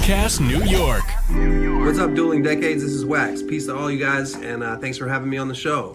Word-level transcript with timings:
Podcast 0.00 0.40
New 0.40 0.64
York. 0.64 1.04
What's 1.84 1.98
up, 1.98 2.14
Dueling 2.14 2.42
Decades? 2.42 2.82
This 2.82 2.92
is 2.92 3.04
Wax. 3.04 3.42
Peace 3.42 3.66
to 3.66 3.76
all 3.76 3.90
you 3.90 3.98
guys, 4.02 4.34
and 4.34 4.62
uh, 4.64 4.78
thanks 4.78 4.96
for 4.96 5.06
having 5.06 5.28
me 5.28 5.36
on 5.36 5.46
the 5.46 5.54
show. 5.54 5.94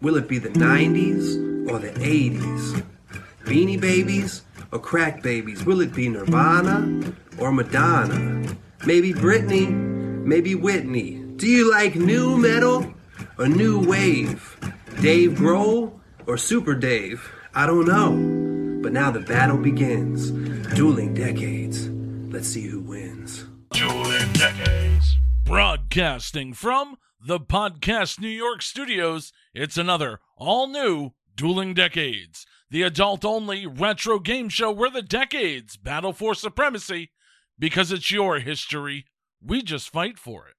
Will 0.00 0.16
it 0.16 0.26
be 0.26 0.38
the 0.38 0.48
90s 0.48 1.70
or 1.70 1.78
the 1.78 1.90
80s? 1.92 2.84
Beanie 3.44 3.80
Babies 3.80 4.42
or 4.72 4.80
Crack 4.80 5.22
Babies? 5.22 5.64
Will 5.64 5.80
it 5.80 5.94
be 5.94 6.08
Nirvana 6.08 7.12
or 7.38 7.52
Madonna? 7.52 8.52
Maybe 8.84 9.12
Britney, 9.14 9.70
maybe 9.70 10.56
Whitney. 10.56 11.22
Do 11.36 11.46
you 11.46 11.70
like 11.70 11.94
nu 11.94 12.36
metal 12.36 12.92
or 13.38 13.46
new 13.46 13.78
wave? 13.86 14.56
Dave 15.00 15.32
Grohl 15.32 15.92
or 16.26 16.36
Super 16.36 16.74
Dave? 16.74 17.30
I 17.54 17.66
don't 17.66 17.86
know. 17.86 18.82
But 18.82 18.92
now 18.92 19.12
the 19.12 19.20
battle 19.20 19.56
begins. 19.56 20.32
Dueling 20.74 21.14
Decades. 21.14 21.85
Let's 22.36 22.48
see 22.48 22.66
who 22.66 22.80
wins. 22.80 23.46
Dueling 23.72 24.30
Decades. 24.34 25.16
Broadcasting 25.46 26.52
from 26.52 26.98
the 27.18 27.40
Podcast 27.40 28.20
New 28.20 28.28
York 28.28 28.60
studios, 28.60 29.32
it's 29.54 29.78
another 29.78 30.20
all 30.36 30.66
new 30.66 31.12
Dueling 31.34 31.72
Decades, 31.72 32.44
the 32.68 32.82
adult 32.82 33.24
only 33.24 33.66
retro 33.66 34.18
game 34.18 34.50
show 34.50 34.70
where 34.70 34.90
the 34.90 35.00
decades 35.00 35.78
battle 35.78 36.12
for 36.12 36.34
supremacy 36.34 37.10
because 37.58 37.90
it's 37.90 38.10
your 38.10 38.40
history. 38.40 39.06
We 39.40 39.62
just 39.62 39.88
fight 39.88 40.18
for 40.18 40.46
it. 40.46 40.56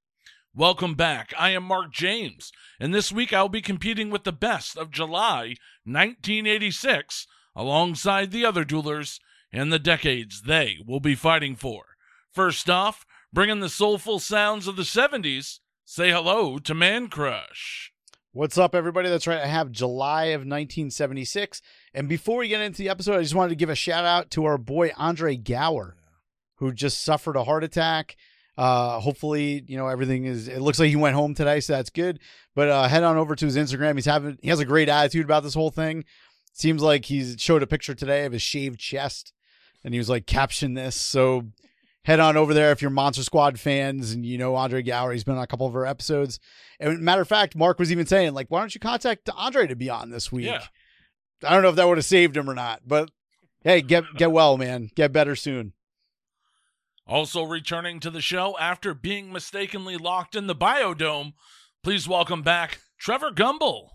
Welcome 0.56 0.96
back. 0.96 1.32
I 1.38 1.52
am 1.52 1.62
Marc 1.62 1.94
James, 1.94 2.52
and 2.80 2.92
this 2.92 3.12
week 3.12 3.34
I'll 3.34 3.50
be 3.50 3.62
competing 3.62 4.10
with 4.10 4.24
the 4.24 4.32
best 4.32 4.78
of 4.78 4.90
July 4.90 5.54
1986 5.86 7.28
alongside 7.56 8.32
the 8.32 8.46
other 8.46 8.66
duelers 8.66 9.20
and 9.58 9.74
the 9.74 9.80
decades 9.80 10.44
they 10.44 10.78
will 10.86 11.00
be 11.00 11.16
fighting 11.16 11.56
for. 11.56 11.96
First 12.32 12.70
off, 12.70 13.06
bringing 13.34 13.60
the 13.60 13.70
soulful 13.70 14.20
sounds 14.20 14.68
of 14.68 14.76
the 14.76 14.84
70s, 14.84 15.60
say 15.84 16.12
hello 16.12 16.60
to 16.60 16.76
Mancrush. 16.76 17.90
What's 18.32 18.60
up, 18.60 18.76
everybody? 18.76 19.10
That's 19.10 19.26
right. 19.26 19.42
I 19.42 19.48
have 19.48 19.72
July 19.72 20.26
of 20.26 20.42
1976. 20.42 21.64
And 21.92 22.08
before 22.08 22.38
we 22.38 22.50
get 22.50 22.62
into 22.62 22.78
the 22.78 22.90
episode, 22.90 23.18
I 23.18 23.24
just 23.24 23.34
wanted 23.34 23.50
to 23.50 23.56
give 23.56 23.72
a 23.72 23.76
shout 23.76 24.06
out 24.06 24.30
to 24.32 24.46
our 24.46 24.60
boy 24.60 24.92
Andre 24.96 25.36
Gower, 25.36 25.96
who 26.58 26.72
just 26.72 27.02
suffered 27.02 27.36
a 27.36 27.44
heart 27.44 27.64
attack. 27.64 28.16
Uh, 28.60 29.00
hopefully, 29.00 29.64
you 29.68 29.78
know 29.78 29.88
everything 29.88 30.26
is. 30.26 30.48
It 30.48 30.62
looks 30.62 30.80
like 30.80 30.90
he 30.90 30.96
went 30.96 31.16
home 31.16 31.34
today, 31.34 31.60
so 31.60 31.74
that's 31.74 31.92
good. 31.92 32.20
But 32.56 32.70
uh, 32.70 32.88
head 32.88 33.04
on 33.04 33.18
over 33.18 33.36
to 33.36 33.46
his 33.46 33.58
Instagram. 33.58 33.96
He's 33.96 34.06
having. 34.06 34.38
He 34.42 34.50
has 34.50 34.60
a 34.60 34.66
great 34.66 34.90
attitude 34.90 35.26
about 35.26 35.44
this 35.44 35.54
whole 35.54 35.70
thing. 35.70 36.06
Seems 36.54 36.82
like 36.82 37.06
he's 37.06 37.36
showed 37.40 37.62
a 37.62 37.68
picture 37.68 37.94
today 37.94 38.26
of 38.26 38.34
his 38.34 38.42
shaved 38.42 38.80
chest, 38.80 39.32
and 39.88 39.94
he 39.94 40.00
was 40.00 40.10
like, 40.10 40.26
"Caption 40.26 40.74
this." 40.74 40.98
So 40.98 41.48
head 42.04 42.20
on 42.20 42.36
over 42.36 42.54
there 42.54 42.74
if 42.74 42.82
you're 42.82 42.92
Monster 42.92 43.24
Squad 43.24 43.58
fans 43.58 44.12
and 44.12 44.26
you 44.26 44.38
know 44.38 44.56
Andre 44.56 44.82
Gower. 44.82 45.14
He's 45.14 45.24
been 45.24 45.38
on 45.38 45.44
a 45.44 45.48
couple 45.48 45.66
of 45.66 45.74
our 45.78 45.86
episodes. 45.86 46.42
And 46.78 47.00
matter 47.00 47.22
of 47.22 47.30
fact, 47.30 47.56
Marc 47.56 47.80
was 47.80 47.90
even 47.90 48.06
saying 48.06 48.34
like, 48.34 48.48
"Why 48.50 48.60
don't 48.60 48.76
you 48.76 48.82
contact 48.82 49.30
Andre 49.34 49.66
to 49.66 49.78
be 49.78 49.90
on 49.90 50.10
this 50.10 50.30
week?" 50.30 50.48
Yeah. 50.48 50.66
I 51.42 51.54
don't 51.54 51.64
know 51.64 51.70
if 51.70 51.78
that 51.78 51.88
would 51.88 51.98
have 51.98 52.06
saved 52.06 52.36
him 52.36 52.50
or 52.50 52.54
not, 52.54 52.82
but 52.86 53.12
hey, 53.64 53.82
get 53.82 54.04
get 54.18 54.34
well, 54.34 54.58
man. 54.58 54.90
Get 54.94 55.14
better 55.14 55.38
soon. 55.38 55.72
Also 57.08 57.44
returning 57.44 58.02
to 58.02 58.10
the 58.10 58.20
show 58.20 58.58
after 58.60 58.94
being 58.94 59.32
mistakenly 59.32 59.96
locked 59.96 60.36
in 60.36 60.48
the 60.48 60.56
biodome, 60.56 61.32
please 61.82 62.10
welcome 62.10 62.42
back 62.42 62.82
Trevor 63.00 63.32
Gumbal. 63.32 63.92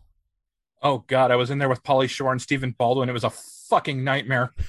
Oh 0.82 1.04
God, 1.06 1.30
I 1.30 1.36
was 1.36 1.50
in 1.50 1.58
there 1.58 1.68
with 1.68 1.82
Pauly 1.82 2.08
Shore 2.08 2.32
and 2.32 2.40
Stephen 2.40 2.74
Baldwin. 2.78 3.10
It 3.10 3.12
was 3.12 3.24
a 3.24 3.30
fucking 3.30 4.02
nightmare. 4.02 4.54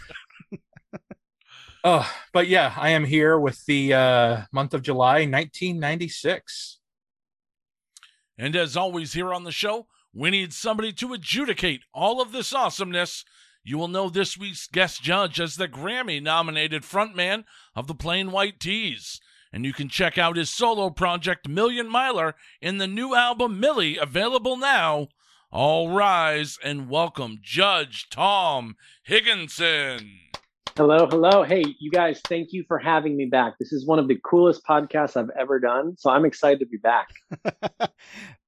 oh, 1.84 2.10
but 2.32 2.48
yeah, 2.48 2.74
I 2.78 2.90
am 2.90 3.06
here 3.06 3.38
with 3.40 3.66
the 3.66 3.94
uh, 3.94 4.42
month 4.52 4.74
of 4.74 4.82
July, 4.82 5.26
1996. 5.26 6.80
And 8.38 8.56
as 8.56 8.76
always, 8.76 9.14
here 9.14 9.34
on 9.34 9.44
the 9.44 9.52
show, 9.52 9.88
we 10.14 10.30
need 10.30 10.54
somebody 10.54 10.92
to 10.94 11.14
adjudicate 11.14 11.82
all 11.94 12.22
of 12.22 12.32
this 12.32 12.54
awesomeness. 12.54 13.24
You 13.64 13.78
will 13.78 13.88
know 13.88 14.10
this 14.10 14.38
week's 14.38 14.68
guest 14.68 15.02
judge 15.02 15.40
as 15.40 15.56
the 15.56 15.68
Grammy 15.68 16.22
nominated 16.22 16.84
frontman 16.84 17.46
of 17.76 17.88
the 17.88 17.96
Plain 17.96 18.32
White 18.32 18.60
T's. 18.60 19.20
And 19.52 19.66
you 19.66 19.74
can 19.74 19.88
check 19.88 20.18
out 20.18 20.36
his 20.36 20.50
solo 20.50 20.90
project, 20.90 21.48
Million 21.48 21.88
Miler, 21.88 22.36
in 22.60 22.80
the 22.80 22.88
new 22.88 23.16
album 23.16 23.60
MILLY, 23.60 23.98
available 23.98 24.58
now. 24.58 25.10
All 25.52 25.92
rise 25.92 26.58
and 26.64 26.90
welcome 26.90 27.38
Judge 27.44 28.10
Tom 28.10 28.76
Higgenson. 29.08 30.33
Hello, 30.76 31.06
hello. 31.06 31.44
Hey, 31.44 31.64
you 31.80 31.92
guys, 31.92 32.20
thank 32.28 32.52
you 32.52 32.64
for 32.68 32.80
having 32.80 33.16
me 33.16 33.26
back. 33.26 33.60
This 33.60 33.72
is 33.72 33.86
one 33.86 34.00
of 34.00 34.08
the 34.08 34.18
coolest 34.24 34.66
podcasts 34.66 35.16
I've 35.16 35.30
ever 35.40 35.60
done. 35.60 35.96
So 36.00 36.10
I'm 36.10 36.26
excited 36.26 36.62
to 36.62 36.66
be 36.66 36.78
back. 36.78 37.10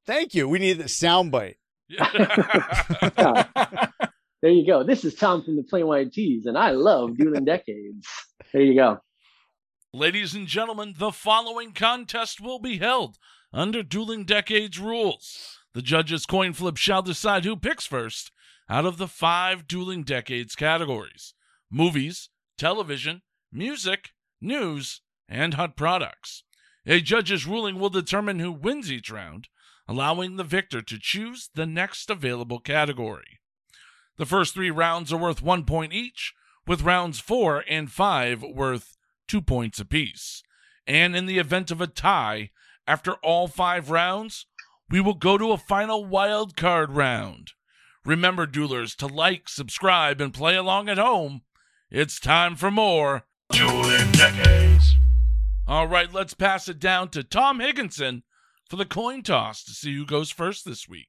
Thank 0.07 0.33
you. 0.33 0.49
We 0.49 0.57
need 0.57 0.79
the 0.79 0.85
soundbite. 0.85 1.57
Yeah. 1.87 3.45
There 4.41 4.53
you 4.53 4.67
go. 4.67 4.83
This 4.83 5.03
is 5.03 5.15
Tom 5.15 5.43
from 5.43 5.55
the 5.55 5.63
Plain 5.63 5.87
White 5.87 6.13
T's, 6.13 6.45
and 6.45 6.55
I 6.55 6.69
love 6.69 7.17
Dueling 7.17 7.45
Decades. 7.45 8.07
There 8.53 8.61
you 8.61 8.75
go. 8.75 8.99
Ladies 9.91 10.35
and 10.35 10.45
gentlemen, 10.45 10.93
the 10.99 11.11
following 11.11 11.71
contest 11.71 12.39
will 12.39 12.59
be 12.59 12.77
held 12.77 13.17
under 13.51 13.81
Dueling 13.81 14.23
Decades 14.23 14.77
rules. 14.77 15.57
The 15.73 15.81
judges' 15.81 16.27
coin 16.27 16.53
flip 16.53 16.77
shall 16.77 17.01
decide 17.01 17.43
who 17.43 17.55
picks 17.55 17.87
first 17.87 18.31
out 18.69 18.85
of 18.85 18.97
the 18.97 19.07
five 19.07 19.67
Dueling 19.67 20.03
Decades 20.03 20.55
categories 20.55 21.33
movies, 21.71 22.29
television, 22.57 23.21
music, 23.51 24.11
news, 24.41 25.01
and 25.27 25.55
hot 25.55 25.75
products. 25.75 26.43
A 26.85 27.01
judge's 27.01 27.47
ruling 27.47 27.79
will 27.79 27.89
determine 27.89 28.39
who 28.39 28.51
wins 28.51 28.91
each 28.91 29.09
round, 29.09 29.47
allowing 29.87 30.35
the 30.35 30.43
victor 30.43 30.81
to 30.81 30.99
choose 30.99 31.49
the 31.53 31.65
next 31.65 32.09
available 32.09 32.59
category. 32.59 33.39
The 34.17 34.25
first 34.25 34.53
three 34.53 34.71
rounds 34.71 35.11
are 35.11 35.17
worth 35.17 35.41
one 35.41 35.65
point 35.65 35.93
each, 35.93 36.33
with 36.67 36.81
rounds 36.81 37.19
four 37.19 37.63
and 37.67 37.91
five 37.91 38.41
worth 38.41 38.97
two 39.27 39.41
points 39.41 39.79
apiece. 39.79 40.43
And 40.87 41.15
in 41.15 41.25
the 41.25 41.39
event 41.39 41.71
of 41.71 41.81
a 41.81 41.87
tie, 41.87 42.51
after 42.87 43.15
all 43.15 43.47
five 43.47 43.89
rounds, 43.89 44.45
we 44.89 45.01
will 45.01 45.15
go 45.15 45.37
to 45.37 45.51
a 45.51 45.57
final 45.57 46.05
wild 46.05 46.55
card 46.55 46.91
round. 46.91 47.51
Remember, 48.05 48.45
duelers, 48.45 48.95
to 48.97 49.07
like, 49.07 49.49
subscribe, 49.49 50.21
and 50.21 50.33
play 50.33 50.55
along 50.55 50.89
at 50.89 50.99
home. 50.99 51.41
It's 51.97 52.19
time 52.19 52.57
for 52.57 52.69
more 52.69 53.23
Dueling 53.51 54.11
Decades. 54.11 54.95
All 55.65 55.87
right, 55.87 56.13
let's 56.13 56.33
pass 56.33 56.67
it 56.67 56.77
down 56.77 57.07
to 57.11 57.23
Tom 57.23 57.59
Higgenson 57.59 58.23
for 58.69 58.75
the 58.75 58.83
coin 58.83 59.23
toss 59.23 59.63
to 59.63 59.71
see 59.71 59.95
who 59.95 60.05
goes 60.05 60.29
first 60.29 60.65
this 60.65 60.89
week. 60.89 61.07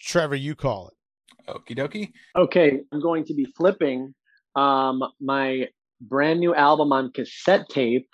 Trevor, 0.00 0.36
you 0.36 0.54
call 0.54 0.88
it. 0.88 1.50
Okie 1.50 1.76
dokie. 1.76 2.12
Okay, 2.34 2.80
I'm 2.90 3.02
going 3.02 3.26
to 3.26 3.34
be 3.34 3.44
flipping 3.44 4.14
um, 4.56 5.02
my 5.20 5.68
brand 6.00 6.40
new 6.40 6.54
album 6.54 6.94
on 6.94 7.12
cassette 7.12 7.68
tape. 7.68 8.08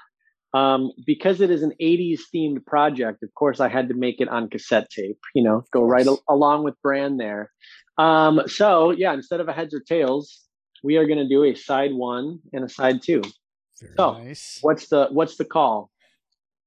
Um, 0.53 0.91
because 1.07 1.41
it 1.41 1.53
is 1.53 1.63
an 1.63 1.75
80s 1.81 2.23
themed 2.35 2.67
project, 2.67 3.23
of 3.23 3.33
course, 3.35 3.61
I 3.61 3.69
had 3.69 3.91
to 3.91 3.95
make 3.95 4.21
it 4.21 4.29
on 4.29 4.51
cassette 4.51 4.91
tape, 4.91 5.21
you 5.37 5.45
know, 5.45 5.63
go 5.73 5.85
right 5.85 6.07
al- 6.07 6.25
along 6.29 6.65
with 6.65 6.75
brand 6.83 7.21
there. 7.21 7.53
Um, 7.97 8.43
so, 8.47 8.91
yeah, 8.91 9.13
instead 9.15 9.39
of 9.39 9.47
a 9.47 9.53
heads 9.53 9.73
or 9.73 9.81
tails, 9.81 10.48
we 10.83 10.97
are 10.97 11.07
going 11.07 11.19
to 11.19 11.29
do 11.29 11.45
a 11.45 11.55
side 11.55 11.93
one 11.93 12.41
and 12.53 12.65
a 12.65 12.69
side 12.69 13.03
two. 13.03 13.23
Very 13.81 13.95
So, 13.97 14.13
nice. 14.13 14.59
What's 14.63 14.89
the 14.89 15.09
what's 15.11 15.37
the 15.37 15.45
call? 15.45 15.91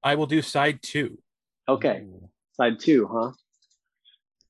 I 0.03 0.15
will 0.15 0.25
do 0.27 0.41
side 0.41 0.81
two. 0.81 1.17
Okay, 1.67 2.03
Ooh. 2.05 2.29
side 2.53 2.79
two, 2.79 3.07
huh? 3.11 3.31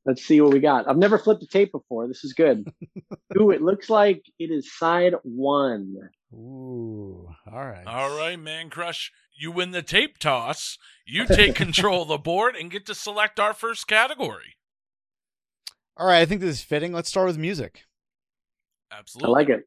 Let's 0.05 0.23
see 0.23 0.41
what 0.41 0.51
we 0.51 0.59
got. 0.59 0.89
I've 0.89 0.97
never 0.97 1.19
flipped 1.19 1.43
a 1.43 1.47
tape 1.47 1.71
before. 1.71 2.07
This 2.07 2.23
is 2.23 2.33
good. 2.33 2.67
Ooh, 3.39 3.51
it 3.51 3.61
looks 3.61 3.89
like 3.89 4.23
it 4.39 4.49
is 4.49 4.75
side 4.75 5.13
one. 5.23 5.95
Ooh. 6.33 7.29
All 7.51 7.65
right. 7.65 7.85
All 7.85 8.17
right, 8.17 8.39
Mancrush, 8.39 9.09
you 9.37 9.51
win 9.51 9.71
the 9.71 9.83
tape 9.83 10.17
toss. 10.17 10.77
You 11.05 11.27
take 11.27 11.53
control 11.65 12.01
of 12.03 12.07
the 12.07 12.17
board 12.17 12.55
and 12.55 12.71
get 12.71 12.85
to 12.87 12.95
select 12.95 13.39
our 13.39 13.53
first 13.53 13.87
category. 13.87 14.55
All 15.97 16.07
right. 16.07 16.21
I 16.21 16.25
think 16.25 16.41
this 16.41 16.57
is 16.57 16.61
fitting. 16.63 16.93
Let's 16.93 17.09
start 17.09 17.27
with 17.27 17.37
music. 17.37 17.83
I 19.23 19.27
like 19.27 19.49
it. 19.49 19.63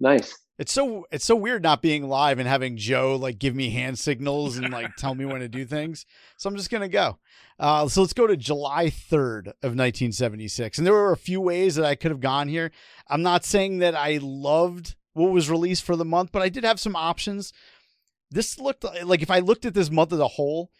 Nice. 0.00 0.36
It's 0.58 0.72
so 0.72 1.06
it's 1.12 1.24
so 1.24 1.36
weird 1.36 1.62
not 1.62 1.82
being 1.82 2.08
live 2.08 2.40
and 2.40 2.48
having 2.48 2.76
Joe 2.76 3.16
like 3.16 3.38
give 3.38 3.54
me 3.54 3.70
hand 3.70 3.98
signals 3.98 4.56
and 4.56 4.70
like 4.70 4.96
tell 4.96 5.14
me 5.14 5.24
when 5.24 5.40
to 5.40 5.48
do 5.48 5.64
things. 5.64 6.04
So 6.36 6.48
I'm 6.48 6.56
just 6.56 6.70
gonna 6.70 6.88
go. 6.88 7.18
Uh, 7.60 7.88
so 7.88 8.00
let's 8.00 8.12
go 8.12 8.26
to 8.26 8.36
July 8.36 8.86
3rd 8.86 9.48
of 9.48 9.74
1976, 9.74 10.78
and 10.78 10.86
there 10.86 10.94
were 10.94 11.12
a 11.12 11.16
few 11.16 11.40
ways 11.40 11.74
that 11.76 11.84
I 11.84 11.94
could 11.94 12.10
have 12.10 12.20
gone 12.20 12.48
here. 12.48 12.70
I'm 13.08 13.22
not 13.22 13.44
saying 13.44 13.78
that 13.78 13.94
I 13.94 14.18
loved 14.20 14.94
what 15.12 15.32
was 15.32 15.50
released 15.50 15.84
for 15.84 15.96
the 15.96 16.04
month, 16.04 16.30
but 16.32 16.42
I 16.42 16.48
did 16.48 16.64
have 16.64 16.78
some 16.78 16.94
options. 16.94 17.52
This 18.30 18.58
looked 18.58 18.84
like 19.04 19.22
if 19.22 19.30
I 19.30 19.40
looked 19.40 19.64
at 19.64 19.74
this 19.74 19.90
month 19.90 20.12
as 20.12 20.20
a 20.20 20.28
whole, 20.28 20.70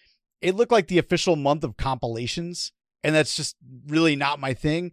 it 0.40 0.54
looked 0.54 0.72
like 0.72 0.88
the 0.88 0.98
official 0.98 1.36
month 1.36 1.64
of 1.64 1.76
compilations, 1.76 2.72
and 3.02 3.14
that's 3.14 3.36
just 3.36 3.56
really 3.86 4.16
not 4.16 4.40
my 4.40 4.54
thing. 4.54 4.92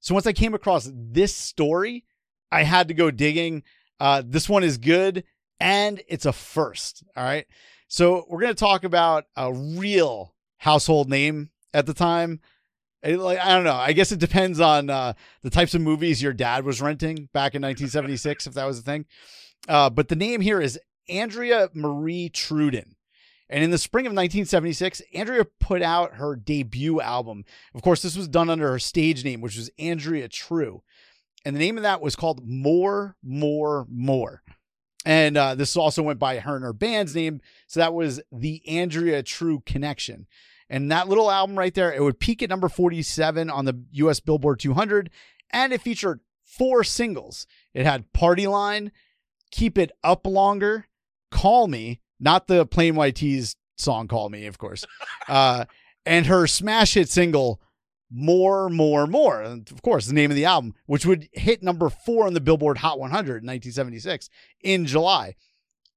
So 0.00 0.14
once 0.14 0.26
I 0.26 0.32
came 0.32 0.54
across 0.54 0.90
this 0.92 1.34
story, 1.34 2.04
I 2.50 2.62
had 2.62 2.88
to 2.88 2.94
go 2.94 3.10
digging. 3.10 3.62
Uh, 3.98 4.22
this 4.24 4.48
one 4.48 4.64
is 4.64 4.78
good. 4.78 5.24
and 5.60 6.02
it's 6.08 6.26
a 6.26 6.32
first. 6.32 7.02
All 7.16 7.24
right. 7.24 7.46
So 7.88 8.26
we're 8.28 8.40
going 8.40 8.54
to 8.54 8.58
talk 8.58 8.84
about 8.84 9.24
a 9.36 9.52
real 9.52 10.34
household 10.58 11.08
name 11.08 11.50
at 11.72 11.86
the 11.86 11.94
time. 11.94 12.40
It, 13.02 13.18
like 13.18 13.38
I 13.38 13.54
don't 13.54 13.64
know. 13.64 13.74
I 13.74 13.92
guess 13.92 14.12
it 14.12 14.18
depends 14.18 14.60
on 14.60 14.90
uh, 14.90 15.12
the 15.42 15.50
types 15.50 15.74
of 15.74 15.80
movies 15.80 16.22
your 16.22 16.32
dad 16.32 16.64
was 16.64 16.82
renting 16.82 17.28
back 17.32 17.54
in 17.54 17.62
1976, 17.62 18.46
if 18.46 18.54
that 18.54 18.66
was 18.66 18.80
a 18.80 18.82
thing. 18.82 19.06
Uh, 19.68 19.90
but 19.90 20.08
the 20.08 20.16
name 20.16 20.40
here 20.40 20.60
is 20.60 20.78
Andrea 21.08 21.70
Marie 21.74 22.30
Truden. 22.32 22.92
And 23.48 23.62
in 23.62 23.70
the 23.70 23.78
spring 23.78 24.06
of 24.06 24.10
1976, 24.10 25.02
Andrea 25.14 25.44
put 25.60 25.80
out 25.80 26.14
her 26.14 26.34
debut 26.34 27.00
album. 27.00 27.44
Of 27.74 27.82
course, 27.82 28.02
this 28.02 28.16
was 28.16 28.26
done 28.26 28.50
under 28.50 28.68
her 28.70 28.80
stage 28.80 29.24
name, 29.24 29.40
which 29.40 29.56
was 29.56 29.70
Andrea 29.78 30.28
True. 30.28 30.82
And 31.46 31.54
the 31.54 31.60
name 31.60 31.76
of 31.76 31.84
that 31.84 32.02
was 32.02 32.16
called 32.16 32.44
More, 32.44 33.14
More, 33.22 33.86
More. 33.88 34.42
And 35.04 35.36
uh, 35.36 35.54
this 35.54 35.76
also 35.76 36.02
went 36.02 36.18
by 36.18 36.40
her 36.40 36.56
and 36.56 36.64
her 36.64 36.72
band's 36.72 37.14
name. 37.14 37.40
So 37.68 37.78
that 37.78 37.94
was 37.94 38.20
the 38.32 38.60
Andrea 38.66 39.22
True 39.22 39.62
Connection. 39.64 40.26
And 40.68 40.90
that 40.90 41.06
little 41.06 41.30
album 41.30 41.56
right 41.56 41.72
there, 41.72 41.92
it 41.92 42.02
would 42.02 42.18
peak 42.18 42.42
at 42.42 42.50
number 42.50 42.68
47 42.68 43.48
on 43.48 43.64
the 43.64 43.80
US 43.92 44.18
Billboard 44.18 44.58
200. 44.58 45.08
And 45.50 45.72
it 45.72 45.82
featured 45.82 46.18
four 46.42 46.82
singles. 46.82 47.46
It 47.72 47.86
had 47.86 48.12
Party 48.12 48.48
Line, 48.48 48.90
Keep 49.52 49.78
It 49.78 49.92
Up 50.02 50.26
Longer, 50.26 50.88
Call 51.30 51.68
Me, 51.68 52.00
not 52.18 52.48
the 52.48 52.66
Plain 52.66 52.96
White 52.96 53.14
T's 53.14 53.54
song 53.76 54.08
Call 54.08 54.30
Me, 54.30 54.46
of 54.46 54.58
course, 54.58 54.84
uh, 55.28 55.66
and 56.04 56.26
her 56.26 56.48
smash 56.48 56.94
hit 56.94 57.08
single, 57.08 57.60
More, 58.10 58.68
More, 58.68 59.06
More. 59.06 59.42
And 59.42 59.70
of 59.70 59.82
course, 59.82 60.06
the 60.06 60.14
name 60.14 60.30
of 60.30 60.36
the 60.36 60.44
album, 60.44 60.74
which 60.86 61.04
would 61.06 61.28
hit 61.32 61.62
number 61.62 61.88
four 61.88 62.26
on 62.26 62.34
the 62.34 62.40
Billboard 62.40 62.78
Hot 62.78 62.98
100 62.98 63.42
in 63.42 63.46
1976 63.46 64.28
in 64.62 64.86
July. 64.86 65.34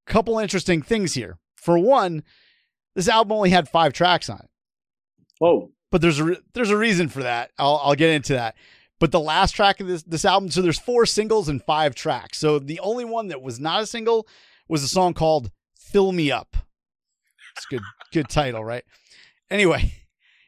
Couple 0.06 0.40
interesting 0.40 0.82
things 0.82 1.14
here. 1.14 1.38
For 1.56 1.78
one, 1.78 2.24
this 2.96 3.08
album 3.08 3.34
only 3.34 3.52
had 3.52 3.70
five 3.70 3.94
tracks 3.94 4.30
on 4.30 4.40
it 4.40 4.50
Whoa. 5.40 5.72
but 5.92 6.02
there's 6.02 6.20
a 6.20 6.24
re- 6.24 6.40
there's 6.54 6.72
a 6.72 6.78
reason 6.78 7.10
for 7.10 7.22
that. 7.24 7.52
I'll 7.60 7.80
I'll 7.84 7.96
get 7.96 8.10
into 8.10 8.34
that. 8.34 8.56
But 9.00 9.12
the 9.12 9.20
last 9.20 9.52
track 9.52 9.80
of 9.80 9.88
this 9.88 10.04
this 10.04 10.26
album, 10.26 10.50
so 10.50 10.62
there's 10.62 10.80
four 10.80 11.06
singles 11.06 11.48
and 11.48 11.64
five 11.64 11.96
tracks. 11.96 12.38
So 12.40 12.60
the 12.60 12.80
only 12.80 13.06
one 13.06 13.28
that 13.28 13.42
was 13.42 13.60
not 13.60 13.84
a 13.84 13.86
single 13.86 14.28
was 14.68 14.84
a 14.84 14.88
song 14.88 15.14
called 15.14 15.52
"Fill 15.78 16.12
Me 16.12 16.32
Up." 16.32 16.58
It's 17.56 17.66
a 17.66 17.76
good 17.76 17.84
good 18.12 18.30
title, 18.30 18.64
right? 18.66 18.84
Anyway, 19.52 19.94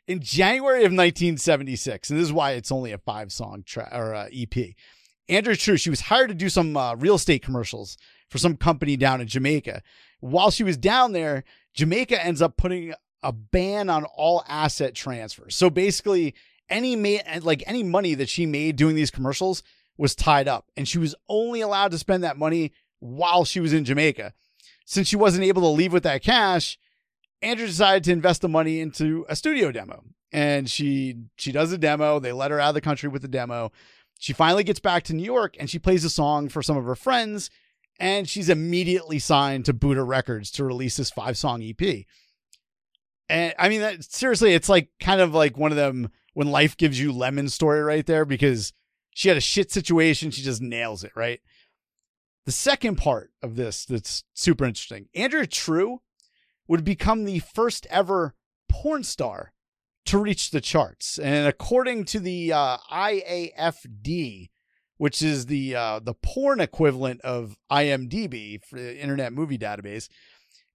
in 0.07 0.19
January 0.21 0.79
of 0.79 0.91
1976, 0.91 2.09
and 2.09 2.19
this 2.19 2.25
is 2.25 2.33
why 2.33 2.51
it's 2.51 2.71
only 2.71 2.91
a 2.91 2.97
five 2.97 3.31
song 3.31 3.63
track 3.65 3.89
or 3.93 4.13
uh, 4.13 4.27
EP. 4.33 4.73
Andrea 5.29 5.55
True, 5.55 5.77
she 5.77 5.89
was 5.89 6.01
hired 6.01 6.29
to 6.29 6.35
do 6.35 6.49
some 6.49 6.75
uh, 6.75 6.95
real 6.95 7.15
estate 7.15 7.43
commercials 7.43 7.97
for 8.29 8.37
some 8.37 8.57
company 8.57 8.97
down 8.97 9.21
in 9.21 9.27
Jamaica. 9.27 9.81
While 10.19 10.51
she 10.51 10.63
was 10.63 10.77
down 10.77 11.13
there, 11.13 11.43
Jamaica 11.73 12.23
ends 12.23 12.41
up 12.41 12.57
putting 12.57 12.93
a 13.23 13.31
ban 13.31 13.89
on 13.89 14.03
all 14.03 14.43
asset 14.47 14.95
transfers. 14.95 15.55
So 15.55 15.69
basically, 15.69 16.33
any 16.69 16.95
ma- 16.95 17.39
like 17.41 17.63
any 17.67 17.83
money 17.83 18.15
that 18.15 18.29
she 18.29 18.45
made 18.45 18.75
doing 18.75 18.95
these 18.95 19.11
commercials 19.11 19.63
was 19.97 20.15
tied 20.15 20.47
up, 20.47 20.65
and 20.75 20.87
she 20.87 20.97
was 20.97 21.15
only 21.29 21.61
allowed 21.61 21.91
to 21.91 21.97
spend 21.99 22.23
that 22.23 22.37
money 22.37 22.71
while 22.99 23.45
she 23.45 23.59
was 23.59 23.73
in 23.73 23.85
Jamaica. 23.85 24.33
Since 24.85 25.07
she 25.07 25.15
wasn't 25.15 25.45
able 25.45 25.61
to 25.61 25.67
leave 25.67 25.93
with 25.93 26.03
that 26.03 26.23
cash, 26.23 26.77
Andrea 27.41 27.67
decided 27.67 28.03
to 28.05 28.11
invest 28.11 28.41
the 28.41 28.49
money 28.49 28.79
into 28.79 29.25
a 29.27 29.35
studio 29.35 29.71
demo, 29.71 30.03
and 30.31 30.69
she 30.69 31.15
she 31.35 31.51
does 31.51 31.71
a 31.71 31.77
demo. 31.77 32.19
They 32.19 32.31
let 32.31 32.51
her 32.51 32.59
out 32.59 32.69
of 32.69 32.75
the 32.75 32.81
country 32.81 33.09
with 33.09 33.21
the 33.21 33.27
demo. 33.27 33.71
She 34.19 34.33
finally 34.33 34.63
gets 34.63 34.79
back 34.79 35.03
to 35.03 35.13
New 35.13 35.23
York, 35.23 35.55
and 35.59 35.69
she 35.69 35.79
plays 35.79 36.05
a 36.05 36.09
song 36.09 36.49
for 36.49 36.61
some 36.61 36.77
of 36.77 36.85
her 36.85 36.95
friends, 36.95 37.49
and 37.99 38.29
she's 38.29 38.49
immediately 38.49 39.17
signed 39.17 39.65
to 39.65 39.73
Buddha 39.73 40.03
Records 40.03 40.51
to 40.51 40.63
release 40.63 40.97
this 40.97 41.09
five 41.09 41.37
song 41.37 41.63
EP. 41.63 42.05
And 43.27 43.53
I 43.57 43.69
mean, 43.69 43.81
that, 43.81 44.03
seriously, 44.03 44.53
it's 44.53 44.69
like 44.69 44.89
kind 44.99 45.21
of 45.21 45.33
like 45.33 45.57
one 45.57 45.71
of 45.71 45.77
them 45.77 46.09
when 46.33 46.51
life 46.51 46.77
gives 46.77 46.99
you 46.99 47.11
lemon 47.11 47.49
story 47.49 47.81
right 47.81 48.05
there 48.05 48.25
because 48.25 48.73
she 49.11 49.27
had 49.27 49.37
a 49.37 49.41
shit 49.41 49.71
situation. 49.71 50.31
She 50.31 50.41
just 50.41 50.61
nails 50.61 51.03
it, 51.03 51.11
right? 51.15 51.39
The 52.45 52.51
second 52.51 52.97
part 52.97 53.31
of 53.41 53.55
this 53.55 53.85
that's 53.85 54.23
super 54.33 54.65
interesting 54.65 55.07
Andrea 55.15 55.47
True 55.47 56.01
would 56.71 56.85
become 56.85 57.25
the 57.25 57.39
first 57.39 57.85
ever 57.89 58.33
porn 58.69 59.03
star 59.03 59.51
to 60.05 60.17
reach 60.17 60.51
the 60.51 60.61
charts. 60.61 61.19
And 61.19 61.45
according 61.45 62.05
to 62.05 62.19
the 62.21 62.53
uh, 62.53 62.77
IAFD, 62.89 64.47
which 64.95 65.21
is 65.21 65.47
the 65.47 65.75
uh, 65.75 65.99
the 65.99 66.13
porn 66.13 66.61
equivalent 66.61 67.19
of 67.21 67.57
IMDb 67.69 68.63
for 68.63 68.79
the 68.79 68.97
Internet 68.97 69.33
Movie 69.33 69.57
Database, 69.57 70.07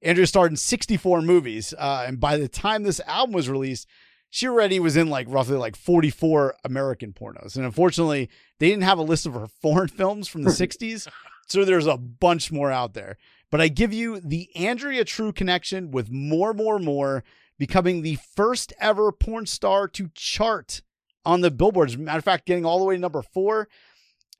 Andrea 0.02 0.26
starred 0.26 0.52
in 0.52 0.58
64 0.58 1.22
movies, 1.22 1.72
uh, 1.78 2.04
and 2.06 2.20
by 2.20 2.36
the 2.36 2.46
time 2.46 2.82
this 2.82 3.00
album 3.06 3.34
was 3.34 3.48
released, 3.48 3.88
she 4.28 4.46
already 4.46 4.78
was 4.78 4.98
in 4.98 5.08
like 5.08 5.26
roughly 5.30 5.56
like 5.56 5.76
44 5.76 6.56
American 6.62 7.14
pornos. 7.14 7.56
And 7.56 7.64
unfortunately, 7.64 8.28
they 8.58 8.68
didn't 8.68 8.82
have 8.82 8.98
a 8.98 9.02
list 9.02 9.24
of 9.24 9.32
her 9.32 9.46
foreign 9.62 9.88
films 9.88 10.28
from 10.28 10.42
the 10.42 10.50
60s, 10.62 11.08
so 11.48 11.64
there's 11.64 11.86
a 11.86 11.96
bunch 11.96 12.52
more 12.52 12.70
out 12.70 12.92
there. 12.92 13.16
But 13.50 13.60
I 13.60 13.68
give 13.68 13.92
you 13.92 14.20
the 14.20 14.48
Andrea 14.56 15.04
True 15.04 15.32
connection 15.32 15.90
with 15.90 16.10
more, 16.10 16.52
more, 16.52 16.78
more, 16.78 17.24
becoming 17.58 18.02
the 18.02 18.18
first 18.34 18.72
ever 18.80 19.12
porn 19.12 19.46
star 19.46 19.88
to 19.88 20.10
chart 20.14 20.82
on 21.24 21.40
the 21.40 21.50
billboards. 21.50 21.96
Matter 21.96 22.18
of 22.18 22.24
fact, 22.24 22.46
getting 22.46 22.64
all 22.64 22.78
the 22.78 22.84
way 22.84 22.96
to 22.96 23.00
number 23.00 23.22
four. 23.22 23.68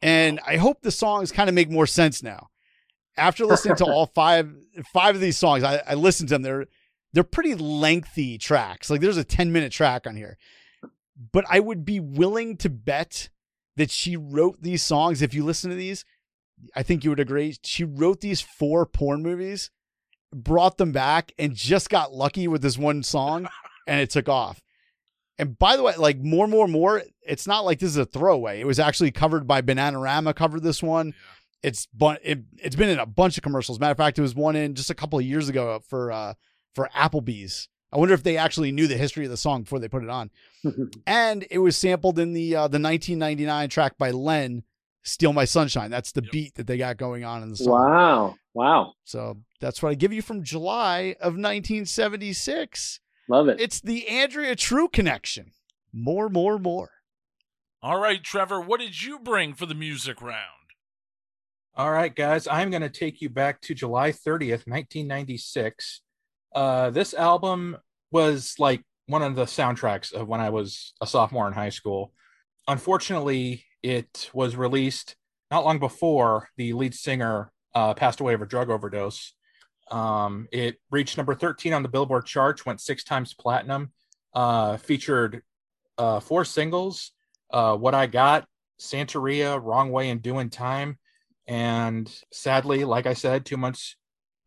And 0.03 0.41
I 0.47 0.57
hope 0.57 0.83
the 0.83 0.91
songs 0.91 1.33
kind 1.33 1.49
of 1.49 1.55
make 1.55 1.71
more 1.71 1.87
sense 1.87 2.23
now 2.23 2.49
after 3.17 3.47
listening 3.47 3.77
to 3.77 3.85
all 3.85 4.07
five 4.07 4.55
five 4.93 5.15
of 5.15 5.21
these 5.21 5.39
songs, 5.39 5.63
I, 5.63 5.83
I 5.87 5.95
listened 5.95 6.29
to 6.29 6.35
them. 6.35 6.43
They're 6.43 6.67
they're 7.13 7.25
pretty 7.25 7.55
lengthy 7.55 8.39
tracks. 8.39 8.91
Like 8.91 9.01
there's 9.01 9.17
a 9.17 9.25
10 9.25 9.53
minute 9.53 9.73
track 9.73 10.07
on 10.07 10.17
here. 10.17 10.37
But 11.33 11.47
I 11.49 11.61
would 11.61 11.85
be 11.85 11.99
willing 11.99 12.59
to 12.59 12.69
bet 12.69 13.31
that 13.77 13.91
she 13.91 14.17
wrote 14.17 14.61
these 14.61 14.83
songs. 14.83 15.23
If 15.23 15.33
you 15.33 15.45
listen 15.45 15.71
to 15.71 15.77
these, 15.77 16.05
I 16.75 16.83
think 16.83 17.05
you 17.05 17.11
would 17.11 17.21
agree. 17.21 17.57
She 17.63 17.85
wrote 17.85 18.21
these 18.21 18.41
four 18.41 18.87
porn 18.87 19.23
movies, 19.23 19.71
brought 20.33 20.79
them 20.79 20.93
back, 20.93 21.33
and 21.39 21.55
just 21.55 21.91
got 21.91 22.13
lucky 22.13 22.49
with 22.49 22.63
this 22.63 22.79
one 22.79 23.03
song, 23.03 23.49
and 23.87 24.01
it 24.01 24.11
took 24.11 24.29
off. 24.29 24.61
And 25.39 25.59
by 25.59 25.77
the 25.77 25.83
way, 25.83 25.95
like 25.97 26.19
more, 26.19 26.47
more, 26.47 26.67
more, 26.67 27.03
it's 27.23 27.47
not 27.47 27.65
like 27.65 27.79
this 27.79 27.91
is 27.91 27.97
a 27.99 28.07
throwaway. 28.07 28.61
It 28.61 28.67
was 28.67 28.79
actually 28.79 29.11
covered 29.11 29.47
by 29.47 29.61
Bananarama, 29.61 30.35
covered 30.35 30.63
this 30.63 30.83
one. 30.83 31.15
It's 31.63 31.87
bu- 31.93 32.17
it, 32.23 32.41
it's 32.57 32.77
been 32.77 32.89
in 32.89 32.99
a 32.99 33.07
bunch 33.07 33.37
of 33.37 33.43
commercials. 33.43 33.79
Matter 33.79 33.93
of 33.93 33.99
fact, 33.99 34.19
it 34.19 34.23
was 34.23 34.35
one 34.35 34.57
in 34.57 34.75
just 34.75 34.91
a 34.91 34.95
couple 34.95 35.19
of 35.19 35.25
years 35.25 35.49
ago 35.49 35.81
for 35.89 36.11
uh 36.11 36.35
for 36.75 36.89
Applebee's. 36.95 37.69
I 37.93 37.99
wonder 37.99 38.15
if 38.15 38.23
they 38.23 38.37
actually 38.37 38.73
knew 38.73 38.87
the 38.87 38.97
history 38.97 39.25
of 39.25 39.31
the 39.31 39.37
song 39.37 39.63
before 39.63 39.79
they 39.79 39.89
put 39.89 40.03
it 40.03 40.11
on. 40.11 40.31
and 41.07 41.47
it 41.51 41.59
was 41.59 41.77
sampled 41.77 42.19
in 42.19 42.33
the 42.33 42.55
uh, 42.55 42.69
the 42.69 42.81
1999 42.81 43.69
track 43.69 43.99
by 43.99 44.11
Len, 44.11 44.63
"Steal 45.07 45.33
My 45.33 45.45
Sunshine." 45.47 45.91
That's 45.91 46.13
the 46.13 46.23
Yep. 46.23 46.33
beat 46.33 46.55
that 46.57 46.67
they 46.67 46.77
got 46.77 46.97
going 46.99 47.25
on 47.25 47.43
in 47.43 47.49
the 47.51 47.57
song. 47.57 47.73
wow. 47.73 48.35
Wow. 48.55 48.93
So 49.05 49.39
that's 49.61 49.83
what 49.83 49.91
I 49.91 49.95
give 49.95 50.13
you 50.13 50.23
from 50.23 50.43
July 50.43 51.15
of 51.21 51.37
1976. 51.37 53.01
Love 53.29 53.49
it. 53.49 53.61
It's 53.61 53.81
the 53.81 54.09
Andrea 54.09 54.55
True 54.57 54.89
connection. 54.89 55.53
More, 55.93 56.29
more, 56.29 56.59
more. 56.59 56.91
All 57.83 57.99
right, 57.99 58.23
Trevor, 58.23 58.61
what 58.61 58.81
did 58.81 59.03
you 59.03 59.19
bring 59.19 59.53
for 59.55 59.67
the 59.67 59.75
music 59.75 60.21
round? 60.23 60.41
All 61.75 61.91
right, 61.91 62.15
guys, 62.15 62.47
I'm 62.49 62.71
going 62.71 62.81
to 62.83 62.89
take 62.89 63.21
you 63.21 63.29
back 63.29 63.61
to 63.63 63.75
July 63.75 64.11
30th, 64.11 64.67
1996. 64.67 66.01
Uh, 66.55 66.89
this 66.91 67.13
album 67.13 67.77
was 68.11 68.55
like 68.59 68.83
one 69.09 69.23
of 69.23 69.35
the 69.37 69.45
soundtracks 69.45 70.13
of 70.15 70.27
when 70.27 70.41
I 70.41 70.49
was 70.49 70.95
a 71.03 71.07
sophomore 71.07 71.47
in 71.47 71.53
high 71.53 71.69
school. 71.69 72.13
Unfortunately, 72.67 73.66
it 73.83 74.31
was 74.33 74.57
released 74.57 75.17
not 75.51 75.65
long 75.65 75.79
before 75.79 76.49
the 76.57 76.73
lead 76.73 76.95
singer 76.95 77.53
uh, 77.75 77.95
passed 77.95 78.21
away 78.21 78.35
of 78.35 78.43
a 78.43 78.47
drug 78.47 78.71
overdose. 78.71 79.35
Um, 79.91 80.49
it 80.51 80.77
reached 80.91 81.17
number 81.17 81.35
13 81.35 81.73
on 81.73 81.83
the 81.83 81.89
Billboard 81.89 82.27
charts, 82.27 82.67
went 82.67 82.81
six 82.81 83.05
times 83.05 83.35
platinum, 83.35 83.93
uh, 84.35 84.77
featured 84.79 85.43
uh, 85.99 86.21
four 86.21 86.45
singles 86.45 87.13
uh, 87.53 87.77
What 87.77 87.95
I 87.95 88.07
Got, 88.07 88.47
Santeria, 88.81 89.63
Wrong 89.63 89.91
Way, 89.91 90.11
and 90.11 90.21
Doing 90.21 90.51
Time. 90.51 90.99
And 91.47 92.11
sadly, 92.33 92.85
like 92.85 93.07
I 93.07 93.15
said, 93.15 93.45
two 93.45 93.57
months 93.57 93.97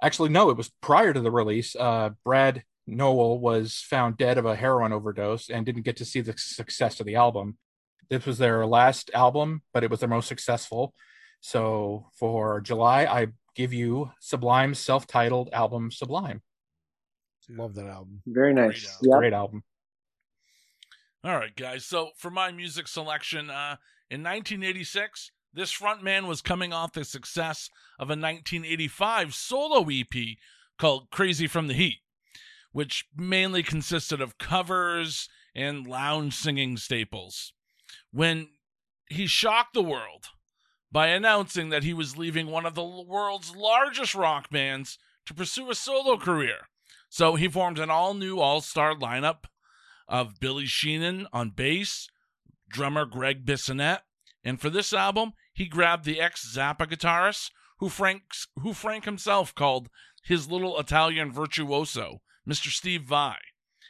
actually, 0.01 0.29
no, 0.29 0.49
it 0.49 0.57
was 0.57 0.71
prior 0.81 1.13
to 1.13 1.21
the 1.21 1.31
release. 1.31 1.75
Uh, 1.75 2.11
Brad 2.25 2.63
Nowell 2.87 3.39
was 3.39 3.75
found 3.75 4.17
dead 4.17 4.37
of 4.37 4.45
a 4.45 4.55
heroin 4.55 4.93
overdose 4.93 5.49
and 5.49 5.65
didn't 5.65 5.83
get 5.83 5.97
to 5.97 6.05
see 6.05 6.21
the 6.21 6.33
success 6.37 6.99
of 6.99 7.05
the 7.05 7.15
album. 7.15 7.57
This 8.09 8.25
was 8.25 8.37
their 8.37 8.65
last 8.65 9.11
album, 9.13 9.61
but 9.73 9.83
it 9.83 9.91
was 9.91 9.99
their 9.99 10.09
most 10.09 10.27
successful. 10.27 10.93
So 11.41 12.07
for 12.13 12.59
July, 12.61 13.05
I 13.05 13.27
give 13.55 13.71
you 13.71 14.11
Sublime's 14.19 14.79
self 14.79 15.07
titled 15.07 15.49
album, 15.53 15.91
Sublime. 15.91 16.41
Love 17.49 17.73
that 17.75 17.87
album. 17.87 18.21
Very 18.27 18.53
nice. 18.53 18.97
Great 18.97 19.09
Yep. 19.09 19.19
Great 19.19 19.33
album. 19.33 19.63
All 21.23 21.35
right, 21.35 21.55
guys. 21.55 21.85
So 21.85 22.11
for 22.15 22.29
my 22.29 22.51
music 22.51 22.87
selection, 22.87 23.49
uh, 23.49 23.77
in 24.09 24.23
1986, 24.23 25.31
This 25.51 25.75
frontman 25.75 26.27
was 26.27 26.43
coming 26.43 26.73
off 26.73 26.93
the 26.93 27.03
success 27.03 27.71
of 27.97 28.09
a 28.09 28.13
1985 28.13 29.33
solo 29.33 29.87
EP 29.89 30.37
called 30.77 31.09
Crazy 31.09 31.47
from 31.47 31.65
the 31.65 31.73
Heat, 31.73 32.01
which 32.71 33.05
mainly 33.15 33.63
consisted 33.63 34.21
of 34.21 34.37
covers 34.37 35.27
and 35.55 35.87
lounge 35.87 36.35
singing 36.35 36.77
staples. 36.77 37.53
When 38.11 38.49
he 39.07 39.27
shocked 39.27 39.73
the 39.73 39.83
world 39.83 40.27
by 40.91 41.07
announcing 41.07 41.69
that 41.69 41.83
he 41.83 41.93
was 41.93 42.17
leaving 42.17 42.47
one 42.47 42.65
of 42.65 42.75
the 42.75 42.83
world's 42.83 43.55
largest 43.55 44.15
rock 44.15 44.49
bands 44.49 44.97
to 45.25 45.33
pursue 45.33 45.69
a 45.69 45.75
solo 45.75 46.17
career. 46.17 46.67
So 47.09 47.35
he 47.35 47.47
formed 47.47 47.79
an 47.79 47.89
all 47.89 48.13
new 48.13 48.39
all 48.39 48.61
star 48.61 48.95
lineup 48.95 49.45
of 50.07 50.39
Billy 50.39 50.65
Sheehan 50.65 51.27
on 51.31 51.51
bass, 51.51 52.07
drummer 52.69 53.05
Gregg 53.05 53.45
Bissonette, 53.45 54.01
and 54.43 54.59
for 54.59 54.69
this 54.69 54.93
album, 54.93 55.33
he 55.53 55.65
grabbed 55.65 56.05
the 56.05 56.19
ex 56.21 56.55
Zappa 56.55 56.87
guitarist 56.87 57.51
who 57.79 57.89
Frank, 57.89 58.23
who 58.59 58.73
Frank 58.73 59.05
himself 59.05 59.53
called 59.53 59.89
his 60.23 60.49
little 60.49 60.79
Italian 60.79 61.31
virtuoso, 61.31 62.21
Mr. 62.47 62.67
Steve 62.67 63.03
Vai. 63.03 63.37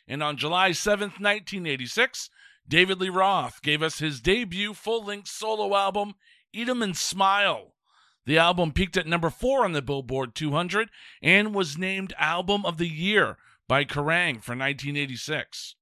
And 0.07 0.23
on 0.23 0.37
July 0.37 0.71
7th, 0.71 1.19
1986, 1.19 2.29
David 2.69 3.01
Lee 3.01 3.09
Roth 3.09 3.63
gave 3.63 3.81
us 3.81 3.97
his 3.97 4.21
debut 4.21 4.75
full 4.75 5.03
length 5.03 5.27
solo 5.27 5.75
album, 5.75 6.13
Eat 6.53 6.69
'em 6.69 6.83
and 6.83 6.95
Smile. 6.95 7.73
The 8.25 8.37
album 8.37 8.73
peaked 8.73 8.95
at 8.95 9.07
number 9.07 9.31
four 9.31 9.65
on 9.65 9.71
the 9.71 9.81
Billboard 9.81 10.35
200 10.35 10.91
and 11.19 11.55
was 11.55 11.79
named 11.79 12.13
Album 12.19 12.67
of 12.67 12.77
the 12.77 12.87
Year 12.87 13.39
by 13.67 13.85
Kerrang 13.85 14.35
for 14.35 14.55
1986. 14.55 15.75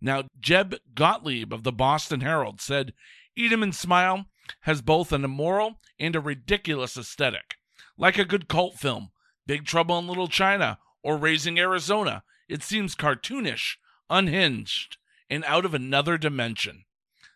Now, 0.00 0.28
Jeb 0.38 0.76
Gottlieb 0.94 1.52
of 1.52 1.64
the 1.64 1.72
Boston 1.72 2.20
Herald 2.20 2.60
said, 2.60 2.94
Eat 3.34 3.50
'em 3.50 3.64
and 3.64 3.74
Smile 3.74 4.26
has 4.60 4.82
both 4.82 5.10
an 5.10 5.24
immoral 5.24 5.80
and 5.98 6.14
a 6.14 6.20
ridiculous 6.20 6.96
aesthetic. 6.96 7.56
Like 7.96 8.18
a 8.18 8.24
good 8.24 8.46
cult 8.46 8.78
film, 8.78 9.10
Big 9.46 9.66
Trouble 9.66 9.98
in 9.98 10.06
Little 10.06 10.28
China 10.28 10.78
or 11.02 11.16
Raising 11.16 11.58
Arizona, 11.58 12.22
it 12.48 12.62
seems 12.62 12.94
cartoonish, 12.94 13.78
unhinged, 14.08 14.96
and 15.30 15.44
out 15.44 15.64
of 15.64 15.72
another 15.72 16.18
dimension. 16.18 16.84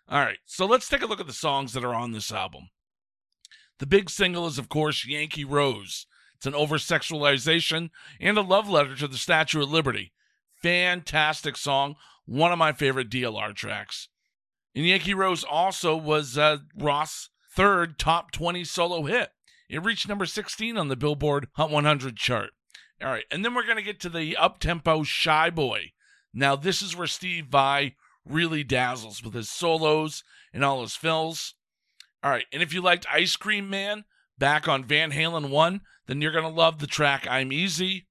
All 0.08 0.20
right, 0.20 0.38
so 0.44 0.66
let's 0.66 0.88
take 0.88 1.00
a 1.00 1.06
look 1.06 1.20
at 1.20 1.26
the 1.26 1.32
songs 1.32 1.72
that 1.72 1.84
are 1.84 1.94
on 1.94 2.12
this 2.12 2.30
album. 2.30 2.68
The 3.78 3.86
big 3.86 4.10
single 4.10 4.46
is, 4.46 4.58
of 4.58 4.68
course, 4.68 5.06
Yankee 5.06 5.44
Rose. 5.44 6.06
It's 6.36 6.46
an 6.46 6.54
over 6.54 6.76
sexualization 6.76 7.90
and 8.20 8.36
a 8.36 8.42
love 8.42 8.68
letter 8.68 8.94
to 8.96 9.08
the 9.08 9.16
Statue 9.16 9.62
of 9.62 9.70
Liberty. 9.70 10.12
Fantastic 10.60 11.56
song, 11.56 11.96
one 12.26 12.52
of 12.52 12.58
my 12.58 12.72
favorite 12.72 13.10
DLR 13.10 13.54
tracks. 13.54 14.08
And 14.74 14.86
Yankee 14.86 15.14
Rose 15.14 15.44
also 15.44 15.96
was 15.96 16.36
uh, 16.36 16.58
Roth's 16.76 17.30
third 17.54 17.98
top 17.98 18.32
20 18.32 18.64
solo 18.64 19.04
hit. 19.04 19.30
It 19.70 19.82
reached 19.82 20.08
number 20.08 20.26
16 20.26 20.76
on 20.76 20.88
the 20.88 20.96
Billboard 20.96 21.48
Hot 21.54 21.70
100 21.70 22.16
chart. 22.16 22.50
All 23.02 23.10
right, 23.10 23.24
and 23.30 23.44
then 23.44 23.54
we're 23.54 23.64
going 23.64 23.76
to 23.76 23.82
get 23.82 24.00
to 24.00 24.08
the 24.08 24.36
up 24.36 24.60
tempo 24.60 25.02
Shy 25.02 25.50
Boy. 25.50 25.92
Now, 26.34 26.56
this 26.56 26.82
is 26.82 26.96
where 26.96 27.06
Steve 27.06 27.46
Vai 27.46 27.94
really 28.26 28.64
dazzles 28.64 29.22
with 29.22 29.34
his 29.34 29.48
solos 29.48 30.24
and 30.52 30.64
all 30.64 30.82
his 30.82 30.96
fills. 30.96 31.54
All 32.22 32.30
right, 32.30 32.46
and 32.52 32.62
if 32.62 32.72
you 32.72 32.82
liked 32.82 33.06
Ice 33.12 33.36
Cream 33.36 33.70
Man 33.70 34.04
back 34.38 34.66
on 34.66 34.84
Van 34.84 35.12
Halen 35.12 35.50
1, 35.50 35.80
then 36.06 36.20
you're 36.20 36.32
going 36.32 36.44
to 36.44 36.50
love 36.50 36.78
the 36.78 36.86
track 36.86 37.26
I'm 37.28 37.52
Easy. 37.52 38.06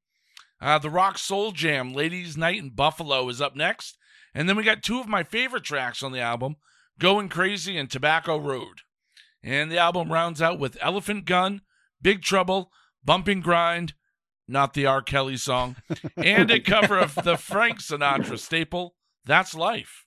Uh, 0.61 0.79
the 0.79 0.89
Rock 0.89 1.17
Soul 1.17 1.51
Jam, 1.51 1.93
Ladies 1.93 2.37
Night 2.37 2.59
in 2.59 2.69
Buffalo, 2.69 3.27
is 3.27 3.41
up 3.41 3.55
next. 3.55 3.97
And 4.33 4.47
then 4.47 4.55
we 4.55 4.63
got 4.63 4.81
two 4.81 4.99
of 4.99 5.07
my 5.07 5.23
favorite 5.23 5.63
tracks 5.63 6.01
on 6.01 6.11
the 6.11 6.21
album 6.21 6.55
Going 6.99 7.27
Crazy 7.27 7.77
and 7.77 7.89
Tobacco 7.89 8.37
Road. 8.37 8.81
And 9.43 9.69
the 9.69 9.77
album 9.77 10.11
rounds 10.11 10.41
out 10.41 10.59
with 10.59 10.77
Elephant 10.79 11.25
Gun, 11.25 11.61
Big 12.01 12.21
Trouble, 12.21 12.71
Bump 13.03 13.27
and 13.27 13.43
Grind, 13.43 13.93
not 14.47 14.73
the 14.73 14.85
R. 14.85 15.01
Kelly 15.01 15.37
song, 15.37 15.75
and 16.17 16.51
a 16.51 16.59
cover 16.59 16.97
of 16.97 17.15
the 17.15 17.37
Frank 17.37 17.79
Sinatra 17.79 18.37
staple, 18.37 18.95
That's 19.25 19.55
Life. 19.55 20.05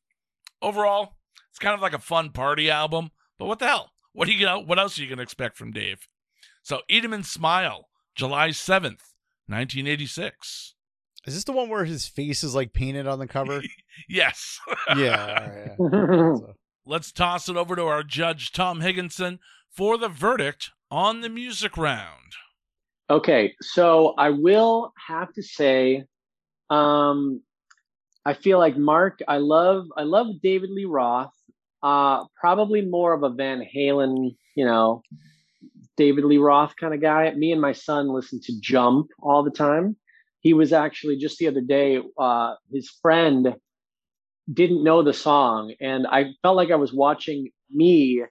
Overall, 0.61 1.17
it's 1.51 1.59
kind 1.59 1.75
of 1.75 1.81
like 1.81 1.95
a 1.95 1.99
fun 1.99 2.31
party 2.31 2.71
album, 2.71 3.11
but 3.39 3.47
what 3.47 3.59
the 3.59 3.67
hell? 3.67 3.93
What, 4.13 4.29
are 4.29 4.33
you 4.33 4.47
gonna, 4.47 4.61
what 4.61 4.79
else 4.79 4.99
are 4.99 5.03
you 5.03 5.09
going 5.09 5.19
to 5.19 5.23
expect 5.23 5.57
from 5.57 5.73
Dave? 5.73 6.07
So, 6.63 6.81
Eat 6.89 7.05
'em 7.05 7.13
and 7.13 7.25
Smile, 7.25 7.89
July 8.15 8.49
7th, 8.49 9.13
1986. 9.47 10.75
Is 11.27 11.35
this 11.35 11.45
the 11.45 11.53
one 11.53 11.69
where 11.69 11.85
his 11.85 12.07
face 12.07 12.45
is 12.45 12.55
like 12.55 12.73
painted 12.73 13.07
on 13.07 13.19
the 13.19 13.27
cover? 13.27 13.63
yes. 14.09 14.59
yeah. 14.97 15.75
all 15.79 15.89
right, 15.89 16.41
yeah. 16.43 16.53
Let's 16.89 17.11
toss 17.11 17.49
it 17.49 17.57
over 17.57 17.75
to 17.75 17.83
our 17.85 18.05
judge, 18.05 18.53
Tom 18.53 18.81
Higgenson, 18.81 19.41
for 19.69 19.99
the 19.99 20.09
verdict 20.09 20.71
on 20.91 21.21
the 21.21 21.29
music 21.29 21.77
round. 21.77 22.37
Okay, 23.09 23.55
so 23.61 24.15
I 24.19 24.31
will 24.31 24.93
have 25.07 25.33
to 25.35 25.43
say, 25.43 26.05
um, 26.71 27.41
I 28.25 28.35
feel 28.35 28.59
like 28.59 28.77
Marc. 28.77 29.21
I 29.29 29.37
love 29.39 29.87
I 29.97 30.03
love 30.03 30.27
David 30.43 30.71
Lee 30.71 30.87
Roth. 30.87 31.33
Uh, 31.85 32.25
probably 32.35 32.83
more 32.83 33.13
of 33.13 33.23
a 33.23 33.29
Van 33.29 33.65
Halen, 33.65 34.35
you 34.57 34.65
know, 34.65 35.03
David 35.97 36.25
Lee 36.25 36.39
Roth 36.39 36.75
kind 36.75 36.95
of 36.95 37.01
guy. 37.01 37.33
Me 37.35 37.53
and 37.53 37.61
my 37.61 37.73
son 37.73 38.09
listen 38.09 38.41
to 38.43 38.61
Jump 38.61 39.09
all 39.21 39.45
the 39.45 39.53
time. 39.53 39.97
He 40.41 40.53
was 40.53 40.73
actually 40.73 41.17
just 41.17 41.39
the 41.39 41.47
other 41.47 41.61
day. 41.61 42.01
Uh, 42.19 42.55
his 42.73 42.91
friend 43.01 43.55
didn't 44.53 44.83
know 44.83 45.05
the 45.05 45.13
song, 45.13 45.75
and 45.81 46.09
I 46.09 46.33
felt 46.43 46.57
like 46.57 46.73
I 46.73 46.77
was 46.77 46.93
watching 46.93 47.51
me, 47.73 48.25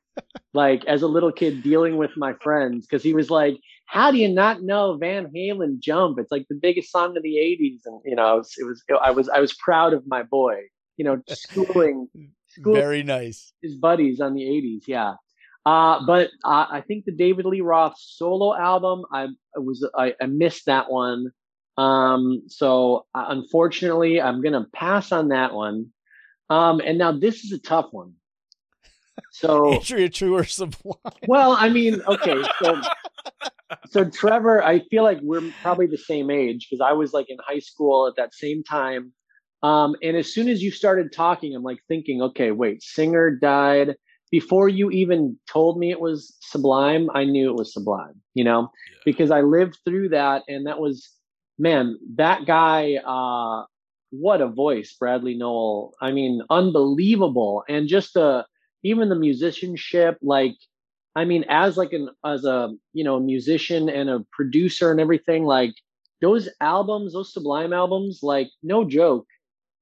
like 0.53 0.85
as 0.85 1.01
a 1.01 1.07
little 1.07 1.31
kid 1.31 1.63
dealing 1.63 1.97
with 1.97 2.11
my 2.17 2.33
friends, 2.41 2.85
because 2.85 3.03
he 3.03 3.13
was 3.13 3.29
like, 3.29 3.57
"How 3.85 4.11
do 4.11 4.17
you 4.17 4.29
not 4.29 4.61
know 4.63 4.97
Van 4.97 5.27
Halen 5.35 5.79
Jump? 5.79 6.19
It's 6.19 6.31
like 6.31 6.45
the 6.49 6.59
biggest 6.61 6.91
song 6.91 7.15
of 7.17 7.23
the 7.23 7.37
'80s." 7.37 7.81
And 7.85 8.01
you 8.05 8.15
know, 8.15 8.35
it 8.35 8.37
was, 8.37 8.53
it 8.57 8.63
was 8.63 8.83
I 9.01 9.11
was 9.11 9.29
I 9.29 9.39
was 9.39 9.53
proud 9.53 9.93
of 9.93 10.07
my 10.07 10.23
boy. 10.23 10.55
You 10.97 11.05
know, 11.05 11.21
schooling, 11.29 12.07
schooling 12.47 12.81
Very 12.81 13.03
nice. 13.03 13.51
his 13.61 13.75
buddies 13.75 14.21
on 14.21 14.33
the 14.33 14.43
'80s. 14.43 14.83
Yeah. 14.87 15.15
Uh, 15.65 16.05
but 16.05 16.29
uh, 16.43 16.67
I 16.69 16.81
think 16.87 17.05
the 17.05 17.11
David 17.11 17.45
Lee 17.45 17.61
Roth 17.61 17.95
solo 17.97 18.55
album, 18.55 19.03
I, 19.11 19.23
I 19.55 19.59
was 19.59 19.87
I, 19.97 20.13
I 20.21 20.27
missed 20.27 20.67
that 20.67 20.91
one. 20.91 21.31
Um, 21.77 22.43
so 22.47 23.05
uh, 23.15 23.25
unfortunately, 23.29 24.21
I'm 24.21 24.41
gonna 24.41 24.67
pass 24.73 25.11
on 25.11 25.29
that 25.29 25.53
one. 25.53 25.87
Um, 26.49 26.79
and 26.85 26.97
now 26.97 27.11
this 27.11 27.43
is 27.43 27.51
a 27.51 27.59
tough 27.59 27.87
one. 27.91 28.13
So 29.31 29.75
Adria 29.81 30.09
True 30.09 30.35
or 30.37 30.43
Sublime. 30.43 30.95
well, 31.27 31.51
I 31.53 31.69
mean, 31.69 32.01
okay, 32.07 32.41
so 32.61 32.81
so 33.87 34.09
Trevor, 34.09 34.63
I 34.63 34.79
feel 34.91 35.03
like 35.03 35.19
we're 35.21 35.51
probably 35.61 35.87
the 35.87 35.97
same 35.97 36.29
age 36.29 36.67
because 36.69 36.81
I 36.87 36.93
was 36.93 37.13
like 37.13 37.27
in 37.29 37.37
high 37.45 37.59
school 37.59 38.07
at 38.07 38.15
that 38.17 38.33
same 38.33 38.63
time. 38.63 39.11
Um, 39.63 39.95
and 40.03 40.15
as 40.15 40.31
soon 40.33 40.47
as 40.47 40.61
you 40.61 40.69
started 40.71 41.11
talking, 41.11 41.55
I'm 41.55 41.63
like 41.63 41.79
thinking, 41.87 42.21
okay, 42.21 42.51
wait, 42.51 42.83
Singer 42.83 43.31
died 43.31 43.95
before 44.31 44.69
you 44.69 44.91
even 44.91 45.37
told 45.49 45.79
me 45.79 45.91
it 45.91 45.99
was 45.99 46.35
Sublime. 46.41 47.09
I 47.13 47.23
knew 47.23 47.49
it 47.49 47.55
was 47.55 47.73
Sublime, 47.73 48.21
you 48.35 48.43
know, 48.43 48.69
Yeah. 48.91 49.01
because 49.05 49.31
I 49.31 49.41
lived 49.41 49.79
through 49.85 50.09
that, 50.09 50.43
and 50.47 50.67
that 50.67 50.79
was, 50.79 51.09
man, 51.57 51.97
that 52.15 52.45
guy. 52.45 52.95
Uh, 53.05 53.65
what 54.11 54.39
a 54.39 54.47
voice, 54.47 54.95
Bradley 54.97 55.35
Nowell. 55.35 55.93
I 55.99 56.11
mean, 56.11 56.41
unbelievable, 56.49 57.63
and 57.67 57.87
just 57.87 58.13
the 58.13 58.45
even 58.85 59.09
the 59.09 59.15
musicianship, 59.15 60.17
like 60.21 60.55
I 61.15 61.25
mean, 61.25 61.43
as 61.49 61.75
like 61.75 61.91
an 61.91 62.09
as 62.23 62.45
a 62.45 62.73
you 62.93 63.03
know 63.03 63.19
musician 63.19 63.89
and 63.89 64.09
a 64.09 64.23
producer 64.31 64.91
and 64.91 65.01
everything, 65.01 65.43
like 65.43 65.73
those 66.21 66.47
albums, 66.61 67.13
those 67.13 67.33
Sublime 67.33 67.73
albums, 67.73 68.19
like 68.21 68.49
no 68.63 68.85
joke, 68.85 69.25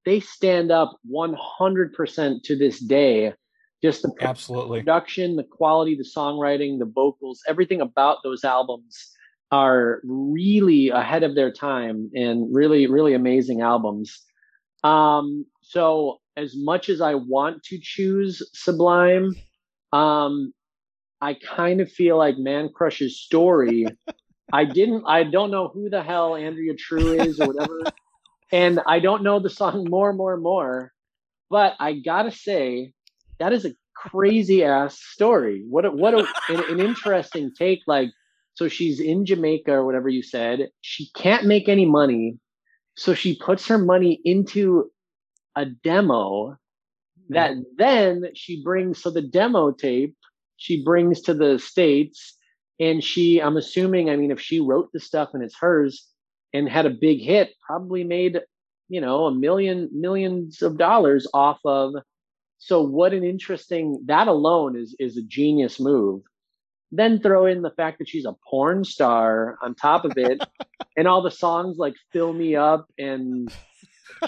they 0.05 0.19
stand 0.19 0.71
up 0.71 0.97
100% 1.11 2.43
to 2.43 2.57
this 2.57 2.79
day. 2.79 3.33
Just 3.83 4.01
the 4.01 4.13
Absolutely. 4.21 4.79
production, 4.79 5.35
the 5.35 5.43
quality, 5.43 5.95
the 5.95 6.05
songwriting, 6.05 6.79
the 6.79 6.85
vocals, 6.85 7.41
everything 7.47 7.81
about 7.81 8.19
those 8.23 8.45
albums 8.45 9.11
are 9.51 10.01
really 10.05 10.89
ahead 10.89 11.23
of 11.23 11.35
their 11.35 11.51
time 11.51 12.09
and 12.15 12.47
really, 12.55 12.87
really 12.87 13.13
amazing 13.13 13.61
albums. 13.61 14.21
Um, 14.83 15.45
so 15.61 16.19
as 16.35 16.53
much 16.55 16.89
as 16.89 17.01
I 17.01 17.15
want 17.15 17.63
to 17.63 17.79
choose 17.81 18.41
Sublime, 18.53 19.35
um, 19.91 20.53
I 21.21 21.35
kind 21.35 21.79
of 21.81 21.91
feel 21.91 22.17
like 22.17 22.35
Mancrush's 22.35 23.19
story. 23.19 23.85
I 24.53 24.65
didn't. 24.65 25.03
I 25.07 25.23
don't 25.23 25.51
know 25.51 25.67
who 25.67 25.89
the 25.89 26.03
hell 26.03 26.35
Andrea 26.35 26.75
True 26.75 27.13
is 27.13 27.39
or 27.39 27.47
whatever, 27.47 27.81
and 28.51 28.79
I 28.85 28.99
don't 28.99 29.23
know 29.23 29.39
the 29.39 29.49
song 29.49 29.87
more, 29.89 30.13
more, 30.13 30.37
more. 30.37 30.91
But 31.49 31.75
I 31.79 31.93
gotta 31.93 32.31
say, 32.31 32.93
that 33.39 33.53
is 33.53 33.65
a 33.65 33.73
crazy 33.95 34.63
ass 34.63 34.99
story. 34.99 35.63
What 35.67 35.85
a, 35.85 35.91
what 35.91 36.13
a, 36.13 36.27
an, 36.49 36.63
an 36.69 36.79
interesting 36.79 37.51
take. 37.57 37.79
Like, 37.87 38.09
so 38.53 38.67
she's 38.67 38.99
in 38.99 39.25
Jamaica 39.25 39.71
or 39.71 39.85
whatever 39.85 40.09
you 40.09 40.21
said. 40.21 40.69
She 40.81 41.09
can't 41.15 41.45
make 41.45 41.67
any 41.67 41.85
money, 41.85 42.37
so 42.95 43.13
she 43.13 43.35
puts 43.35 43.67
her 43.67 43.77
money 43.77 44.19
into 44.23 44.91
a 45.55 45.65
demo 45.65 46.57
that 47.29 47.51
mm-hmm. 47.51 47.61
then 47.77 48.25
she 48.35 48.61
brings. 48.63 49.01
So 49.01 49.09
the 49.09 49.21
demo 49.21 49.71
tape 49.71 50.15
she 50.57 50.81
brings 50.83 51.21
to 51.21 51.33
the 51.33 51.59
states 51.59 52.37
and 52.79 53.03
she 53.03 53.41
i'm 53.41 53.57
assuming 53.57 54.09
i 54.09 54.15
mean 54.15 54.31
if 54.31 54.39
she 54.39 54.59
wrote 54.59 54.89
the 54.93 54.99
stuff 54.99 55.29
and 55.33 55.43
it's 55.43 55.57
hers 55.59 56.07
and 56.53 56.69
had 56.69 56.85
a 56.85 56.89
big 56.89 57.21
hit 57.21 57.51
probably 57.65 58.03
made 58.03 58.39
you 58.89 59.01
know 59.01 59.25
a 59.25 59.35
million 59.35 59.89
millions 59.91 60.61
of 60.61 60.77
dollars 60.77 61.27
off 61.33 61.59
of 61.65 61.93
so 62.57 62.81
what 62.81 63.13
an 63.13 63.23
interesting 63.23 64.01
that 64.05 64.27
alone 64.27 64.77
is 64.77 64.95
is 64.99 65.17
a 65.17 65.23
genius 65.23 65.79
move 65.79 66.21
then 66.91 67.19
throw 67.19 67.47
in 67.47 67.61
the 67.63 67.71
fact 67.71 67.97
that 67.99 68.07
she's 68.07 68.25
a 68.25 68.35
porn 68.49 68.83
star 68.83 69.57
on 69.61 69.75
top 69.75 70.05
of 70.05 70.13
it 70.17 70.41
and 70.97 71.07
all 71.07 71.21
the 71.21 71.31
songs 71.31 71.77
like 71.77 71.95
fill 72.11 72.31
me 72.31 72.55
up 72.55 72.87
and 72.97 73.51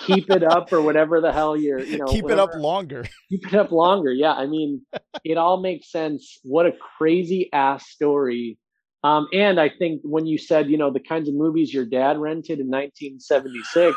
keep 0.01 0.29
it 0.29 0.43
up 0.43 0.71
or 0.73 0.81
whatever 0.81 1.21
the 1.21 1.31
hell 1.31 1.55
you're 1.55 1.79
you 1.79 1.97
know 1.97 2.05
keep 2.05 2.23
whatever. 2.23 2.51
it 2.51 2.55
up 2.55 2.55
longer. 2.55 3.05
Keep 3.29 3.47
it 3.47 3.53
up 3.55 3.71
longer. 3.71 4.11
Yeah 4.11 4.33
i 4.33 4.45
mean 4.45 4.85
it 5.23 5.37
all 5.37 5.61
makes 5.61 5.91
sense. 5.91 6.39
What 6.43 6.65
a 6.65 6.73
crazy 6.97 7.49
ass 7.53 7.87
story. 7.89 8.57
Um, 9.03 9.27
and 9.33 9.59
i 9.59 9.69
think 9.69 10.01
when 10.03 10.25
you 10.25 10.37
said 10.39 10.69
you 10.69 10.77
know 10.77 10.91
the 10.91 10.99
kinds 10.99 11.29
of 11.29 11.35
movies 11.35 11.71
your 11.71 11.85
dad 11.85 12.17
rented 12.17 12.59
in 12.59 12.67
1976 12.67 13.95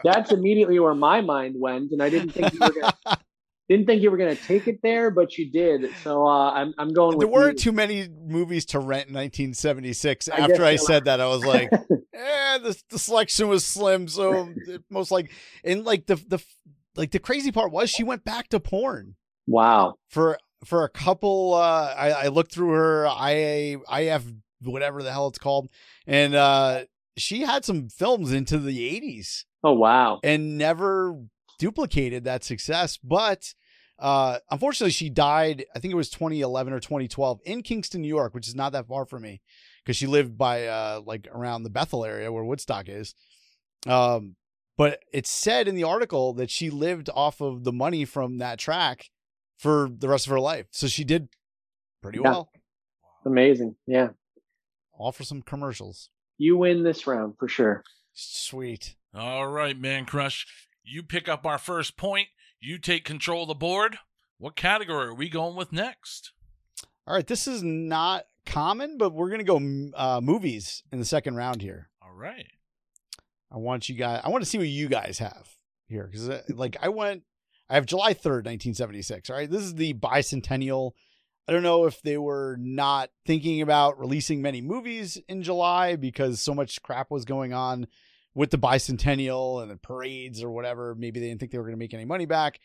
that's 0.04 0.32
immediately 0.32 0.78
where 0.78 0.94
my 0.94 1.22
mind 1.22 1.54
went 1.58 1.90
and 1.92 2.02
i 2.02 2.10
didn't 2.10 2.28
think 2.28 2.52
you 2.52 2.60
were 2.60 2.72
gonna 2.72 2.92
didn't 3.70 3.86
think 3.86 4.02
you 4.02 4.10
were 4.10 4.16
going 4.18 4.36
to 4.36 4.42
take 4.42 4.66
it 4.68 4.80
there, 4.82 5.10
but 5.10 5.38
you 5.38 5.50
did. 5.50 5.94
So 6.02 6.26
uh, 6.26 6.50
I'm 6.50 6.74
I'm 6.76 6.92
going. 6.92 7.18
There 7.18 7.28
with 7.28 7.34
weren't 7.34 7.64
you. 7.64 7.70
too 7.70 7.72
many 7.72 8.08
movies 8.08 8.66
to 8.66 8.78
rent 8.80 9.08
in 9.08 9.14
1976. 9.14 10.28
I 10.28 10.36
After 10.38 10.64
I 10.64 10.76
said 10.76 11.04
that, 11.04 11.20
I 11.20 11.26
was 11.28 11.44
like, 11.44 11.70
"Eh, 12.14 12.58
the 12.58 12.82
the 12.90 12.98
selection 12.98 13.48
was 13.48 13.64
slim." 13.64 14.08
So 14.08 14.48
most 14.90 15.10
like, 15.10 15.30
and 15.64 15.84
like 15.84 16.06
the 16.06 16.16
the 16.16 16.44
like 16.96 17.12
the 17.12 17.18
crazy 17.20 17.52
part 17.52 17.70
was 17.72 17.88
she 17.88 18.02
went 18.02 18.24
back 18.24 18.48
to 18.48 18.60
porn 18.60 19.14
Wow. 19.46 19.94
for 20.08 20.36
for 20.64 20.84
a 20.84 20.88
couple. 20.88 21.54
Uh, 21.54 21.94
I 21.96 22.10
I 22.10 22.26
looked 22.28 22.52
through 22.52 22.70
her 22.70 23.06
IA 23.06 23.78
IF 23.90 24.24
whatever 24.62 25.02
the 25.02 25.12
hell 25.12 25.28
it's 25.28 25.38
called, 25.38 25.70
and 26.08 26.34
uh, 26.34 26.84
she 27.16 27.42
had 27.42 27.64
some 27.64 27.88
films 27.88 28.32
into 28.32 28.58
the 28.58 28.78
80s 29.00 29.44
Oh 29.62 29.72
wow. 29.74 30.18
and 30.24 30.58
never 30.58 31.16
duplicated 31.58 32.24
that 32.24 32.42
success. 32.44 32.98
But 33.02 33.54
uh, 34.00 34.38
unfortunately, 34.50 34.92
she 34.92 35.10
died. 35.10 35.64
I 35.74 35.78
think 35.78 35.92
it 35.92 35.96
was 35.96 36.10
2011 36.10 36.72
or 36.72 36.80
2012 36.80 37.40
in 37.44 37.62
Kingston, 37.62 38.00
New 38.02 38.08
York, 38.08 38.34
which 38.34 38.48
is 38.48 38.54
not 38.54 38.72
that 38.72 38.86
far 38.88 39.04
from 39.04 39.22
me 39.22 39.40
because 39.84 39.96
she 39.96 40.06
lived 40.06 40.36
by 40.38 40.66
uh, 40.66 41.00
like 41.04 41.28
around 41.32 41.62
the 41.62 41.70
Bethel 41.70 42.04
area 42.04 42.32
where 42.32 42.44
Woodstock 42.44 42.88
is. 42.88 43.14
Um, 43.86 44.36
but 44.76 45.00
it 45.12 45.26
said 45.26 45.68
in 45.68 45.74
the 45.74 45.84
article 45.84 46.32
that 46.34 46.50
she 46.50 46.70
lived 46.70 47.10
off 47.14 47.40
of 47.40 47.64
the 47.64 47.72
money 47.72 48.04
from 48.04 48.38
that 48.38 48.58
track 48.58 49.10
for 49.58 49.90
the 49.94 50.08
rest 50.08 50.26
of 50.26 50.30
her 50.30 50.40
life. 50.40 50.66
So 50.70 50.86
she 50.86 51.04
did 51.04 51.28
pretty 52.02 52.18
Yeah. 52.18 52.30
well. 52.30 52.50
Amazing. 53.26 53.76
Yeah. 53.86 54.10
All 54.92 55.12
for 55.12 55.24
some 55.24 55.42
commercials. 55.42 56.08
You 56.38 56.56
win 56.56 56.82
this 56.82 57.06
round 57.06 57.34
for 57.38 57.48
sure. 57.48 57.84
Sweet. 58.14 58.96
All 59.14 59.48
right, 59.48 59.78
Mancrush. 59.80 60.46
You 60.82 61.02
pick 61.02 61.28
up 61.28 61.44
our 61.44 61.58
first 61.58 61.96
point. 61.98 62.28
You 62.60 62.78
take 62.78 63.04
control 63.04 63.42
of 63.42 63.48
the 63.48 63.54
board. 63.54 63.96
What 64.36 64.54
category 64.54 65.06
are 65.06 65.14
we 65.14 65.30
going 65.30 65.56
with 65.56 65.72
next? 65.72 66.32
All 67.06 67.14
right, 67.14 67.26
this 67.26 67.48
is 67.48 67.62
not 67.62 68.24
common, 68.44 68.98
but 68.98 69.14
we're 69.14 69.30
gonna 69.30 69.44
go 69.44 69.90
uh, 69.94 70.20
movies 70.22 70.82
in 70.92 70.98
the 70.98 71.04
second 71.06 71.36
round 71.36 71.62
here. 71.62 71.88
All 72.02 72.12
right. 72.12 72.46
I 73.50 73.56
want 73.56 73.88
you 73.88 73.94
guys. 73.94 74.20
I 74.22 74.28
want 74.28 74.44
to 74.44 74.48
see 74.48 74.58
what 74.58 74.68
you 74.68 74.88
guys 74.88 75.18
have 75.18 75.48
here 75.88 76.06
because, 76.10 76.30
like, 76.50 76.76
I 76.82 76.90
went. 76.90 77.22
I 77.68 77.74
have 77.74 77.86
July 77.86 78.12
third, 78.12 78.44
nineteen 78.44 78.74
seventy 78.74 79.02
six. 79.02 79.30
All 79.30 79.36
right, 79.36 79.50
this 79.50 79.62
is 79.62 79.76
the 79.76 79.94
bicentennial. 79.94 80.92
I 81.48 81.52
don't 81.52 81.62
know 81.62 81.86
if 81.86 82.02
they 82.02 82.18
were 82.18 82.56
not 82.60 83.10
thinking 83.26 83.62
about 83.62 83.98
releasing 83.98 84.42
many 84.42 84.60
movies 84.60 85.18
in 85.28 85.42
July 85.42 85.96
because 85.96 86.40
so 86.40 86.54
much 86.54 86.82
crap 86.82 87.10
was 87.10 87.24
going 87.24 87.52
on 87.52 87.86
with 88.34 88.50
the 88.50 88.58
bicentennial 88.58 89.62
and 89.62 89.70
the 89.70 89.76
parades 89.76 90.42
or 90.42 90.50
whatever. 90.50 90.94
Maybe 90.94 91.20
they 91.20 91.28
didn't 91.28 91.40
think 91.40 91.52
they 91.52 91.58
were 91.58 91.64
going 91.64 91.74
to 91.74 91.78
make 91.78 91.94
any 91.94 92.04
money 92.04 92.26
back. 92.26 92.60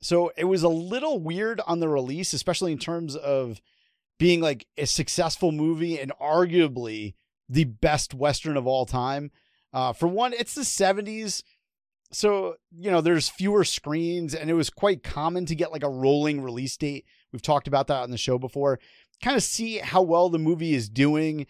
So 0.00 0.32
it 0.36 0.44
was 0.44 0.62
a 0.62 0.68
little 0.68 1.18
weird 1.18 1.60
on 1.66 1.80
the 1.80 1.88
release, 1.88 2.32
especially 2.32 2.72
in 2.72 2.78
terms 2.78 3.16
of 3.16 3.60
being 4.18 4.40
like 4.40 4.66
a 4.76 4.86
successful 4.86 5.52
movie 5.52 5.98
and 5.98 6.12
arguably 6.20 7.14
the 7.48 7.64
best 7.64 8.14
Western 8.14 8.56
of 8.56 8.66
all 8.66 8.86
time. 8.86 9.30
Uh, 9.72 9.92
for 9.92 10.06
one, 10.06 10.32
it's 10.32 10.54
the 10.54 10.62
70s. 10.62 11.42
So, 12.12 12.56
you 12.70 12.90
know, 12.90 13.00
there's 13.00 13.28
fewer 13.28 13.64
screens 13.64 14.34
and 14.34 14.48
it 14.48 14.54
was 14.54 14.70
quite 14.70 15.02
common 15.02 15.44
to 15.46 15.54
get 15.54 15.72
like 15.72 15.82
a 15.82 15.90
rolling 15.90 16.40
release 16.40 16.76
date. 16.76 17.04
We've 17.32 17.42
talked 17.42 17.68
about 17.68 17.88
that 17.88 18.02
on 18.02 18.10
the 18.10 18.16
show 18.16 18.38
before. 18.38 18.78
Kind 19.22 19.36
of 19.36 19.42
see 19.42 19.78
how 19.78 20.02
well 20.02 20.28
the 20.28 20.38
movie 20.38 20.74
is 20.74 20.88
doing 20.88 21.46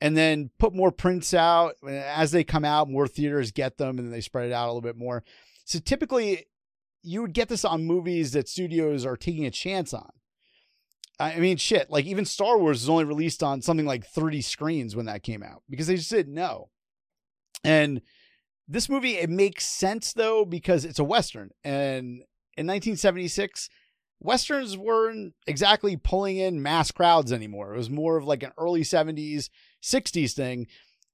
and 0.00 0.16
then 0.16 0.50
put 0.58 0.74
more 0.74 0.92
prints 0.92 1.34
out 1.34 1.74
uh, 1.84 1.90
as 1.90 2.30
they 2.30 2.44
come 2.44 2.64
out. 2.64 2.90
More 2.90 3.08
theaters 3.08 3.52
get 3.52 3.78
them 3.78 3.98
and 3.98 4.06
then 4.06 4.10
they 4.10 4.20
spread 4.20 4.46
it 4.46 4.52
out 4.52 4.66
a 4.66 4.70
little 4.72 4.80
bit 4.80 4.96
more. 4.96 5.24
So 5.64 5.78
typically, 5.78 6.46
you 7.02 7.20
would 7.22 7.34
get 7.34 7.48
this 7.48 7.64
on 7.64 7.84
movies 7.84 8.32
that 8.32 8.48
studios 8.48 9.04
are 9.04 9.16
taking 9.16 9.46
a 9.46 9.50
chance 9.50 9.92
on. 9.92 10.10
I 11.20 11.38
mean, 11.38 11.58
shit, 11.58 11.90
like 11.90 12.06
even 12.06 12.24
Star 12.24 12.58
Wars 12.58 12.80
was 12.80 12.88
only 12.88 13.04
released 13.04 13.42
on 13.42 13.62
something 13.62 13.86
like 13.86 14.04
30 14.04 14.40
screens 14.40 14.96
when 14.96 15.06
that 15.06 15.22
came 15.22 15.42
out 15.42 15.62
because 15.70 15.86
they 15.86 15.96
just 15.96 16.10
didn't 16.10 16.34
know. 16.34 16.70
And 17.62 18.02
this 18.66 18.88
movie, 18.88 19.16
it 19.16 19.30
makes 19.30 19.64
sense 19.64 20.12
though 20.12 20.44
because 20.44 20.84
it's 20.84 20.98
a 20.98 21.04
Western. 21.04 21.50
And 21.62 22.22
in 22.56 22.66
1976, 22.66 23.68
Westerns 24.20 24.76
weren't 24.76 25.34
exactly 25.46 25.96
pulling 25.96 26.38
in 26.38 26.62
mass 26.62 26.90
crowds 26.90 27.32
anymore. 27.32 27.74
It 27.74 27.78
was 27.78 27.90
more 27.90 28.16
of 28.16 28.24
like 28.24 28.42
an 28.42 28.52
early 28.58 28.82
70s, 28.82 29.50
60s 29.84 30.32
thing. 30.32 30.66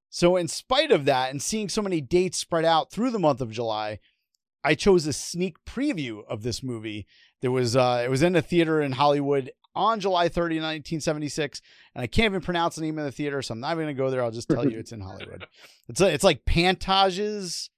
So, 0.08 0.36
in 0.36 0.48
spite 0.48 0.90
of 0.90 1.04
that, 1.04 1.30
and 1.30 1.40
seeing 1.42 1.68
so 1.68 1.82
many 1.82 2.00
dates 2.00 2.38
spread 2.38 2.64
out 2.64 2.90
through 2.90 3.10
the 3.10 3.18
month 3.18 3.40
of 3.40 3.50
July, 3.50 3.98
I 4.64 4.74
chose 4.74 5.06
a 5.06 5.12
sneak 5.12 5.56
preview 5.64 6.24
of 6.28 6.42
this 6.42 6.62
movie. 6.62 7.06
There 7.42 7.50
was 7.50 7.76
uh, 7.76 8.02
it 8.04 8.10
was 8.10 8.22
in 8.22 8.34
a 8.36 8.42
theater 8.42 8.80
in 8.82 8.92
Hollywood 8.92 9.50
on 9.74 10.00
July 10.00 10.28
30, 10.28 10.56
1976, 10.56 11.62
and 11.94 12.02
I 12.02 12.06
can't 12.08 12.26
even 12.32 12.40
pronounce 12.40 12.74
the 12.74 12.82
name 12.82 12.98
of 12.98 13.04
the 13.04 13.12
theater, 13.12 13.40
so 13.40 13.52
I'm 13.52 13.60
not 13.60 13.72
even 13.72 13.84
gonna 13.84 13.94
go 13.94 14.10
there. 14.10 14.22
I'll 14.22 14.32
just 14.32 14.48
tell 14.48 14.68
you 14.68 14.78
it's 14.78 14.92
in 14.92 15.00
Hollywood. 15.00 15.46
It's 15.88 16.00
it's 16.00 16.24
like 16.24 16.44
Pantages, 16.44 17.68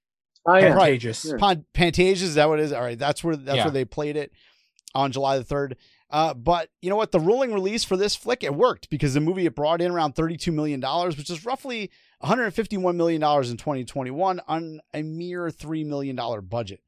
Oh 0.45 0.55
yeah. 0.55 0.67
Right. 0.73 0.73
Contagious. 0.99 1.21
Sure. 1.21 1.37
Pon- 1.37 1.65
Pantages. 1.73 2.21
Is 2.21 2.35
that 2.35 2.49
what 2.49 2.59
it 2.59 2.63
is? 2.63 2.73
All 2.73 2.81
right, 2.81 2.99
that's 2.99 3.23
where 3.23 3.35
that's 3.35 3.57
Yeah. 3.57 3.63
where 3.65 3.71
they 3.71 3.85
played 3.85 4.17
it 4.17 4.31
on 4.93 5.11
July 5.11 5.37
the 5.37 5.43
third. 5.43 5.77
Uh, 6.13 6.31
but 6.31 6.69
you 6.79 6.91
know 6.91 6.95
what? 6.95 7.11
The 7.11 7.19
rolling 7.19 7.51
release 7.51 7.83
for 7.83 7.97
this 7.97 8.15
flick 8.15 8.43
it 8.43 8.53
worked 8.53 8.87
because 8.91 9.15
the 9.15 9.19
movie 9.19 9.47
it 9.47 9.55
brought 9.55 9.81
in 9.81 9.89
around 9.89 10.13
32 10.13 10.51
million 10.51 10.79
dollars, 10.79 11.17
which 11.17 11.31
is 11.31 11.43
roughly 11.43 11.89
151 12.19 12.95
million 12.95 13.19
dollars 13.19 13.49
in 13.49 13.57
2021 13.57 14.39
on 14.47 14.79
a 14.93 15.01
mere 15.01 15.49
three 15.49 15.83
million 15.83 16.15
dollar 16.15 16.39
budget. 16.41 16.81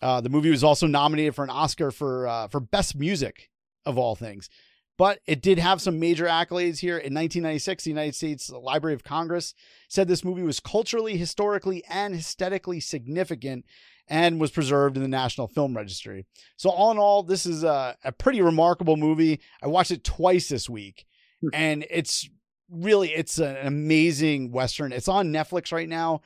Uh, 0.00 0.20
the 0.20 0.28
movie 0.28 0.48
was 0.48 0.62
also 0.62 0.86
nominated 0.86 1.34
for 1.34 1.42
an 1.42 1.50
Oscar 1.50 1.90
for 1.90 2.28
uh, 2.28 2.46
for 2.46 2.60
best 2.60 2.94
music 2.94 3.50
of 3.84 3.98
all 3.98 4.14
things, 4.14 4.48
but 4.96 5.18
it 5.26 5.42
did 5.42 5.58
have 5.58 5.82
some 5.82 5.98
major 5.98 6.26
accolades 6.26 6.78
here. 6.78 6.96
In 6.96 7.14
1996, 7.14 7.82
the 7.82 7.90
United 7.90 8.14
States 8.14 8.48
Library 8.48 8.94
of 8.94 9.02
Congress 9.02 9.54
said 9.88 10.06
this 10.06 10.24
movie 10.24 10.44
was 10.44 10.60
culturally, 10.60 11.16
historically, 11.16 11.82
and 11.86 12.14
aesthetically 12.14 12.78
significant 12.78 13.64
and 14.08 14.40
was 14.40 14.50
preserved 14.50 14.96
in 14.96 15.02
the 15.02 15.08
National 15.08 15.48
Film 15.48 15.76
Registry. 15.76 16.26
So 16.56 16.70
all 16.70 16.90
in 16.90 16.98
all, 16.98 17.22
this 17.22 17.46
is 17.46 17.64
a, 17.64 17.96
a 18.04 18.12
pretty 18.12 18.42
remarkable 18.42 18.96
movie. 18.96 19.40
I 19.62 19.68
watched 19.68 19.90
it 19.90 20.04
twice 20.04 20.48
this 20.48 20.68
week, 20.68 21.06
and 21.52 21.84
it's 21.90 22.28
really 22.70 23.10
it's 23.10 23.38
an 23.38 23.56
amazing 23.66 24.50
western. 24.50 24.92
It's 24.92 25.08
on 25.08 25.32
Netflix 25.32 25.72
right 25.72 25.88
now. 25.88 26.22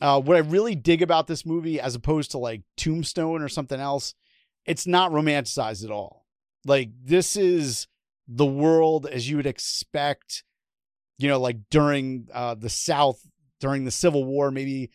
Uh, 0.00 0.20
what 0.20 0.36
I 0.36 0.40
really 0.40 0.74
dig 0.74 1.02
about 1.02 1.26
this 1.26 1.46
movie, 1.46 1.80
as 1.80 1.94
opposed 1.94 2.32
to 2.32 2.38
like 2.38 2.62
Tombstone 2.76 3.42
or 3.42 3.48
something 3.48 3.78
else, 3.78 4.14
it's 4.64 4.86
not 4.86 5.12
romanticized 5.12 5.84
at 5.84 5.90
all. 5.90 6.26
Like 6.64 6.90
this 7.04 7.36
is 7.36 7.88
the 8.26 8.46
world 8.46 9.06
as 9.06 9.28
you 9.28 9.36
would 9.36 9.46
expect, 9.46 10.44
you 11.18 11.28
know, 11.28 11.40
like 11.40 11.58
during 11.70 12.28
uh, 12.32 12.54
the 12.54 12.70
South 12.70 13.20
during 13.60 13.84
the 13.84 13.90
Civil 13.92 14.24
War, 14.24 14.50
maybe 14.50 14.90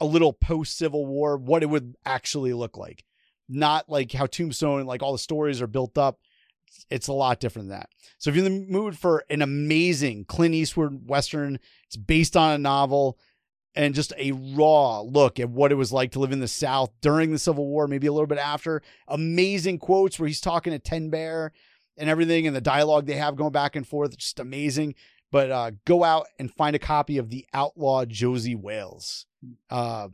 a 0.00 0.06
little 0.06 0.32
post 0.32 0.78
Civil 0.78 1.06
War, 1.06 1.36
what 1.36 1.62
it 1.62 1.66
would 1.66 1.96
actually 2.04 2.52
look 2.52 2.76
like. 2.76 3.04
Not 3.48 3.88
like 3.88 4.12
how 4.12 4.26
Tombstone, 4.26 4.86
like 4.86 5.02
all 5.02 5.12
the 5.12 5.18
stories 5.18 5.60
are 5.60 5.66
built 5.66 5.98
up. 5.98 6.20
It's 6.88 7.08
a 7.08 7.12
lot 7.12 7.40
different 7.40 7.68
than 7.68 7.78
that. 7.78 7.90
So 8.18 8.30
if 8.30 8.36
you're 8.36 8.46
in 8.46 8.66
the 8.66 8.72
mood 8.72 8.96
for 8.96 9.24
an 9.28 9.42
amazing 9.42 10.24
Clint 10.24 10.54
Eastwood 10.54 11.08
Western, 11.08 11.58
it's 11.86 11.96
based 11.96 12.36
on 12.36 12.52
a 12.52 12.58
novel 12.58 13.18
and 13.74 13.94
just 13.94 14.12
a 14.18 14.32
raw 14.32 15.00
look 15.00 15.38
at 15.38 15.50
what 15.50 15.72
it 15.72 15.76
was 15.76 15.92
like 15.92 16.12
to 16.12 16.20
live 16.20 16.32
in 16.32 16.40
the 16.40 16.48
South 16.48 16.90
during 17.00 17.32
the 17.32 17.38
Civil 17.38 17.66
War, 17.66 17.86
maybe 17.86 18.06
a 18.06 18.12
little 18.12 18.26
bit 18.26 18.38
after. 18.38 18.82
Amazing 19.08 19.78
quotes 19.78 20.18
where 20.18 20.26
he's 20.26 20.40
talking 20.40 20.72
to 20.72 20.78
Ten 20.78 21.10
Bear 21.10 21.52
and 21.96 22.08
everything, 22.08 22.46
and 22.46 22.56
the 22.56 22.60
dialogue 22.60 23.06
they 23.06 23.14
have 23.14 23.36
going 23.36 23.52
back 23.52 23.76
and 23.76 23.86
forth, 23.86 24.16
just 24.16 24.40
amazing. 24.40 24.94
But 25.32 25.50
uh, 25.50 25.70
go 25.84 26.02
out 26.02 26.26
and 26.38 26.52
find 26.52 26.74
a 26.74 26.80
copy 26.80 27.18
of 27.18 27.30
The 27.30 27.46
Outlaw 27.54 28.04
Josey 28.04 28.54
Wales. 28.54 29.26
Uh, 29.68 30.08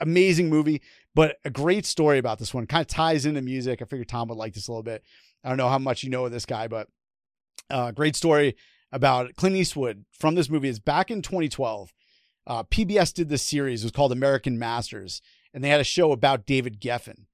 amazing 0.00 0.48
movie, 0.48 0.82
but 1.14 1.36
a 1.44 1.50
great 1.50 1.86
story 1.86 2.18
about 2.18 2.38
this 2.38 2.54
one. 2.54 2.66
Kind 2.66 2.82
of 2.82 2.86
ties 2.86 3.26
into 3.26 3.42
music. 3.42 3.80
I 3.80 3.84
figured 3.84 4.08
Tom 4.08 4.28
would 4.28 4.38
like 4.38 4.54
this 4.54 4.68
a 4.68 4.70
little 4.70 4.82
bit. 4.82 5.02
I 5.42 5.48
don't 5.48 5.58
know 5.58 5.68
how 5.68 5.78
much 5.78 6.02
you 6.02 6.10
know 6.10 6.26
of 6.26 6.32
this 6.32 6.46
guy, 6.46 6.68
but 6.68 6.88
uh, 7.70 7.90
great 7.92 8.16
story 8.16 8.56
about 8.92 9.34
Clint 9.36 9.56
Eastwood 9.56 10.04
from 10.12 10.34
this 10.34 10.48
movie 10.48 10.68
is 10.68 10.78
back 10.78 11.10
in 11.10 11.22
2012. 11.22 11.92
Uh, 12.46 12.62
PBS 12.64 13.12
did 13.12 13.28
this 13.28 13.42
series. 13.42 13.82
It 13.82 13.86
was 13.86 13.92
called 13.92 14.12
American 14.12 14.58
Masters, 14.58 15.22
and 15.52 15.64
they 15.64 15.68
had 15.68 15.80
a 15.80 15.84
show 15.84 16.12
about 16.12 16.46
David 16.46 16.80
Geffen. 16.80 17.26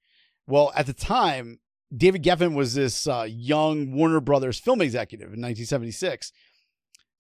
Well, 0.46 0.72
at 0.74 0.86
the 0.86 0.92
time, 0.92 1.60
David 1.94 2.22
Geffen 2.22 2.54
was 2.54 2.74
this 2.74 3.06
uh, 3.06 3.26
young 3.28 3.92
Warner 3.92 4.20
Brothers 4.20 4.58
film 4.58 4.80
executive 4.80 5.26
in 5.26 5.40
1976. 5.40 6.32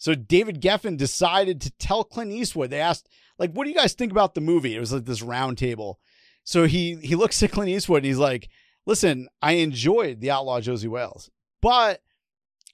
So 0.00 0.14
David 0.14 0.62
Geffen 0.62 0.96
decided 0.96 1.60
to 1.60 1.70
tell 1.72 2.04
Clint 2.04 2.32
Eastwood. 2.32 2.70
They 2.70 2.80
asked, 2.80 3.06
like, 3.38 3.52
"What 3.52 3.64
do 3.64 3.70
you 3.70 3.76
guys 3.76 3.92
think 3.92 4.10
about 4.10 4.34
the 4.34 4.40
movie?" 4.40 4.74
It 4.74 4.80
was 4.80 4.92
like 4.94 5.04
this 5.04 5.20
round 5.20 5.58
table. 5.58 6.00
So 6.42 6.64
he 6.64 6.96
he 6.96 7.14
looks 7.14 7.40
at 7.42 7.52
Clint 7.52 7.68
Eastwood 7.68 7.98
and 7.98 8.06
he's 8.06 8.16
like, 8.18 8.48
"Listen, 8.86 9.28
I 9.42 9.52
enjoyed 9.52 10.20
The 10.20 10.30
Outlaw 10.30 10.60
Josey 10.60 10.88
Wales, 10.88 11.30
but 11.60 12.00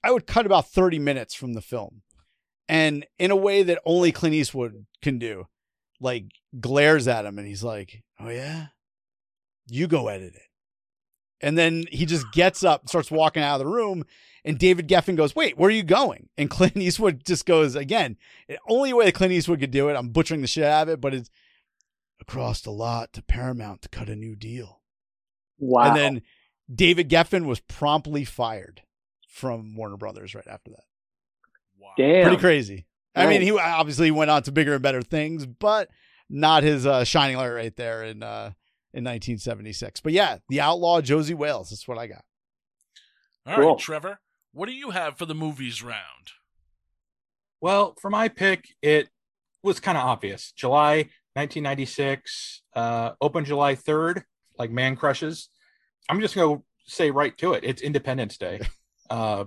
I 0.03 0.11
would 0.11 0.25
cut 0.25 0.45
about 0.45 0.69
30 0.69 0.99
minutes 0.99 1.33
from 1.33 1.53
the 1.53 1.61
film. 1.61 2.01
And 2.69 3.05
in 3.19 3.29
a 3.29 3.35
way 3.35 3.61
that 3.63 3.81
only 3.85 4.13
Clint 4.13 4.35
Eastwood 4.35 4.85
can 5.01 5.19
do, 5.19 5.47
like 5.99 6.25
glares 6.59 7.09
at 7.09 7.25
him 7.25 7.37
and 7.37 7.47
he's 7.47 7.63
like, 7.63 8.03
Oh, 8.19 8.29
yeah, 8.29 8.67
you 9.67 9.87
go 9.87 10.07
edit 10.07 10.33
it. 10.35 10.46
And 11.41 11.57
then 11.57 11.85
he 11.91 12.05
just 12.05 12.31
gets 12.31 12.63
up, 12.63 12.89
starts 12.89 13.11
walking 13.11 13.43
out 13.43 13.59
of 13.59 13.65
the 13.65 13.71
room. 13.71 14.03
And 14.43 14.57
David 14.57 14.87
Geffen 14.87 15.15
goes, 15.15 15.35
Wait, 15.35 15.57
where 15.57 15.67
are 15.67 15.71
you 15.71 15.83
going? 15.83 16.29
And 16.37 16.49
Clint 16.49 16.77
Eastwood 16.77 17.25
just 17.25 17.45
goes, 17.45 17.75
Again, 17.75 18.17
the 18.47 18.59
only 18.67 18.93
way 18.93 19.05
that 19.05 19.15
Clint 19.15 19.33
Eastwood 19.33 19.59
could 19.59 19.71
do 19.71 19.89
it, 19.89 19.95
I'm 19.95 20.09
butchering 20.09 20.41
the 20.41 20.47
shit 20.47 20.63
out 20.63 20.83
of 20.83 20.93
it, 20.93 21.01
but 21.01 21.13
it's 21.13 21.29
across 22.19 22.61
the 22.61 22.71
lot 22.71 23.13
to 23.13 23.21
Paramount 23.21 23.81
to 23.83 23.89
cut 23.89 24.09
a 24.09 24.15
new 24.15 24.35
deal. 24.35 24.81
Wow. 25.59 25.83
And 25.83 25.95
then 25.95 26.21
David 26.73 27.09
Geffen 27.09 27.45
was 27.45 27.59
promptly 27.59 28.25
fired 28.25 28.81
from 29.27 29.75
Warner 29.75 29.97
Brothers 29.97 30.33
right 30.33 30.47
after 30.47 30.71
that. 30.71 30.83
Wow. 31.79 31.91
Damn. 31.97 32.23
Pretty 32.23 32.41
crazy. 32.41 32.85
I 33.15 33.25
mean, 33.25 33.41
he 33.41 33.51
obviously 33.51 34.11
went 34.11 34.29
on 34.29 34.43
to 34.43 34.51
bigger 34.51 34.73
and 34.73 34.83
better 34.83 35.01
things, 35.01 35.45
but 35.47 35.89
not 36.29 36.63
his 36.63 36.85
uh, 36.85 37.03
shining 37.03 37.37
light 37.37 37.49
right 37.49 37.75
there 37.75 38.03
And 38.03 38.23
uh, 38.23 38.51
in 38.93 39.03
1976. 39.03 40.01
But 40.01 40.13
yeah, 40.13 40.37
the 40.49 40.61
outlaw 40.61 41.01
Josey 41.01 41.33
Wales. 41.33 41.69
That's 41.69 41.87
what 41.87 41.97
I 41.97 42.07
got. 42.07 42.23
All 43.45 43.53
right, 43.53 43.61
Cool. 43.61 43.75
Trevor, 43.77 44.19
what 44.53 44.67
do 44.67 44.73
you 44.73 44.91
have 44.91 45.17
for 45.17 45.25
the 45.25 45.35
movies 45.35 45.81
round? 45.83 46.31
Well, 47.61 47.95
for 48.01 48.09
my 48.09 48.27
pick, 48.27 48.65
it 48.81 49.09
was 49.63 49.79
kind 49.79 49.97
of 49.97 50.03
obvious. 50.05 50.51
July 50.51 51.09
1996, 51.33 52.61
uh, 52.75 53.11
open 53.21 53.45
July 53.45 53.75
3rd, 53.75 54.23
like 54.57 54.71
Mancrushes. 54.71 55.47
I'm 56.09 56.19
just 56.21 56.35
going 56.35 56.57
to 56.57 56.63
say 56.85 57.11
right 57.11 57.37
to 57.39 57.53
it. 57.53 57.63
It's 57.63 57.81
Independence 57.81 58.37
Day. 58.37 58.61
Uh, 59.09 59.45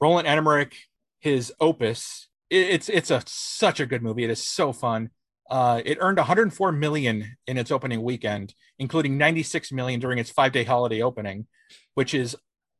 Roland 0.00 0.26
Emmerich, 0.26 0.74
his 1.18 1.52
opus. 1.60 2.28
It, 2.48 2.70
it's 2.70 2.88
it's 2.88 3.10
a 3.10 3.22
such 3.26 3.78
a 3.78 3.84
good 3.84 4.02
movie. 4.02 4.24
It 4.24 4.30
is 4.30 4.42
so 4.42 4.72
fun. 4.72 5.10
Uh, 5.48 5.80
it 5.84 5.98
earned 6.00 6.18
104 6.18 6.72
million 6.72 7.36
in 7.46 7.56
its 7.58 7.70
opening 7.70 8.02
weekend, 8.02 8.54
including 8.78 9.16
96 9.16 9.70
million 9.72 10.00
during 10.00 10.18
its 10.18 10.30
five 10.30 10.52
day 10.52 10.64
holiday 10.64 11.02
opening, 11.02 11.46
which 11.94 12.14
is 12.14 12.36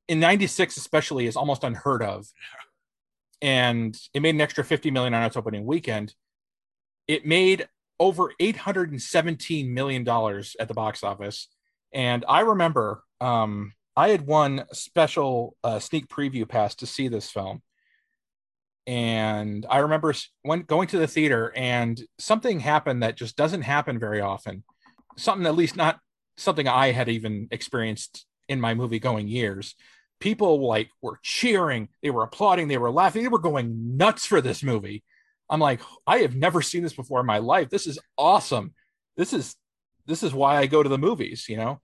in 0.09 0.21
96 0.21 0.77
especially 0.77 1.27
is 1.27 1.37
almost 1.37 1.65
unheard 1.65 2.03
of. 2.03 2.27
And 3.43 3.97
it 4.15 4.23
made 4.23 4.35
an 4.35 4.41
extra 4.41 4.65
50 4.65 4.91
million 4.91 5.15
on 5.15 5.25
its 5.25 5.37
opening 5.37 5.67
weekend. 5.67 6.15
It 7.07 7.27
made 7.27 7.69
over 8.01 8.33
817 8.41 9.73
million 9.73 10.05
dollars 10.05 10.57
at 10.59 10.69
the 10.69 10.75
box 10.75 11.03
office. 11.03 11.49
And 11.93 12.25
i 12.29 12.41
remember 12.41 13.03
um, 13.21 13.73
i 13.97 14.09
had 14.09 14.27
won 14.27 14.65
a 14.71 14.75
special 14.75 15.57
uh, 15.65 15.79
sneak 15.79 16.09
preview 16.09 16.49
pass 16.49 16.75
to 16.77 16.87
see 16.87 17.09
this 17.09 17.31
film 17.31 17.63
and 18.87 19.67
i 19.69 19.79
remember 19.79 20.15
when 20.43 20.63
going 20.63 20.87
to 20.89 20.99
the 20.99 21.09
theater 21.09 21.53
and 21.57 22.01
something 22.19 22.61
happened 22.61 23.03
that 23.03 23.17
just 23.17 23.37
doesn't 23.37 23.63
happen 23.63 23.99
very 23.99 24.21
often. 24.21 24.63
Something 25.17 25.47
at 25.47 25.57
least 25.57 25.77
not 25.77 25.99
something 26.37 26.69
i 26.69 26.93
had 26.93 27.09
even 27.09 27.49
experienced 27.51 28.27
in 28.49 28.61
my 28.61 28.75
movie 28.75 28.99
going 29.01 29.27
years. 29.29 29.75
People 30.21 30.67
like 30.67 30.91
were 31.03 31.19
cheering 31.23 31.89
they 32.03 32.11
were 32.11 32.23
applauding 32.23 32.69
they 32.69 32.79
were 32.79 32.91
laughing 32.91 33.23
they 33.23 33.29
were 33.29 33.39
going 33.39 33.97
nuts 33.97 34.25
for 34.25 34.41
this 34.41 34.63
movie. 34.63 35.03
I'm 35.51 35.61
like 35.61 35.81
i 36.07 36.19
have 36.19 36.37
never 36.37 36.63
seen 36.63 36.83
this 36.83 36.95
before 36.95 37.21
in 37.21 37.27
my 37.27 37.39
life. 37.39 37.71
This 37.71 37.87
is 37.87 37.99
awesome. 38.17 38.75
This 39.17 39.33
is 39.33 39.57
this 40.07 40.23
is 40.23 40.33
why 40.33 40.59
i 40.59 40.67
go 40.67 40.83
to 40.83 40.89
the 40.89 40.99
movies 40.99 41.47
you 41.49 41.57
know? 41.57 41.81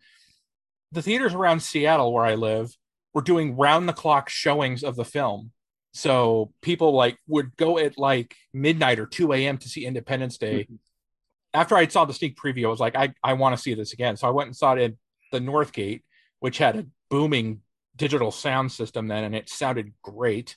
The 0.92 1.02
theaters 1.02 1.34
around 1.34 1.60
seattle 1.62 2.12
where 2.12 2.24
i 2.24 2.36
live 2.36 2.76
were 3.12 3.22
doing 3.22 3.56
round 3.56 3.88
the 3.88 3.92
clock 3.92 4.28
showings 4.28 4.84
of 4.84 4.94
the 4.94 5.04
film 5.04 5.50
so 5.92 6.52
people 6.62 6.92
like 6.92 7.18
would 7.28 7.56
go 7.56 7.78
at 7.78 7.98
like 7.98 8.34
midnight 8.52 8.98
or 8.98 9.06
2 9.06 9.32
a.m 9.34 9.58
to 9.58 9.68
see 9.68 9.84
independence 9.84 10.38
day. 10.38 10.64
Mm-hmm. 10.64 10.74
After 11.54 11.76
i 11.76 11.86
saw 11.86 12.04
the 12.04 12.14
sneak 12.14 12.36
preview 12.36 12.64
i 12.64 12.68
was 12.68 12.80
like 12.80 12.96
i, 12.96 13.14
I 13.22 13.34
want 13.34 13.54
to 13.56 13.62
see 13.62 13.74
this 13.74 13.92
again. 13.92 14.16
So 14.16 14.26
i 14.26 14.30
went 14.30 14.48
and 14.48 14.56
saw 14.56 14.74
it 14.74 14.82
at 14.82 14.94
the 15.30 15.38
northgate 15.38 16.02
which 16.40 16.58
had 16.58 16.76
a 16.76 16.86
booming 17.10 17.60
digital 17.94 18.32
sound 18.32 18.72
system 18.72 19.06
then 19.06 19.24
and 19.24 19.34
it 19.34 19.48
sounded 19.48 19.92
great. 20.02 20.56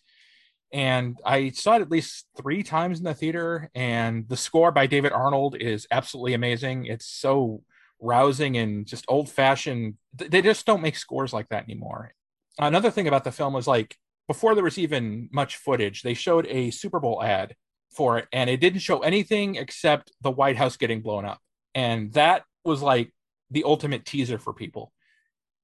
And 0.71 1.17
i 1.25 1.49
saw 1.49 1.75
it 1.75 1.81
at 1.81 1.91
least 1.91 2.27
three 2.37 2.63
times 2.63 2.99
in 2.99 3.05
the 3.05 3.13
theater 3.13 3.69
and 3.75 4.27
the 4.29 4.37
score 4.37 4.71
by 4.71 4.87
david 4.87 5.11
arnold 5.11 5.57
is 5.59 5.85
absolutely 5.91 6.33
amazing. 6.33 6.85
It's 6.85 7.05
so 7.05 7.61
rousing 7.99 8.57
and 8.57 8.85
just 8.85 9.05
old 9.07 9.29
fashioned 9.29 9.95
they 10.13 10.41
just 10.41 10.65
don't 10.65 10.81
make 10.81 10.95
scores 10.95 11.33
like 11.33 11.49
that 11.49 11.63
anymore. 11.65 12.13
Another 12.57 12.89
thing 12.89 13.09
about 13.09 13.25
the 13.25 13.33
film 13.33 13.53
was 13.53 13.67
like 13.67 13.97
before 14.27 14.55
there 14.55 14.63
was 14.63 14.77
even 14.77 15.29
much 15.31 15.57
footage 15.57 16.01
they 16.01 16.13
showed 16.13 16.45
a 16.47 16.71
super 16.71 16.99
bowl 16.99 17.21
ad 17.23 17.55
for 17.91 18.17
it 18.17 18.27
and 18.33 18.49
it 18.49 18.59
didn't 18.59 18.79
show 18.79 18.99
anything 18.99 19.55
except 19.55 20.11
the 20.21 20.31
white 20.31 20.57
house 20.57 20.77
getting 20.77 21.01
blown 21.01 21.25
up 21.25 21.39
and 21.73 22.13
that 22.13 22.43
was 22.63 22.81
like 22.81 23.13
the 23.51 23.63
ultimate 23.63 24.05
teaser 24.05 24.37
for 24.37 24.53
people 24.53 24.91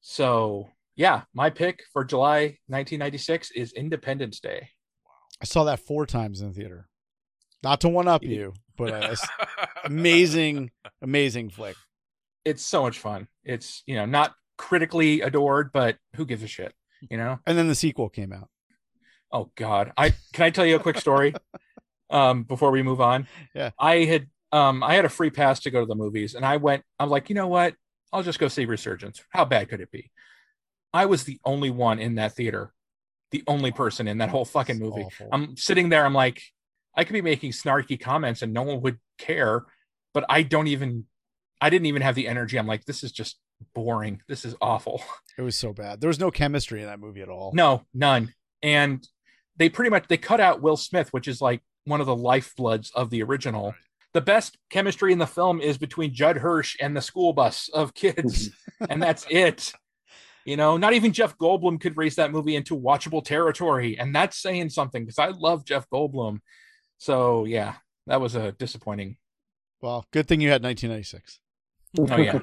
so 0.01 0.69
yeah, 1.01 1.23
my 1.33 1.49
pick 1.49 1.81
for 1.91 2.05
July 2.05 2.59
1996 2.67 3.49
is 3.51 3.73
Independence 3.73 4.39
Day. 4.39 4.69
I 5.41 5.45
saw 5.45 5.63
that 5.63 5.79
four 5.79 6.05
times 6.05 6.41
in 6.41 6.49
the 6.49 6.53
theater. 6.53 6.87
Not 7.63 7.81
to 7.81 7.89
one 7.89 8.07
up 8.07 8.23
you, 8.23 8.53
but 8.77 8.91
uh, 8.91 9.15
amazing, 9.83 10.69
amazing 11.01 11.49
flick. 11.49 11.75
It's 12.45 12.63
so 12.63 12.83
much 12.83 12.99
fun. 12.99 13.27
It's, 13.43 13.81
you 13.87 13.95
know, 13.95 14.05
not 14.05 14.35
critically 14.59 15.21
adored, 15.21 15.71
but 15.71 15.97
who 16.15 16.25
gives 16.25 16.43
a 16.43 16.47
shit, 16.47 16.71
you 17.09 17.17
know? 17.17 17.39
And 17.47 17.57
then 17.57 17.67
the 17.67 17.73
sequel 17.73 18.09
came 18.09 18.31
out. 18.31 18.49
Oh 19.31 19.51
god. 19.55 19.93
I 19.97 20.13
can 20.33 20.45
I 20.45 20.49
tell 20.49 20.65
you 20.65 20.75
a 20.75 20.79
quick 20.79 20.99
story 20.99 21.33
um 22.09 22.43
before 22.43 22.71
we 22.71 22.83
move 22.83 23.01
on? 23.01 23.27
Yeah. 23.53 23.71
I 23.79 24.03
had 24.03 24.27
um 24.51 24.83
I 24.83 24.95
had 24.95 25.05
a 25.05 25.09
free 25.09 25.29
pass 25.29 25.59
to 25.61 25.71
go 25.71 25.79
to 25.79 25.85
the 25.85 25.95
movies 25.95 26.35
and 26.35 26.45
I 26.45 26.57
went 26.57 26.83
I'm 26.99 27.09
like, 27.09 27.29
"You 27.29 27.35
know 27.35 27.47
what? 27.47 27.75
I'll 28.11 28.23
just 28.23 28.39
go 28.39 28.47
see 28.47 28.65
Resurgence. 28.65 29.23
How 29.29 29.45
bad 29.45 29.69
could 29.69 29.81
it 29.81 29.91
be?" 29.91 30.11
I 30.93 31.05
was 31.05 31.23
the 31.23 31.39
only 31.45 31.69
one 31.69 31.99
in 31.99 32.15
that 32.15 32.33
theater. 32.33 32.73
The 33.31 33.43
only 33.47 33.71
person 33.71 34.09
in 34.09 34.17
that 34.17 34.29
whole 34.29 34.43
fucking 34.43 34.77
movie. 34.79 35.03
awful. 35.03 35.29
I'm 35.31 35.55
sitting 35.55 35.89
there 35.89 36.05
I'm 36.05 36.13
like 36.13 36.41
I 36.95 37.05
could 37.05 37.13
be 37.13 37.21
making 37.21 37.51
snarky 37.51 37.99
comments 37.99 38.41
and 38.41 38.51
no 38.53 38.63
one 38.63 38.81
would 38.81 38.99
care, 39.17 39.63
but 40.13 40.25
I 40.27 40.43
don't 40.43 40.67
even 40.67 41.05
I 41.61 41.69
didn't 41.69 41.85
even 41.85 42.01
have 42.01 42.15
the 42.15 42.27
energy. 42.27 42.57
I'm 42.57 42.67
like, 42.67 42.85
this 42.85 43.03
is 43.03 43.11
just 43.11 43.37
boring. 43.73 44.21
This 44.27 44.43
is 44.45 44.55
awful. 44.61 45.01
It 45.37 45.43
was 45.43 45.55
so 45.55 45.71
bad. 45.71 46.01
There 46.01 46.09
was 46.09 46.19
no 46.19 46.29
chemistry 46.29 46.81
in 46.81 46.87
that 46.87 46.99
movie 46.99 47.21
at 47.21 47.29
all. 47.29 47.51
No, 47.53 47.83
none. 47.93 48.33
And 48.61 49.07
they 49.61 49.69
pretty 49.69 49.91
much 49.91 50.07
they 50.07 50.17
cut 50.17 50.39
out 50.39 50.63
Will 50.63 50.75
Smith, 50.75 51.13
which 51.13 51.27
is 51.27 51.39
like 51.39 51.61
one 51.85 52.01
of 52.01 52.07
the 52.07 52.15
lifebloods 52.15 52.91
of 52.95 53.11
the 53.11 53.21
original. 53.21 53.75
The 54.13 54.21
best 54.21 54.57
chemistry 54.71 55.13
in 55.13 55.19
the 55.19 55.27
film 55.27 55.61
is 55.61 55.77
between 55.77 56.15
Judd 56.15 56.37
Hirsch 56.37 56.75
and 56.81 56.97
the 56.97 57.01
school 57.01 57.31
bus 57.31 57.69
of 57.69 57.93
kids, 57.93 58.49
and 58.89 59.01
that's 59.01 59.27
it. 59.29 59.71
You 60.45 60.57
know, 60.57 60.77
not 60.77 60.93
even 60.93 61.13
Jeff 61.13 61.37
Goldblum 61.37 61.79
could 61.79 61.95
raise 61.95 62.15
that 62.15 62.31
movie 62.31 62.55
into 62.55 62.75
watchable 62.75 63.23
territory, 63.23 63.99
and 63.99 64.15
that's 64.15 64.41
saying 64.41 64.69
something 64.69 65.03
because 65.03 65.19
I 65.19 65.27
love 65.27 65.63
Jeff 65.63 65.87
Goldblum. 65.91 66.39
So 66.97 67.45
yeah, 67.45 67.75
that 68.07 68.19
was 68.19 68.33
a 68.33 68.53
disappointing. 68.53 69.17
Well, 69.79 70.07
good 70.11 70.27
thing 70.27 70.41
you 70.41 70.49
had 70.49 70.63
1996. 70.63 71.39
Oh 71.99 72.17
yeah, 72.17 72.39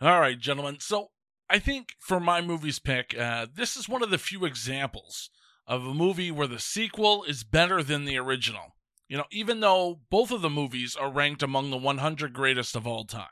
All 0.10 0.18
right, 0.18 0.38
gentlemen. 0.38 0.78
So 0.80 1.10
I 1.50 1.58
think 1.58 1.96
for 1.98 2.20
my 2.20 2.40
movie's 2.40 2.78
pick, 2.78 3.18
uh, 3.18 3.48
this 3.52 3.76
is 3.76 3.88
one 3.88 4.04
of 4.04 4.10
the 4.10 4.18
few 4.18 4.44
examples 4.44 5.30
of 5.66 5.84
a 5.84 5.92
movie 5.92 6.30
where 6.30 6.46
the 6.46 6.60
sequel 6.60 7.24
is 7.24 7.42
better 7.42 7.82
than 7.82 8.04
the 8.04 8.16
original. 8.18 8.76
You 9.08 9.16
know, 9.16 9.24
even 9.32 9.58
though 9.58 9.98
both 10.10 10.30
of 10.30 10.42
the 10.42 10.48
movies 10.48 10.94
are 10.94 11.10
ranked 11.10 11.42
among 11.42 11.70
the 11.70 11.76
100 11.76 12.32
greatest 12.32 12.76
of 12.76 12.86
all 12.86 13.04
time. 13.04 13.26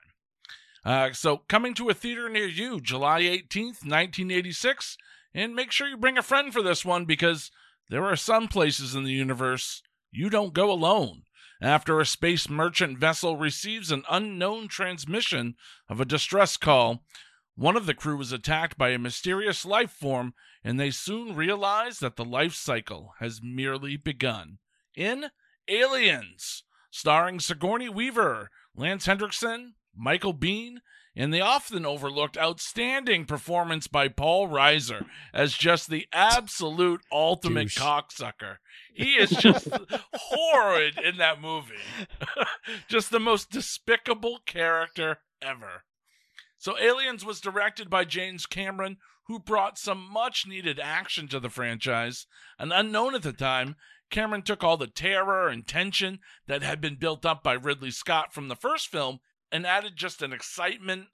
Uh, 0.84 1.12
so 1.12 1.42
coming 1.48 1.74
to 1.74 1.90
a 1.90 1.94
theater 1.94 2.28
near 2.28 2.48
you, 2.48 2.80
July 2.80 3.22
18th, 3.22 3.84
1986, 3.84 4.96
and 5.32 5.54
make 5.54 5.70
sure 5.70 5.86
you 5.86 5.96
bring 5.96 6.18
a 6.18 6.22
friend 6.22 6.52
for 6.52 6.62
this 6.62 6.84
one 6.84 7.04
because 7.04 7.52
there 7.88 8.04
are 8.04 8.16
some 8.16 8.48
places 8.48 8.96
in 8.96 9.04
the 9.04 9.12
universe 9.12 9.82
you 10.10 10.28
don't 10.28 10.54
go 10.54 10.72
alone. 10.72 11.22
After 11.60 12.00
a 12.00 12.06
space 12.06 12.48
merchant 12.48 12.98
vessel 12.98 13.36
receives 13.36 13.92
an 13.92 14.02
unknown 14.10 14.66
transmission 14.68 15.54
of 15.88 16.00
a 16.00 16.04
distress 16.04 16.56
call, 16.56 17.04
One 17.58 17.76
of 17.76 17.86
the 17.86 17.94
crew 17.94 18.16
was 18.16 18.30
attacked 18.30 18.78
by 18.78 18.90
a 18.90 19.00
mysterious 19.00 19.64
life 19.64 19.90
form, 19.90 20.34
and 20.62 20.78
they 20.78 20.92
soon 20.92 21.34
realize 21.34 21.98
that 21.98 22.14
the 22.14 22.24
life 22.24 22.54
cycle 22.54 23.14
has 23.18 23.40
merely 23.42 23.96
begun. 23.96 24.58
In 24.94 25.30
Aliens, 25.66 26.62
starring 26.92 27.40
Sigourney 27.40 27.88
Weaver, 27.88 28.48
Lance 28.76 29.06
Henriksen, 29.06 29.74
Michael 29.92 30.34
Biehn, 30.34 30.76
and 31.16 31.34
the 31.34 31.40
often 31.40 31.84
overlooked 31.84 32.38
outstanding 32.38 33.24
performance 33.24 33.88
by 33.88 34.06
Paul 34.06 34.46
Reiser 34.46 35.06
as 35.34 35.54
just 35.54 35.90
the 35.90 36.06
absolute 36.12 37.00
ultimate 37.10 37.70
Douche. 37.70 37.78
cocksucker. 37.78 38.58
He 38.94 39.14
is 39.14 39.30
just 39.30 39.66
horrid 40.14 40.96
in 40.96 41.16
that 41.16 41.40
movie. 41.40 41.74
just 42.88 43.10
the 43.10 43.18
most 43.18 43.50
despicable 43.50 44.38
character 44.46 45.18
ever. 45.42 45.82
So, 46.58 46.78
Aliens 46.78 47.24
was 47.24 47.40
directed 47.40 47.88
by 47.88 48.04
James 48.04 48.46
Cameron, 48.46 48.98
who 49.26 49.38
brought 49.38 49.78
some 49.78 50.10
much 50.10 50.46
needed 50.46 50.80
action 50.80 51.28
to 51.28 51.38
the 51.38 51.50
franchise. 51.50 52.26
And 52.58 52.72
unknown 52.72 53.14
at 53.14 53.22
the 53.22 53.32
time, 53.32 53.76
Cameron 54.10 54.42
took 54.42 54.64
all 54.64 54.76
the 54.76 54.86
terror 54.86 55.48
and 55.48 55.66
tension 55.66 56.20
that 56.46 56.62
had 56.62 56.80
been 56.80 56.96
built 56.96 57.26
up 57.26 57.42
by 57.42 57.52
Ridley 57.52 57.90
Scott 57.90 58.32
from 58.32 58.48
the 58.48 58.56
first 58.56 58.88
film 58.88 59.20
and 59.52 59.66
added 59.66 59.96
just 59.96 60.22
an 60.22 60.32
excitement 60.32 61.08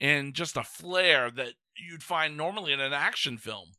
and 0.00 0.34
just 0.34 0.56
a 0.56 0.62
flair 0.62 1.30
that 1.30 1.54
you'd 1.76 2.02
find 2.02 2.36
normally 2.36 2.72
in 2.72 2.80
an 2.80 2.92
action 2.92 3.36
film. 3.36 3.72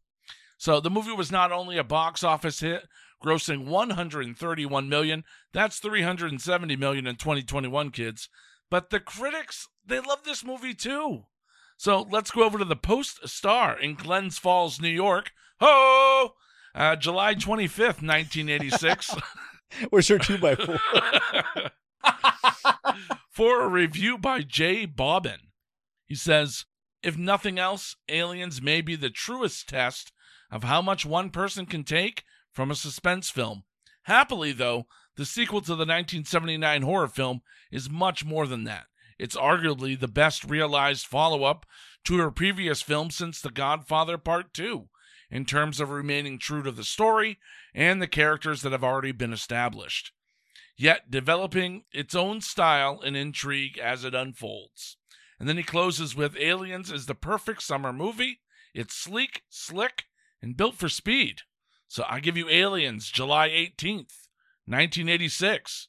So 0.58 0.79
the 0.79 0.89
movie 0.89 1.13
was 1.13 1.32
not 1.32 1.51
only 1.51 1.77
a 1.77 1.84
box 1.84 2.23
office 2.23 2.60
hit, 2.60 2.88
grossing 3.23 3.65
131 3.65 4.89
million, 4.89 5.23
that's 5.53 5.79
370 5.79 6.75
million 6.75 7.08
in 7.08 7.15
2021 7.15 7.91
kids, 7.91 8.29
but 8.69 8.89
the 8.89 8.99
critics, 8.99 9.67
they 9.86 9.99
love 9.99 10.23
this 10.23 10.43
movie 10.43 10.73
too. 10.73 11.25
So 11.77 12.05
let's 12.10 12.32
go 12.32 12.43
over 12.43 12.58
to 12.58 12.65
the 12.65 12.75
Post 12.75 13.27
Star 13.27 13.79
in 13.79 13.95
Glens 13.95 14.38
Falls, 14.38 14.82
New 14.82 14.89
York. 14.89 15.32
Ho! 15.60 16.36
Uh, 16.75 16.95
July 16.95 17.36
25th, 17.36 18.01
1986. 18.01 19.15
Where's 19.89 20.10
your 20.10 20.19
two 20.19 20.38
by 20.38 20.55
four? 20.55 20.79
for 23.29 23.62
a 23.62 23.67
review 23.67 24.17
by 24.17 24.41
Jay 24.41 24.86
Bobbin. 24.86 25.39
He 26.05 26.15
says, 26.15 26.65
If 27.01 27.17
nothing 27.17 27.58
else, 27.58 27.95
Aliens 28.10 28.62
may 28.62 28.82
be 28.82 28.95
the 28.97 29.10
truest 29.10 29.69
test 29.69 30.12
of 30.51 30.63
how 30.63 30.82
much 30.82 31.05
one 31.05 31.29
person 31.29 31.65
can 31.65 31.84
take 31.84 32.23
from 32.51 32.71
a 32.71 32.75
suspense 32.75 33.29
film. 33.29 33.63
Happily, 34.03 34.51
though, 34.51 34.88
the 35.19 35.25
sequel 35.25 35.60
to 35.60 35.75
the 35.75 35.86
1979 35.86 36.82
horror 36.82 37.10
film 37.10 37.41
is 37.71 37.89
much 37.89 38.23
more 38.23 38.47
than 38.47 38.63
that. 38.63 38.86
It's 39.17 39.36
arguably 39.36 39.99
the 39.99 40.08
best 40.08 40.45
realized 40.45 41.05
follow 41.05 41.43
up 41.43 41.65
to 42.05 42.19
her 42.19 42.32
previous 42.32 42.82
film 42.82 43.12
since 43.12 43.41
The 43.41 43.51
Godfather 43.51 44.17
Part 44.17 44.53
2, 44.53 44.88
in 45.29 45.43
terms 45.43 45.82
of 45.82 45.89
remaining 45.89 46.39
true 46.39 46.63
to 46.63 46.71
the 46.71 46.86
story 46.86 47.38
and 47.75 48.01
the 48.01 48.08
characters 48.08 48.62
that 48.62 48.71
have 48.71 48.84
already 48.84 49.12
been 49.12 49.34
established 49.34 50.13
yet 50.77 51.12
developing 51.12 51.84
its 51.91 52.15
own 52.15 52.39
style 52.39 53.01
and 53.05 53.17
intrigue 53.17 53.77
as 53.77 54.05
it 54.05 54.15
unfolds. 54.15 54.95
And 55.38 55.49
then 55.49 55.58
he 55.58 55.63
closes 55.63 56.15
with 56.15 56.38
Aliens 56.38 56.89
is 56.89 57.05
the 57.05 57.15
perfect 57.15 57.63
summer 57.63 57.91
movie. 57.91 58.39
It's 58.73 58.95
sleek, 58.95 59.41
slick, 59.49 60.05
and 60.41 60.55
built 60.55 60.75
for 60.75 60.88
speed. 60.88 61.41
So 61.89 62.05
I 62.10 62.21
give 62.21 62.38
you 62.38 62.47
Aliens, 62.47 63.10
July 63.10 63.49
18th, 63.49 64.18
1986. 64.69 65.88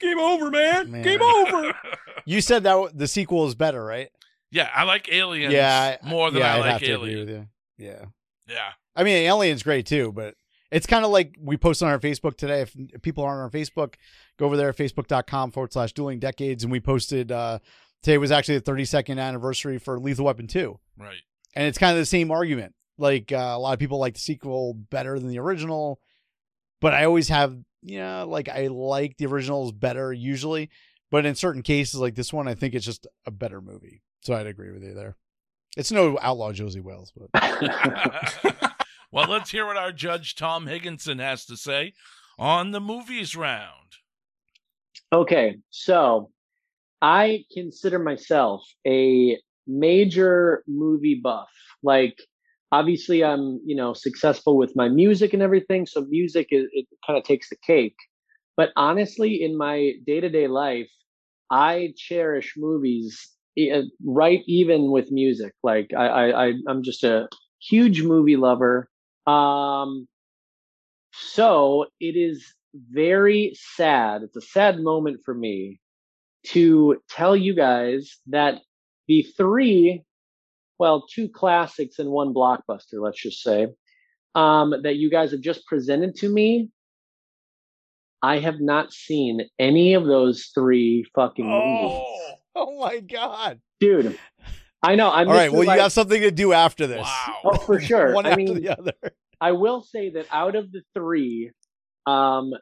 Game 0.00 0.18
over, 0.18 0.50
man. 0.50 0.90
Man. 0.90 1.02
Game 1.02 1.22
over. 1.22 1.74
You 2.28 2.40
said 2.40 2.64
that 2.64 2.90
the 2.98 3.06
sequel 3.06 3.46
is 3.46 3.54
better, 3.54 3.84
right? 3.84 4.08
yeah, 4.50 4.68
I 4.74 4.82
like 4.82 5.08
Aliens 5.12 5.52
yeah, 5.54 5.96
I- 6.02 6.08
more 6.08 6.32
than 6.32 6.40
yeah, 6.40 6.54
I 6.54 6.56
I'd 6.56 6.60
like 6.60 6.70
have 6.72 6.80
to 6.80 6.92
agree 6.94 7.12
Aliens. 7.20 7.48
Yeah. 7.78 8.04
Yeah. 8.48 8.70
I 8.96 9.04
mean, 9.04 9.28
Alien's 9.30 9.62
great 9.62 9.86
too, 9.86 10.10
but 10.10 10.34
it's 10.72 10.86
kind 10.88 11.04
of 11.04 11.12
like 11.12 11.36
we 11.40 11.56
posted 11.56 11.86
on 11.86 11.92
our 11.92 12.00
Facebook 12.00 12.36
today. 12.36 12.62
If 12.62 12.74
if 12.74 13.00
people 13.00 13.22
aren't 13.22 13.36
on 13.38 13.42
our 13.44 13.50
Facebook, 13.50 13.94
go 14.40 14.46
over 14.46 14.56
there, 14.56 14.72
facebook.com 14.72 15.52
forward 15.52 15.72
slash 15.72 15.92
dueling 15.92 16.18
decades. 16.18 16.64
And 16.64 16.72
we 16.72 16.80
posted, 16.80 17.30
uh, 17.30 17.60
today 18.02 18.18
was 18.18 18.32
actually 18.32 18.58
the 18.58 18.72
32nd 18.72 19.20
anniversary 19.20 19.78
for 19.78 20.00
Lethal 20.00 20.24
Weapon 20.24 20.48
2. 20.48 20.76
Right. 20.98 21.20
And 21.54 21.68
it's 21.68 21.78
kind 21.78 21.92
of 21.92 21.98
the 21.98 22.06
same 22.06 22.32
argument. 22.32 22.74
Like 22.98 23.30
uh, 23.30 23.36
a 23.54 23.58
lot 23.60 23.74
of 23.74 23.78
people 23.78 23.98
like 24.00 24.14
the 24.14 24.20
sequel 24.20 24.74
better 24.74 25.16
than 25.20 25.28
the 25.28 25.38
original, 25.38 26.00
but 26.80 26.92
I 26.92 27.04
always 27.04 27.28
have, 27.28 27.56
you 27.86 28.00
know, 28.00 28.26
like 28.28 28.48
I 28.48 28.66
like 28.66 29.16
the 29.16 29.26
originals 29.26 29.70
better 29.70 30.12
usually. 30.12 30.70
But 31.10 31.24
in 31.24 31.36
certain 31.36 31.62
cases, 31.62 32.00
like 32.00 32.16
this 32.16 32.32
one, 32.32 32.48
I 32.48 32.54
think 32.54 32.74
it's 32.74 32.84
just 32.84 33.06
a 33.26 33.30
better 33.30 33.60
movie. 33.60 34.02
So 34.22 34.34
I'd 34.34 34.48
agree 34.48 34.72
with 34.72 34.82
you 34.82 34.92
there. 34.92 35.16
It's 35.76 35.92
no 35.92 36.18
Outlaw 36.20 36.52
Josey 36.52 36.80
Wales, 36.80 37.12
but 37.14 37.30
well, 39.12 39.30
let's 39.30 39.50
hear 39.50 39.66
what 39.66 39.76
our 39.76 39.92
judge 39.92 40.34
Tom 40.34 40.66
Higgenson 40.66 41.20
has 41.20 41.46
to 41.46 41.56
say 41.56 41.92
on 42.38 42.72
the 42.72 42.80
movies 42.80 43.36
round. 43.36 43.92
Okay, 45.12 45.58
so 45.70 46.30
I 47.00 47.44
consider 47.54 48.00
myself 48.00 48.64
a 48.84 49.38
major 49.66 50.64
movie 50.66 51.20
buff. 51.22 51.50
Like, 51.84 52.20
obviously, 52.72 53.24
I'm 53.24 53.60
you 53.64 53.76
know 53.76 53.94
successful 53.94 54.56
with 54.56 54.72
my 54.76 54.88
music 54.88 55.32
and 55.32 55.42
everything, 55.42 55.86
so 55.86 56.04
music 56.08 56.48
is, 56.50 56.66
it 56.72 56.86
kind 57.06 57.18
of 57.18 57.24
takes 57.24 57.48
the 57.50 57.56
cake. 57.66 57.96
But 58.56 58.70
honestly, 58.76 59.42
in 59.42 59.56
my 59.56 59.92
day 60.06 60.20
to 60.20 60.28
day 60.28 60.48
life, 60.48 60.90
I 61.50 61.94
cherish 61.96 62.54
movies 62.56 63.30
eh, 63.58 63.82
right 64.04 64.42
even 64.46 64.90
with 64.90 65.10
music. 65.12 65.54
Like, 65.62 65.90
I 65.96 66.32
I 66.32 66.52
I'm 66.68 66.82
just 66.82 67.04
a 67.04 67.28
huge 67.60 68.02
movie 68.02 68.36
lover. 68.36 68.88
Um, 69.26 70.06
so 71.12 71.86
it 72.00 72.16
is 72.16 72.54
very 72.90 73.52
sad. 73.76 74.22
It's 74.22 74.36
a 74.36 74.40
sad 74.40 74.80
moment 74.80 75.20
for 75.24 75.34
me 75.34 75.80
to 76.48 76.98
tell 77.10 77.36
you 77.36 77.54
guys 77.54 78.18
that 78.28 78.56
the 79.08 79.24
three, 79.36 80.02
well, 80.78 81.06
two 81.12 81.28
classics 81.28 81.98
and 81.98 82.10
one 82.10 82.34
blockbuster, 82.34 83.00
let's 83.00 83.20
just 83.20 83.42
say, 83.42 83.68
um, 84.34 84.74
that 84.82 84.96
you 84.96 85.10
guys 85.10 85.30
have 85.30 85.40
just 85.40 85.66
presented 85.66 86.14
to 86.16 86.28
me. 86.28 86.70
I 88.22 88.38
have 88.38 88.60
not 88.60 88.92
seen 88.92 89.42
any 89.58 89.94
of 89.94 90.06
those 90.06 90.50
three 90.54 91.04
fucking 91.14 91.46
movies. 91.46 91.62
Oh, 91.64 92.30
oh 92.56 92.80
my 92.80 93.00
God. 93.00 93.60
Dude. 93.80 94.18
I 94.82 94.94
know. 94.94 95.10
I'm 95.10 95.28
All 95.28 95.34
right. 95.34 95.50
Well, 95.50 95.64
like- 95.64 95.76
you 95.76 95.82
have 95.82 95.92
something 95.92 96.20
to 96.22 96.30
do 96.30 96.52
after 96.52 96.86
this. 96.86 97.02
wow. 97.02 97.36
Oh, 97.44 97.58
for 97.58 97.80
sure. 97.80 98.12
One 98.14 98.26
I 98.26 98.30
after 98.30 98.42
mean, 98.42 98.54
the 98.54 98.70
other. 98.70 98.92
I 99.40 99.52
will 99.52 99.82
say 99.82 100.10
that 100.10 100.26
out 100.30 100.56
of 100.56 100.72
the 100.72 100.82
three, 100.94 101.50
um, 102.06 102.52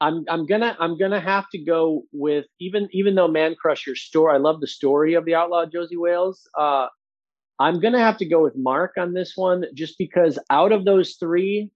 I'm 0.00 0.24
I'm 0.28 0.46
gonna 0.46 0.76
I'm 0.78 0.98
gonna 0.98 1.20
have 1.20 1.48
to 1.50 1.58
go 1.58 2.02
with 2.12 2.46
even 2.58 2.88
even 2.92 3.14
though 3.14 3.28
Mancrush 3.28 3.86
your 3.86 3.96
story 3.96 4.34
I 4.34 4.38
love 4.38 4.60
the 4.60 4.66
story 4.66 5.14
of 5.14 5.24
the 5.26 5.34
outlaw 5.34 5.66
Josey 5.66 5.96
Wales. 5.96 6.40
Uh, 6.58 6.86
I'm 7.60 7.78
gonna 7.78 8.00
have 8.00 8.16
to 8.16 8.24
go 8.26 8.42
with 8.42 8.56
Marc 8.56 8.94
on 8.98 9.12
this 9.12 9.34
one 9.36 9.64
just 9.74 9.98
because 9.98 10.38
out 10.48 10.72
of 10.72 10.86
those 10.86 11.16
three, 11.20 11.70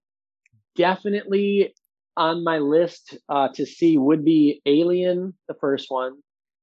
definitely 0.75 1.75
on 2.17 2.43
my 2.43 2.57
list 2.57 3.17
uh, 3.29 3.49
to 3.53 3.67
see 3.67 3.97
would 3.97 4.25
be 4.25 4.61
Alien, 4.65 5.35
the 5.47 5.53
first 5.53 5.85
one, 5.89 6.13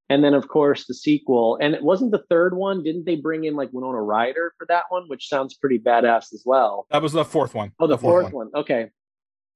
and 0.09 0.25
then 0.25 0.33
of 0.33 0.49
course 0.49 0.87
the 0.87 0.93
sequel. 0.93 1.57
And 1.61 1.73
it 1.73 1.81
wasn't 1.81 2.11
the 2.11 2.23
third 2.29 2.57
one. 2.57 2.83
Didn't 2.83 3.05
they 3.05 3.15
bring 3.15 3.45
in 3.45 3.55
like 3.55 3.69
Winona 3.71 4.01
Ryder 4.01 4.53
for 4.57 4.65
that 4.67 4.83
one, 4.89 5.03
which 5.07 5.29
sounds 5.29 5.53
pretty 5.53 5.79
badass 5.79 6.33
as 6.33 6.43
well? 6.45 6.85
That 6.91 7.01
was 7.01 7.13
the 7.13 7.23
fourth 7.23 7.55
one. 7.55 7.71
Oh, 7.79 7.87
the, 7.87 7.97
fourth, 7.97 8.33
one. 8.33 8.49
Okay. 8.53 8.89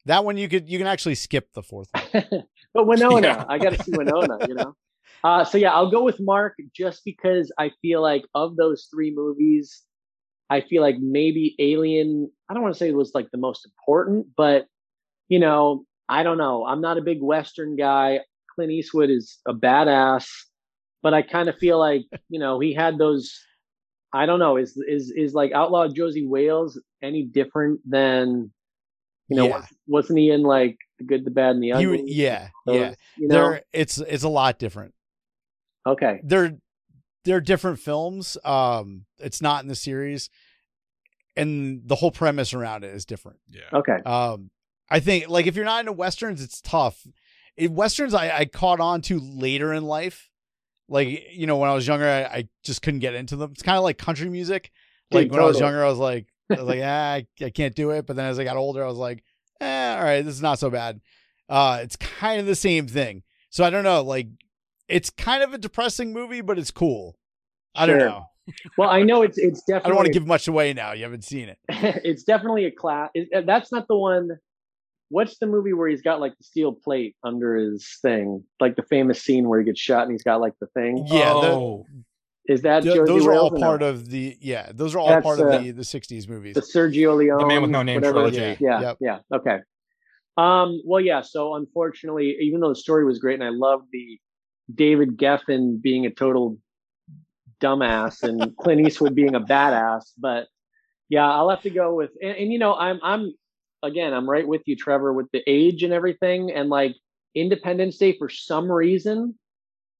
That 0.05 0.23
one 0.23 0.37
you 0.37 0.47
could 0.47 0.69
you 0.69 0.77
can 0.77 0.87
actually 0.87 1.15
skip 1.15 1.51
the 1.53 1.61
fourth 1.61 1.89
one. 1.91 2.23
but 2.73 2.87
Winona, 2.87 3.27
Yeah. 3.27 3.45
I 3.49 3.57
got 3.57 3.73
to 3.73 3.83
see 3.83 3.91
Winona, 3.91 4.47
you 4.47 4.53
know. 4.53 4.75
Uh, 5.23 5.43
so 5.43 5.57
yeah, 5.57 5.73
I'll 5.73 5.91
go 5.91 6.03
with 6.03 6.19
Marc 6.19 6.55
just 6.75 7.01
because 7.03 7.51
I 7.57 7.71
feel 7.81 8.01
like 8.01 8.23
of 8.35 8.55
those 8.55 8.87
three 8.93 9.11
movies, 9.13 9.83
I 10.49 10.61
feel 10.61 10.81
like 10.81 10.97
maybe 10.99 11.55
Alien. 11.59 12.31
I 12.49 12.53
don't 12.53 12.63
want 12.63 12.75
to 12.75 12.79
say 12.79 12.89
it 12.89 12.95
was 12.95 13.11
like 13.13 13.29
the 13.31 13.37
most 13.37 13.65
important, 13.65 14.27
but 14.35 14.67
you 15.27 15.39
know, 15.39 15.83
I 16.07 16.23
don't 16.23 16.37
know. 16.37 16.65
I'm 16.65 16.81
not 16.81 16.97
a 16.97 17.01
big 17.01 17.21
Western 17.21 17.75
guy. 17.75 18.21
Clint 18.55 18.71
Eastwood 18.71 19.09
is 19.09 19.39
a 19.45 19.53
badass, 19.53 20.27
but 21.03 21.13
I 21.13 21.21
kind 21.21 21.49
of 21.49 21.57
feel 21.57 21.79
like 21.79 22.03
you 22.29 22.39
know 22.39 22.59
he 22.59 22.73
had 22.73 22.97
those. 22.97 23.39
I 24.13 24.25
don't 24.25 24.39
know. 24.39 24.57
Is 24.57 24.81
is 24.87 25.11
is 25.15 25.33
like 25.33 25.51
Outlaw 25.51 25.87
Josie 25.89 26.25
Wales 26.27 26.79
any 27.01 27.23
different 27.23 27.81
than 27.85 28.51
you 29.27 29.35
know? 29.35 29.47
Yeah. 29.47 29.65
Wasn't 29.87 30.17
he 30.17 30.29
in 30.31 30.43
like 30.43 30.77
the 30.99 31.05
good, 31.05 31.25
the 31.25 31.31
bad, 31.31 31.55
and 31.55 31.63
the 31.63 31.67
You, 31.67 31.93
ugly? 31.93 32.03
yeah, 32.07 32.49
Those, 32.65 32.75
yeah. 32.75 32.93
You 33.17 33.27
know. 33.27 33.35
They're 33.35 33.61
it's 33.73 33.97
it's 33.97 34.23
a 34.23 34.29
lot 34.29 34.59
different. 34.59 34.93
Okay. 35.87 36.19
They're 36.23 36.57
they're 37.25 37.41
different 37.41 37.79
films. 37.79 38.37
Um, 38.43 39.05
it's 39.19 39.41
not 39.41 39.63
in 39.63 39.67
the 39.67 39.75
series, 39.75 40.29
and 41.35 41.81
the 41.85 41.95
whole 41.95 42.11
premise 42.11 42.53
around 42.53 42.83
it 42.83 42.93
is 42.93 43.05
different. 43.05 43.39
Yeah. 43.49 43.79
Okay. 43.79 43.97
Um, 44.05 44.49
I 44.89 44.99
think 44.99 45.27
like 45.29 45.47
if 45.47 45.55
you're 45.55 45.65
not 45.65 45.81
into 45.81 45.91
westerns, 45.91 46.41
it's 46.41 46.61
tough. 46.61 47.05
It, 47.55 47.71
westerns 47.71 48.13
I, 48.13 48.29
I 48.37 48.45
caught 48.45 48.79
on 48.79 49.01
to 49.03 49.19
later 49.19 49.73
in 49.73 49.83
life, 49.83 50.29
Like 50.87 51.27
you 51.31 51.47
know, 51.47 51.57
when 51.57 51.69
I 51.69 51.73
was 51.73 51.87
younger, 51.87 52.07
I, 52.07 52.21
I 52.23 52.49
just 52.63 52.81
couldn't 52.81 52.99
get 52.99 53.15
into 53.15 53.35
them. 53.35 53.51
It's 53.51 53.63
kind 53.63 53.77
of 53.77 53.83
like 53.83 53.97
country 53.97 54.29
music. 54.29 54.71
Like 55.11 55.25
Dude, 55.25 55.31
when 55.31 55.41
I 55.41 55.45
was 55.45 55.59
younger, 55.59 55.83
I 55.83 55.89
was 55.89 55.99
like, 55.99 56.27
I 56.49 56.55
was 56.55 56.67
like, 56.67 56.81
ah, 56.83 57.13
I, 57.13 57.27
I 57.41 57.49
can't 57.49 57.75
do 57.75 57.91
it. 57.91 58.05
But 58.05 58.15
then 58.15 58.25
as 58.25 58.39
I 58.39 58.43
got 58.43 58.57
older, 58.57 58.83
I 58.83 58.87
was 58.87 58.97
like, 58.97 59.23
eh, 59.59 59.95
all 59.95 60.03
right, 60.03 60.21
this 60.23 60.35
is 60.35 60.41
not 60.41 60.59
so 60.59 60.69
bad. 60.69 61.01
Uh, 61.49 61.79
it's 61.81 61.95
kind 61.95 62.39
of 62.39 62.45
the 62.45 62.55
same 62.55 62.87
thing. 62.87 63.23
So 63.49 63.63
I 63.63 63.69
don't 63.69 63.83
know. 63.83 64.03
Like, 64.03 64.27
it's 64.87 65.09
kind 65.09 65.43
of 65.43 65.53
a 65.53 65.57
depressing 65.57 66.13
movie, 66.13 66.41
but 66.41 66.57
it's 66.57 66.71
cool. 66.71 67.17
I 67.75 67.85
don't 67.85 67.99
know. 67.99 68.25
Well, 68.77 68.89
I 68.89 69.03
know 69.03 69.23
it's 69.23 69.37
it's 69.37 69.61
definitely. 69.63 69.85
I 69.85 69.87
don't 69.89 69.95
want 69.97 70.05
to 70.07 70.13
give 70.13 70.25
much 70.25 70.47
away 70.47 70.73
now. 70.73 70.93
You 70.93 71.03
haven't 71.03 71.23
seen 71.25 71.49
it. 71.49 71.57
it's 71.69 72.23
definitely 72.23 72.65
a 72.65 72.71
class. 72.71 73.09
That's 73.45 73.71
not 73.71 73.87
the 73.87 73.97
one. 73.97 74.29
What's 75.09 75.37
the 75.37 75.47
movie 75.47 75.73
where 75.73 75.87
he's 75.87 76.01
got 76.01 76.19
like 76.19 76.37
the 76.37 76.43
steel 76.43 76.73
plate 76.73 77.15
under 77.23 77.55
his 77.55 77.87
thing, 78.01 78.43
like 78.59 78.75
the 78.75 78.83
famous 78.83 79.21
scene 79.21 79.47
where 79.47 79.59
he 79.59 79.65
gets 79.65 79.79
shot 79.79 80.03
and 80.03 80.11
he's 80.11 80.23
got 80.23 80.41
like 80.41 80.53
the 80.59 80.67
thing? 80.67 81.05
Yeah, 81.07 81.33
the- 81.33 81.47
oh, 81.51 81.85
Is 82.47 82.61
that 82.63 82.83
Th- 82.83 82.95
Jersey 82.95 83.11
those 83.13 83.25
are 83.25 83.33
all 83.33 83.49
Rails 83.49 83.51
or 83.53 83.57
no? 83.59 83.65
part 83.67 83.81
of 83.83 84.09
the 84.09 84.37
yeah. 84.41 84.71
Those 84.73 84.95
are 84.95 84.99
all 84.99 85.07
That's, 85.09 85.23
part 85.23 85.39
uh, 85.39 85.47
of 85.47 85.63
the 85.63 85.71
the 85.71 85.81
'60s 85.83 86.27
movies. 86.29 86.55
the 86.55 86.61
Sergio 86.61 87.15
Leone, 87.17 87.39
The 87.39 87.45
Man 87.45 87.61
with 87.61 87.71
No 87.71 87.83
Name 87.83 87.95
whatever. 87.95 88.13
trilogy. 88.29 88.57
Yeah, 88.61 88.81
Yep. 88.81 88.97
yeah, 89.01 89.19
okay. 89.33 89.57
Um, 90.37 90.81
well, 90.85 91.01
yeah. 91.01 91.21
So 91.21 91.55
unfortunately, 91.55 92.37
even 92.41 92.59
though 92.61 92.69
the 92.69 92.75
story 92.75 93.05
was 93.05 93.19
great 93.19 93.35
and 93.35 93.43
I 93.43 93.49
loved 93.49 93.87
the 93.91 94.19
David 94.73 95.17
Geffen 95.17 95.81
being 95.81 96.05
a 96.05 96.11
total 96.11 96.57
dumbass 97.61 98.23
and 98.23 98.55
Clint 98.57 98.85
Eastwood 98.85 99.15
being 99.15 99.35
a 99.35 99.41
badass, 99.41 100.11
but 100.17 100.47
yeah, 101.09 101.29
I'll 101.29 101.49
have 101.49 101.61
to 101.61 101.69
go 101.69 101.95
with. 101.95 102.11
And, 102.21 102.37
and 102.37 102.51
you 102.51 102.59
know, 102.59 102.75
I'm 102.75 102.99
I'm 103.01 103.33
again, 103.83 104.13
I'm 104.13 104.29
right 104.29 104.47
with 104.47 104.61
you, 104.65 104.75
Trevor, 104.75 105.13
with 105.13 105.27
the 105.31 105.41
age 105.47 105.83
and 105.83 105.93
everything, 105.93 106.51
and 106.51 106.69
like 106.69 106.95
Independence 107.35 107.97
Day 107.97 108.17
for 108.17 108.29
some 108.29 108.71
reason. 108.71 109.37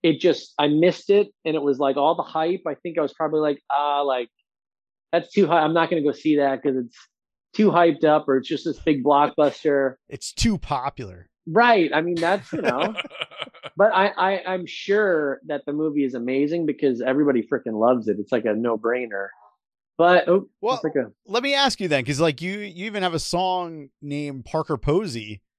It 0.03 0.19
just 0.19 0.53
I 0.59 0.67
missed 0.67 1.09
it, 1.09 1.29
and 1.43 1.55
it 1.55 1.61
was 1.61 1.79
like 1.79 1.97
all 1.97 2.15
the 2.15 2.23
hype. 2.23 2.61
I 2.67 2.75
think 2.75 2.97
I 2.97 3.01
was 3.01 3.13
probably 3.13 3.39
like, 3.39 3.61
ah, 3.71 4.01
like 4.01 4.29
that's 5.11 5.31
too 5.31 5.47
high. 5.47 5.61
I'm 5.61 5.73
not 5.73 5.89
to 5.89 6.01
go 6.01 6.11
see 6.11 6.37
that 6.37 6.61
because 6.61 6.77
it's 6.77 6.95
too 7.53 7.71
hyped 7.71 8.03
up, 8.03 8.27
or 8.27 8.37
it's 8.37 8.47
just 8.47 8.65
this 8.65 8.79
big 8.79 9.03
blockbuster. 9.03 9.95
it's 10.07 10.31
too 10.31 10.57
popular. 10.57 11.29
Right. 11.47 11.89
I 11.93 12.01
mean, 12.01 12.15
that's 12.15 12.51
you 12.51 12.61
know. 12.61 12.93
but 13.77 13.93
I, 13.93 14.07
I 14.07 14.43
I'm 14.53 14.65
sure 14.65 15.39
that 15.47 15.65
the 15.65 15.73
movie 15.73 16.03
is 16.03 16.13
amazing 16.13 16.65
because 16.65 17.01
everybody 17.01 17.41
freaking 17.41 17.79
loves 17.79 18.07
it. 18.07 18.17
It's 18.19 18.31
like 18.31 18.45
a 18.45 18.53
no 18.53 18.77
brainer. 18.77 19.27
But 19.97 20.27
oh, 20.27 20.47
Well, 20.61 20.79
like 20.83 20.95
a 20.95 21.11
let 21.25 21.41
me 21.41 21.55
ask 21.55 21.79
you 21.79 21.87
then, 21.87 22.03
because 22.03 22.19
like 22.19 22.41
you 22.41 22.59
you 22.59 22.85
even 22.85 23.03
have 23.03 23.13
a 23.13 23.19
song 23.19 23.89
named 24.01 24.45
Parker 24.45 24.77
Posey. 24.77 25.41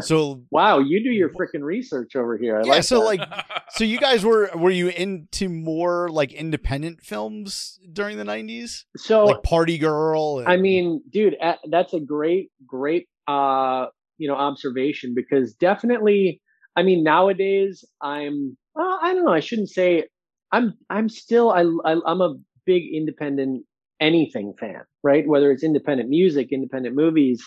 So 0.00 0.42
wow, 0.50 0.80
you 0.80 1.02
do 1.02 1.10
your 1.10 1.30
freaking 1.30 1.62
research 1.62 2.16
over 2.16 2.36
here. 2.36 2.58
I 2.58 2.64
yeah, 2.64 2.72
like 2.72 2.82
so 2.82 3.00
that. 3.00 3.04
like 3.04 3.20
so 3.70 3.84
you 3.84 3.98
guys 3.98 4.24
were 4.24 4.50
were 4.56 4.70
you 4.70 4.88
into 4.88 5.48
more 5.48 6.08
like 6.10 6.32
independent 6.32 7.02
films 7.02 7.78
during 7.92 8.16
the 8.16 8.24
'90s, 8.24 8.84
so 8.96 9.26
like 9.26 9.42
Party 9.44 9.78
Girl? 9.78 10.40
And, 10.40 10.48
I 10.48 10.56
mean, 10.56 11.02
dude, 11.10 11.36
that's 11.70 11.94
a 11.94 12.00
great, 12.00 12.50
great, 12.66 13.08
uh, 13.28 13.86
you 14.20 14.28
know, 14.28 14.36
observation 14.36 15.14
because 15.16 15.54
definitely, 15.54 16.40
I 16.76 16.82
mean, 16.82 17.02
nowadays 17.02 17.84
I'm, 18.02 18.56
uh, 18.78 18.98
I 19.02 19.14
don't 19.14 19.24
know, 19.24 19.32
I 19.32 19.40
shouldn't 19.40 19.70
say, 19.70 20.04
I'm, 20.52 20.74
I'm 20.90 21.08
still, 21.08 21.50
I, 21.50 21.62
I, 21.90 21.96
I'm 22.06 22.20
a 22.20 22.34
big 22.66 22.84
independent 22.92 23.64
anything 23.98 24.54
fan, 24.60 24.82
right? 25.02 25.26
Whether 25.26 25.50
it's 25.50 25.64
independent 25.64 26.10
music, 26.10 26.48
independent 26.52 26.94
movies, 26.94 27.42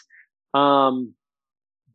um, 0.53 1.13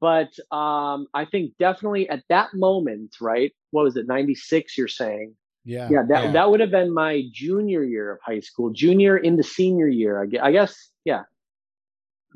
but 0.01 0.31
um, 0.53 1.09
I 1.13 1.25
think 1.25 1.55
definitely 1.59 2.09
at 2.09 2.23
that 2.29 2.51
moment, 2.55 3.17
right? 3.21 3.53
What 3.73 3.83
was 3.83 3.97
it, 3.97 4.07
'96? 4.07 4.79
You're 4.79 4.87
saying? 4.89 5.35
yeah, 5.65 5.89
yeah 5.91 6.03
that 6.09 6.23
Yeah. 6.25 6.33
that 6.33 6.51
would 6.51 6.61
have 6.61 6.71
been 6.71 6.95
my 6.95 7.25
junior 7.33 7.83
year 7.85 8.13
of 8.13 8.19
high 8.25 8.41
school 8.41 8.71
junior 8.71 9.17
into 9.19 9.43
senior 9.43 9.89
year 9.89 10.23
i 10.23 10.27
gue- 10.27 10.41
I 10.41 10.53
guess 10.53 10.91
yeah 11.05 11.23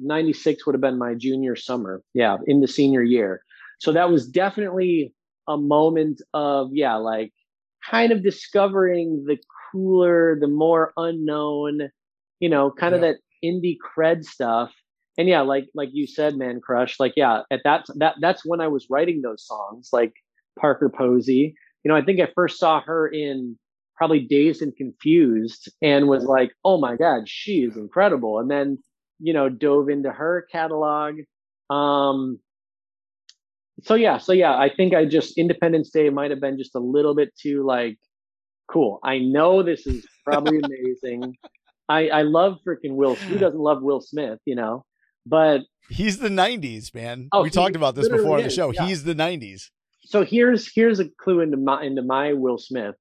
96 0.03 0.67
would 0.67 0.75
have 0.75 0.81
been 0.81 0.99
my 0.99 1.15
junior 1.15 1.57
summer. 1.57 2.03
Yeah 2.15 2.37
in 2.47 2.61
the 2.61 2.69
senior 2.69 3.03
year. 3.03 3.43
So 3.81 3.93
that 3.93 4.11
was 4.11 4.27
definitely 4.29 5.13
a 5.49 5.57
moment 5.57 6.23
of 6.35 6.71
yeah 6.73 6.97
like 6.97 7.33
kind 7.91 8.13
of 8.13 8.23
discovering 8.23 9.25
the 9.27 9.37
cooler 9.73 10.39
the 10.41 10.47
more 10.47 10.93
unknown 10.97 11.81
you 12.39 12.49
know 12.49 12.71
kind 12.71 12.95
of 12.95 13.01
Yeah. 13.03 13.13
that 13.13 13.17
indie 13.45 13.77
cred 13.97 14.25
stuff. 14.25 14.73
And 15.19 15.29
yeah 15.29 15.41
like 15.43 15.67
like 15.75 15.91
you 15.93 16.07
said 16.07 16.35
Mancrush 16.35 16.95
like 17.01 17.15
yeah 17.17 17.43
at 17.51 17.61
that 17.65 17.85
that 17.97 18.15
that's 18.21 18.43
when 18.47 18.61
i 18.61 18.69
was 18.69 18.87
writing 18.89 19.21
those 19.23 19.47
songs 19.47 19.91
like 19.93 20.13
parker 20.59 20.91
posey. 20.91 21.55
You 21.85 21.89
know, 21.91 21.97
I 21.97 22.03
think 22.05 22.21
I 22.21 22.29
first 22.35 22.59
saw 22.61 22.81
her 22.83 23.09
in 23.09 23.59
probably 23.97 24.21
Dazed 24.21 24.63
and 24.63 24.75
Confused 24.77 25.71
and 25.83 26.09
was 26.09 26.25
like, 26.25 26.53
oh 26.65 26.79
my 26.79 26.97
God, 26.97 27.29
she 27.29 27.63
is 27.65 27.77
incredible. 27.77 28.39
And 28.39 28.51
then, 28.51 28.79
you 29.23 29.33
know, 29.33 29.49
dove 29.49 29.89
into 29.89 30.11
her 30.11 30.47
catalog. 30.51 31.21
Um, 31.71 32.39
so 33.83 33.95
yeah, 33.95 34.19
so 34.19 34.33
yeah, 34.33 34.57
I 34.57 34.71
think 34.75 34.95
I 34.95 35.05
just 35.05 35.39
Independence 35.39 35.91
Day 35.91 36.11
might 36.11 36.31
have 36.31 36.41
been 36.41 36.59
just 36.59 36.75
a 36.75 36.81
little 36.81 37.15
bit 37.15 37.33
too 37.41 37.65
like 37.65 37.99
cool. 38.71 39.01
I 39.03 39.19
know 39.19 39.63
this 39.63 39.87
is 39.87 40.07
probably 40.25 40.59
amazing. 40.65 41.35
I 41.89 42.09
I 42.09 42.23
love 42.23 42.59
freaking 42.67 42.95
Will. 42.95 43.15
Who 43.15 43.39
doesn't 43.39 43.59
love 43.59 43.83
Will 43.83 44.01
Smith? 44.01 44.39
You 44.45 44.57
know, 44.57 44.85
but 45.27 45.63
he's 45.89 46.19
the 46.19 46.29
'90s 46.29 46.95
man. 46.95 47.29
Oh, 47.33 47.43
we 47.43 47.51
talked 47.51 47.77
about 47.77 47.95
this 47.95 48.09
before 48.09 48.39
on 48.39 48.45
the 48.45 48.51
show. 48.51 48.73
yeah. 48.73 48.87
He's 48.87 49.05
the 49.05 49.15
'90s. 49.15 49.71
so 50.05 50.25
here's 50.25 50.71
here's 50.73 51.01
a 51.01 51.09
clue 51.21 51.41
into 51.41 51.57
my 51.57 51.83
into 51.83 52.03
my 52.03 52.35
Will 52.35 52.59
Smith. 52.59 52.95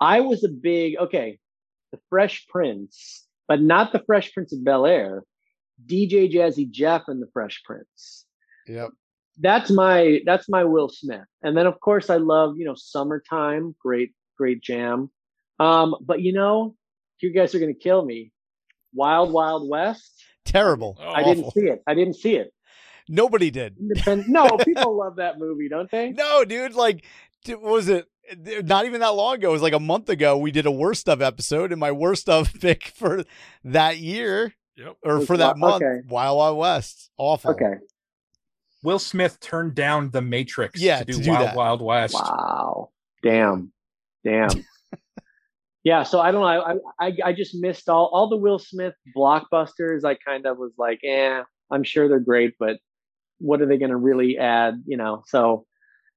I 0.00 0.20
was 0.20 0.44
a 0.44 0.48
big 0.48 0.96
okay, 0.98 1.38
the 1.92 1.98
Fresh 2.10 2.46
Prince, 2.48 3.26
but 3.48 3.62
not 3.62 3.92
the 3.92 4.02
Fresh 4.06 4.32
Prince 4.32 4.52
of 4.52 4.64
Bel 4.64 4.86
Air. 4.86 5.22
DJ 5.84 6.32
Jazzy 6.32 6.70
Jeff 6.70 7.04
and 7.08 7.20
the 7.22 7.28
Fresh 7.32 7.62
Prince. 7.64 8.24
Yep. 8.66 8.90
That's 9.38 9.70
my 9.70 10.20
that's 10.24 10.48
my 10.48 10.64
Will 10.64 10.88
Smith. 10.88 11.26
And 11.42 11.56
then 11.56 11.66
of 11.66 11.78
course 11.80 12.08
I 12.08 12.16
love 12.16 12.56
you 12.56 12.64
know 12.64 12.74
Summertime, 12.74 13.74
great 13.80 14.12
great 14.38 14.62
jam. 14.62 15.10
Um, 15.58 15.94
but 16.00 16.22
you 16.22 16.32
know 16.32 16.74
you 17.20 17.32
guys 17.32 17.54
are 17.54 17.58
gonna 17.58 17.74
kill 17.74 18.04
me. 18.04 18.32
Wild 18.94 19.32
Wild 19.32 19.68
West. 19.68 20.12
Terrible. 20.44 20.96
Oh, 21.00 21.10
I 21.10 21.22
didn't 21.22 21.50
see 21.52 21.66
it. 21.68 21.82
I 21.86 21.94
didn't 21.94 22.14
see 22.14 22.36
it. 22.36 22.52
Nobody 23.08 23.50
did. 23.50 23.76
Independent. 23.78 24.28
No, 24.28 24.56
people 24.58 24.96
love 24.96 25.16
that 25.16 25.38
movie, 25.38 25.68
don't 25.68 25.90
they? 25.90 26.10
No, 26.16 26.44
dude. 26.44 26.74
Like, 26.74 27.04
what 27.46 27.62
was 27.62 27.88
it? 27.88 28.06
Not 28.64 28.86
even 28.86 29.00
that 29.00 29.14
long 29.14 29.36
ago. 29.36 29.50
It 29.50 29.52
was 29.52 29.62
like 29.62 29.72
a 29.72 29.80
month 29.80 30.08
ago. 30.08 30.36
We 30.36 30.50
did 30.50 30.66
a 30.66 30.70
worst 30.72 31.08
of 31.08 31.22
episode, 31.22 31.70
and 31.72 31.78
my 31.78 31.92
worst 31.92 32.28
of 32.28 32.52
pick 32.60 32.86
for 32.88 33.24
that 33.64 33.98
year 33.98 34.54
Yep. 34.76 34.96
or 35.02 35.18
Was 35.18 35.26
for 35.26 35.36
that 35.36 35.56
Wi- 35.56 35.70
month, 35.70 35.82
okay. 35.82 36.06
Wild 36.08 36.36
Wild 36.38 36.58
West. 36.58 37.10
Awful. 37.16 37.52
Okay. 37.52 37.74
Will 38.82 38.98
Smith 38.98 39.40
turned 39.40 39.74
down 39.74 40.10
The 40.10 40.20
Matrix 40.22 40.80
Yeah, 40.80 40.98
to 41.00 41.04
do 41.04 41.12
to 41.14 41.22
do 41.22 41.30
Wild 41.30 41.46
that. 41.46 41.56
Wild 41.56 41.82
West. 41.82 42.14
Wow. 42.14 42.90
Damn. 43.22 43.72
Damn. 44.24 44.50
yeah. 45.84 46.02
So 46.02 46.20
I 46.20 46.30
don't 46.30 46.42
know. 46.42 46.80
I, 47.00 47.06
I 47.08 47.16
I 47.24 47.32
just 47.32 47.54
missed 47.54 47.88
all 47.88 48.06
all 48.12 48.28
the 48.28 48.36
Will 48.36 48.58
Smith 48.58 48.94
blockbusters. 49.16 50.04
I 50.04 50.14
kind 50.14 50.46
of 50.46 50.58
was 50.58 50.72
like, 50.78 51.00
eh, 51.04 51.42
I'm 51.70 51.82
sure 51.82 52.08
they're 52.08 52.20
great, 52.20 52.54
but 52.58 52.78
what 53.38 53.60
are 53.60 53.66
they 53.66 53.78
going 53.78 53.90
to 53.90 53.96
really 53.96 54.38
add? 54.38 54.82
You 54.86 54.96
know. 54.98 55.22
So 55.26 55.66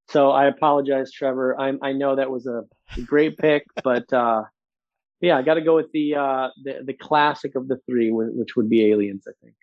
so 0.10 0.32
I 0.32 0.46
apologize, 0.48 1.12
Trevor. 1.12 1.60
I 1.60 1.74
I 1.82 1.94
know 1.94 2.18
that 2.18 2.30
was 2.30 2.46
a, 2.46 2.64
a 2.98 3.02
great 3.02 3.38
pick, 3.38 3.64
but 3.84 4.12
uh, 4.14 4.44
yeah, 5.22 5.38
I 5.38 5.42
got 5.42 5.56
to 5.56 5.62
go 5.62 5.76
with 5.76 5.92
the 5.92 6.16
uh 6.16 6.50
the 6.64 6.82
the 6.86 6.94
classic 6.94 7.56
of 7.56 7.68
the 7.68 7.78
three, 7.86 8.12
which 8.12 8.56
would 8.56 8.70
be 8.70 8.92
Aliens. 8.92 9.26
I 9.28 9.32
think. 9.44 9.56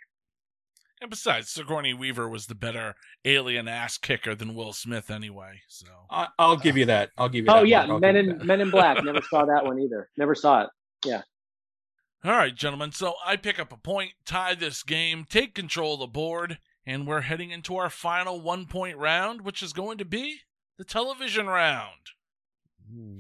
And 1.01 1.11
besides, 1.11 1.51
Sigourney 1.51 1.93
Weaver 1.93 2.29
was 2.29 2.47
the 2.47 2.55
better 2.55 2.95
alien 3.25 3.69
ass 3.69 3.99
kicker 3.99 4.35
than 4.35 4.55
Will 4.55 4.73
Smith 4.73 5.11
anyway. 5.11 5.61
So 5.69 5.87
I, 6.11 6.29
I'll 6.39 6.57
give 6.57 6.77
you 6.77 6.87
that. 6.87 7.11
I'll 7.19 7.29
give 7.29 7.45
you 7.45 7.47
that. 7.47 7.57
Oh 7.57 7.61
that. 7.61 7.69
yeah, 7.69 7.87
Marc. 7.87 8.01
Men 8.01 8.17
in. 8.17 8.47
Men 8.47 8.61
in 8.61 8.71
Black. 8.71 9.03
Never 9.05 9.21
saw 9.23 9.45
that 9.47 9.65
one 9.65 9.79
either. 9.79 10.09
Never 10.17 10.35
saw 10.35 10.63
it. 10.63 10.71
Yeah. 11.05 11.23
All 12.25 12.33
right, 12.33 12.55
gentlemen. 12.55 12.93
So 12.93 13.15
I 13.25 13.37
pick 13.37 13.61
up 13.61 13.73
a 13.73 13.77
point, 13.77 14.13
tie 14.25 14.55
this 14.55 14.83
game, 14.83 15.27
take 15.29 15.55
control 15.55 15.95
of 15.95 16.01
the 16.01 16.07
board, 16.07 16.59
and 16.85 17.07
we're 17.07 17.21
heading 17.21 17.51
into 17.51 17.77
our 17.77 17.91
final 17.91 18.41
one 18.41 18.67
point 18.67 18.97
round, 18.97 19.43
which 19.43 19.63
is 19.63 19.73
going 19.73 19.99
to 19.99 20.05
be 20.05 20.41
the 20.79 20.85
television 20.85 21.47
round. 21.47 22.01
Hmm. 22.91 23.17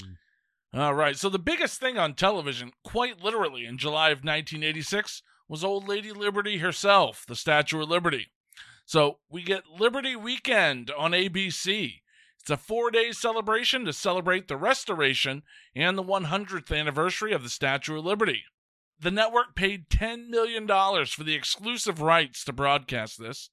All 0.74 0.94
right. 0.94 1.16
So 1.16 1.28
the 1.28 1.38
biggest 1.38 1.80
thing 1.80 1.96
on 1.98 2.14
television, 2.14 2.72
quite 2.84 3.22
literally, 3.22 3.64
in 3.64 3.78
July 3.78 4.10
of 4.10 4.18
1986 4.18 5.22
was 5.48 5.64
Old 5.64 5.88
Lady 5.88 6.12
Liberty 6.12 6.58
herself, 6.58 7.24
the 7.26 7.36
Statue 7.36 7.82
of 7.82 7.88
Liberty. 7.88 8.28
So 8.84 9.18
we 9.30 9.42
get 9.42 9.70
Liberty 9.78 10.14
Weekend 10.16 10.90
on 10.96 11.12
ABC. 11.12 12.00
It's 12.40 12.50
a 12.50 12.56
four 12.56 12.90
day 12.90 13.12
celebration 13.12 13.84
to 13.84 13.92
celebrate 13.92 14.48
the 14.48 14.56
restoration 14.56 15.42
and 15.74 15.98
the 15.98 16.04
100th 16.04 16.76
anniversary 16.76 17.32
of 17.32 17.42
the 17.42 17.48
Statue 17.48 17.98
of 17.98 18.04
Liberty. 18.04 18.44
The 19.00 19.10
network 19.10 19.54
paid 19.54 19.90
$10 19.90 20.28
million 20.28 20.66
for 20.68 21.24
the 21.24 21.34
exclusive 21.34 22.00
rights 22.00 22.44
to 22.44 22.52
broadcast 22.52 23.18
this. 23.18 23.50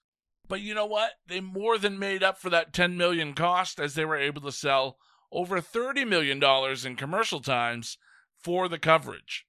But 0.48 0.62
you 0.62 0.76
know 0.76 0.86
what? 0.86 1.14
They 1.28 1.42
more 1.42 1.78
than 1.78 1.98
made 1.98 2.22
up 2.22 2.38
for 2.38 2.50
that 2.50 2.74
10 2.74 2.96
million 2.96 3.34
cost 3.34 3.80
as 3.80 3.96
they 3.96 4.06
were 4.06 4.18
able 4.18 4.42
to 4.42 4.52
sell 4.52 4.98
over 5.34 5.60
$30 5.60 6.08
million 6.08 6.42
in 6.86 6.96
commercial 6.96 7.42
times 7.42 7.98
for 8.42 8.68
the 8.68 8.80
coverage. 8.80 9.46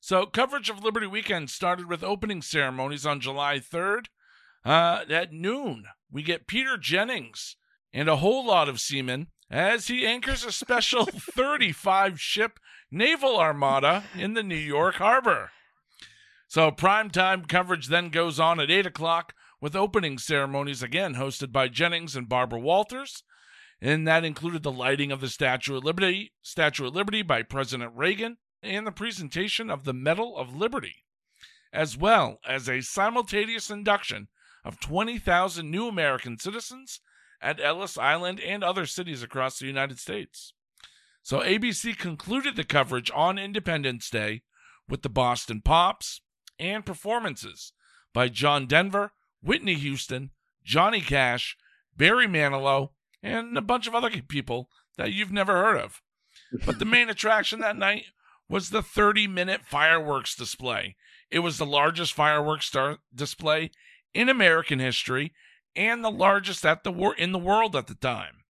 So, 0.00 0.24
coverage 0.24 0.70
of 0.70 0.82
Liberty 0.82 1.06
Weekend 1.06 1.50
started 1.50 1.86
with 1.86 2.02
opening 2.02 2.40
ceremonies 2.40 3.04
on 3.04 3.20
July 3.20 3.58
3rd. 3.58 4.06
Uh, 4.64 5.04
at 5.10 5.32
noon, 5.32 5.84
we 6.10 6.22
get 6.22 6.46
Peter 6.46 6.78
Jennings 6.78 7.56
and 7.92 8.08
a 8.08 8.16
whole 8.16 8.46
lot 8.46 8.68
of 8.68 8.80
seamen 8.80 9.28
as 9.50 9.88
he 9.88 10.06
anchors 10.06 10.44
a 10.44 10.52
special 10.52 11.04
35 11.06 12.18
ship 12.18 12.58
naval 12.90 13.38
armada 13.38 14.04
in 14.16 14.32
the 14.34 14.42
New 14.42 14.54
York 14.54 14.96
harbor. 14.96 15.50
So, 16.48 16.70
primetime 16.70 17.46
coverage 17.46 17.88
then 17.88 18.08
goes 18.08 18.40
on 18.40 18.58
at 18.58 18.70
8 18.70 18.86
o'clock 18.86 19.34
with 19.60 19.76
opening 19.76 20.16
ceremonies 20.16 20.82
again 20.82 21.14
hosted 21.14 21.52
by 21.52 21.68
Jennings 21.68 22.16
and 22.16 22.28
Barbara 22.28 22.58
Walters. 22.58 23.22
And 23.80 24.06
that 24.06 24.24
included 24.24 24.62
the 24.62 24.72
lighting 24.72 25.10
of 25.10 25.20
the 25.20 25.28
Statue 25.28 25.76
of 25.76 25.84
Liberty, 25.84 26.32
Statue 26.42 26.86
of 26.88 26.94
Liberty 26.94 27.22
by 27.22 27.42
President 27.42 27.92
Reagan, 27.94 28.36
and 28.62 28.86
the 28.86 28.92
presentation 28.92 29.70
of 29.70 29.84
the 29.84 29.94
Medal 29.94 30.36
of 30.36 30.54
Liberty, 30.54 31.04
as 31.72 31.96
well 31.96 32.40
as 32.46 32.68
a 32.68 32.82
simultaneous 32.82 33.70
induction 33.70 34.28
of 34.64 34.80
20,000 34.80 35.70
new 35.70 35.88
American 35.88 36.38
citizens 36.38 37.00
at 37.40 37.60
Ellis 37.60 37.96
Island 37.96 38.38
and 38.40 38.62
other 38.62 38.84
cities 38.84 39.22
across 39.22 39.58
the 39.58 39.66
United 39.66 39.98
States. 39.98 40.52
So 41.22 41.40
ABC 41.40 41.96
concluded 41.96 42.56
the 42.56 42.64
coverage 42.64 43.10
on 43.14 43.38
Independence 43.38 44.10
Day 44.10 44.42
with 44.88 45.02
the 45.02 45.08
Boston 45.08 45.62
Pops 45.62 46.20
and 46.58 46.84
performances 46.84 47.72
by 48.12 48.28
John 48.28 48.66
Denver, 48.66 49.12
Whitney 49.42 49.74
Houston, 49.74 50.30
Johnny 50.64 51.00
Cash, 51.00 51.56
Barry 51.96 52.26
Manilow, 52.26 52.90
and 53.22 53.56
a 53.56 53.62
bunch 53.62 53.86
of 53.86 53.94
other 53.94 54.10
people 54.10 54.68
that 54.96 55.12
you've 55.12 55.32
never 55.32 55.54
heard 55.54 55.78
of. 55.78 56.00
But 56.64 56.78
the 56.78 56.84
main 56.84 57.08
attraction 57.08 57.60
that 57.60 57.76
night 57.76 58.04
was 58.48 58.70
the 58.70 58.82
30 58.82 59.26
minute 59.26 59.62
fireworks 59.64 60.34
display. 60.34 60.96
It 61.30 61.40
was 61.40 61.58
the 61.58 61.66
largest 61.66 62.12
fireworks 62.12 62.74
display 63.14 63.70
in 64.12 64.28
American 64.28 64.80
history 64.80 65.32
and 65.76 66.02
the 66.02 66.10
largest 66.10 66.66
at 66.66 66.82
the 66.82 66.90
wor- 66.90 67.14
in 67.14 67.32
the 67.32 67.38
world 67.38 67.76
at 67.76 67.86
the 67.86 67.94
time. 67.94 68.44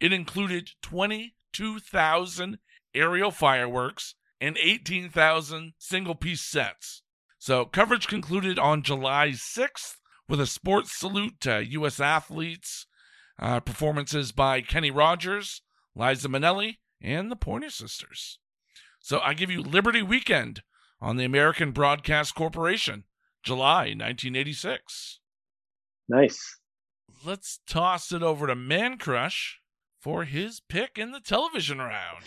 It 0.00 0.12
included 0.12 0.70
22,000 0.82 2.58
aerial 2.94 3.30
fireworks 3.30 4.14
and 4.40 4.56
18,000 4.58 5.74
single 5.78 6.14
piece 6.14 6.42
sets. 6.42 7.02
So 7.38 7.64
coverage 7.64 8.06
concluded 8.08 8.58
on 8.58 8.82
July 8.82 9.28
6th 9.28 9.96
with 10.28 10.40
a 10.40 10.46
sports 10.46 10.98
salute 10.98 11.40
to 11.40 11.64
U.S. 11.64 12.00
athletes, 12.00 12.86
uh, 13.38 13.60
performances 13.60 14.32
by 14.32 14.60
Kenny 14.60 14.90
Rogers, 14.90 15.62
Liza 15.94 16.28
Minnelli, 16.28 16.78
and 17.00 17.30
the 17.30 17.36
Pointer 17.36 17.70
Sisters. 17.70 18.38
So 18.98 19.20
I 19.20 19.34
give 19.34 19.50
you 19.50 19.62
Liberty 19.62 20.02
Weekend 20.02 20.62
on 21.00 21.16
the 21.16 21.24
American 21.24 21.72
Broadcast 21.72 22.34
Corporation, 22.34 23.04
July 23.42 23.84
1986. 23.94 25.20
Nice. 26.08 26.58
Let's 27.24 27.60
toss 27.66 28.12
it 28.12 28.22
over 28.22 28.46
to 28.46 28.54
Mancrush 28.54 29.54
for 30.00 30.24
his 30.24 30.60
pick 30.60 30.98
in 30.98 31.12
the 31.12 31.20
television 31.20 31.78
round. 31.78 32.24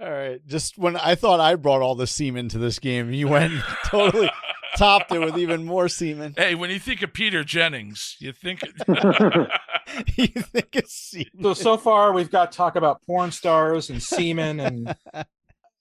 All 0.00 0.10
right. 0.10 0.46
Just 0.46 0.78
when 0.78 0.96
I 0.96 1.14
thought 1.14 1.40
I 1.40 1.54
brought 1.56 1.82
all 1.82 1.94
the 1.94 2.06
semen 2.06 2.48
to 2.50 2.58
this 2.58 2.78
game, 2.78 3.12
you 3.12 3.28
went 3.28 3.52
totally 3.86 4.30
topped 4.76 5.12
it 5.12 5.18
with 5.20 5.38
even 5.38 5.64
more 5.64 5.88
semen. 5.88 6.34
Hey, 6.36 6.54
when 6.54 6.70
you 6.70 6.78
think 6.78 7.02
of 7.02 7.12
Peter 7.12 7.44
Jennings, 7.44 8.16
you 8.18 8.32
think 8.32 8.62
you 10.16 10.28
think 10.28 10.76
it's 10.76 10.94
semen. 10.94 11.42
So 11.42 11.54
so 11.54 11.76
far 11.76 12.12
we've 12.12 12.30
got 12.30 12.52
talk 12.52 12.76
about 12.76 13.02
porn 13.06 13.32
stars 13.32 13.90
and 13.90 14.02
semen 14.02 14.60
and 14.60 14.96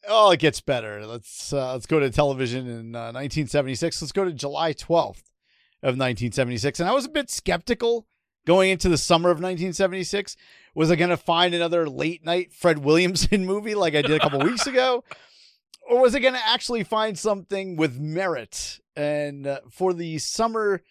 Oh, 0.07 0.31
it 0.31 0.39
gets 0.39 0.61
better. 0.61 1.05
Let's 1.05 1.51
uh, 1.51 1.73
let's 1.73 1.85
go 1.85 1.99
to 1.99 2.09
television 2.09 2.67
in 2.67 2.95
uh, 2.95 3.11
1976. 3.11 4.01
Let's 4.01 4.11
go 4.11 4.25
to 4.25 4.31
July 4.33 4.73
12th 4.73 5.23
of 5.81 5.95
1976. 5.97 6.79
And 6.79 6.89
I 6.89 6.93
was 6.93 7.05
a 7.05 7.09
bit 7.09 7.29
skeptical 7.29 8.07
going 8.45 8.71
into 8.71 8.89
the 8.89 8.97
summer 8.97 9.29
of 9.29 9.37
1976. 9.37 10.35
Was 10.73 10.89
I 10.89 10.95
going 10.95 11.09
to 11.09 11.17
find 11.17 11.53
another 11.53 11.87
late 11.89 12.25
night 12.25 12.53
Fred 12.53 12.79
Williamson 12.79 13.45
movie 13.45 13.75
like 13.75 13.95
I 13.95 14.01
did 14.01 14.11
a 14.11 14.19
couple 14.19 14.39
weeks 14.39 14.67
ago? 14.67 15.03
Or 15.89 16.01
was 16.01 16.13
it 16.13 16.19
going 16.19 16.35
to 16.35 16.47
actually 16.47 16.83
find 16.83 17.17
something 17.17 17.75
with 17.75 17.99
merit? 17.99 18.79
And 18.95 19.47
uh, 19.47 19.61
for 19.71 19.91
the 19.91 20.19
summer 20.19 20.83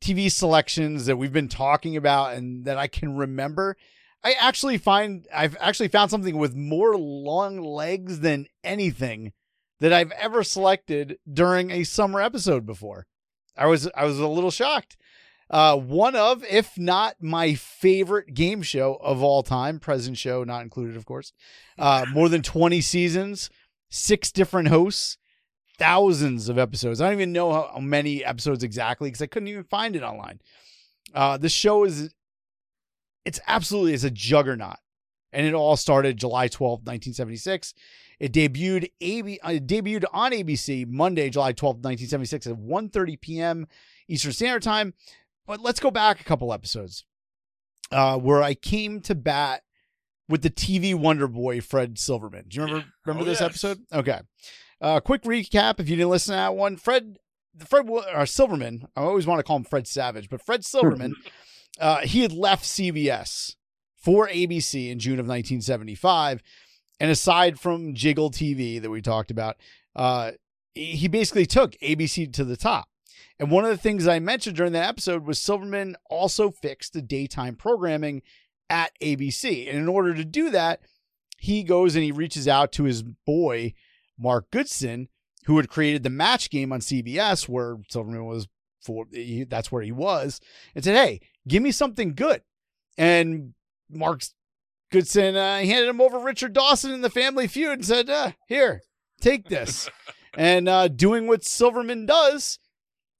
TV 0.00 0.30
selections 0.30 1.06
that 1.06 1.16
we've 1.16 1.32
been 1.32 1.48
talking 1.48 1.96
about 1.96 2.34
and 2.34 2.64
that 2.64 2.78
I 2.78 2.86
can 2.86 3.16
remember, 3.16 3.76
I 4.22 4.34
actually 4.38 4.78
find 4.78 5.26
I've 5.34 5.56
actually 5.60 5.88
found 5.88 6.12
something 6.12 6.36
with 6.36 6.54
more 6.54 6.96
long 6.96 7.60
legs 7.60 8.20
than 8.20 8.46
anything 8.62 9.32
that 9.80 9.92
I've 9.92 10.12
ever 10.12 10.44
selected 10.44 11.18
during 11.30 11.72
a 11.72 11.82
summer 11.82 12.20
episode 12.20 12.64
before. 12.64 13.06
I 13.56 13.66
was 13.66 13.88
I 13.96 14.04
was 14.04 14.20
a 14.20 14.28
little 14.28 14.52
shocked. 14.52 14.96
Uh, 15.48 15.76
one 15.76 16.16
of, 16.16 16.44
if 16.44 16.76
not 16.76 17.16
my 17.20 17.54
favorite 17.54 18.34
game 18.34 18.62
show 18.62 18.94
of 19.00 19.22
all 19.22 19.42
time, 19.44 19.78
present 19.78 20.18
show 20.18 20.42
not 20.42 20.62
included, 20.62 20.96
of 20.96 21.04
course. 21.04 21.32
Uh, 21.78 22.04
more 22.12 22.28
than 22.28 22.42
20 22.42 22.80
seasons, 22.80 23.48
six 23.96 24.30
different 24.30 24.68
hosts, 24.68 25.16
thousands 25.78 26.48
of 26.48 26.58
episodes. 26.58 27.00
I 27.00 27.06
don't 27.06 27.14
even 27.14 27.32
know 27.32 27.52
how, 27.52 27.80
many 27.80 28.24
episodes 28.24 28.62
exactly 28.62 29.08
because 29.08 29.22
I 29.22 29.26
couldn't 29.26 29.48
even 29.48 29.64
find 29.64 29.96
it 29.96 30.02
online. 30.02 30.40
Uh, 31.14 31.36
the 31.36 31.48
show 31.48 31.84
is, 31.84 32.14
it's 33.24 33.40
absolutely, 33.46 33.94
it's 33.94 34.04
a 34.04 34.10
juggernaut. 34.10 34.76
And 35.32 35.46
it 35.46 35.54
all 35.54 35.76
started 35.76 36.16
July 36.16 36.48
12th, 36.48 36.86
1976. 36.86 37.74
It 38.18 38.32
debuted 38.32 38.90
AB, 39.00 39.38
uh, 39.42 39.48
debuted 39.50 40.04
on 40.12 40.32
ABC 40.32 40.86
Monday, 40.86 41.28
July 41.28 41.52
12th, 41.52 41.82
1976 41.82 42.46
at 42.46 42.54
1.30 42.54 43.20
p.m. 43.20 43.66
Eastern 44.08 44.32
Standard 44.32 44.62
Time. 44.62 44.94
But 45.46 45.60
let's 45.60 45.80
go 45.80 45.90
back 45.90 46.20
a 46.20 46.24
couple 46.24 46.52
episodes 46.52 47.04
uh, 47.92 48.18
where 48.18 48.42
I 48.42 48.54
came 48.54 49.00
to 49.02 49.14
bat 49.14 49.62
with 50.28 50.42
the 50.42 50.50
TV 50.50 50.94
Wonder 50.94 51.28
Boy 51.28 51.60
Fred 51.60 51.98
Silverman. 51.98 52.46
Do 52.48 52.56
you 52.56 52.64
remember 52.64 52.86
remember 53.04 53.22
Oh, 53.22 53.26
this 53.30 53.40
yes. 53.40 53.48
episode? 53.48 53.78
Okay. 53.92 54.20
Uh, 54.80 55.00
quick 55.00 55.22
recap 55.22 55.80
if 55.80 55.88
you 55.88 55.96
didn't 55.96 56.10
listen 56.10 56.32
to 56.32 56.36
that 56.36 56.54
one. 56.54 56.76
Fred 56.76 57.18
Fred 57.66 57.88
or 57.88 58.26
Silverman. 58.26 58.86
I 58.96 59.00
always 59.02 59.26
want 59.26 59.38
to 59.38 59.42
call 59.42 59.56
him 59.56 59.64
Fred 59.64 59.86
Savage, 59.86 60.28
but 60.28 60.42
Fred 60.44 60.64
Silverman. 60.64 61.14
uh, 61.80 62.00
he 62.00 62.22
had 62.22 62.32
left 62.32 62.64
CBS 62.64 63.54
for 63.96 64.28
ABC 64.28 64.90
in 64.90 64.98
June 64.98 65.14
of 65.18 65.26
1975, 65.26 66.42
and 67.00 67.10
aside 67.10 67.58
from 67.58 67.94
Jiggle 67.94 68.30
TV 68.30 68.80
that 68.80 68.90
we 68.90 69.00
talked 69.02 69.30
about, 69.30 69.56
uh, 69.94 70.32
he 70.74 71.08
basically 71.08 71.46
took 71.46 71.72
ABC 71.82 72.32
to 72.34 72.44
the 72.44 72.56
top. 72.56 72.88
And 73.38 73.50
one 73.50 73.64
of 73.64 73.70
the 73.70 73.76
things 73.76 74.06
I 74.06 74.18
mentioned 74.18 74.56
during 74.56 74.72
that 74.72 74.88
episode 74.88 75.26
was 75.26 75.40
Silverman 75.40 75.96
also 76.08 76.50
fixed 76.50 76.92
the 76.92 77.02
daytime 77.02 77.56
programming 77.56 78.22
at 78.68 78.92
ABC. 79.00 79.68
And 79.68 79.78
in 79.78 79.88
order 79.88 80.14
to 80.14 80.24
do 80.24 80.50
that, 80.50 80.80
he 81.38 81.62
goes 81.62 81.94
and 81.94 82.04
he 82.04 82.12
reaches 82.12 82.48
out 82.48 82.72
to 82.72 82.84
his 82.84 83.02
boy, 83.02 83.74
Mark 84.18 84.50
Goodson, 84.50 85.08
who 85.44 85.56
had 85.56 85.68
created 85.68 86.02
the 86.02 86.10
match 86.10 86.50
game 86.50 86.72
on 86.72 86.80
CBS, 86.80 87.48
where 87.48 87.76
Silverman 87.88 88.24
was 88.24 88.48
for 88.82 89.06
he, 89.12 89.44
that's 89.44 89.70
where 89.70 89.82
he 89.82 89.92
was, 89.92 90.40
and 90.74 90.84
said, 90.84 90.96
Hey, 90.96 91.20
give 91.46 91.62
me 91.62 91.72
something 91.72 92.14
good. 92.14 92.42
And 92.96 93.54
Mark 93.90 94.22
Goodson 94.90 95.36
uh, 95.36 95.58
handed 95.58 95.88
him 95.88 96.00
over 96.00 96.18
Richard 96.18 96.52
Dawson 96.52 96.92
in 96.92 97.00
the 97.02 97.10
Family 97.10 97.48
Feud 97.48 97.72
and 97.72 97.84
said, 97.86 98.08
uh, 98.08 98.32
Here, 98.48 98.82
take 99.20 99.48
this. 99.48 99.90
and 100.36 100.68
uh, 100.68 100.88
doing 100.88 101.26
what 101.26 101.44
Silverman 101.44 102.06
does, 102.06 102.58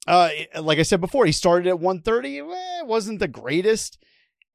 uh, 0.06 0.30
like 0.60 0.78
I 0.78 0.82
said 0.82 1.00
before, 1.00 1.26
he 1.26 1.32
started 1.32 1.68
at 1.68 1.80
130. 1.80 2.38
Eh, 2.38 2.42
it 2.80 2.86
wasn't 2.86 3.18
the 3.18 3.28
greatest. 3.28 3.98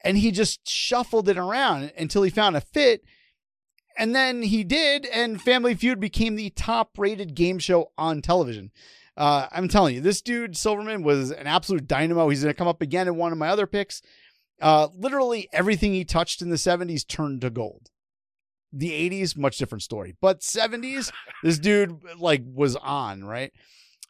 And 0.03 0.17
he 0.17 0.31
just 0.31 0.67
shuffled 0.67 1.29
it 1.29 1.37
around 1.37 1.91
until 1.97 2.23
he 2.23 2.29
found 2.29 2.55
a 2.55 2.61
fit. 2.61 3.03
And 3.97 4.15
then 4.15 4.41
he 4.41 4.63
did, 4.63 5.05
and 5.05 5.41
Family 5.41 5.75
Feud 5.75 5.99
became 5.99 6.35
the 6.35 6.49
top 6.51 6.97
rated 6.97 7.35
game 7.35 7.59
show 7.59 7.91
on 7.97 8.21
television. 8.21 8.71
Uh, 9.17 9.47
I'm 9.51 9.67
telling 9.67 9.95
you, 9.95 10.01
this 10.01 10.21
dude, 10.21 10.55
Silverman, 10.55 11.03
was 11.03 11.31
an 11.31 11.45
absolute 11.45 11.87
dynamo. 11.87 12.29
He's 12.29 12.41
going 12.41 12.53
to 12.53 12.57
come 12.57 12.67
up 12.67 12.81
again 12.81 13.07
in 13.07 13.17
one 13.17 13.31
of 13.31 13.37
my 13.37 13.49
other 13.49 13.67
picks. 13.67 14.01
Uh, 14.61 14.87
literally 14.95 15.49
everything 15.51 15.93
he 15.93 16.05
touched 16.05 16.41
in 16.41 16.49
the 16.49 16.55
70s 16.55 17.05
turned 17.05 17.41
to 17.41 17.49
gold. 17.49 17.89
The 18.71 18.91
80s, 19.09 19.35
much 19.35 19.57
different 19.57 19.81
story. 19.81 20.15
But 20.21 20.39
70s, 20.39 21.11
this 21.43 21.59
dude 21.59 21.99
like 22.17 22.43
was 22.45 22.75
on, 22.77 23.25
right? 23.25 23.51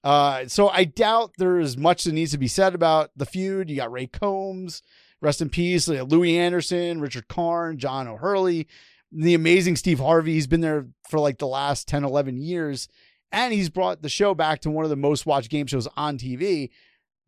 Uh, 0.03 0.47
so 0.47 0.69
I 0.69 0.83
doubt 0.83 1.33
there's 1.37 1.77
much 1.77 2.03
that 2.03 2.13
needs 2.13 2.31
to 2.31 2.37
be 2.37 2.47
said 2.47 2.75
about 2.75 3.11
the 3.15 3.25
feud. 3.25 3.69
You 3.69 3.77
got 3.77 3.91
Ray 3.91 4.07
Combs, 4.07 4.81
rest 5.21 5.41
in 5.41 5.49
peace, 5.49 5.87
Louie 5.87 6.37
Anderson, 6.37 6.99
Richard 6.99 7.27
Karn, 7.27 7.77
John 7.77 8.07
O'Hurley, 8.07 8.67
the 9.11 9.33
amazing 9.33 9.75
Steve 9.75 9.99
Harvey. 9.99 10.33
He's 10.33 10.47
been 10.47 10.61
there 10.61 10.87
for 11.09 11.19
like 11.19 11.37
the 11.37 11.47
last 11.47 11.87
10, 11.87 12.03
11 12.03 12.37
years. 12.37 12.87
And 13.31 13.53
he's 13.53 13.69
brought 13.69 14.01
the 14.01 14.09
show 14.09 14.33
back 14.33 14.59
to 14.61 14.71
one 14.71 14.83
of 14.83 14.89
the 14.89 14.95
most 14.97 15.25
watched 15.25 15.49
game 15.49 15.67
shows 15.67 15.87
on 15.95 16.17
TV. 16.17 16.69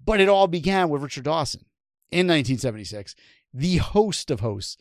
But 0.03 0.19
it 0.19 0.27
all 0.27 0.47
began 0.47 0.89
with 0.89 1.01
Richard 1.01 1.23
Dawson 1.23 1.61
in 2.11 2.27
1976, 2.27 3.15
the 3.53 3.77
host 3.77 4.29
of 4.29 4.41
hosts. 4.41 4.75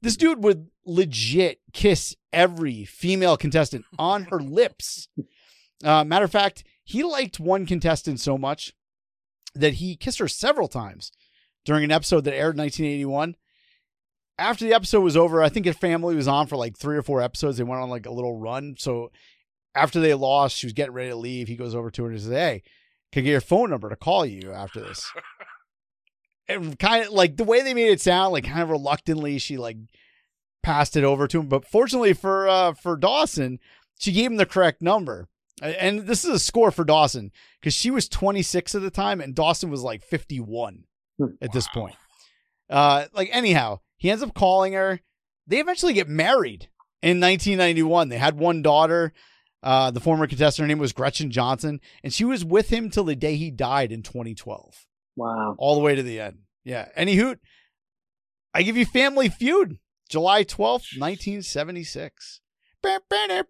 This 0.00 0.16
dude 0.16 0.44
would 0.44 0.68
legit 0.84 1.60
kiss 1.72 2.14
every 2.32 2.84
female 2.84 3.36
contestant 3.36 3.84
on 3.98 4.24
her 4.24 4.38
lips. 4.38 5.08
Uh, 5.82 6.04
matter 6.04 6.24
of 6.24 6.30
fact, 6.30 6.62
he 6.84 7.02
liked 7.02 7.40
one 7.40 7.66
contestant 7.66 8.20
so 8.20 8.38
much 8.38 8.72
that 9.54 9.74
he 9.74 9.96
kissed 9.96 10.18
her 10.18 10.28
several 10.28 10.68
times 10.68 11.10
during 11.64 11.84
an 11.84 11.90
episode 11.90 12.24
that 12.24 12.34
aired 12.34 12.54
in 12.54 12.60
1981. 12.60 13.36
After 14.36 14.64
the 14.64 14.74
episode 14.74 15.00
was 15.00 15.16
over, 15.16 15.42
I 15.42 15.48
think 15.48 15.66
his 15.66 15.76
family 15.76 16.16
was 16.16 16.28
on 16.28 16.46
for 16.46 16.56
like 16.56 16.76
three 16.76 16.96
or 16.96 17.02
four 17.02 17.22
episodes. 17.22 17.56
They 17.56 17.64
went 17.64 17.82
on 17.82 17.90
like 17.90 18.06
a 18.06 18.12
little 18.12 18.36
run. 18.36 18.74
So 18.78 19.10
after 19.74 20.00
they 20.00 20.14
lost, 20.14 20.56
she 20.56 20.66
was 20.66 20.72
getting 20.72 20.94
ready 20.94 21.10
to 21.10 21.16
leave. 21.16 21.48
He 21.48 21.56
goes 21.56 21.74
over 21.74 21.90
to 21.90 22.04
her 22.04 22.10
and 22.10 22.20
says, 22.20 22.30
Hey, 22.30 22.62
can 23.12 23.20
I 23.20 23.24
get 23.24 23.30
your 23.30 23.40
phone 23.40 23.70
number 23.70 23.88
to 23.88 23.96
call 23.96 24.26
you 24.26 24.52
after 24.52 24.80
this? 24.80 25.10
and 26.48 26.78
kind 26.78 27.06
of 27.06 27.12
like 27.12 27.36
the 27.36 27.44
way 27.44 27.62
they 27.62 27.74
made 27.74 27.90
it 27.90 28.00
sound, 28.00 28.32
like 28.32 28.44
kind 28.44 28.62
of 28.62 28.70
reluctantly, 28.70 29.38
she 29.38 29.56
like 29.56 29.76
passed 30.62 30.96
it 30.96 31.04
over 31.04 31.28
to 31.28 31.40
him. 31.40 31.46
But 31.46 31.66
fortunately 31.66 32.12
for 32.12 32.48
uh 32.48 32.72
for 32.74 32.96
Dawson, 32.96 33.60
she 33.98 34.12
gave 34.12 34.30
him 34.30 34.36
the 34.36 34.46
correct 34.46 34.82
number. 34.82 35.28
And 35.62 36.08
this 36.08 36.24
is 36.24 36.30
a 36.30 36.38
score 36.40 36.72
for 36.72 36.84
Dawson 36.84 37.30
because 37.60 37.74
she 37.74 37.90
was 37.92 38.08
26 38.08 38.74
at 38.74 38.82
the 38.82 38.90
time 38.90 39.20
and 39.20 39.36
Dawson 39.36 39.70
was 39.70 39.82
like 39.82 40.02
51 40.02 40.84
at 41.40 41.52
this 41.52 41.68
point. 41.68 41.96
Uh, 42.70 43.06
like 43.12 43.28
anyhow, 43.32 43.80
he 43.96 44.10
ends 44.10 44.22
up 44.22 44.34
calling 44.34 44.72
her. 44.72 45.00
They 45.46 45.60
eventually 45.60 45.92
get 45.92 46.08
married 46.08 46.68
in 47.02 47.20
1991. 47.20 48.08
They 48.08 48.18
had 48.18 48.38
one 48.38 48.62
daughter. 48.62 49.12
Uh, 49.62 49.90
the 49.90 50.00
former 50.00 50.26
contestant, 50.26 50.64
her 50.64 50.68
name 50.68 50.78
was 50.78 50.92
Gretchen 50.92 51.30
Johnson, 51.30 51.80
and 52.02 52.12
she 52.12 52.24
was 52.24 52.44
with 52.44 52.68
him 52.68 52.90
till 52.90 53.04
the 53.04 53.16
day 53.16 53.36
he 53.36 53.50
died 53.50 53.92
in 53.92 54.02
2012. 54.02 54.86
Wow. 55.16 55.54
All 55.56 55.74
the 55.74 55.80
way 55.80 55.94
to 55.94 56.02
the 56.02 56.20
end. 56.20 56.40
Yeah. 56.64 56.88
Any 56.94 57.16
hoot. 57.16 57.40
I 58.52 58.62
give 58.62 58.76
you 58.76 58.84
Family 58.84 59.28
Feud, 59.28 59.78
July 60.08 60.44
12th, 60.44 60.98
1976. 60.98 62.40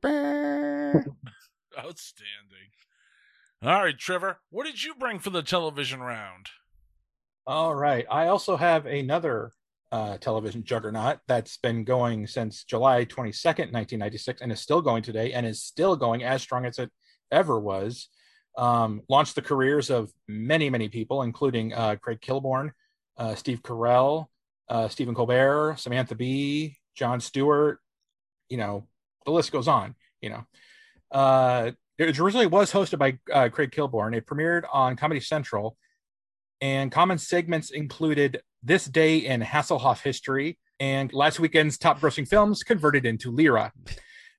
Outstanding. 1.78 2.70
All 3.60 3.82
right, 3.82 3.98
Trevor, 3.98 4.38
what 4.50 4.66
did 4.66 4.84
you 4.84 4.94
bring 4.94 5.18
for 5.18 5.30
the 5.30 5.42
television 5.42 6.00
round? 6.00 6.46
All 7.46 7.74
right. 7.74 8.06
I 8.10 8.28
also 8.28 8.56
have 8.56 8.86
another 8.86 9.52
uh, 9.92 10.16
television 10.16 10.64
juggernaut 10.64 11.18
that's 11.28 11.58
been 11.58 11.84
going 11.84 12.26
since 12.26 12.64
July 12.64 13.04
22nd, 13.04 13.70
1996, 13.70 14.40
and 14.40 14.50
is 14.50 14.60
still 14.60 14.80
going 14.80 15.02
today 15.02 15.34
and 15.34 15.44
is 15.44 15.62
still 15.62 15.94
going 15.94 16.24
as 16.24 16.40
strong 16.40 16.64
as 16.64 16.78
it 16.78 16.90
ever 17.30 17.60
was. 17.60 18.08
Um, 18.56 19.02
launched 19.10 19.34
the 19.34 19.42
careers 19.42 19.90
of 19.90 20.10
many, 20.26 20.70
many 20.70 20.88
people, 20.88 21.20
including 21.20 21.74
uh, 21.74 21.96
Craig 21.96 22.20
Kilborn, 22.22 22.70
uh, 23.18 23.34
Steve 23.34 23.62
Carell, 23.62 24.28
uh, 24.70 24.88
Stephen 24.88 25.14
Colbert, 25.14 25.76
Samantha 25.78 26.14
Bee, 26.14 26.78
Jon 26.94 27.20
Stewart. 27.20 27.78
You 28.48 28.56
know, 28.56 28.88
the 29.26 29.32
list 29.32 29.52
goes 29.52 29.68
on. 29.68 29.96
You 30.22 30.30
know, 30.30 30.44
uh, 31.10 31.72
it 31.98 32.18
originally 32.18 32.46
was 32.46 32.72
hosted 32.72 32.98
by 32.98 33.18
uh, 33.30 33.50
Craig 33.50 33.70
Kilborn. 33.70 34.16
It 34.16 34.26
premiered 34.26 34.64
on 34.72 34.96
Comedy 34.96 35.20
Central, 35.20 35.76
and 36.60 36.90
common 36.90 37.18
segments 37.18 37.70
included 37.70 38.42
"This 38.62 38.86
Day 38.86 39.18
in 39.18 39.40
Hasselhoff 39.40 40.02
History" 40.02 40.58
and 40.80 41.12
last 41.12 41.38
weekend's 41.38 41.78
top-grossing 41.78 42.28
films 42.28 42.62
converted 42.62 43.06
into 43.06 43.30
lira. 43.30 43.72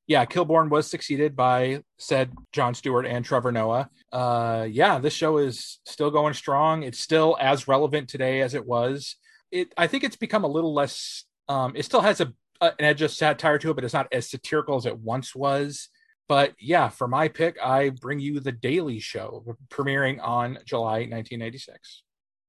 Yeah, 0.07 0.26
Kilborn 0.26 0.70
was 0.70 0.88
succeeded 0.88 1.36
by 1.36 1.82
said 1.97 2.32
Jon 2.51 2.76
Stewart 2.76 3.07
and 3.07 3.26
Trevor 3.26 3.51
Noah. 3.51 3.89
Uh, 4.11 4.68
yeah, 4.70 4.99
this 4.99 5.13
show 5.13 5.38
is 5.38 5.80
still 5.86 6.11
going 6.11 6.36
strong. 6.36 6.84
It's 6.84 6.99
still 6.99 7.36
as 7.39 7.68
relevant 7.68 8.09
today 8.09 8.41
as 8.41 8.53
it 8.53 8.66
was. 8.66 9.16
It, 9.51 9.74
I 9.78 9.88
think 9.88 10.03
it's 10.03 10.16
become 10.16 10.43
a 10.43 10.49
little 10.49 10.74
less. 10.74 11.26
Um, 11.49 11.74
it 11.76 11.86
still 11.86 12.01
has 12.01 12.22
a, 12.22 12.32
an 12.61 12.74
edge 12.80 13.01
of 13.01 13.11
satire 13.11 13.57
to 13.59 13.72
it, 13.72 13.74
but 13.74 13.84
it's 13.84 13.93
not 13.93 14.07
as 14.11 14.30
satirical 14.30 14.76
as 14.76 14.86
it 14.86 14.99
once 14.99 15.34
was. 15.34 15.89
But 16.28 16.53
yeah, 16.59 16.89
for 16.89 17.07
my 17.07 17.28
pick, 17.28 17.57
I 17.63 17.89
bring 17.89 18.20
you 18.20 18.39
The 18.39 18.51
Daily 18.51 18.99
Show, 18.99 19.57
premiering 19.70 20.20
on 20.24 20.59
July 20.66 20.99
1986. 20.99 22.03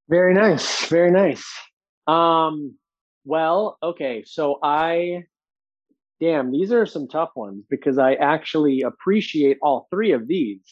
Very 0.09 0.35
nice. 0.35 0.87
Very 0.87 1.11
nice. 1.11 1.45
Um, 2.07 2.77
well, 3.25 3.77
okay. 3.83 4.25
So 4.27 4.59
I, 4.63 5.25
damn, 6.21 6.53
these 6.53 6.73
are 6.73 6.87
some 6.87 7.09
tough 7.09 7.31
ones 7.35 7.65
because 7.69 7.99
I 7.99 8.15
actually 8.15 8.83
appreciate 8.83 9.59
all 9.63 9.89
three 9.91 10.13
of 10.13 10.29
these. 10.29 10.63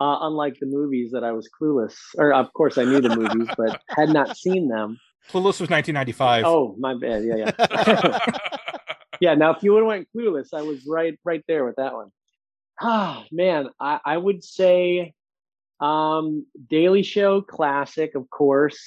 Uh, 0.00 0.26
unlike 0.26 0.58
the 0.58 0.66
movies 0.66 1.12
that 1.12 1.22
I 1.22 1.30
was 1.30 1.48
clueless, 1.60 1.94
or 2.18 2.32
of 2.32 2.52
course 2.54 2.76
I 2.76 2.82
knew 2.82 3.00
the 3.00 3.14
movies, 3.14 3.46
but 3.56 3.80
had 3.88 4.08
not 4.08 4.36
seen 4.36 4.66
them. 4.66 4.98
Clueless 5.30 5.60
was 5.60 5.70
1995. 5.70 6.44
Oh, 6.44 6.74
my 6.76 6.94
bad. 6.94 7.22
Yeah, 7.24 7.52
yeah. 7.56 8.18
yeah. 9.20 9.34
Now, 9.34 9.54
if 9.54 9.62
you 9.62 9.72
would 9.74 9.82
have 9.82 9.86
went 9.86 10.08
clueless, 10.16 10.48
I 10.52 10.62
was 10.62 10.84
right, 10.88 11.16
right 11.24 11.44
there 11.46 11.64
with 11.64 11.76
that 11.76 11.94
one. 11.94 12.08
Ah, 12.80 13.24
man, 13.32 13.68
I, 13.78 14.00
I 14.04 14.16
would 14.16 14.42
say 14.42 15.14
um, 15.82 16.46
Daily 16.70 17.02
Show 17.02 17.42
classic, 17.42 18.14
of 18.14 18.30
course. 18.30 18.80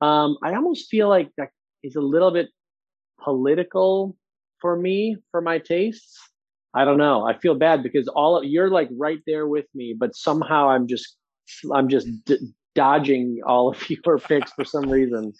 Um, 0.00 0.36
I 0.42 0.54
almost 0.54 0.88
feel 0.90 1.08
like 1.08 1.30
that 1.36 1.50
is 1.84 1.94
a 1.94 2.00
little 2.00 2.30
bit 2.30 2.48
political 3.22 4.16
for 4.60 4.76
me, 4.76 5.16
for 5.30 5.40
my 5.40 5.58
tastes. 5.58 6.18
I 6.74 6.84
don't 6.84 6.96
know. 6.96 7.24
I 7.24 7.38
feel 7.38 7.54
bad 7.54 7.82
because 7.82 8.08
all 8.08 8.38
of, 8.38 8.44
you're 8.44 8.70
like 8.70 8.88
right 8.96 9.20
there 9.26 9.46
with 9.46 9.66
me, 9.74 9.94
but 9.96 10.16
somehow 10.16 10.70
I'm 10.70 10.86
just 10.88 11.16
I'm 11.72 11.88
just 11.88 12.08
d- 12.24 12.38
dodging 12.74 13.40
all 13.46 13.70
of 13.70 13.90
your 14.06 14.18
picks 14.18 14.52
for 14.52 14.64
some 14.64 14.90
reason. 14.90 15.34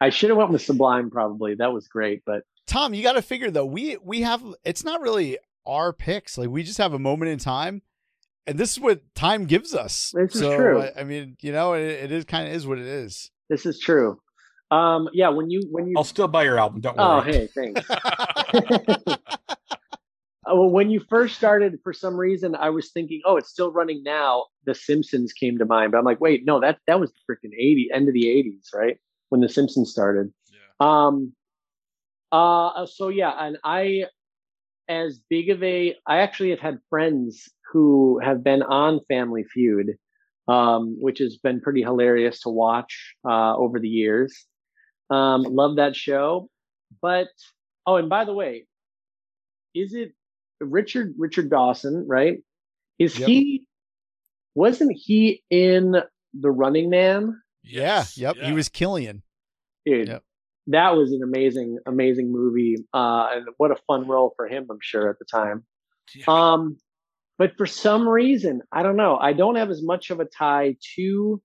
I 0.00 0.10
should 0.10 0.30
have 0.30 0.36
went 0.36 0.50
with 0.50 0.62
Sublime 0.62 1.10
probably. 1.10 1.56
That 1.56 1.72
was 1.72 1.88
great, 1.88 2.22
but 2.24 2.42
Tom, 2.66 2.94
you 2.94 3.02
got 3.02 3.14
to 3.14 3.22
figure 3.22 3.50
though 3.50 3.66
we 3.66 3.96
we 3.96 4.20
have 4.22 4.44
it's 4.64 4.84
not 4.84 5.00
really 5.00 5.38
our 5.66 5.92
picks. 5.92 6.38
Like 6.38 6.50
we 6.50 6.62
just 6.62 6.78
have 6.78 6.92
a 6.92 6.98
moment 7.00 7.32
in 7.32 7.38
time, 7.38 7.82
and 8.46 8.58
this 8.58 8.72
is 8.72 8.80
what 8.80 9.14
time 9.14 9.46
gives 9.46 9.74
us. 9.74 10.12
This 10.14 10.36
is 10.36 10.42
true. 10.42 10.82
I, 10.82 11.00
I 11.00 11.04
mean, 11.04 11.36
you 11.42 11.52
know, 11.52 11.74
it, 11.74 11.82
it 11.82 12.12
is 12.12 12.24
kind 12.24 12.48
of 12.48 12.54
is 12.54 12.66
what 12.66 12.78
it 12.78 12.86
is. 12.86 13.30
this 13.48 13.66
is 13.66 13.80
true. 13.80 14.20
Um, 14.70 15.08
yeah, 15.12 15.28
when 15.28 15.48
you 15.50 15.62
when 15.70 15.86
you 15.86 15.94
I'll 15.96 16.04
still 16.04 16.28
buy 16.28 16.42
your 16.44 16.58
album. 16.58 16.80
Don't 16.80 16.96
worry. 16.96 17.06
oh 17.06 17.20
hey 17.20 17.46
thanks. 17.46 17.88
Uh, 20.46 20.54
well, 20.54 20.70
when 20.70 20.90
you 20.90 21.00
first 21.00 21.34
started, 21.34 21.78
for 21.82 21.92
some 21.92 22.16
reason, 22.16 22.54
I 22.54 22.70
was 22.70 22.92
thinking, 22.92 23.20
oh, 23.24 23.36
it's 23.36 23.50
still 23.50 23.72
running 23.72 24.02
now. 24.04 24.44
The 24.64 24.74
Simpsons 24.74 25.32
came 25.32 25.58
to 25.58 25.64
mind, 25.64 25.92
but 25.92 25.98
I'm 25.98 26.04
like, 26.04 26.20
wait, 26.20 26.44
no, 26.44 26.60
that 26.60 26.78
that 26.86 27.00
was 27.00 27.10
the 27.10 27.18
freaking 27.28 27.52
80 27.52 27.88
end 27.92 28.08
of 28.08 28.14
the 28.14 28.26
80s, 28.26 28.72
right? 28.72 28.96
When 29.28 29.40
the 29.40 29.48
Simpsons 29.48 29.90
started. 29.90 30.32
Yeah. 30.52 30.58
Um. 30.78 31.32
Uh. 32.30 32.86
So 32.86 33.08
yeah, 33.08 33.32
and 33.38 33.58
I, 33.64 34.04
as 34.88 35.18
big 35.28 35.50
of 35.50 35.62
a, 35.64 35.96
I 36.06 36.18
actually 36.18 36.50
have 36.50 36.60
had 36.60 36.78
friends 36.90 37.48
who 37.76 38.18
have 38.24 38.42
been 38.42 38.62
on 38.62 39.00
Family 39.06 39.44
Feud, 39.44 39.98
um, 40.48 40.96
which 40.98 41.18
has 41.18 41.36
been 41.36 41.60
pretty 41.60 41.82
hilarious 41.82 42.40
to 42.40 42.48
watch 42.48 43.14
uh, 43.28 43.54
over 43.54 43.78
the 43.78 43.88
years. 43.88 44.46
Um, 45.10 45.42
love 45.42 45.76
that 45.76 45.94
show, 45.94 46.48
but 47.02 47.28
oh, 47.86 47.96
and 47.96 48.08
by 48.08 48.24
the 48.24 48.32
way, 48.32 48.64
is 49.74 49.92
it 49.92 50.12
Richard 50.58 51.12
Richard 51.18 51.50
Dawson? 51.50 52.06
Right? 52.08 52.38
Is 52.98 53.18
Yep. 53.18 53.28
he? 53.28 53.66
Wasn't 54.54 54.96
he 54.96 55.42
in 55.50 55.96
The 56.32 56.50
Running 56.50 56.88
Man? 56.88 57.38
Yes, 57.62 58.16
yeah. 58.16 58.28
Yep. 58.28 58.36
yeah. 58.38 58.46
He 58.46 58.52
was 58.54 58.70
Killian. 58.70 59.22
Dude, 59.84 60.08
Yep. 60.08 60.22
that 60.68 60.96
was 60.96 61.12
an 61.12 61.20
amazing, 61.22 61.78
amazing 61.86 62.32
movie. 62.32 62.76
Uh, 62.94 63.28
and 63.34 63.46
what 63.58 63.70
a 63.70 63.76
fun 63.86 64.08
role 64.08 64.32
for 64.34 64.48
him, 64.48 64.66
I'm 64.70 64.78
sure, 64.80 65.10
at 65.10 65.18
the 65.18 65.26
time. 65.26 65.66
Yeah. 66.14 66.24
Um, 66.28 66.78
but 67.38 67.56
for 67.56 67.66
some 67.66 68.08
reason, 68.08 68.62
I 68.72 68.82
don't 68.82 68.96
know. 68.96 69.16
I 69.18 69.32
don't 69.32 69.56
have 69.56 69.70
as 69.70 69.82
much 69.82 70.10
of 70.10 70.20
a 70.20 70.24
tie 70.24 70.76
to 70.96 71.42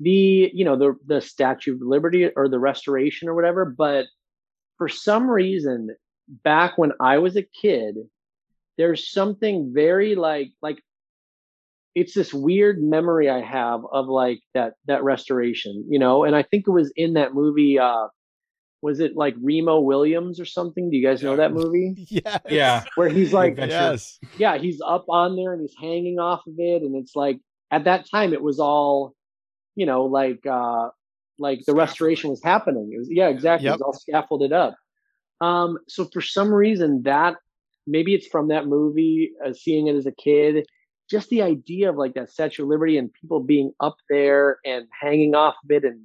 the, 0.00 0.50
you 0.54 0.64
know, 0.64 0.76
the 0.76 0.94
the 1.06 1.20
Statue 1.20 1.74
of 1.74 1.80
Liberty 1.82 2.28
or 2.36 2.48
the 2.48 2.58
restoration 2.58 3.28
or 3.28 3.34
whatever. 3.34 3.64
But 3.64 4.06
for 4.78 4.88
some 4.88 5.28
reason, 5.28 5.90
back 6.44 6.78
when 6.78 6.92
I 7.00 7.18
was 7.18 7.36
a 7.36 7.42
kid, 7.42 7.96
there's 8.78 9.10
something 9.10 9.72
very 9.74 10.14
like 10.14 10.48
like 10.62 10.78
it's 11.94 12.14
this 12.14 12.34
weird 12.34 12.82
memory 12.82 13.30
I 13.30 13.40
have 13.40 13.82
of 13.92 14.06
like 14.08 14.40
that 14.54 14.74
that 14.86 15.04
restoration, 15.04 15.86
you 15.88 15.98
know. 15.98 16.24
And 16.24 16.34
I 16.34 16.42
think 16.42 16.66
it 16.66 16.72
was 16.72 16.92
in 16.96 17.14
that 17.14 17.34
movie. 17.34 17.78
uh 17.78 18.08
Was 18.84 19.00
it 19.00 19.16
like 19.16 19.34
Remo 19.40 19.80
Williams 19.80 20.38
or 20.38 20.44
something? 20.44 20.90
Do 20.90 20.96
you 20.98 21.02
guys 21.02 21.22
know 21.22 21.36
that 21.36 21.54
movie? 21.54 22.06
Yes. 22.10 22.40
Yeah. 22.50 22.84
Where 22.96 23.08
he's 23.08 23.32
like 23.32 23.56
Yes. 23.56 24.18
yeah, 24.36 24.58
he's 24.58 24.82
up 24.86 25.06
on 25.08 25.36
there 25.36 25.54
and 25.54 25.62
he's 25.62 25.74
hanging 25.80 26.18
off 26.18 26.46
of 26.46 26.52
it, 26.58 26.82
and 26.82 26.94
it's 26.94 27.16
like 27.16 27.40
at 27.70 27.84
that 27.84 28.04
time 28.10 28.34
it 28.34 28.42
was 28.42 28.60
all, 28.60 29.14
you 29.74 29.86
know, 29.86 30.04
like 30.04 30.44
uh 30.46 30.90
like 31.38 31.60
the 31.66 31.72
restoration 31.74 32.28
was 32.28 32.42
happening. 32.44 32.90
It 32.92 32.98
was 32.98 33.08
yeah, 33.10 33.28
exactly. 33.28 33.64
Yep. 33.64 33.70
It 33.70 33.78
was 33.78 33.82
all 33.82 33.92
scaffolded 33.94 34.52
up. 34.52 34.76
Um, 35.40 35.78
so 35.88 36.04
for 36.12 36.20
some 36.20 36.52
reason 36.52 37.04
that 37.04 37.36
maybe 37.86 38.14
it's 38.14 38.26
from 38.26 38.48
that 38.48 38.66
movie, 38.66 39.32
uh, 39.44 39.54
seeing 39.54 39.86
it 39.86 39.96
as 39.96 40.04
a 40.04 40.12
kid, 40.12 40.66
just 41.08 41.30
the 41.30 41.40
idea 41.40 41.88
of 41.88 41.96
like 41.96 42.12
that 42.14 42.28
Statue 42.28 42.64
of 42.64 42.68
Liberty 42.68 42.98
and 42.98 43.10
people 43.14 43.40
being 43.40 43.72
up 43.80 43.96
there 44.10 44.58
and 44.66 44.86
hanging 45.00 45.34
off 45.34 45.54
of 45.64 45.70
it 45.70 45.84
and 45.84 46.02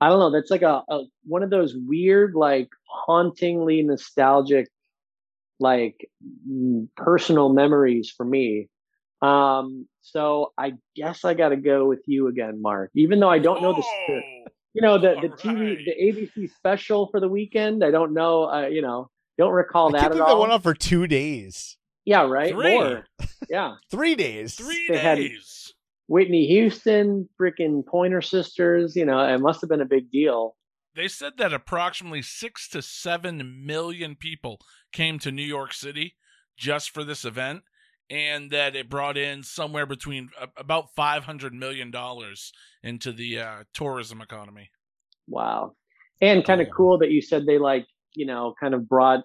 I 0.00 0.08
don't 0.08 0.18
know. 0.20 0.30
That's 0.30 0.50
like 0.50 0.62
a, 0.62 0.82
a 0.88 1.02
one 1.24 1.42
of 1.42 1.50
those 1.50 1.74
weird, 1.76 2.34
like 2.34 2.68
hauntingly 2.86 3.82
nostalgic, 3.82 4.68
like 5.60 6.08
mm, 6.48 6.88
personal 6.96 7.48
memories 7.52 8.12
for 8.16 8.24
me. 8.24 8.68
Um, 9.22 9.88
so 10.02 10.52
I 10.56 10.74
guess 10.94 11.24
I 11.24 11.34
got 11.34 11.48
to 11.48 11.56
go 11.56 11.86
with 11.86 12.02
you 12.06 12.28
again, 12.28 12.62
Marc. 12.62 12.90
Even 12.94 13.18
though 13.20 13.28
I 13.30 13.38
don't 13.40 13.62
know 13.62 13.72
the, 13.74 13.82
the 14.08 14.14
Oh, 14.14 14.50
you 14.74 14.82
know 14.82 14.98
the 14.98 15.16
the 15.20 15.28
TV 15.34 15.76
right. 15.76 15.78
the 15.84 16.12
ABC 16.44 16.50
special 16.54 17.08
for 17.10 17.18
the 17.20 17.28
weekend. 17.28 17.82
I 17.82 17.90
don't 17.90 18.14
know. 18.14 18.44
Uh, 18.44 18.66
you 18.68 18.82
know, 18.82 19.10
don't 19.36 19.52
recall 19.52 19.88
I 19.88 19.92
that 19.92 20.00
can't 20.02 20.12
at 20.12 20.16
believe 20.18 20.28
that 20.28 20.38
went 20.38 20.52
on 20.52 20.60
for 20.60 20.74
two 20.74 21.06
days, 21.08 21.76
yeah, 22.04 22.22
right. 22.28 22.52
Three. 22.52 22.78
More. 22.78 23.04
Yeah. 23.50 23.74
three 23.90 24.14
days. 24.14 24.54
Three 24.54 24.86
They 24.88 24.98
had- 24.98 25.16
days. 25.18 25.57
Whitney 26.08 26.46
Houston, 26.46 27.28
freaking 27.40 27.86
Pointer 27.86 28.22
Sisters. 28.22 28.96
You 28.96 29.04
know, 29.04 29.20
it 29.32 29.38
must 29.40 29.60
have 29.60 29.70
been 29.70 29.80
a 29.80 29.86
big 29.86 30.10
deal. 30.10 30.56
They 30.94 31.06
said 31.08 31.34
that 31.36 31.52
approximately 31.52 32.22
six 32.22 32.68
to 32.70 32.82
seven 32.82 33.64
million 33.64 34.16
people 34.16 34.58
came 34.92 35.18
to 35.20 35.30
New 35.30 35.44
York 35.44 35.72
City 35.72 36.16
just 36.56 36.90
for 36.90 37.04
this 37.04 37.24
event, 37.24 37.62
and 38.10 38.50
that 38.50 38.74
it 38.74 38.88
brought 38.90 39.16
in 39.16 39.42
somewhere 39.44 39.86
between 39.86 40.30
about 40.56 40.86
five 40.96 41.24
hundred 41.24 41.52
million 41.54 41.90
dollars 41.90 42.52
into 42.82 43.12
the 43.12 43.38
uh, 43.38 43.64
tourism 43.74 44.20
economy. 44.20 44.70
Wow. 45.28 45.74
And 46.20 46.44
kind 46.44 46.60
of 46.60 46.68
cool 46.74 46.98
that 46.98 47.10
you 47.12 47.22
said 47.22 47.46
they 47.46 47.58
like, 47.58 47.86
you 48.14 48.26
know, 48.26 48.54
kind 48.58 48.74
of 48.74 48.88
brought 48.88 49.20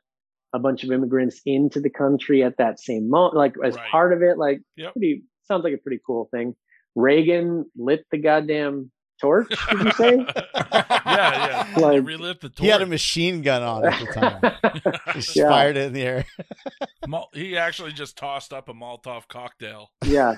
a 0.53 0.59
bunch 0.59 0.84
of 0.84 0.91
immigrants 0.91 1.41
into 1.45 1.79
the 1.79 1.89
country 1.89 2.43
at 2.43 2.57
that 2.57 2.79
same 2.79 3.09
moment, 3.09 3.36
like 3.36 3.55
as 3.63 3.75
Right. 3.75 3.89
part 3.89 4.13
of 4.13 4.21
it. 4.21 4.38
Like, 4.38 4.59
Yep. 4.75 4.93
pretty 4.93 5.23
sounds 5.45 5.63
like 5.63 5.73
a 5.73 5.77
pretty 5.79 5.99
cool 6.05 6.27
thing. 6.29 6.55
Reagan 6.96 7.66
lit 7.76 8.06
the 8.12 8.18
goddamn 8.18 8.91
torch. 9.22 9.50
Did 9.72 9.80
you 9.86 9.91
say? 9.94 10.16
yeah, 10.56 10.84
yeah. 11.06 11.74
They 11.76 11.82
Like- 11.82 12.06
relit 12.06 12.41
the 12.41 12.50
torch. 12.50 12.60
He 12.60 12.68
had 12.68 12.82
a 12.82 12.86
machine 12.86 13.41
gun 13.41 13.64
on 13.64 13.86
at 13.86 14.00
the 14.00 14.14
time. 14.14 14.74
He 15.08 15.14
just 15.22 15.36
Yeah. 15.36 15.50
fired 15.50 15.78
it 15.78 15.86
in 15.88 15.94
the 15.94 16.02
air. 16.02 16.26
Mol- 17.08 17.30
he 17.34 17.58
actually 17.58 17.91
just 17.94 18.18
tossed 18.18 18.52
up 18.54 18.70
a 18.70 18.74
Molotov 18.74 19.28
cocktail. 19.28 19.91
yeah. 20.06 20.36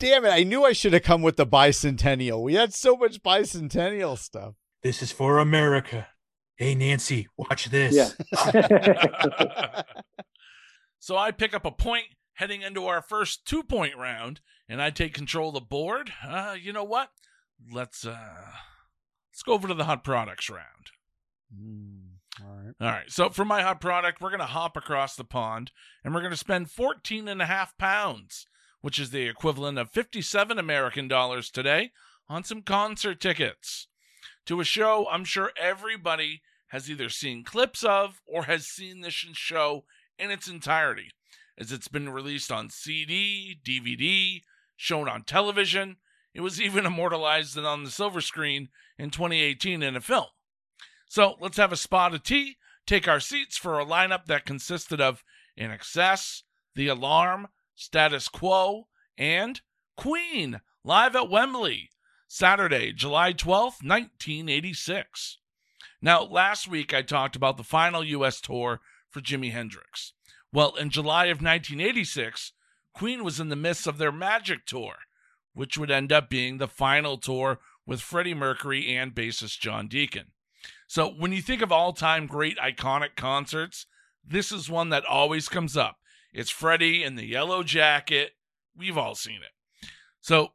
Damn 0.00 0.24
it! 0.24 0.30
I 0.30 0.42
knew 0.42 0.64
I 0.64 0.72
should 0.72 0.92
have 0.92 1.04
come 1.04 1.22
with 1.22 1.36
the 1.36 1.46
bicentennial. 1.46 2.42
We 2.42 2.54
had 2.54 2.74
so 2.74 2.96
much 2.96 3.22
bicentennial 3.22 4.18
stuff. 4.18 4.54
This 4.82 5.02
is 5.02 5.12
for 5.12 5.38
America. 5.38 6.08
Hey, 6.56 6.74
Nancy, 6.74 7.28
watch 7.36 7.66
this. 7.66 7.94
Yeah. 7.94 8.10
so 10.98 11.16
I 11.16 11.30
pick 11.30 11.54
up 11.54 11.64
a 11.64 11.70
point 11.70 12.04
heading 12.34 12.62
into 12.62 12.86
our 12.86 13.02
first 13.02 13.46
two 13.46 13.62
point 13.62 13.96
round, 13.96 14.40
and 14.68 14.80
I 14.80 14.90
take 14.90 15.14
control 15.14 15.48
of 15.48 15.54
the 15.54 15.60
board. 15.60 16.12
Uh, 16.26 16.56
you 16.60 16.72
know 16.72 16.84
what? 16.84 17.10
Let's 17.72 18.06
uh, 18.06 18.52
let's 19.32 19.42
go 19.44 19.52
over 19.52 19.68
to 19.68 19.74
the 19.74 19.84
hot 19.84 20.04
products 20.04 20.50
round. 20.50 20.90
all 22.40 22.56
right. 22.56 22.74
All 22.80 22.88
right. 22.88 23.10
So 23.10 23.30
for 23.30 23.44
my 23.44 23.62
hot 23.62 23.80
product, 23.80 24.20
we're 24.20 24.30
gonna 24.30 24.46
hop 24.46 24.76
across 24.76 25.16
the 25.16 25.24
pond, 25.24 25.70
and 26.02 26.14
we're 26.14 26.22
gonna 26.22 26.36
spend 26.36 26.70
14 26.70 27.28
and 27.28 27.42
a 27.42 27.46
half 27.46 27.76
pounds, 27.78 28.46
which 28.80 28.98
is 28.98 29.10
the 29.10 29.26
equivalent 29.28 29.78
of 29.78 29.90
57 29.90 30.58
American 30.58 31.08
dollars 31.08 31.50
today, 31.50 31.92
on 32.28 32.44
some 32.44 32.62
concert 32.62 33.20
tickets 33.20 33.88
to 34.46 34.60
a 34.60 34.64
show 34.64 35.06
I'm 35.10 35.24
sure 35.24 35.52
everybody 35.60 36.42
has 36.68 36.90
either 36.90 37.08
seen 37.08 37.44
clips 37.44 37.84
of 37.84 38.20
or 38.26 38.44
has 38.44 38.66
seen 38.66 39.00
this 39.00 39.14
show 39.14 39.84
in 40.18 40.30
its 40.30 40.48
entirety, 40.48 41.10
as 41.58 41.72
it's 41.72 41.88
been 41.88 42.08
released 42.08 42.50
on 42.50 42.70
CD, 42.70 43.58
DVD, 43.64 44.42
shown 44.76 45.08
on 45.08 45.22
television. 45.22 45.96
It 46.34 46.40
was 46.40 46.60
even 46.60 46.86
immortalized 46.86 47.56
on 47.58 47.84
the 47.84 47.90
silver 47.90 48.20
screen 48.20 48.68
in 48.98 49.10
2018 49.10 49.82
in 49.82 49.96
a 49.96 50.00
film. 50.00 50.26
So 51.08 51.36
let's 51.40 51.58
have 51.58 51.72
a 51.72 51.76
spot 51.76 52.14
of 52.14 52.22
tea, 52.22 52.56
take 52.86 53.06
our 53.06 53.20
seats 53.20 53.56
for 53.56 53.78
a 53.78 53.86
lineup 53.86 54.26
that 54.26 54.46
consisted 54.46 55.00
of 55.00 55.22
INXS, 55.58 56.42
The 56.74 56.88
Alarm, 56.88 57.48
Status 57.74 58.28
Quo, 58.28 58.88
and 59.16 59.60
Queen 59.96 60.60
live 60.82 61.14
at 61.14 61.30
Wembley, 61.30 61.90
Saturday, 62.26 62.92
July 62.92 63.32
12th, 63.32 63.82
1986. 63.82 65.38
Now, 66.02 66.22
last 66.22 66.68
week 66.68 66.92
I 66.92 67.02
talked 67.02 67.36
about 67.36 67.56
the 67.56 67.62
final 67.62 68.04
U.S. 68.04 68.40
tour 68.40 68.80
for 69.08 69.20
Jimi 69.20 69.52
Hendrix. 69.52 70.12
Well, 70.54 70.76
in 70.76 70.90
July 70.90 71.24
of 71.26 71.42
1986, 71.42 72.52
Queen 72.94 73.24
was 73.24 73.40
in 73.40 73.48
the 73.48 73.56
midst 73.56 73.88
of 73.88 73.98
their 73.98 74.12
Magic 74.12 74.64
Tour, 74.66 74.94
which 75.52 75.76
would 75.76 75.90
end 75.90 76.12
up 76.12 76.30
being 76.30 76.58
the 76.58 76.68
final 76.68 77.18
tour 77.18 77.58
with 77.84 78.00
Freddie 78.00 78.34
Mercury 78.34 78.94
and 78.94 79.12
bassist 79.12 79.58
John 79.58 79.88
Deacon. 79.88 80.26
So, 80.86 81.08
when 81.08 81.32
you 81.32 81.42
think 81.42 81.60
of 81.60 81.72
all 81.72 81.92
time 81.92 82.28
great 82.28 82.56
iconic 82.58 83.16
concerts, 83.16 83.86
this 84.24 84.52
is 84.52 84.70
one 84.70 84.90
that 84.90 85.04
always 85.04 85.48
comes 85.48 85.76
up. 85.76 85.96
It's 86.32 86.50
Freddie 86.50 87.02
in 87.02 87.16
the 87.16 87.26
yellow 87.26 87.64
jacket. 87.64 88.34
We've 88.76 88.96
all 88.96 89.16
seen 89.16 89.40
it. 89.42 89.88
So, 90.20 90.52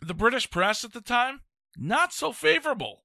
the 0.00 0.14
British 0.14 0.48
press 0.48 0.84
at 0.84 0.92
the 0.92 1.00
time, 1.00 1.40
not 1.76 2.12
so 2.12 2.30
favorable, 2.30 3.02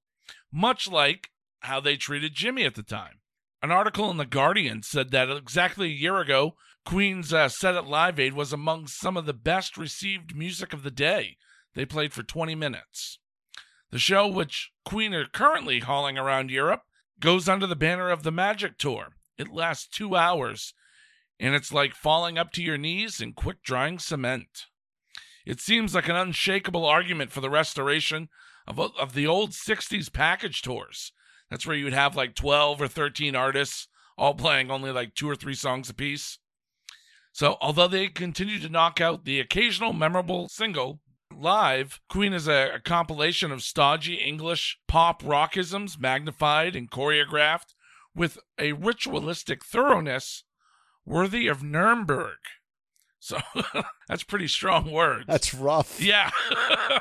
much 0.52 0.88
like 0.88 1.30
how 1.62 1.80
they 1.80 1.96
treated 1.96 2.36
Jimi 2.36 2.64
at 2.64 2.76
the 2.76 2.84
time. 2.84 3.18
An 3.64 3.70
article 3.70 4.10
in 4.10 4.18
The 4.18 4.26
Guardian 4.26 4.82
said 4.82 5.10
that 5.12 5.30
exactly 5.30 5.86
a 5.86 5.88
year 5.88 6.18
ago, 6.18 6.54
Queen's 6.84 7.32
uh, 7.32 7.48
set 7.48 7.74
at 7.74 7.86
Live 7.86 8.20
Aid 8.20 8.34
was 8.34 8.52
among 8.52 8.88
some 8.88 9.16
of 9.16 9.24
the 9.24 9.32
best 9.32 9.78
received 9.78 10.36
music 10.36 10.74
of 10.74 10.82
the 10.82 10.90
day. 10.90 11.38
They 11.74 11.86
played 11.86 12.12
for 12.12 12.22
20 12.22 12.54
minutes. 12.54 13.20
The 13.90 13.98
show, 13.98 14.28
which 14.28 14.70
Queen 14.84 15.14
are 15.14 15.24
currently 15.24 15.80
hauling 15.80 16.18
around 16.18 16.50
Europe, 16.50 16.82
goes 17.20 17.48
under 17.48 17.66
the 17.66 17.74
banner 17.74 18.10
of 18.10 18.22
the 18.22 18.30
Magic 18.30 18.76
Tour. 18.76 19.16
It 19.38 19.48
lasts 19.48 19.88
two 19.88 20.14
hours, 20.14 20.74
and 21.40 21.54
it's 21.54 21.72
like 21.72 21.94
falling 21.94 22.36
up 22.36 22.52
to 22.52 22.62
your 22.62 22.76
knees 22.76 23.18
in 23.18 23.32
quick 23.32 23.62
drying 23.62 23.98
cement. 23.98 24.66
It 25.46 25.58
seems 25.58 25.94
like 25.94 26.10
an 26.10 26.16
unshakable 26.16 26.84
argument 26.84 27.32
for 27.32 27.40
the 27.40 27.48
restoration 27.48 28.28
of, 28.66 28.78
of 28.78 29.14
the 29.14 29.26
old 29.26 29.52
60s 29.52 30.12
package 30.12 30.60
tours. 30.60 31.12
That's 31.54 31.68
where 31.68 31.76
you'd 31.76 31.92
have 31.92 32.16
like 32.16 32.34
12 32.34 32.82
or 32.82 32.88
13 32.88 33.36
artists 33.36 33.86
all 34.18 34.34
playing 34.34 34.72
only 34.72 34.90
like 34.90 35.14
two 35.14 35.30
or 35.30 35.36
three 35.36 35.54
songs 35.54 35.88
apiece. 35.88 36.40
So, 37.30 37.58
although 37.60 37.86
they 37.86 38.08
continue 38.08 38.58
to 38.58 38.68
knock 38.68 39.00
out 39.00 39.24
the 39.24 39.38
occasional 39.38 39.92
memorable 39.92 40.48
single, 40.48 40.98
live, 41.32 42.00
Queen 42.08 42.32
is 42.32 42.48
a, 42.48 42.72
a 42.74 42.80
compilation 42.80 43.52
of 43.52 43.62
stodgy 43.62 44.14
English 44.14 44.80
pop 44.88 45.22
rockisms 45.22 45.96
magnified 45.96 46.74
and 46.74 46.90
choreographed 46.90 47.74
with 48.16 48.36
a 48.58 48.72
ritualistic 48.72 49.64
thoroughness 49.64 50.42
worthy 51.06 51.46
of 51.46 51.62
Nuremberg. 51.62 52.38
So, 53.20 53.38
that's 54.08 54.24
pretty 54.24 54.48
strong 54.48 54.90
words. 54.90 55.26
That's 55.28 55.54
rough. 55.54 56.00
Yeah. 56.00 56.32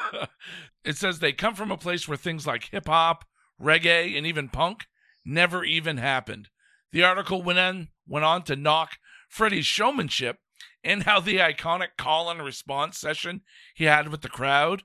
it 0.86 0.96
says 0.96 1.18
they 1.18 1.34
come 1.34 1.56
from 1.56 1.72
a 1.72 1.76
place 1.76 2.08
where 2.08 2.18
things 2.18 2.46
like 2.46 2.66
hip 2.66 2.86
hop, 2.86 3.26
reggae, 3.62 4.18
and 4.18 4.26
even 4.26 4.50
punk 4.50 4.86
never 5.26 5.64
even 5.64 5.98
happened. 5.98 6.50
The 6.92 7.04
article 7.04 7.42
went 7.42 7.60
on, 7.60 7.90
went 8.08 8.26
on 8.26 8.44
to 8.44 8.56
knock 8.56 8.98
Freddie's 9.28 9.66
showmanship 9.66 10.38
and 10.84 11.04
how 11.04 11.20
the 11.20 11.38
iconic 11.38 11.98
call 11.98 12.30
and 12.30 12.44
response 12.44 12.98
session 12.98 13.42
he 13.74 13.86
had 13.86 14.10
with 14.10 14.22
the 14.22 14.30
crowd, 14.30 14.84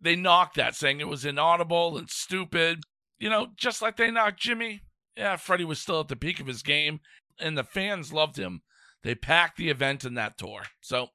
they 0.00 0.16
knocked 0.16 0.56
that, 0.56 0.74
saying 0.74 1.00
it 1.00 1.08
was 1.08 1.24
inaudible 1.24 1.96
and 1.96 2.10
stupid. 2.10 2.82
You 3.18 3.30
know, 3.30 3.48
just 3.56 3.82
like 3.82 3.96
they 3.96 4.10
knocked 4.10 4.42
Jimi. 4.42 4.80
Yeah, 5.16 5.36
Freddie 5.36 5.64
was 5.64 5.78
still 5.78 6.00
at 6.00 6.08
the 6.08 6.16
peak 6.16 6.40
of 6.40 6.46
his 6.46 6.62
game, 6.62 7.00
and 7.38 7.56
the 7.56 7.64
fans 7.64 8.12
loved 8.12 8.38
him. 8.38 8.62
They 9.02 9.14
packed 9.14 9.56
the 9.56 9.70
event 9.70 10.04
in 10.04 10.14
that 10.14 10.38
tour. 10.38 10.62
So 10.80 11.08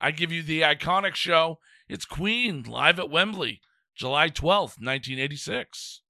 I 0.00 0.12
give 0.12 0.32
you 0.32 0.42
the 0.42 0.62
iconic 0.62 1.14
show. 1.14 1.58
It's 1.88 2.04
Queen 2.04 2.62
live 2.62 2.98
at 2.98 3.10
Wembley, 3.10 3.60
July 3.94 4.28
12th, 4.28 4.78
1986. 4.78 6.02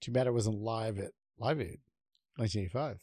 Too 0.00 0.12
bad 0.12 0.26
it 0.26 0.32
wasn't 0.32 0.60
live 0.60 0.98
at 0.98 1.12
Live 1.38 1.60
Aid, 1.60 1.80
1985. 2.36 2.98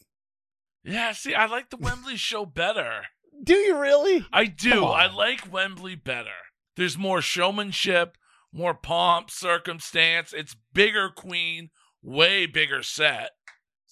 Yeah, 0.84 1.12
see, 1.12 1.34
I 1.34 1.46
like 1.46 1.70
the 1.70 1.76
Wembley 1.76 2.16
show 2.16 2.46
better. 2.46 3.02
Do 3.42 3.54
you 3.54 3.78
really? 3.78 4.24
I 4.32 4.46
do. 4.46 4.84
I 4.84 5.12
like 5.12 5.52
Wembley 5.52 5.94
better. 5.94 6.30
There's 6.76 6.96
more 6.96 7.20
showmanship, 7.20 8.16
more 8.52 8.74
pomp, 8.74 9.30
circumstance. 9.30 10.32
It's 10.32 10.56
bigger 10.72 11.10
Queen, 11.10 11.70
way 12.02 12.46
bigger 12.46 12.82
set. 12.82 13.30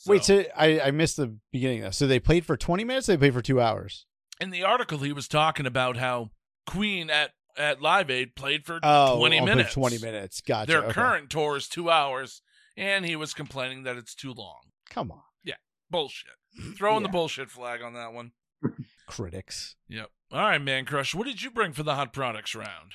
Wait, 0.07 0.25
so 0.25 0.45
I, 0.57 0.81
I 0.81 0.91
missed 0.91 1.17
the 1.17 1.37
beginning 1.51 1.79
of 1.81 1.85
that. 1.87 1.95
So 1.95 2.07
they 2.07 2.21
played 2.21 2.45
for 2.45 2.57
20 2.57 2.85
minutes. 2.85 3.07
They 3.07 3.17
played 3.17 3.33
for 3.35 3.41
two 3.43 3.61
hours. 3.61 4.07
in 4.41 4.51
the 4.51 4.63
article, 4.63 4.99
he 4.99 5.13
was 5.13 5.29
talking 5.29 5.67
about 5.67 5.97
how 5.97 6.31
Queen 6.67 7.09
at 7.11 7.31
at 7.57 7.81
Live 7.81 8.11
Aid 8.11 8.35
played 8.35 8.67
for 8.67 8.81
Oh, 8.83 9.17
20 9.19 9.39
oh, 9.41 9.45
minutes. 9.45 9.73
20 9.75 9.99
minutes. 9.99 10.41
Gotcha. 10.41 10.67
Their 10.71 10.83
okay. 10.85 10.93
current 10.93 11.31
tour 11.31 11.57
is 11.57 11.69
two 11.69 11.89
hours, 11.89 12.43
and 12.77 13.05
he 13.05 13.16
was 13.16 13.35
complaining 13.35 13.83
that 13.85 13.97
it's 13.97 14.14
too 14.14 14.33
long. 14.33 14.61
Come 14.91 15.11
on, 15.11 15.22
Yeah, 15.45 15.55
Bullshit. 15.91 16.33
Throwing 16.77 17.03
the 17.03 17.09
bullshit 17.09 17.51
flag 17.51 17.83
on 17.83 17.95
that 17.95 18.12
one. 18.12 18.33
critics. 19.07 19.77
Yep. 19.89 20.09
All 20.33 20.41
right, 20.41 20.61
Mancrush. 20.61 21.14
What 21.14 21.27
did 21.27 21.43
you 21.43 21.51
bring 21.51 21.72
for 21.72 21.83
the 21.83 21.95
hot 21.95 22.12
products 22.12 22.55
round? 22.55 22.93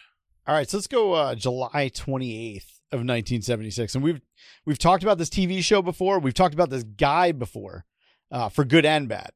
All 0.47 0.55
right, 0.55 0.69
so 0.69 0.77
let's 0.77 0.87
go 0.87 1.13
uh, 1.13 1.35
July 1.35 1.91
28th, 1.93 2.79
of 2.91 2.99
1976, 3.01 3.93
and 3.95 4.03
we've 4.03 4.21
we've 4.65 4.79
talked 4.79 5.03
about 5.03 5.19
this 5.19 5.29
TV 5.29 5.63
show 5.63 5.81
before. 5.81 6.17
We've 6.19 6.33
talked 6.33 6.55
about 6.55 6.71
this 6.71 6.83
guy 6.83 7.31
before, 7.31 7.85
uh, 8.31 8.49
for 8.49 8.65
good 8.65 8.85
and 8.85 9.07
bad. 9.07 9.29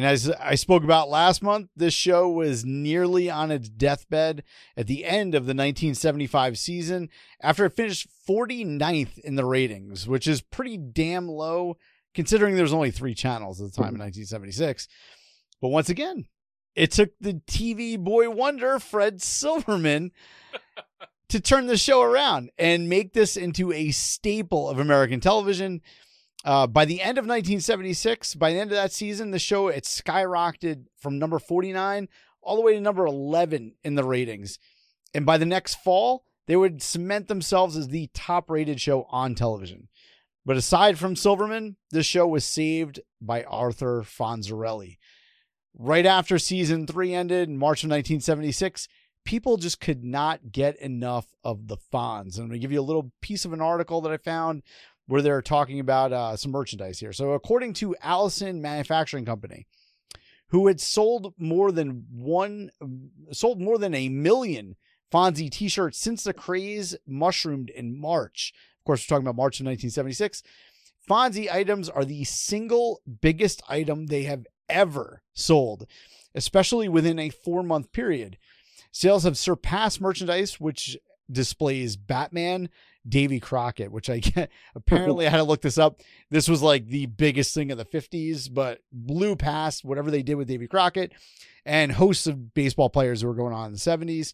And 0.00 0.08
as 0.08 0.30
I 0.30 0.54
spoke 0.54 0.82
about 0.82 1.10
last 1.10 1.42
month, 1.42 1.68
this 1.76 1.92
show 1.92 2.26
was 2.30 2.64
nearly 2.64 3.28
on 3.28 3.50
its 3.50 3.68
deathbed 3.68 4.44
at 4.74 4.86
the 4.86 5.04
end 5.04 5.34
of 5.34 5.42
the 5.42 5.50
1975 5.50 6.56
season 6.56 7.10
after 7.42 7.66
it 7.66 7.76
finished 7.76 8.08
49th 8.26 9.18
in 9.18 9.34
the 9.34 9.44
ratings, 9.44 10.08
which 10.08 10.26
is 10.26 10.40
pretty 10.40 10.78
damn 10.78 11.28
low 11.28 11.76
considering 12.14 12.54
there 12.54 12.64
was 12.64 12.72
only 12.72 12.90
three 12.90 13.12
channels 13.12 13.60
at 13.60 13.66
the 13.66 13.76
time 13.76 13.94
in 13.94 14.00
1976. 14.00 14.88
But 15.60 15.68
once 15.68 15.90
again, 15.90 16.24
it 16.74 16.92
took 16.92 17.10
the 17.20 17.34
TV 17.34 17.98
boy 17.98 18.30
wonder, 18.30 18.78
Fred 18.78 19.20
Silverman, 19.20 20.12
to 21.28 21.40
turn 21.40 21.66
the 21.66 21.76
show 21.76 22.00
around 22.00 22.48
and 22.56 22.88
make 22.88 23.12
this 23.12 23.36
into 23.36 23.70
a 23.70 23.90
staple 23.90 24.66
of 24.66 24.78
American 24.78 25.20
television. 25.20 25.82
Uh, 26.44 26.66
by 26.66 26.84
the 26.84 27.02
end 27.02 27.18
of 27.18 27.24
1976, 27.24 28.34
by 28.34 28.52
the 28.52 28.58
end 28.58 28.70
of 28.70 28.76
that 28.76 28.92
season, 28.92 29.30
the 29.30 29.38
show 29.38 29.68
it 29.68 29.84
skyrocketed 29.84 30.86
from 30.96 31.18
number 31.18 31.38
49 31.38 32.08
all 32.42 32.56
the 32.56 32.62
way 32.62 32.74
to 32.74 32.80
number 32.80 33.04
11 33.06 33.74
in 33.84 33.94
the 33.94 34.04
ratings. 34.04 34.58
And 35.14 35.26
by 35.26 35.36
the 35.36 35.46
next 35.46 35.74
fall, 35.74 36.24
they 36.46 36.56
would 36.56 36.82
cement 36.82 37.28
themselves 37.28 37.76
as 37.76 37.88
the 37.88 38.08
top 38.14 38.50
rated 38.50 38.80
show 38.80 39.06
on 39.10 39.34
television. 39.34 39.88
But 40.46 40.56
aside 40.56 40.98
from 40.98 41.16
Silverman, 41.16 41.76
this 41.90 42.06
show 42.06 42.26
was 42.26 42.44
saved 42.44 43.00
by 43.20 43.44
Arthur 43.44 44.02
Fonzarelli. 44.02 44.96
Right 45.78 46.06
after 46.06 46.38
season 46.38 46.86
three 46.86 47.14
ended 47.14 47.48
in 47.48 47.58
March 47.58 47.84
of 47.84 47.90
1976, 47.90 48.88
people 49.24 49.58
just 49.58 49.80
could 49.80 50.02
not 50.02 50.50
get 50.50 50.76
enough 50.76 51.26
of 51.44 51.68
the 51.68 51.76
Fonz. 51.76 52.38
I'm 52.38 52.48
going 52.48 52.52
to 52.52 52.58
give 52.58 52.72
you 52.72 52.80
a 52.80 52.82
little 52.82 53.12
piece 53.20 53.44
of 53.44 53.52
an 53.52 53.60
article 53.60 54.00
that 54.00 54.12
I 54.12 54.16
found 54.16 54.62
where 55.10 55.22
they're 55.22 55.42
talking 55.42 55.80
about 55.80 56.12
uh, 56.12 56.36
some 56.36 56.52
merchandise 56.52 57.00
here. 57.00 57.12
So, 57.12 57.32
according 57.32 57.72
to 57.74 57.96
Allison 58.00 58.62
Manufacturing 58.62 59.24
Company, 59.24 59.66
who 60.50 60.68
had 60.68 60.80
sold 60.80 61.34
more 61.36 61.72
than 61.72 62.06
one, 62.12 62.70
sold 63.32 63.60
more 63.60 63.76
than 63.76 63.92
a 63.92 64.08
million 64.08 64.76
Fonzie 65.12 65.50
T-shirts 65.50 65.98
since 65.98 66.22
the 66.22 66.32
craze 66.32 66.96
mushroomed 67.08 67.70
in 67.70 68.00
March. 68.00 68.54
Of 68.78 68.84
course, 68.84 69.04
we're 69.04 69.16
talking 69.16 69.26
about 69.26 69.34
March 69.34 69.58
of 69.58 69.66
1976. 69.66 70.44
Fonzie 71.08 71.52
items 71.52 71.88
are 71.88 72.04
the 72.04 72.22
single 72.22 73.00
biggest 73.20 73.62
item 73.68 74.06
they 74.06 74.22
have 74.22 74.46
ever 74.68 75.22
sold, 75.34 75.88
especially 76.36 76.88
within 76.88 77.18
a 77.18 77.30
four 77.30 77.64
month 77.64 77.90
period. 77.90 78.38
Sales 78.92 79.24
have 79.24 79.36
surpassed 79.36 80.00
merchandise, 80.00 80.60
which 80.60 80.96
displays 81.28 81.96
Batman, 81.96 82.68
Davy 83.08 83.40
Crockett, 83.40 83.90
which 83.90 84.10
I 84.10 84.18
get. 84.18 84.50
Apparently, 84.74 85.26
I 85.26 85.30
had 85.30 85.38
to 85.38 85.44
look 85.44 85.62
this 85.62 85.78
up. 85.78 86.00
This 86.30 86.48
was 86.48 86.62
like 86.62 86.86
the 86.86 87.06
biggest 87.06 87.54
thing 87.54 87.70
of 87.70 87.78
the 87.78 87.84
50s, 87.84 88.52
but 88.52 88.80
blew 88.92 89.36
past 89.36 89.84
whatever 89.84 90.10
they 90.10 90.22
did 90.22 90.34
with 90.34 90.48
Davy 90.48 90.66
Crockett 90.66 91.12
and 91.64 91.92
hosts 91.92 92.26
of 92.26 92.54
baseball 92.54 92.90
players 92.90 93.22
who 93.22 93.28
were 93.28 93.34
going 93.34 93.54
on 93.54 93.66
in 93.66 93.72
the 93.72 93.78
70s. 93.78 94.32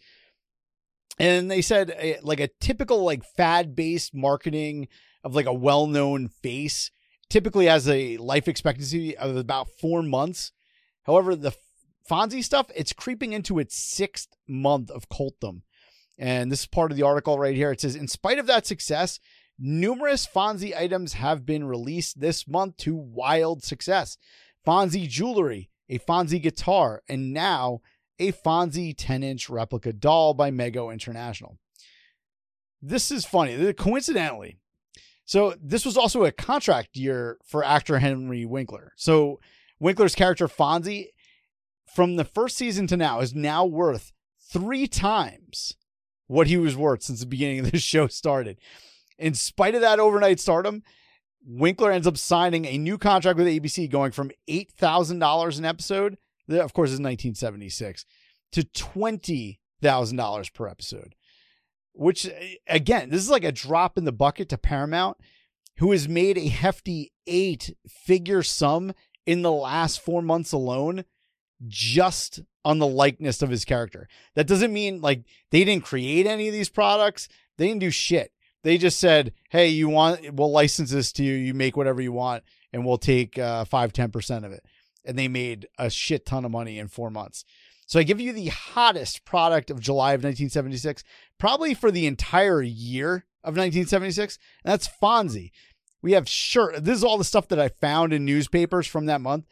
And 1.19 1.51
they 1.51 1.63
said 1.63 1.95
eh, 1.97 2.17
like 2.23 2.41
a 2.41 2.51
typical 2.61 3.03
like 3.03 3.25
fad 3.25 3.75
based 3.75 4.15
marketing 4.15 4.89
of 5.25 5.35
like 5.35 5.47
a 5.47 5.53
well 5.53 5.87
known 5.87 6.29
face 6.29 6.91
typically 7.29 7.67
has 7.67 7.89
a 7.89 8.17
life 8.19 8.49
expectancy 8.49 9.17
of 9.17 9.37
about 9.37 9.69
four 9.81 10.03
months. 10.03 10.53
However, 11.05 11.35
the 11.35 11.55
Fonzie 12.09 12.45
stuff, 12.45 12.71
it's 12.75 12.93
creeping 12.93 13.33
into 13.33 13.59
its 13.59 13.77
sixth 13.77 14.29
month 14.47 14.91
of 14.91 15.09
cultdom. 15.09 15.63
And 16.19 16.51
this 16.51 16.61
is 16.61 16.67
part 16.67 16.91
of 16.91 16.97
the 16.97 17.03
article 17.03 17.39
right 17.39 17.55
here. 17.55 17.71
It 17.71 17.81
says, 17.81 17.97
in 17.97 18.09
spite 18.09 18.39
of 18.39 18.47
that 18.47 18.67
success, 18.67 19.21
numerous 19.59 20.27
Fonzie 20.27 20.77
items 20.77 21.15
have 21.15 21.45
been 21.45 21.65
released 21.65 22.21
this 22.21 22.49
month 22.49 22.77
to 22.79 22.95
wild 22.95 23.63
success. 23.63 24.17
Fonzie 24.67 25.09
jewelry, 25.09 25.71
a 25.89 25.99
Fonzie 25.99 26.43
guitar, 26.43 27.03
and 27.09 27.33
now 27.33 27.81
a 28.19 28.33
Fonzie 28.33 28.95
10 28.97 29.23
inch 29.23 29.51
replica 29.51 29.93
doll 29.93 30.35
by 30.35 30.51
Mego 30.51 30.93
International. 30.93 31.59
This 32.81 33.11
is 33.11 33.25
funny. 33.25 33.73
Coincidentally, 33.75 34.59
so 35.25 35.55
this 35.61 35.85
was 35.85 35.97
also 35.97 36.25
a 36.25 36.33
contract 36.33 36.97
year 36.97 37.39
for 37.45 37.65
actor 37.65 37.99
Henry 37.99 38.45
Winkler. 38.45 38.93
So 38.97 39.41
Winkler's 39.81 40.15
character 40.15 40.49
Fonzie, 40.49 41.09
from 41.93 42.17
the 42.17 42.25
first 42.25 42.57
season 42.57 42.87
to 42.89 42.97
now, 42.97 43.21
is 43.21 43.35
now 43.35 43.65
worth 43.65 44.13
three 44.41 44.87
times 44.87 45.77
what 46.27 46.47
he 46.47 46.57
was 46.57 46.77
worth 46.77 47.03
since 47.03 47.21
the 47.21 47.27
beginning 47.27 47.61
of 47.61 47.71
this 47.71 47.83
show 47.95 48.07
started. 48.07 48.59
In 49.19 49.35
spite 49.35 49.75
of 49.75 49.81
that 49.81 50.01
overnight 50.01 50.41
stardom, 50.41 50.83
Winkler 51.45 51.91
ends 51.91 52.07
up 52.07 52.19
signing 52.19 52.67
a 52.67 52.79
new 52.79 52.99
contract 52.99 53.39
with 53.39 53.47
ABC, 53.47 53.89
going 53.89 54.13
from 54.13 54.31
eight 54.49 54.73
thousand 54.73 55.21
dollars 55.21 55.59
an 55.59 55.65
episode, 55.65 56.19
that 56.49 56.61
of 56.61 56.73
course 56.73 56.91
is 56.91 57.01
1976, 57.01 58.05
to 58.53 58.65
twenty 58.65 59.61
thousand 59.81 60.17
dollars 60.17 60.49
per 60.51 60.67
episode 60.67 61.15
which 61.97 62.27
eh, 62.27 62.55
again, 62.69 63.11
this 63.11 63.23
is 63.23 63.31
like 63.31 63.45
a 63.45 63.53
drop 63.53 63.99
in 63.99 64.05
the 64.05 64.13
bucket 64.13 64.49
to 64.51 64.59
Paramount, 64.59 65.17
who 65.79 65.93
has 65.93 66.09
made 66.09 66.39
a 66.39 66.49
hefty 66.49 67.13
eight 67.27 67.75
figure 67.89 68.43
sum 68.43 68.93
in 69.27 69.43
the 69.43 69.53
last 69.53 70.01
four 70.01 70.23
months 70.23 70.53
alone 70.53 71.05
just 71.67 72.41
on 72.65 72.79
the 72.79 72.87
likeness 72.87 73.43
of 73.43 73.51
his 73.51 73.65
character. 73.65 74.09
That 74.35 74.47
doesn't 74.47 74.73
mean 74.73 75.01
like 75.01 75.25
they 75.51 75.65
didn't 75.65 75.85
create 75.85 76.27
any 76.27 76.49
of 76.49 76.55
these 76.55 76.69
products, 76.69 77.29
they 77.57 77.69
didn't 77.69 77.81
do 77.81 77.91
shit. 77.91 78.33
They 78.63 78.79
just 78.79 78.99
said, 78.99 79.33
hey, 79.51 79.69
you 79.69 79.89
want, 79.89 80.35
we'll 80.35 80.51
license 80.51 80.91
this 80.91 81.13
to 81.13 81.23
you, 81.23 81.35
you 81.35 81.55
make 81.55 81.77
whatever 81.77 82.03
you 82.03 82.11
want, 82.11 82.43
and 82.73 82.85
we'll 82.85 82.99
take 82.99 83.39
uh, 83.39 83.65
5 83.65 83.93
10% 83.93 84.45
of 84.45 84.51
it. 84.51 84.65
And 85.05 85.17
they 85.17 85.29
made 85.29 85.69
a 85.79 85.89
shit 85.89 86.27
ton 86.27 86.45
of 86.45 86.51
money 86.51 86.81
in 86.81 86.89
four 86.89 87.09
months. 87.09 87.45
So 87.87 88.01
I 88.01 88.03
give 88.03 88.21
you 88.21 88.33
the 88.33 88.49
hottest 88.49 89.25
product 89.25 89.71
of 89.71 89.79
July 89.79 90.11
of 90.11 90.25
1976, 90.25 91.05
probably 91.39 91.75
for 91.75 91.93
the 91.93 92.07
entire 92.07 92.61
year 92.61 93.25
of 93.45 93.55
1976, 93.55 94.39
and 94.65 94.73
that's 94.73 94.89
Fonzie. 94.89 95.53
We 96.03 96.13
have 96.13 96.29
shirt. 96.29 96.85
This 96.85 96.99
is 96.99 97.05
all 97.05 97.19
the 97.19 97.25
stuff 97.25 97.47
that 97.49 97.61
I 97.61 97.69
found 97.69 98.13
in 98.13 98.25
newspapers 98.25 98.89
from 98.89 99.07
that 99.07 99.21
month. 99.21 99.47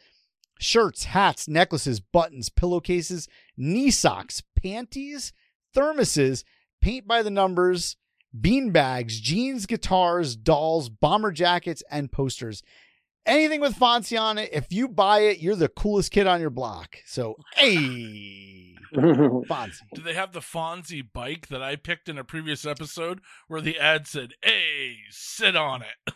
Shirts, 0.59 1.05
hats, 1.05 1.47
necklaces, 1.47 1.99
buttons, 1.99 2.49
pillowcases, 2.49 3.27
knee 3.57 3.91
socks, 3.91 4.41
panties, 4.61 5.33
thermoses, 5.75 6.43
paint 6.81 7.07
by 7.07 7.21
the 7.21 7.29
numbers, 7.29 7.97
bean 8.39 8.71
bags, 8.71 9.19
jeans, 9.19 9.65
guitars, 9.65 10.35
dolls, 10.35 10.89
bomber 10.89 11.31
jackets, 11.31 11.83
and 11.91 12.11
posters 12.11 12.63
anything 13.25 13.61
with 13.61 13.75
Fonzie 13.75 14.19
on 14.19 14.37
it, 14.37 14.49
if 14.53 14.71
you 14.71 14.87
buy 14.87 15.19
it, 15.19 15.39
you're 15.39 15.55
the 15.55 15.67
coolest 15.67 16.11
kid 16.11 16.27
on 16.27 16.41
your 16.41 16.49
block. 16.49 16.97
So, 17.05 17.35
hey, 17.55 18.75
Fonzie. 18.93 19.81
Do 19.93 20.01
they 20.01 20.13
have 20.13 20.33
the 20.33 20.39
Fonzie 20.39 21.07
bike 21.11 21.47
that 21.47 21.61
I 21.61 21.75
picked 21.75 22.09
in 22.09 22.17
a 22.17 22.23
previous 22.23 22.65
episode 22.65 23.21
where 23.47 23.61
the 23.61 23.79
ad 23.79 24.07
said, 24.07 24.33
hey, 24.43 24.97
sit 25.09 25.55
on 25.55 25.81
it? 25.81 26.13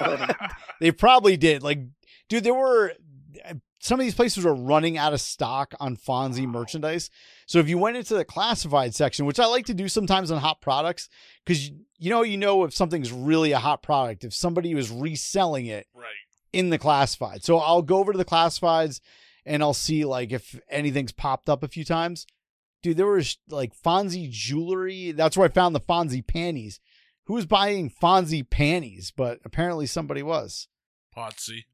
they 0.80 0.90
probably 0.90 1.36
did. 1.36 1.62
Like, 1.62 1.80
dude, 2.28 2.44
there 2.44 2.54
were 2.54 2.92
Uh, 3.48 3.54
some 3.80 4.00
of 4.00 4.04
these 4.04 4.14
places 4.14 4.44
are 4.44 4.54
running 4.54 4.98
out 4.98 5.12
of 5.12 5.20
stock 5.20 5.74
on 5.78 5.96
Fonzie 5.96 6.46
merchandise. 6.46 7.10
So 7.46 7.58
if 7.58 7.68
you 7.68 7.78
went 7.78 7.96
into 7.96 8.14
the 8.14 8.24
classified 8.24 8.94
section, 8.94 9.24
which 9.24 9.38
I 9.38 9.46
like 9.46 9.66
to 9.66 9.74
do 9.74 9.88
sometimes 9.88 10.30
on 10.30 10.40
hot 10.40 10.60
products, 10.60 11.08
because 11.44 11.70
you 11.70 12.10
know 12.10 12.22
you 12.22 12.36
know 12.36 12.64
if 12.64 12.74
something's 12.74 13.12
really 13.12 13.52
a 13.52 13.58
hot 13.58 13.82
product 13.82 14.24
if 14.24 14.34
somebody 14.34 14.74
was 14.74 14.90
reselling 14.90 15.66
it 15.66 15.86
right. 15.94 16.06
in 16.52 16.70
the 16.70 16.78
classified. 16.78 17.44
So 17.44 17.58
I'll 17.58 17.82
go 17.82 17.98
over 17.98 18.12
to 18.12 18.18
the 18.18 18.24
classifieds 18.24 19.00
and 19.46 19.62
I'll 19.62 19.74
see 19.74 20.04
like 20.04 20.32
if 20.32 20.58
anything's 20.68 21.12
popped 21.12 21.48
up 21.48 21.62
a 21.62 21.68
few 21.68 21.84
times. 21.84 22.26
Dude, 22.82 22.96
there 22.96 23.06
was 23.06 23.38
like 23.48 23.72
Fonzie 23.74 24.30
jewelry. 24.30 25.12
That's 25.12 25.36
where 25.36 25.48
I 25.48 25.52
found 25.52 25.74
the 25.74 25.80
Fonzie 25.80 26.26
panties. 26.26 26.80
Who 27.24 27.34
was 27.34 27.46
buying 27.46 27.90
Fonzie 27.90 28.48
panties? 28.48 29.12
But 29.14 29.40
apparently 29.44 29.86
somebody 29.86 30.22
was. 30.22 30.68
Potsy. 31.16 31.64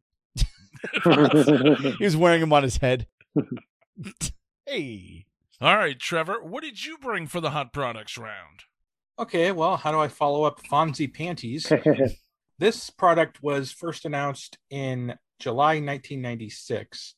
he 1.99 2.05
was 2.05 2.17
wearing 2.17 2.41
them 2.41 2.53
on 2.53 2.63
his 2.63 2.79
head. 2.79 3.07
hey. 4.67 5.27
All 5.61 5.77
right, 5.77 5.99
Trevor, 5.99 6.43
what 6.43 6.63
did 6.63 6.85
you 6.85 6.99
bring 6.99 7.27
for 7.27 7.41
the 7.41 7.51
hot 7.51 7.73
products 7.73 8.19
round? 8.19 8.65
Okay, 9.19 9.53
well, 9.53 9.77
how 9.77 9.93
do 9.93 10.01
I 10.01 10.09
follow 10.09 10.43
up 10.43 10.61
Fonzie 10.63 11.13
panties? 11.13 11.73
this 12.59 12.91
product 12.91 13.43
was 13.43 13.71
first 13.71 14.05
announced 14.05 14.59
in 14.71 15.15
July 15.39 15.75
1996, 15.75 17.15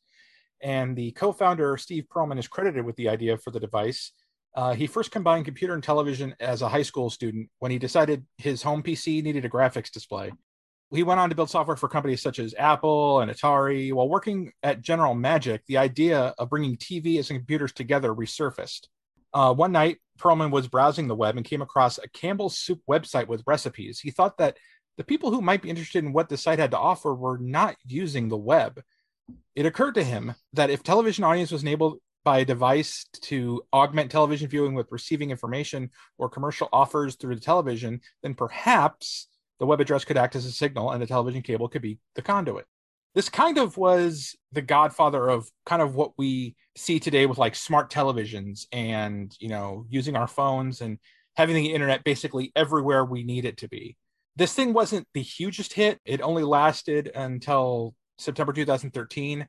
and 0.62 0.94
the 0.94 1.12
co-founder 1.12 1.76
Steve 1.78 2.04
Perlman 2.14 2.38
is 2.38 2.48
credited 2.48 2.84
with 2.84 2.96
the 2.96 3.08
idea 3.08 3.38
for 3.38 3.50
the 3.50 3.60
device. 3.60 4.12
Uh, 4.54 4.74
he 4.74 4.86
first 4.86 5.10
combined 5.10 5.44
computer 5.44 5.74
and 5.74 5.82
television 5.82 6.34
as 6.40 6.62
a 6.62 6.68
high 6.68 6.82
school 6.82 7.10
student 7.10 7.48
when 7.58 7.70
he 7.70 7.78
decided 7.78 8.24
his 8.38 8.62
home 8.62 8.82
PC 8.82 9.22
needed 9.22 9.44
a 9.44 9.50
graphics 9.50 9.90
display. 9.90 10.32
He 10.90 11.02
went 11.02 11.18
on 11.18 11.30
to 11.30 11.34
build 11.34 11.50
software 11.50 11.76
for 11.76 11.88
companies 11.88 12.22
such 12.22 12.38
as 12.38 12.54
Apple 12.56 13.20
and 13.20 13.30
Atari. 13.30 13.92
While 13.92 14.08
working 14.08 14.52
at 14.62 14.82
General 14.82 15.14
Magic, 15.14 15.62
the 15.66 15.78
idea 15.78 16.34
of 16.38 16.50
bringing 16.50 16.76
TVs 16.76 17.30
and 17.30 17.40
computers 17.40 17.72
together 17.72 18.14
resurfaced. 18.14 18.86
Uh, 19.34 19.52
one 19.52 19.72
night, 19.72 19.98
Perlman 20.18 20.50
was 20.50 20.68
browsing 20.68 21.08
the 21.08 21.16
web 21.16 21.36
and 21.36 21.44
came 21.44 21.60
across 21.60 21.98
a 21.98 22.08
Campbell's 22.08 22.58
Soup 22.58 22.80
website 22.88 23.26
with 23.26 23.42
recipes. 23.46 23.98
He 23.98 24.10
thought 24.10 24.38
that 24.38 24.56
the 24.96 25.04
people 25.04 25.30
who 25.30 25.42
might 25.42 25.60
be 25.60 25.68
interested 25.68 26.04
in 26.04 26.12
what 26.12 26.28
the 26.28 26.36
site 26.36 26.58
had 26.58 26.70
to 26.70 26.78
offer 26.78 27.14
were 27.14 27.38
not 27.38 27.76
using 27.84 28.28
the 28.28 28.36
web. 28.36 28.80
It 29.54 29.66
occurred 29.66 29.96
to 29.96 30.04
him 30.04 30.34
that 30.52 30.70
if 30.70 30.82
television 30.82 31.24
audience 31.24 31.50
was 31.50 31.62
enabled 31.62 31.98
by 32.24 32.38
a 32.38 32.44
device 32.44 33.06
to 33.22 33.62
augment 33.72 34.10
television 34.10 34.48
viewing 34.48 34.74
with 34.74 34.90
receiving 34.90 35.30
information 35.30 35.90
or 36.16 36.28
commercial 36.28 36.68
offers 36.72 37.16
through 37.16 37.34
the 37.34 37.40
television, 37.40 38.00
then 38.22 38.34
perhaps 38.34 39.28
the 39.58 39.66
web 39.66 39.80
address 39.80 40.04
could 40.04 40.16
act 40.16 40.36
as 40.36 40.44
a 40.44 40.52
signal 40.52 40.90
and 40.90 41.00
the 41.00 41.06
television 41.06 41.42
cable 41.42 41.68
could 41.68 41.82
be 41.82 41.98
the 42.14 42.22
conduit. 42.22 42.66
This 43.14 43.28
kind 43.28 43.56
of 43.56 43.78
was 43.78 44.36
the 44.52 44.60
godfather 44.60 45.28
of 45.28 45.48
kind 45.64 45.80
of 45.80 45.94
what 45.94 46.12
we 46.18 46.54
see 46.76 47.00
today 47.00 47.24
with 47.24 47.38
like 47.38 47.54
smart 47.54 47.90
televisions 47.90 48.66
and, 48.72 49.34
you 49.40 49.48
know, 49.48 49.86
using 49.88 50.16
our 50.16 50.26
phones 50.26 50.82
and 50.82 50.98
having 51.34 51.54
the 51.54 51.72
internet 51.72 52.04
basically 52.04 52.52
everywhere 52.54 53.04
we 53.04 53.24
need 53.24 53.46
it 53.46 53.56
to 53.58 53.68
be. 53.68 53.96
This 54.36 54.52
thing 54.52 54.74
wasn't 54.74 55.08
the 55.14 55.22
hugest 55.22 55.72
hit. 55.72 55.98
It 56.04 56.20
only 56.20 56.42
lasted 56.42 57.10
until 57.14 57.94
September 58.18 58.52
2013. 58.52 59.46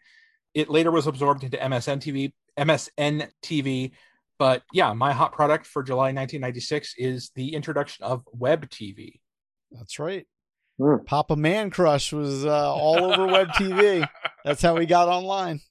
It 0.53 0.69
later 0.69 0.91
was 0.91 1.07
absorbed 1.07 1.43
into 1.43 1.57
MSN 1.57 1.99
TV, 1.99 2.31
MSN 2.57 3.29
TV. 3.43 3.91
But 4.39 4.63
yeah, 4.71 4.93
my 4.93 5.11
hot 5.11 5.33
product 5.33 5.65
for 5.65 5.83
July 5.83 6.13
1996 6.13 6.95
is 6.97 7.31
the 7.35 7.53
introduction 7.53 8.05
of 8.05 8.23
web 8.31 8.69
TV. 8.69 9.19
That's 9.71 9.99
right. 9.99 10.25
Hmm. 10.79 11.03
Papa 11.05 11.35
Mancrush 11.35 12.13
was 12.13 12.45
uh, 12.45 12.73
all 12.73 13.03
over 13.03 13.25
web 13.25 13.49
TV. 13.49 14.07
That's 14.45 14.61
how 14.61 14.75
we 14.75 14.85
got 14.85 15.07
online. 15.07 15.61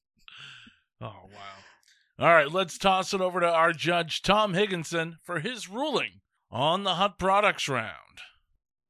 Oh, 1.01 1.07
wow. 1.07 2.19
All 2.19 2.35
right, 2.35 2.51
let's 2.51 2.79
toss 2.79 3.15
it 3.15 3.21
over 3.21 3.41
to 3.41 3.49
our 3.49 3.73
judge, 3.73 4.23
Tom 4.23 4.55
Higgenson, 4.55 5.17
for 5.23 5.41
his 5.41 5.69
ruling 5.69 6.21
on 6.51 6.85
the 6.85 6.95
hot 6.95 7.19
products 7.19 7.69
round. 7.69 7.93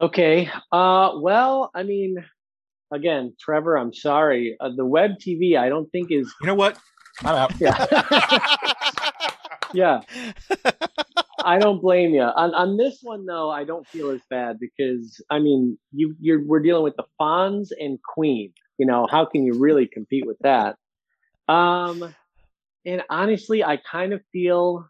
Okay. 0.00 0.50
Uh, 0.72 1.12
well, 1.16 1.70
I 1.74 1.82
mean, 1.82 2.24
again, 2.92 3.34
Trevor, 3.40 3.76
I'm 3.76 3.92
sorry. 3.92 4.56
Uh, 4.60 4.70
the 4.74 4.84
web 4.84 5.12
TV, 5.20 5.58
I 5.58 5.68
don't 5.68 5.90
think 5.90 6.10
is. 6.10 6.32
You 6.40 6.46
know 6.46 6.54
what? 6.54 6.78
I'm 7.24 7.34
out. 7.34 7.52
Yeah. 7.60 8.40
yeah. 10.00 10.00
I 11.46 11.60
don't 11.60 11.80
blame 11.80 12.12
you. 12.12 12.22
On 12.22 12.52
on 12.54 12.76
this 12.76 12.98
one 13.02 13.24
though, 13.24 13.50
I 13.50 13.62
don't 13.62 13.86
feel 13.86 14.10
as 14.10 14.20
bad 14.28 14.58
because 14.58 15.22
I 15.30 15.38
mean, 15.38 15.78
you 15.92 16.16
you're 16.20 16.44
we're 16.44 16.60
dealing 16.60 16.82
with 16.82 16.96
the 16.96 17.04
Fonz 17.20 17.68
and 17.78 18.00
Queen. 18.02 18.52
You 18.78 18.86
know, 18.86 19.06
how 19.08 19.24
can 19.24 19.44
you 19.44 19.54
really 19.54 19.86
compete 19.86 20.26
with 20.26 20.38
that? 20.40 20.76
Um, 21.48 22.12
and 22.84 23.02
honestly, 23.08 23.62
I 23.62 23.76
kind 23.76 24.12
of 24.12 24.22
feel 24.32 24.88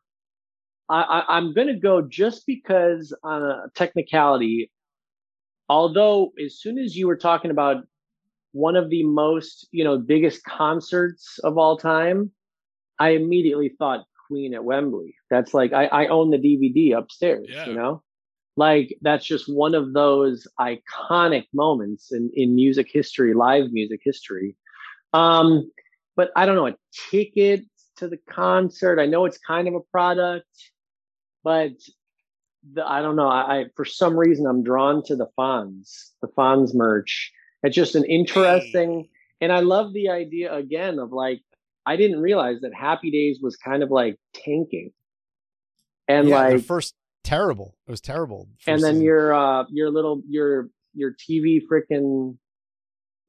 I, 0.88 1.02
I 1.02 1.36
I'm 1.36 1.52
gonna 1.52 1.78
go 1.78 2.00
just 2.00 2.46
because 2.46 3.14
on 3.22 3.42
a 3.42 3.66
technicality. 3.74 4.72
Although, 5.68 6.32
as 6.42 6.58
soon 6.58 6.78
as 6.78 6.96
you 6.96 7.06
were 7.06 7.18
talking 7.18 7.50
about 7.50 7.84
one 8.52 8.76
of 8.76 8.88
the 8.88 9.02
most 9.02 9.68
you 9.72 9.84
know 9.84 9.98
biggest 9.98 10.42
concerts 10.44 11.38
of 11.44 11.58
all 11.58 11.76
time, 11.76 12.30
I 12.98 13.10
immediately 13.10 13.74
thought 13.78 14.06
Queen 14.26 14.54
at 14.54 14.64
Wembley. 14.64 15.14
That's 15.30 15.54
like 15.54 15.72
I, 15.72 15.86
I 15.86 16.06
own 16.08 16.30
the 16.30 16.38
DVD 16.38 16.96
upstairs, 16.96 17.46
Yeah. 17.50 17.66
you 17.66 17.74
know? 17.74 18.02
Like 18.56 18.96
that's 19.02 19.24
just 19.26 19.52
one 19.52 19.74
of 19.74 19.92
those 19.92 20.46
iconic 20.58 21.44
moments 21.52 22.12
in, 22.12 22.30
in 22.34 22.54
music 22.54 22.88
history, 22.90 23.34
live 23.34 23.70
music 23.70 24.00
history. 24.02 24.56
Um, 25.12 25.70
but 26.16 26.30
I 26.34 26.46
don't 26.46 26.56
know, 26.56 26.66
a 26.68 26.76
ticket 27.10 27.64
to 27.96 28.08
the 28.08 28.18
concert. 28.30 28.98
I 28.98 29.06
know 29.06 29.26
it's 29.26 29.38
kind 29.38 29.68
of 29.68 29.74
a 29.74 29.80
product, 29.92 30.46
but 31.44 31.72
the, 32.72 32.86
I 32.86 33.02
don't 33.02 33.16
know. 33.16 33.28
I, 33.28 33.40
I 33.60 33.64
for 33.76 33.84
some 33.84 34.16
reason 34.16 34.46
I'm 34.46 34.62
drawn 34.62 35.02
to 35.04 35.16
the 35.16 35.28
Fonz, 35.38 36.10
the 36.22 36.28
Fonz 36.28 36.74
merch. 36.74 37.32
It's 37.62 37.76
just 37.76 37.94
an 37.94 38.04
interesting 38.04 39.08
and 39.40 39.52
I 39.52 39.60
love 39.60 39.92
the 39.92 40.08
idea 40.08 40.54
again 40.54 40.98
of 40.98 41.12
like 41.12 41.42
I 41.86 41.96
didn't 41.96 42.20
realize 42.20 42.60
that 42.62 42.74
Happy 42.74 43.10
Days 43.10 43.38
was 43.40 43.56
kind 43.56 43.82
of 43.82 43.90
like 43.90 44.16
tanking. 44.34 44.90
And 46.08 46.28
yeah, 46.28 46.48
the 46.50 46.54
like 46.56 46.64
first 46.64 46.94
terrible. 47.24 47.76
It 47.86 47.90
was 47.90 48.00
terrible. 48.00 48.48
and 48.66 48.82
then 48.82 48.94
season. 48.94 49.02
your 49.02 49.34
uh 49.34 49.64
your 49.70 49.90
little 49.90 50.22
your 50.28 50.68
your 50.94 51.12
TV 51.12 51.60
freaking 51.70 52.36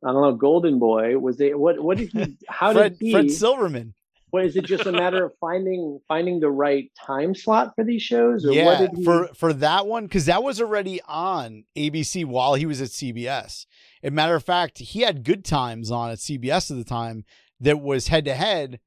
I 0.05 0.11
don't 0.11 0.21
know, 0.21 0.35
Golden 0.35 0.77
Boy 0.79 1.17
was 1.17 1.41
it 1.41 1.57
what 1.57 1.79
what 1.81 1.97
did 1.97 2.11
he 2.11 2.37
how 2.47 2.73
Fred, 2.73 2.97
did 2.99 3.05
he 3.05 3.11
Fred 3.11 3.31
Silverman. 3.31 3.93
what 4.29 4.45
is 4.45 4.55
it 4.55 4.65
just 4.65 4.85
a 4.85 4.91
matter 4.91 5.25
of 5.25 5.31
finding 5.39 5.99
finding 6.07 6.39
the 6.39 6.51
right 6.51 6.91
time 7.03 7.33
slot 7.33 7.73
for 7.75 7.83
these 7.83 8.03
shows 8.03 8.45
or 8.45 8.49
what 8.49 8.55
Yeah, 8.55 8.77
did 8.77 8.91
he 8.97 9.03
for 9.03 9.27
for 9.33 9.53
that 9.53 9.87
one 9.87 10.05
because 10.05 10.25
that 10.25 10.43
was 10.43 10.61
already 10.61 11.01
on 11.07 11.63
ABC 11.75 12.25
while 12.25 12.53
he 12.53 12.67
was 12.67 12.79
at 12.81 12.89
CBS. 12.89 13.65
A 14.03 14.11
matter 14.11 14.35
of 14.35 14.43
fact, 14.43 14.77
he 14.77 15.01
had 15.01 15.23
Good 15.23 15.43
Times 15.43 15.89
on 15.89 16.11
at 16.11 16.19
CBS 16.19 16.69
at 16.69 16.77
the 16.77 16.83
time 16.83 17.25
that 17.59 17.81
was 17.81 18.07
head 18.07 18.25
to 18.25 18.33
head 18.33 18.79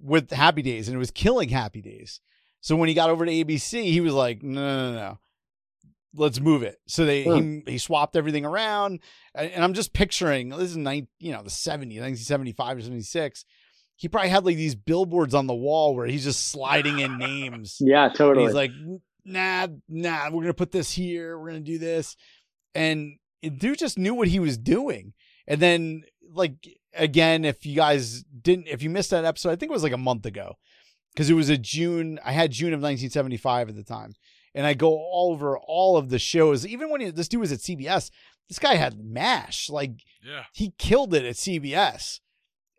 with 0.00 0.30
Happy 0.30 0.62
Days, 0.62 0.88
and 0.88 0.94
it 0.94 0.98
was 0.98 1.10
killing 1.10 1.48
Happy 1.48 1.82
Days. 1.82 2.20
So 2.60 2.76
when 2.76 2.88
he 2.88 2.94
got 2.94 3.10
over 3.10 3.26
to 3.26 3.32
ABC, 3.32 3.84
he 3.84 4.00
was 4.00 4.14
like, 4.14 4.42
"No, 4.42 4.60
no, 4.60 4.92
no, 4.92 4.96
no. 4.96 5.18
let's 6.14 6.40
move 6.40 6.62
it." 6.62 6.78
So 6.86 7.04
they 7.04 7.24
he, 7.24 7.30
hmm. 7.30 7.58
he 7.66 7.78
swapped 7.78 8.16
everything 8.16 8.44
around, 8.44 9.00
and, 9.34 9.50
and 9.50 9.64
I'm 9.64 9.74
just 9.74 9.92
picturing 9.92 10.50
this 10.50 10.70
is 10.70 10.76
nine, 10.76 11.08
you 11.18 11.32
know, 11.32 11.42
the 11.42 11.50
70s, 11.50 12.00
1975 12.00 12.78
or 12.78 12.80
76. 12.80 13.44
He 13.96 14.08
probably 14.08 14.30
had 14.30 14.44
like 14.44 14.56
these 14.56 14.74
billboards 14.74 15.34
on 15.34 15.46
the 15.46 15.54
wall 15.54 15.94
where 15.94 16.06
he's 16.06 16.24
just 16.24 16.48
sliding 16.48 16.98
in 16.98 17.18
names. 17.18 17.76
Yeah, 17.80 18.06
And 18.06 18.14
totally. 18.14 18.46
he's 18.46 18.54
like, 18.54 18.72
nah, 19.24 19.68
nah, 19.88 20.30
we're 20.30 20.42
gonna 20.42 20.54
put 20.54 20.72
this 20.72 20.90
here, 20.90 21.38
we're 21.38 21.48
gonna 21.48 21.60
do 21.60 21.78
this, 21.78 22.16
and 22.74 23.12
dude 23.42 23.78
just 23.78 23.98
knew 23.98 24.14
what 24.14 24.28
he 24.28 24.40
was 24.40 24.56
doing. 24.58 25.12
And 25.46 25.60
then, 25.60 26.04
like 26.32 26.54
again, 26.96 27.44
if 27.44 27.64
you 27.66 27.74
guys 27.76 28.22
didn't, 28.24 28.68
if 28.68 28.82
you 28.82 28.90
missed 28.90 29.10
that 29.10 29.24
episode, 29.24 29.50
I 29.50 29.56
think 29.56 29.70
it 29.70 29.74
was 29.74 29.82
like 29.82 29.92
a 29.92 29.98
month 29.98 30.26
ago, 30.26 30.56
because 31.12 31.30
it 31.30 31.34
was 31.34 31.48
a 31.48 31.58
June. 31.58 32.18
I 32.24 32.32
had 32.32 32.50
June 32.52 32.72
of 32.72 32.80
1975 32.80 33.68
at 33.70 33.76
the 33.76 33.84
time, 33.84 34.14
and 34.54 34.66
I 34.66 34.74
go 34.74 34.90
all 34.90 35.30
over 35.32 35.58
all 35.58 35.96
of 35.96 36.08
the 36.10 36.18
shows. 36.18 36.66
Even 36.66 36.90
when 36.90 37.00
he, 37.00 37.10
this 37.10 37.28
dude 37.28 37.40
was 37.40 37.52
at 37.52 37.58
CBS, 37.60 38.10
this 38.48 38.58
guy 38.58 38.74
had 38.74 38.98
Mash. 39.04 39.68
Like 39.70 39.92
Yeah. 40.22 40.44
he 40.52 40.72
killed 40.78 41.14
it 41.14 41.24
at 41.24 41.36
CBS. 41.36 42.20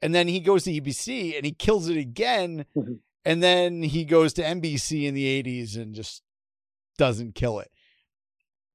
And 0.01 0.13
then 0.13 0.27
he 0.27 0.39
goes 0.39 0.63
to 0.65 0.71
EBC 0.71 1.35
and 1.35 1.45
he 1.45 1.51
kills 1.53 1.89
it 1.89 1.97
again. 1.97 2.65
Mhm. 2.75 2.99
and 3.27 3.41
then 3.41 3.81
he 3.81 4.05
goes 4.05 4.33
to 4.33 4.43
NBC 4.43 5.07
in 5.07 5.15
the 5.15 5.25
80s 5.25 5.75
and 5.75 5.95
just 5.95 6.21
doesn't 6.99 7.33
kill 7.33 7.57
it. 7.59 7.71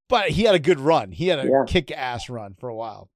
But 0.09 0.31
he 0.31 0.43
had 0.43 0.55
a 0.55 0.59
good 0.59 0.79
run. 0.79 1.13
He 1.13 1.27
had 1.27 1.39
a 1.39 1.43
Yeah. 1.45 1.63
kick 1.67 1.89
ass 1.91 2.27
run 2.29 2.55
for 2.59 2.67
a 2.67 2.75
while. 2.75 3.09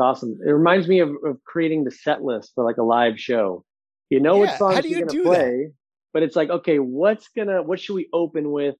It's 0.00 0.04
awesome. 0.06 0.38
It 0.42 0.50
reminds 0.50 0.88
me 0.88 1.00
of, 1.00 1.10
of 1.26 1.44
creating 1.44 1.84
the 1.84 1.90
set 1.90 2.22
list 2.22 2.52
for 2.54 2.64
like 2.64 2.78
a 2.78 2.82
live 2.82 3.20
show. 3.20 3.66
You 4.08 4.18
know 4.18 4.36
Yeah, 4.36 4.40
what 4.40 4.58
songs 4.58 4.76
how 4.76 4.80
you're 4.80 4.98
you 5.00 5.04
gonna 5.04 5.22
play, 5.22 5.72
but 6.14 6.22
it's 6.22 6.36
like, 6.36 6.48
okay, 6.48 6.78
what's 6.78 7.28
gonna 7.36 7.62
what 7.62 7.80
should 7.80 7.96
we 7.96 8.08
open 8.14 8.50
with? 8.50 8.76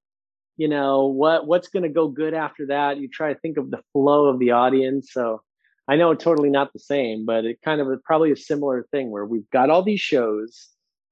You 0.56 0.68
know, 0.68 1.08
what 1.08 1.46
what's 1.46 1.68
gonna 1.68 1.90
go 1.90 2.08
good 2.08 2.32
after 2.32 2.68
that? 2.68 2.96
You 2.96 3.08
try 3.08 3.34
to 3.34 3.38
think 3.40 3.58
of 3.58 3.70
the 3.70 3.82
flow 3.92 4.28
of 4.28 4.38
the 4.38 4.52
audience. 4.52 5.12
So 5.12 5.42
I 5.86 5.96
know 5.96 6.10
it's 6.12 6.24
totally 6.24 6.48
not 6.48 6.72
the 6.72 6.78
same, 6.78 7.26
but 7.26 7.44
it 7.44 7.58
kind 7.62 7.82
of 7.82 7.88
is 7.92 7.98
probably 8.02 8.32
a 8.32 8.36
similar 8.36 8.86
thing 8.90 9.10
where 9.10 9.26
we've 9.26 9.48
got 9.50 9.68
all 9.68 9.82
these 9.82 10.00
shows. 10.00 10.68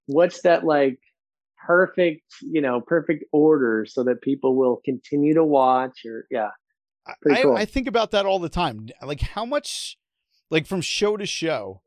What's 0.06 0.40
that 0.40 0.64
like 0.64 1.00
perfect, 1.66 2.22
you 2.40 2.62
know, 2.62 2.80
perfect 2.80 3.24
order 3.30 3.84
so 3.86 4.04
that 4.04 4.22
people 4.22 4.56
will 4.56 4.80
continue 4.86 5.34
to 5.34 5.44
watch 5.44 6.06
or 6.06 6.26
yeah. 6.30 6.48
Pretty 7.22 7.40
I, 7.40 7.42
cool. 7.42 7.56
I 7.56 7.64
think 7.64 7.86
about 7.86 8.10
that 8.12 8.26
all 8.26 8.38
the 8.38 8.48
time. 8.48 8.88
Like 9.02 9.20
how 9.20 9.44
much, 9.44 9.98
like 10.50 10.66
from 10.66 10.80
show 10.80 11.16
to 11.16 11.26
show, 11.26 11.82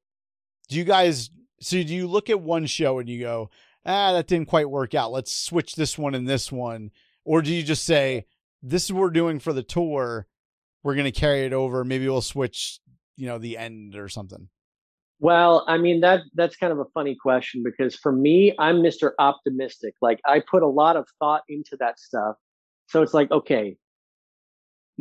do 0.70 0.78
you 0.78 0.84
guys? 0.84 1.30
So 1.60 1.82
do 1.84 1.94
you 1.94 2.08
look 2.08 2.30
at 2.30 2.42
one 2.42 2.66
show 2.66 3.00
and 3.00 3.08
you 3.08 3.20
go, 3.20 3.50
ah, 3.86 4.14
that 4.14 4.28
didn't 4.28 4.48
quite 4.48 4.70
work 4.70 4.94
out. 4.94 5.12
Let's 5.12 5.32
switch 5.32 5.76
this 5.76 5.98
one 5.98 6.16
and 6.16 6.28
this 6.28 6.52
one, 6.52 6.92
or 7.24 7.42
do 7.42 7.54
you 7.54 7.64
just 7.64 7.84
say, 7.84 8.26
this 8.64 8.86
is 8.86 8.94
what 8.94 9.02
we're 9.02 9.10
doing 9.12 9.40
for 9.40 9.54
the 9.54 9.64
tour. 9.64 10.28
We're 10.84 10.96
gonna 10.96 11.12
carry 11.12 11.46
it 11.46 11.54
over. 11.54 11.84
Maybe 11.84 12.08
we'll 12.08 12.22
switch, 12.22 12.80
you 13.16 13.28
know, 13.28 13.38
the 13.38 13.58
end 13.58 13.96
or 13.96 14.10
something. 14.10 14.50
Well, 15.20 15.64
I 15.68 15.78
mean 15.78 16.02
that 16.02 16.22
that's 16.34 16.56
kind 16.56 16.74
of 16.74 16.80
a 16.80 16.86
funny 16.96 17.16
question 17.16 17.62
because 17.64 17.96
for 17.96 18.12
me, 18.12 18.56
I'm 18.58 18.78
Mr. 18.78 19.12
Optimistic. 19.20 19.94
Like 20.02 20.20
I 20.26 20.42
put 20.50 20.64
a 20.64 20.68
lot 20.68 20.96
of 20.96 21.08
thought 21.20 21.44
into 21.48 21.78
that 21.80 22.00
stuff. 22.00 22.38
So 22.88 23.04
it's 23.04 23.14
like, 23.14 23.32
okay, 23.32 23.78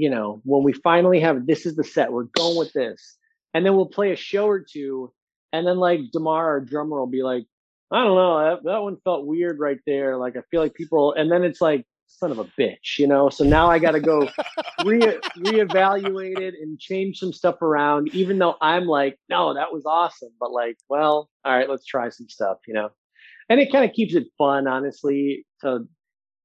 you 0.00 0.10
know, 0.10 0.40
when 0.44 0.62
we 0.62 0.72
finally 0.72 1.20
have 1.20 1.46
this 1.46 1.66
is 1.66 1.76
the 1.76 1.84
set, 1.84 2.12
we're 2.12 2.24
going 2.24 2.56
with 2.56 2.72
this. 2.72 3.18
And 3.52 3.66
then 3.66 3.74
we'll 3.74 3.86
play 3.86 4.12
a 4.12 4.16
show 4.16 4.46
or 4.46 4.60
two, 4.60 5.12
and 5.52 5.66
then 5.66 5.78
like 5.78 6.00
De'Mar, 6.14 6.36
our 6.44 6.60
drummer, 6.60 6.98
will 6.98 7.06
be 7.06 7.22
like, 7.22 7.44
I 7.90 8.04
don't 8.04 8.14
know, 8.14 8.38
that, 8.38 8.64
that 8.64 8.82
one 8.82 8.96
felt 9.04 9.26
weird 9.26 9.58
right 9.58 9.80
there. 9.86 10.16
Like 10.16 10.36
I 10.36 10.42
feel 10.50 10.60
like 10.60 10.74
people 10.74 11.12
and 11.12 11.30
then 11.30 11.42
it's 11.44 11.60
like, 11.60 11.84
son 12.06 12.30
of 12.30 12.38
a 12.38 12.44
bitch, 12.58 12.98
you 12.98 13.06
know. 13.06 13.28
So 13.28 13.44
now 13.44 13.68
I 13.68 13.78
gotta 13.78 14.00
go 14.00 14.28
re 14.84 15.00
reevaluate 15.38 16.40
it 16.40 16.54
and 16.60 16.78
change 16.78 17.18
some 17.18 17.32
stuff 17.32 17.62
around, 17.62 18.14
even 18.14 18.38
though 18.38 18.56
I'm 18.60 18.86
like, 18.86 19.18
no, 19.28 19.54
that 19.54 19.72
was 19.72 19.84
awesome. 19.86 20.30
But 20.38 20.52
like, 20.52 20.76
well, 20.88 21.28
all 21.44 21.56
right, 21.56 21.68
let's 21.68 21.84
try 21.84 22.08
some 22.08 22.28
stuff, 22.28 22.58
you 22.66 22.74
know. 22.74 22.90
and 23.48 23.60
it 23.60 23.72
kind 23.72 23.84
of 23.84 23.92
keeps 23.94 24.14
it 24.14 24.28
fun, 24.38 24.66
honestly, 24.66 25.46
to 25.62 25.86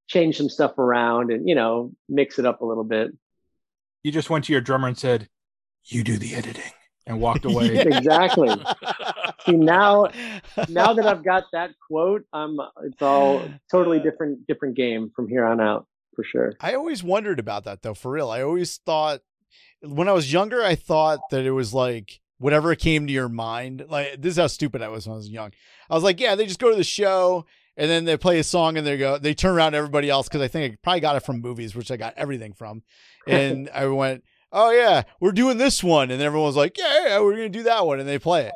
change 0.08 0.38
some 0.38 0.49
stuff 0.49 0.78
around 0.78 1.32
and 1.32 1.47
you 1.47 1.56
know 1.56 1.91
mix 2.10 2.39
it 2.39 2.45
up 2.45 2.62
a 2.62 2.66
little 2.66 2.84
bit. 2.84 3.12
You 4.06 4.12
just 4.12 4.30
went 4.30 4.45
to 4.45 4.51
your 4.51 4.62
drummer 4.62 4.88
and 4.88 4.95
said, 4.95 5.30
"You 5.86 6.03
do 6.03 6.20
the 6.20 6.36
editing," 6.36 6.72
and 7.08 7.20
walked 7.20 7.43
away. 7.51 7.74
Yeah. 7.74 7.97
Exactly. 7.97 8.49
See 9.47 9.53
now, 9.53 10.10
now 10.70 10.93
that 10.93 11.08
I've 11.08 11.24
got 11.24 11.45
that 11.53 11.72
quote, 11.88 12.24
I'm 12.32 12.60
it's 12.84 13.01
all 13.01 13.49
totally 13.72 13.99
different 13.99 14.45
different 14.45 14.76
game 14.76 15.12
from 15.16 15.28
here 15.28 15.43
on 15.43 15.60
out 15.60 15.88
for 16.16 16.24
sure. 16.24 16.53
I 16.62 16.76
always 16.76 17.03
wondered 17.03 17.39
about 17.39 17.64
that 17.64 17.82
though, 17.82 17.95
for 17.95 18.12
real. 18.12 18.30
I 18.30 18.43
always 18.43 18.78
thought 18.78 19.22
when 19.82 20.08
I 20.08 20.12
was 20.12 20.32
younger, 20.32 20.64
I 20.64 20.76
thought 20.76 21.22
that 21.32 21.43
it 21.43 21.51
was 21.51 21.74
like 21.74 22.22
whatever 22.38 22.76
came 22.76 23.08
to 23.08 23.14
your 23.14 23.28
mind. 23.28 23.88
Like 23.89 24.22
this 24.22 24.34
is 24.34 24.38
how 24.38 24.45
stupid 24.45 24.84
I 24.84 24.89
was 24.89 25.08
when 25.08 25.14
I 25.14 25.18
was 25.18 25.30
young. 25.30 25.51
I 25.89 25.95
was 25.95 26.03
like, 26.03 26.20
yeah, 26.20 26.36
they 26.36 26.45
just 26.45 26.60
go 26.60 26.70
to 26.70 26.76
the 26.76 26.84
show 26.84 27.47
and 27.78 27.89
then 27.89 28.05
they 28.05 28.17
play 28.17 28.39
a 28.39 28.43
song 28.43 28.78
and 28.78 28.86
they 28.86 28.97
go, 28.97 29.17
they 29.17 29.34
turn 29.34 29.55
around 29.55 29.73
to 29.73 29.78
everybody 29.78 30.09
else 30.09 30.28
because 30.28 30.41
I 30.41 30.47
think 30.47 30.73
I 30.73 30.78
probably 30.82 31.01
got 31.01 31.15
it 31.15 31.26
from 31.26 31.41
movies, 31.41 31.76
which 31.76 31.91
I 31.91 31.97
got 31.97 32.13
everything 32.17 32.53
from. 32.53 32.84
And 33.28 33.71
I 33.73 33.88
went, 33.88 34.23
oh 34.51 34.69
yeah, 34.69 35.01
we're 35.19 35.32
doing 35.32 35.57
this 35.57 35.84
one, 35.84 36.11
and 36.11 36.21
everyone 36.21 36.45
was 36.45 36.55
like, 36.55 36.78
yeah, 36.78 37.07
yeah, 37.07 37.19
we're 37.19 37.32
gonna 37.32 37.49
do 37.49 37.63
that 37.63 37.88
one, 37.88 37.99
and 37.99 38.07
they 38.07 38.19
play 38.19 38.45
it. 38.45 38.53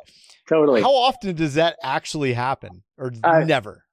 Totally. 0.48 0.80
How 0.80 0.94
often 0.94 1.34
does 1.34 1.54
that 1.54 1.76
actually 1.82 2.32
happen, 2.34 2.82
or 2.96 3.12
I- 3.24 3.42
never? 3.42 3.84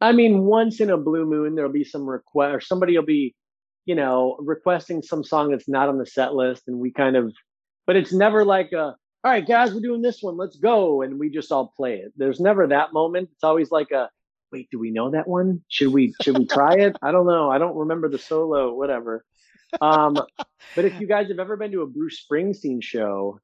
I 0.00 0.12
mean, 0.12 0.44
once 0.44 0.80
in 0.80 0.88
a 0.90 0.96
blue 0.96 1.24
moon, 1.26 1.54
there'll 1.54 1.70
be 1.70 1.84
some 1.84 2.08
request, 2.08 2.54
or 2.54 2.60
somebody 2.60 2.96
will 2.96 3.04
be, 3.04 3.34
you 3.84 3.94
know, 3.94 4.36
requesting 4.40 5.00
some 5.02 5.22
song 5.22 5.50
that's 5.50 5.68
not 5.68 5.88
on 5.88 5.98
the 5.98 6.06
set 6.06 6.34
list, 6.34 6.62
and 6.66 6.78
we 6.78 6.92
kind 6.92 7.14
of, 7.14 7.32
but 7.86 7.94
it's 7.94 8.12
never 8.12 8.44
like 8.44 8.72
a, 8.72 8.82
all 9.24 9.30
right, 9.30 9.46
guys, 9.46 9.72
we're 9.72 9.80
doing 9.80 10.02
this 10.02 10.18
one, 10.20 10.36
let's 10.36 10.56
go, 10.56 11.02
and 11.02 11.20
we 11.20 11.30
just 11.30 11.52
all 11.52 11.72
play 11.76 11.96
it. 11.96 12.12
There's 12.16 12.40
never 12.40 12.66
that 12.68 12.92
moment. 12.92 13.28
It's 13.34 13.44
always 13.44 13.70
like 13.70 13.92
a, 13.92 14.08
wait, 14.52 14.68
do 14.70 14.78
we 14.78 14.90
know 14.90 15.10
that 15.10 15.26
one? 15.26 15.62
Should 15.68 15.92
we 15.92 16.14
should 16.22 16.38
we 16.38 16.46
try 16.46 16.74
it? 16.74 16.96
I 17.02 17.10
don't 17.12 17.26
know. 17.26 17.50
I 17.50 17.58
don't 17.58 17.76
remember 17.76 18.08
the 18.08 18.18
solo, 18.18 18.74
whatever. 18.74 19.24
Um, 19.80 20.14
but 20.76 20.84
if 20.84 21.00
you 21.00 21.06
guys 21.06 21.28
have 21.28 21.38
ever 21.38 21.56
been 21.56 21.72
to 21.72 21.82
a 21.82 21.86
Bruce 21.86 22.24
Springsteen 22.24 22.82
show, 22.82 23.40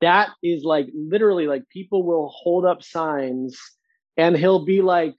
that 0.00 0.30
is 0.42 0.62
like 0.62 0.88
literally 0.94 1.46
like 1.46 1.68
people 1.68 2.04
will 2.04 2.28
hold 2.28 2.64
up 2.64 2.82
signs 2.82 3.58
and 4.16 4.36
he'll 4.36 4.64
be 4.64 4.82
like, 4.82 5.14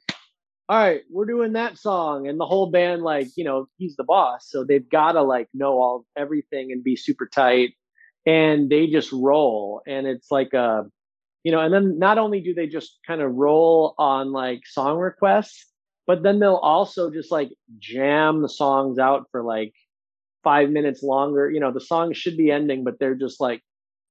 all 0.69 0.77
right, 0.77 1.01
we're 1.09 1.25
doing 1.25 1.53
that 1.53 1.77
song. 1.77 2.27
And 2.27 2.39
the 2.39 2.45
whole 2.45 2.71
band, 2.71 3.01
like, 3.01 3.27
you 3.35 3.43
know, 3.43 3.67
he's 3.77 3.95
the 3.95 4.03
boss. 4.03 4.49
So 4.49 4.63
they've 4.63 4.87
got 4.87 5.13
to 5.13 5.21
like 5.21 5.47
know 5.53 5.79
all 5.79 6.05
everything 6.17 6.71
and 6.71 6.83
be 6.83 6.95
super 6.95 7.25
tight. 7.25 7.73
And 8.25 8.69
they 8.69 8.87
just 8.87 9.11
roll. 9.13 9.81
And 9.87 10.05
it's 10.05 10.29
like 10.29 10.53
a, 10.53 10.85
you 11.43 11.51
know, 11.51 11.59
and 11.59 11.73
then 11.73 11.99
not 11.99 12.17
only 12.17 12.41
do 12.41 12.53
they 12.53 12.67
just 12.67 12.99
kind 13.05 13.21
of 13.21 13.33
roll 13.33 13.95
on 13.97 14.31
like 14.31 14.61
song 14.65 14.97
requests, 14.97 15.65
but 16.05 16.23
then 16.23 16.39
they'll 16.39 16.55
also 16.55 17.11
just 17.11 17.31
like 17.31 17.49
jam 17.79 18.41
the 18.41 18.49
songs 18.49 18.99
out 18.99 19.27
for 19.31 19.43
like 19.43 19.73
five 20.43 20.69
minutes 20.69 21.03
longer. 21.03 21.49
You 21.49 21.59
know, 21.59 21.71
the 21.71 21.81
song 21.81 22.13
should 22.13 22.37
be 22.37 22.51
ending, 22.51 22.83
but 22.83 22.99
they're 22.99 23.15
just 23.15 23.39
like 23.39 23.61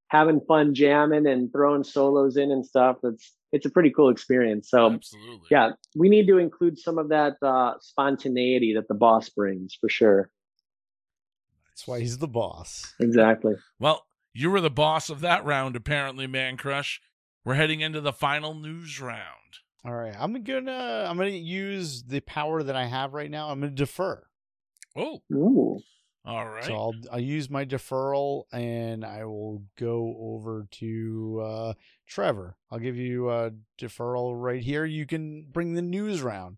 having 0.08 0.40
fun 0.46 0.74
jamming 0.74 1.26
and 1.26 1.50
throwing 1.52 1.84
solos 1.84 2.36
in 2.36 2.50
and 2.50 2.64
stuff. 2.64 2.98
It's 3.02 3.32
it's 3.52 3.66
a 3.66 3.70
pretty 3.70 3.90
cool 3.90 4.10
experience. 4.10 4.68
So 4.70 4.92
Absolutely. 4.92 5.48
yeah, 5.50 5.70
we 5.96 6.08
need 6.08 6.26
to 6.26 6.38
include 6.38 6.78
some 6.78 6.98
of 6.98 7.08
that 7.08 7.36
uh, 7.42 7.74
spontaneity 7.80 8.74
that 8.74 8.88
the 8.88 8.94
boss 8.94 9.30
brings 9.30 9.76
for 9.80 9.88
sure. 9.88 10.30
That's 11.68 11.86
why 11.86 12.00
he's 12.00 12.18
the 12.18 12.28
boss. 12.28 12.94
Exactly. 13.00 13.54
Well, 13.78 14.06
you 14.34 14.50
were 14.50 14.60
the 14.60 14.70
boss 14.70 15.08
of 15.08 15.20
that 15.20 15.44
round, 15.44 15.76
apparently, 15.76 16.26
Mancrush. 16.26 16.98
We're 17.46 17.54
heading 17.54 17.80
into 17.80 18.00
the 18.00 18.12
final 18.12 18.54
news 18.54 19.00
round. 19.00 19.20
All 19.84 19.94
right, 19.94 20.16
I'm 20.18 20.42
gonna 20.42 21.06
I'm 21.08 21.16
gonna 21.16 21.30
use 21.30 22.02
the 22.02 22.18
power 22.18 22.64
that 22.64 22.74
I 22.74 22.86
have 22.86 23.14
right 23.14 23.30
now. 23.30 23.50
I'm 23.50 23.60
gonna 23.60 23.70
defer. 23.70 24.26
Oh, 24.96 25.22
Ooh. 25.32 25.78
all 26.24 26.44
right. 26.44 26.64
So 26.64 26.74
I'll 26.74 26.94
I'll 27.12 27.20
use 27.20 27.48
my 27.48 27.64
deferral 27.64 28.46
and 28.52 29.04
I 29.04 29.26
will 29.26 29.62
go 29.78 30.16
over 30.18 30.66
to 30.72 31.40
uh, 31.44 31.72
Trevor. 32.08 32.56
I'll 32.72 32.80
give 32.80 32.96
you 32.96 33.30
a 33.30 33.52
deferral 33.78 34.32
right 34.34 34.60
here. 34.60 34.84
You 34.84 35.06
can 35.06 35.46
bring 35.48 35.74
the 35.74 35.82
news 35.82 36.22
round. 36.22 36.56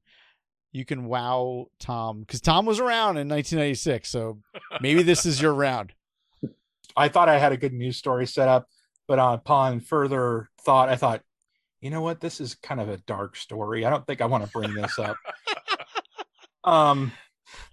You 0.72 0.86
can 0.86 1.04
wow 1.04 1.66
Tom 1.78 2.20
because 2.20 2.40
Tom 2.40 2.64
was 2.64 2.80
around 2.80 3.18
in 3.18 3.28
1996. 3.28 4.08
So 4.08 4.38
maybe 4.80 5.02
this 5.02 5.26
is 5.26 5.38
your 5.38 5.52
round. 5.52 5.92
I 6.96 7.08
thought 7.08 7.28
I 7.28 7.38
had 7.38 7.52
a 7.52 7.58
good 7.58 7.74
news 7.74 7.98
story 7.98 8.26
set 8.26 8.48
up, 8.48 8.70
but 9.08 9.18
upon 9.18 9.80
further 9.80 10.48
thought, 10.64 10.88
I 10.88 10.94
thought, 10.96 11.22
you 11.80 11.90
know 11.90 12.02
what, 12.02 12.20
this 12.20 12.40
is 12.40 12.54
kind 12.56 12.80
of 12.80 12.88
a 12.88 12.98
dark 12.98 13.34
story. 13.36 13.84
I 13.84 13.90
don't 13.90 14.06
think 14.06 14.20
I 14.20 14.26
want 14.26 14.44
to 14.44 14.50
bring 14.50 14.74
this 14.74 14.98
up. 14.98 15.16
um, 16.64 17.12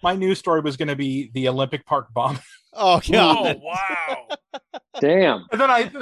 my 0.02 0.16
news 0.16 0.40
story 0.40 0.62
was 0.62 0.78
going 0.78 0.88
to 0.88 0.96
be 0.96 1.30
the 1.34 1.48
Olympic 1.50 1.86
Park 1.86 2.14
bomb, 2.14 2.40
Oh 2.74 2.96
oh, 2.96 3.02
god! 3.12 3.60
wow. 3.64 4.28
Damn. 5.00 5.46
and 5.52 5.60
then 5.62 5.70
I, 5.72 5.82
and 5.82 5.94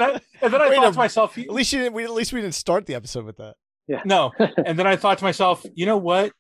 then 0.54 0.62
I 0.62 0.70
Wait 0.70 0.76
thought 0.76 0.90
a- 0.90 0.92
to 0.92 0.98
myself, 0.98 1.38
At 1.38 1.50
least 1.50 1.74
you 1.74 1.80
didn't. 1.80 1.94
We, 1.94 2.04
at 2.04 2.12
least 2.14 2.34
we 2.34 2.42
didn't 2.42 2.56
start 2.56 2.86
the 2.86 2.96
episode 2.96 3.26
with 3.26 3.38
that. 3.38 3.56
Yeah. 3.88 4.02
no, 4.06 4.32
and 4.66 4.78
then 4.80 4.88
I 4.88 4.96
thought 4.96 5.18
to 5.18 5.24
myself, 5.24 5.66
you 5.76 5.86
know 5.86 5.98
what? 5.98 6.32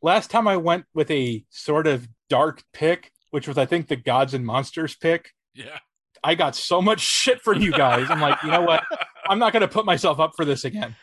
Last 0.00 0.30
time 0.30 0.46
I 0.48 0.56
went 0.56 0.84
with 0.94 1.10
a 1.10 1.44
sort 1.50 1.86
of 1.86 2.08
dark 2.30 2.62
pick, 2.72 3.10
which 3.30 3.46
was 3.48 3.58
I 3.58 3.66
think 3.66 3.88
the 3.88 3.96
Gods 3.96 4.34
and 4.34 4.44
Monsters 4.46 4.94
pick, 4.96 5.30
Yeah. 5.54 5.78
I 6.22 6.34
got 6.34 6.56
so 6.56 6.80
much 6.82 7.00
shit 7.00 7.40
from 7.42 7.60
you 7.60 7.72
guys. 7.72 8.10
I'm 8.10 8.20
like, 8.20 8.42
you 8.42 8.50
know 8.50 8.62
what? 8.62 8.82
I'm 9.28 9.38
not 9.38 9.52
going 9.52 9.62
to 9.62 9.68
put 9.68 9.84
myself 9.84 10.20
up 10.20 10.32
for 10.36 10.44
this 10.44 10.64
again. 10.64 10.96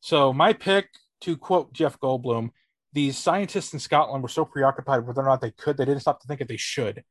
So 0.00 0.32
my 0.32 0.52
pick, 0.52 0.88
to 1.22 1.36
quote 1.36 1.72
Jeff 1.72 2.00
Goldblum, 2.00 2.50
these 2.92 3.16
scientists 3.16 3.72
in 3.72 3.78
Scotland 3.78 4.22
were 4.22 4.28
so 4.28 4.44
preoccupied 4.44 5.00
with 5.00 5.08
whether 5.08 5.20
or 5.20 5.30
not 5.30 5.40
they 5.40 5.52
could, 5.52 5.76
they 5.76 5.84
didn't 5.84 6.00
stop 6.00 6.20
to 6.20 6.26
think 6.26 6.40
if 6.40 6.48
they 6.48 6.56
should. 6.56 7.04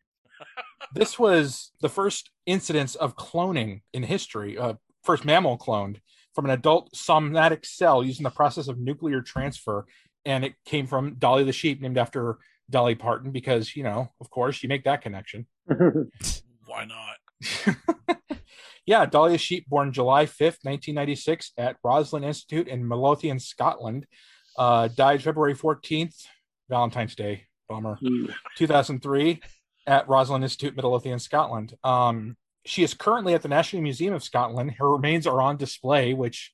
this 0.93 1.17
was 1.17 1.71
the 1.81 1.89
first 1.89 2.31
incidence 2.45 2.95
of 2.95 3.15
cloning 3.15 3.81
in 3.93 4.03
history, 4.03 4.57
uh, 4.57 4.73
first 5.03 5.25
mammal 5.25 5.57
cloned 5.57 5.97
from 6.33 6.45
an 6.45 6.51
adult 6.51 6.95
somatic 6.95 7.65
cell 7.65 8.03
using 8.03 8.23
the 8.23 8.29
process 8.29 8.67
of 8.67 8.79
nuclear 8.79 9.21
transfer. 9.21 9.85
And 10.25 10.43
it 10.43 10.53
came 10.65 10.87
from 10.87 11.15
Dolly 11.15 11.43
the 11.43 11.53
sheep, 11.53 11.81
named 11.81 11.97
after 11.97 12.37
Dolly 12.69 12.95
Parton, 12.95 13.31
because, 13.31 13.75
you 13.75 13.83
know, 13.83 14.11
of 14.19 14.29
course, 14.29 14.61
you 14.61 14.69
make 14.69 14.83
that 14.83 15.01
connection. 15.01 15.47
Why 15.65 16.85
not? 16.85 17.17
yeah, 18.85 19.05
Dahlia 19.05 19.37
Sheep, 19.37 19.67
born 19.67 19.91
July 19.93 20.25
5th, 20.25 20.63
1996, 20.63 21.53
at 21.57 21.77
Roslin 21.83 22.23
Institute 22.23 22.67
in 22.67 22.87
Midlothian, 22.87 23.39
Scotland. 23.39 24.05
Uh, 24.57 24.89
died 24.89 25.23
February 25.23 25.55
14th, 25.55 26.15
Valentine's 26.69 27.15
Day. 27.15 27.45
Bummer. 27.69 27.97
2003 28.57 29.39
at 29.87 30.09
Roslin 30.09 30.43
Institute, 30.43 30.75
Midlothian, 30.75 31.19
Scotland. 31.19 31.75
Um, 31.83 32.35
she 32.65 32.83
is 32.83 32.93
currently 32.93 33.33
at 33.33 33.41
the 33.41 33.47
National 33.47 33.81
Museum 33.81 34.13
of 34.13 34.23
Scotland. 34.23 34.71
Her 34.71 34.91
remains 34.91 35.25
are 35.25 35.41
on 35.41 35.57
display, 35.57 36.13
which 36.13 36.53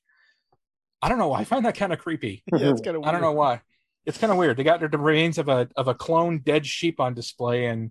I 1.02 1.08
don't 1.08 1.18
know. 1.18 1.32
I 1.32 1.44
find 1.44 1.64
that 1.64 1.76
kind 1.76 1.92
of 1.92 1.98
creepy. 1.98 2.42
Yeah, 2.52 2.70
it's 2.70 2.80
kind 2.80 2.96
of. 2.96 3.04
I 3.04 3.12
don't 3.12 3.20
know 3.20 3.32
why. 3.32 3.62
It's 4.04 4.18
kind 4.18 4.30
of 4.30 4.38
weird. 4.38 4.56
They 4.56 4.64
got 4.64 4.80
the 4.80 4.88
remains 4.98 5.38
of 5.38 5.48
a 5.48 5.68
of 5.76 5.88
a 5.88 5.94
clone 5.94 6.38
dead 6.38 6.64
sheep 6.64 7.00
on 7.00 7.14
display, 7.14 7.66
and 7.66 7.90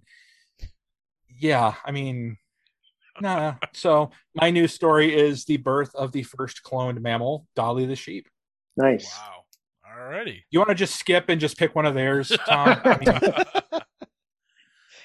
yeah, 1.29 1.73
I 1.83 1.91
mean, 1.91 2.37
nah. 3.21 3.55
So 3.73 4.11
my 4.33 4.49
news 4.49 4.73
story 4.73 5.13
is 5.15 5.45
the 5.45 5.57
birth 5.57 5.93
of 5.95 6.11
the 6.11 6.23
first 6.23 6.61
cloned 6.63 6.99
mammal, 7.01 7.47
Dolly 7.55 7.85
the 7.85 7.95
sheep. 7.95 8.27
nice. 8.77 9.05
Wow. 9.17 9.41
Alrighty. 9.97 10.41
You 10.51 10.59
want 10.59 10.69
to 10.69 10.75
just 10.75 10.95
skip 10.97 11.29
and 11.29 11.39
just 11.39 11.57
pick 11.57 11.73
one 11.75 11.85
of 11.85 11.93
theirs, 11.95 12.31
Tom? 12.47 12.79
I 12.85 12.97
mean, 12.97 13.81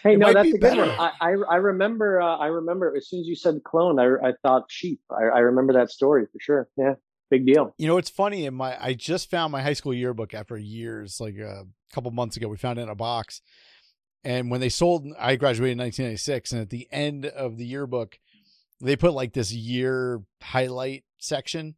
Hey, 0.02 0.14
It 0.14 0.18
no, 0.18 0.32
that's 0.32 0.50
be 0.50 0.56
a 0.56 0.58
good 0.58 0.78
one. 0.78 0.88
better. 0.88 0.96
I, 0.98 1.12
I 1.20 1.30
I 1.50 1.56
remember. 1.56 2.20
Uh, 2.22 2.36
I 2.38 2.46
remember 2.46 2.94
as 2.96 3.08
soon 3.08 3.20
as 3.20 3.26
you 3.26 3.36
said 3.36 3.62
clone, 3.64 3.98
I 4.00 4.06
I 4.28 4.32
thought 4.42 4.64
sheep. 4.68 5.00
I, 5.10 5.24
I 5.24 5.38
remember 5.40 5.74
that 5.74 5.90
story 5.90 6.24
for 6.32 6.40
sure. 6.40 6.68
Yeah, 6.78 6.94
big 7.30 7.44
deal. 7.46 7.74
You 7.76 7.86
know, 7.86 7.98
it's 7.98 8.08
funny. 8.08 8.46
In 8.46 8.54
my, 8.54 8.82
I 8.82 8.94
just 8.94 9.30
found 9.30 9.52
my 9.52 9.60
high 9.62 9.74
school 9.74 9.92
yearbook 9.92 10.32
after 10.32 10.56
years, 10.56 11.20
like 11.20 11.36
a 11.36 11.64
couple 11.92 12.10
months 12.12 12.36
ago. 12.38 12.48
We 12.48 12.56
found 12.56 12.78
it 12.78 12.82
in 12.82 12.88
a 12.88 12.94
box, 12.94 13.42
and 14.24 14.50
when 14.50 14.60
they 14.60 14.68
sold, 14.68 15.06
I 15.18 15.36
graduated 15.36 15.72
in 15.72 15.78
1996, 15.78 16.52
and 16.52 16.60
at 16.62 16.70
the 16.70 16.88
end 16.90 17.26
of 17.26 17.56
the 17.56 17.64
yearbook, 17.66 18.18
they 18.80 18.96
put 18.96 19.12
like 19.14 19.32
this 19.32 19.52
year 19.52 20.22
highlight 20.42 21.04
section, 21.18 21.74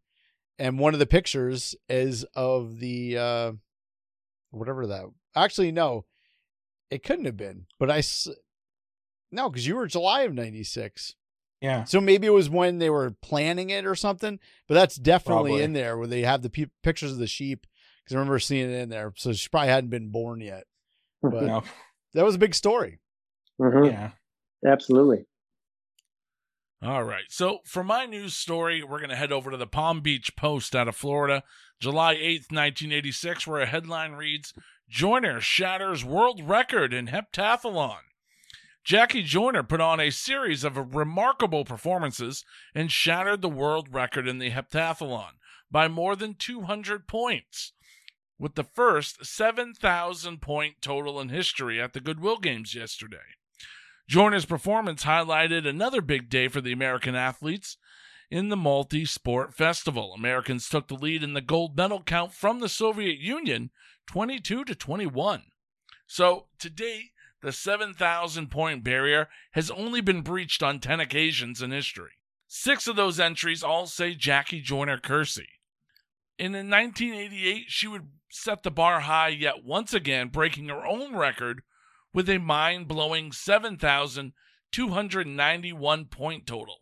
and 0.58 0.78
one 0.78 0.94
of 0.94 1.00
the 1.00 1.06
pictures 1.06 1.74
is 1.88 2.24
of 2.34 2.78
the 2.80 3.16
uh 3.18 3.52
whatever 4.50 4.86
that. 4.86 5.04
Actually, 5.34 5.72
no, 5.72 6.04
it 6.90 7.02
couldn't 7.02 7.24
have 7.24 7.36
been. 7.36 7.66
But 7.78 7.90
I, 7.90 7.98
s- 7.98 8.28
no, 9.30 9.48
because 9.48 9.66
you 9.66 9.76
were 9.76 9.86
July 9.86 10.22
of 10.22 10.34
'96. 10.34 11.14
yeah. 11.60 11.84
So 11.84 12.00
maybe 12.00 12.26
it 12.26 12.30
was 12.30 12.50
when 12.50 12.78
they 12.78 12.90
were 12.90 13.10
planning 13.22 13.70
it 13.70 13.86
or 13.86 13.94
something, 13.94 14.38
but 14.68 14.74
that's 14.74 14.96
definitely 14.96 15.50
Probably. 15.52 15.62
in 15.62 15.72
there 15.72 15.96
where 15.96 16.06
they 16.06 16.22
have 16.22 16.42
the 16.42 16.50
pe- 16.50 16.66
pictures 16.82 17.12
of 17.12 17.18
the 17.18 17.26
sheep. 17.26 17.66
Because 18.04 18.16
I 18.16 18.18
remember 18.18 18.38
seeing 18.40 18.68
it 18.68 18.74
in 18.80 18.88
there. 18.88 19.12
So 19.16 19.32
she 19.32 19.48
probably 19.48 19.68
hadn't 19.68 19.90
been 19.90 20.10
born 20.10 20.40
yet. 20.40 20.64
But 21.22 21.44
No, 21.44 21.62
that 22.14 22.24
was 22.24 22.34
a 22.34 22.38
big 22.38 22.54
story. 22.54 22.98
Mhm, 23.60 23.90
yeah. 23.90 24.10
Absolutely. 24.66 25.26
All 26.82 27.04
right. 27.04 27.24
So 27.28 27.60
for 27.64 27.84
my 27.84 28.06
news 28.06 28.34
story, 28.34 28.82
we're 28.82 28.98
going 28.98 29.10
to 29.10 29.16
head 29.16 29.30
over 29.32 29.50
to 29.50 29.56
the 29.56 29.66
Palm 29.66 30.00
Beach 30.00 30.34
Post 30.36 30.74
out 30.74 30.88
of 30.88 30.96
Florida, 30.96 31.44
July 31.80 32.14
8th, 32.14 32.50
1986, 32.50 33.46
where 33.46 33.60
a 33.60 33.66
headline 33.66 34.12
reads 34.12 34.52
Joyner 34.88 35.40
shatters 35.40 36.04
world 36.04 36.42
record 36.42 36.92
in 36.92 37.06
heptathlon. 37.06 38.00
Jackie 38.84 39.22
Joyner 39.22 39.62
put 39.62 39.80
on 39.80 40.00
a 40.00 40.10
series 40.10 40.64
of 40.64 40.94
remarkable 40.94 41.64
performances 41.64 42.44
and 42.74 42.90
shattered 42.90 43.40
the 43.42 43.48
world 43.48 43.94
record 43.94 44.26
in 44.26 44.38
the 44.38 44.50
heptathlon 44.50 45.34
by 45.70 45.86
more 45.86 46.16
than 46.16 46.34
200 46.34 47.06
points, 47.06 47.72
with 48.42 48.56
the 48.56 48.64
first 48.64 49.24
7,000 49.24 50.42
point 50.42 50.74
total 50.82 51.20
in 51.20 51.28
history 51.28 51.80
at 51.80 51.92
the 51.92 52.00
Goodwill 52.00 52.38
Games 52.38 52.74
yesterday. 52.74 53.18
Joyner's 54.08 54.46
performance 54.46 55.04
highlighted 55.04 55.64
another 55.64 56.00
big 56.00 56.28
day 56.28 56.48
for 56.48 56.60
the 56.60 56.72
American 56.72 57.14
athletes 57.14 57.76
in 58.32 58.48
the 58.48 58.56
multi 58.56 59.04
sport 59.04 59.54
festival. 59.54 60.12
Americans 60.12 60.68
took 60.68 60.88
the 60.88 60.96
lead 60.96 61.22
in 61.22 61.34
the 61.34 61.40
gold 61.40 61.76
medal 61.76 62.02
count 62.02 62.34
from 62.34 62.58
the 62.58 62.68
Soviet 62.68 63.20
Union 63.20 63.70
22 64.08 64.64
to 64.64 64.74
21. 64.74 65.44
So, 66.08 66.46
to 66.58 66.68
date, 66.68 67.12
the 67.42 67.52
7,000 67.52 68.50
point 68.50 68.82
barrier 68.82 69.28
has 69.52 69.70
only 69.70 70.00
been 70.00 70.22
breached 70.22 70.64
on 70.64 70.80
10 70.80 70.98
occasions 70.98 71.62
in 71.62 71.70
history. 71.70 72.12
Six 72.48 72.88
of 72.88 72.96
those 72.96 73.20
entries 73.20 73.62
all 73.62 73.86
say 73.86 74.16
Jackie 74.16 74.60
Joyner 74.60 74.98
Kersee. 74.98 75.46
And 76.42 76.54
in 76.56 76.68
1988, 76.68 77.66
she 77.68 77.86
would 77.86 78.08
set 78.28 78.64
the 78.64 78.72
bar 78.72 78.98
high 78.98 79.28
yet 79.28 79.62
once 79.62 79.94
again, 79.94 80.26
breaking 80.26 80.70
her 80.70 80.84
own 80.84 81.14
record 81.14 81.62
with 82.12 82.28
a 82.28 82.38
mind 82.38 82.88
blowing 82.88 83.30
7,291 83.30 86.04
point 86.06 86.44
total. 86.44 86.78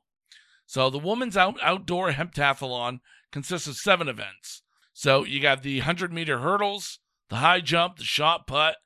So 0.65 0.89
the 0.89 0.99
women's 0.99 1.37
out- 1.37 1.61
outdoor 1.61 2.13
heptathlon 2.13 3.01
consists 3.31 3.69
of 3.69 3.77
seven 3.77 4.09
events. 4.09 4.63
So 4.95 5.27
you 5.27 5.41
got 5.41 5.63
the 5.63 5.81
100 5.81 6.11
meter 6.11 6.39
hurdles, 6.39 7.01
the 7.29 7.37
high 7.37 7.61
jump, 7.61 7.99
the 7.99 8.05
shot 8.05 8.47
put, 8.47 8.77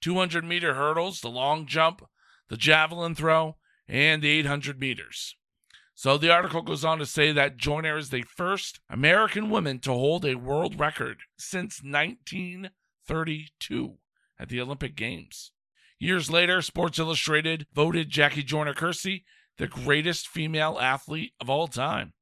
200 0.00 0.44
meter 0.44 0.74
hurdles, 0.74 1.22
the 1.22 1.28
long 1.28 1.66
jump, 1.66 2.08
the 2.48 2.56
javelin 2.56 3.16
throw, 3.16 3.56
and 3.88 4.22
the 4.22 4.28
800 4.28 4.78
meters. 4.78 5.34
So 6.00 6.16
the 6.16 6.32
article 6.32 6.62
goes 6.62 6.82
on 6.82 6.98
to 7.00 7.04
say 7.04 7.30
that 7.30 7.58
Joyner 7.58 7.98
is 7.98 8.08
the 8.08 8.22
first 8.22 8.80
American 8.88 9.50
woman 9.50 9.80
to 9.80 9.92
hold 9.92 10.24
a 10.24 10.36
world 10.36 10.80
record 10.80 11.18
since 11.36 11.82
1932 11.84 13.98
at 14.38 14.48
the 14.48 14.62
Olympic 14.62 14.96
Games. 14.96 15.52
Years 15.98 16.30
later, 16.30 16.62
Sports 16.62 16.98
Illustrated 16.98 17.66
voted 17.74 18.08
Jackie 18.08 18.42
Joyner 18.42 18.72
Kersee 18.72 19.24
the 19.58 19.66
greatest 19.66 20.26
female 20.26 20.78
athlete 20.80 21.34
of 21.38 21.50
all 21.50 21.68
time. 21.68 22.14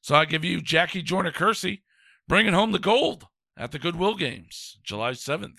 So 0.00 0.14
I 0.14 0.26
give 0.26 0.44
you 0.44 0.60
Jackie 0.60 1.02
Joyner 1.02 1.32
Kersee 1.32 1.82
bringing 2.28 2.54
home 2.54 2.70
the 2.70 2.78
gold 2.78 3.26
at 3.56 3.72
the 3.72 3.80
Goodwill 3.80 4.14
Games, 4.14 4.78
July 4.84 5.10
7th, 5.10 5.58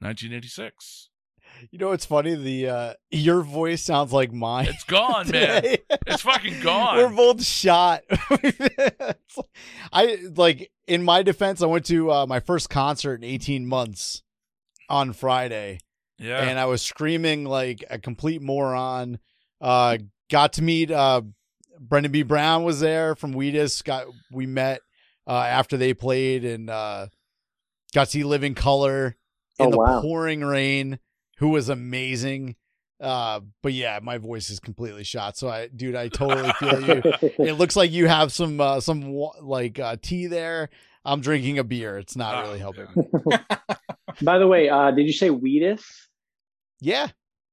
1986. 0.00 1.08
You 1.70 1.78
know 1.78 1.88
what's 1.88 2.06
funny? 2.06 2.34
The 2.34 2.68
uh 2.68 2.94
your 3.10 3.42
voice 3.42 3.82
sounds 3.82 4.12
like 4.12 4.32
mine. 4.32 4.66
It's 4.68 4.84
gone, 4.84 5.28
man. 5.32 5.62
It's 6.06 6.22
fucking 6.22 6.60
gone. 6.60 6.96
We're 6.98 7.08
both 7.08 7.42
shot. 7.44 8.02
I 9.92 10.18
like 10.36 10.70
in 10.86 11.02
my 11.02 11.22
defense, 11.22 11.62
I 11.62 11.66
went 11.66 11.86
to 11.86 12.10
uh, 12.10 12.26
my 12.26 12.40
first 12.40 12.70
concert 12.70 13.16
in 13.16 13.24
18 13.24 13.66
months 13.66 14.22
on 14.88 15.12
Friday, 15.12 15.80
yeah. 16.18 16.40
and 16.42 16.58
I 16.58 16.64
was 16.66 16.82
screaming 16.82 17.44
like 17.44 17.84
a 17.90 17.98
complete 17.98 18.40
moron. 18.40 19.18
Uh, 19.60 19.98
got 20.30 20.54
to 20.54 20.62
meet 20.62 20.90
uh, 20.90 21.22
Brendan 21.78 22.12
B. 22.12 22.22
Brown 22.22 22.64
was 22.64 22.80
there 22.80 23.14
from 23.14 23.32
Wheatus. 23.32 23.82
Got 23.82 24.06
we 24.32 24.46
met 24.46 24.80
uh, 25.26 25.32
after 25.36 25.76
they 25.76 25.92
played 25.94 26.44
and 26.44 26.70
uh, 26.70 27.08
got 27.94 28.04
to 28.06 28.10
see 28.10 28.24
Living 28.24 28.54
Colour 28.54 29.16
in 29.58 29.66
Oh, 29.66 29.70
the 29.70 29.78
wow. 29.78 30.00
pouring 30.00 30.40
rain, 30.42 30.98
who 31.38 31.48
was 31.50 31.68
amazing. 31.68 32.54
Uh, 33.00 33.40
but 33.62 33.72
yeah, 33.72 34.00
my 34.02 34.18
voice 34.18 34.50
is 34.50 34.58
completely 34.60 35.04
shot. 35.04 35.36
So 35.36 35.48
I, 35.48 35.68
dude, 35.68 35.94
I 35.94 36.08
totally 36.08 36.52
feel 36.54 36.80
you. 36.80 37.02
It 37.38 37.52
looks 37.54 37.76
like 37.76 37.92
you 37.92 38.08
have 38.08 38.32
some 38.32 38.60
uh, 38.60 38.80
some 38.80 39.12
like 39.40 39.78
uh, 39.78 39.96
tea 40.02 40.26
there. 40.26 40.68
I'm 41.04 41.20
drinking 41.20 41.58
a 41.58 41.64
beer. 41.64 41.96
It's 41.98 42.16
not 42.16 42.34
Oh, 42.34 42.42
really 42.48 42.58
helping. 42.58 42.86
yeah. 43.30 43.40
By 44.22 44.38
the 44.38 44.46
way, 44.48 44.68
uh, 44.68 44.90
did 44.90 45.06
you 45.06 45.12
say 45.12 45.28
Wheatus? 45.30 45.84
Yeah, 46.80 47.08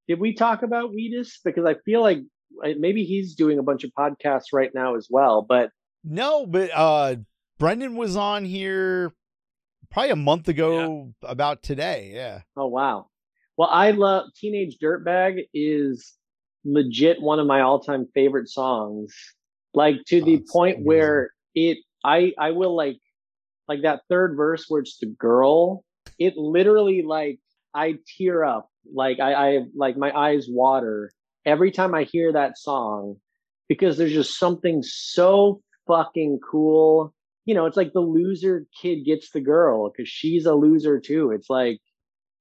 Did 0.08 0.20
we 0.20 0.34
talk 0.34 0.62
about 0.64 0.92
Wheatus? 0.94 1.40
Because 1.44 1.66
I 1.66 1.76
feel 1.86 2.02
like 2.02 2.20
uh, 2.64 2.70
maybe 2.80 3.04
he's 3.06 3.36
doing 3.36 3.60
a 3.60 3.64
bunch 3.64 3.84
of 3.84 3.92
podcasts 3.98 4.52
right 4.54 4.72
now 4.74 4.96
as 4.96 5.08
well. 5.10 5.42
But 5.48 5.70
no, 6.04 6.46
but 6.48 6.70
uh, 6.74 7.16
Brendan 7.60 7.96
was 7.96 8.16
on 8.16 8.46
here 8.46 9.14
probably 9.92 10.10
a 10.12 10.16
month 10.16 10.48
ago 10.48 11.14
about 11.24 11.62
today. 11.64 12.12
Yeah. 12.16 12.42
oh 12.58 12.68
wow, 12.68 13.08
well 13.58 13.70
I 13.72 13.91
love 13.91 14.28
Teenage 14.36 14.78
Dirtbag 14.82 15.45
is 15.53 16.14
legit 16.64 17.22
one 17.22 17.39
of 17.39 17.47
my 17.47 17.62
all-time 17.62 18.08
favorite 18.14 18.49
songs. 18.49 19.14
Like 19.74 19.97
to 20.08 20.22
Oh, 20.22 20.26
the 20.26 20.43
point 20.51 20.78
amazing. 20.78 20.86
where 20.88 21.30
it, 21.53 21.78
I 22.03 22.34
I 22.39 22.51
will 22.51 22.76
like 22.76 22.97
like 23.68 23.82
that 23.84 24.01
third 24.10 24.36
verse 24.38 24.66
where 24.68 24.82
it's 24.82 24.97
the 24.99 25.08
girl. 25.08 25.84
It 26.20 26.38
literally 26.38 27.01
like 27.01 27.39
I 27.74 27.95
tear 28.18 28.43
up. 28.43 28.70
Like 28.93 29.20
I, 29.20 29.34
I 29.34 29.60
like 29.76 29.97
my 29.97 30.12
eyes 30.16 30.45
water 30.49 31.12
every 31.45 31.72
time 31.72 31.93
I 31.95 32.03
hear 32.03 32.32
that 32.34 32.58
song 32.58 33.18
because 33.68 33.97
there's 33.97 34.14
just 34.14 34.38
something 34.39 34.82
so 34.84 35.62
fucking 35.88 36.39
cool. 36.49 37.14
You 37.45 37.56
know, 37.56 37.66
it's 37.66 37.78
like 37.78 37.93
the 37.93 37.99
loser 38.01 38.66
kid 38.82 39.06
gets 39.06 39.32
the 39.32 39.41
girl 39.41 39.89
because 39.91 40.10
she's 40.10 40.45
a 40.45 40.53
loser 40.53 40.99
too. 40.99 41.32
It's 41.32 41.49
like 41.49 41.80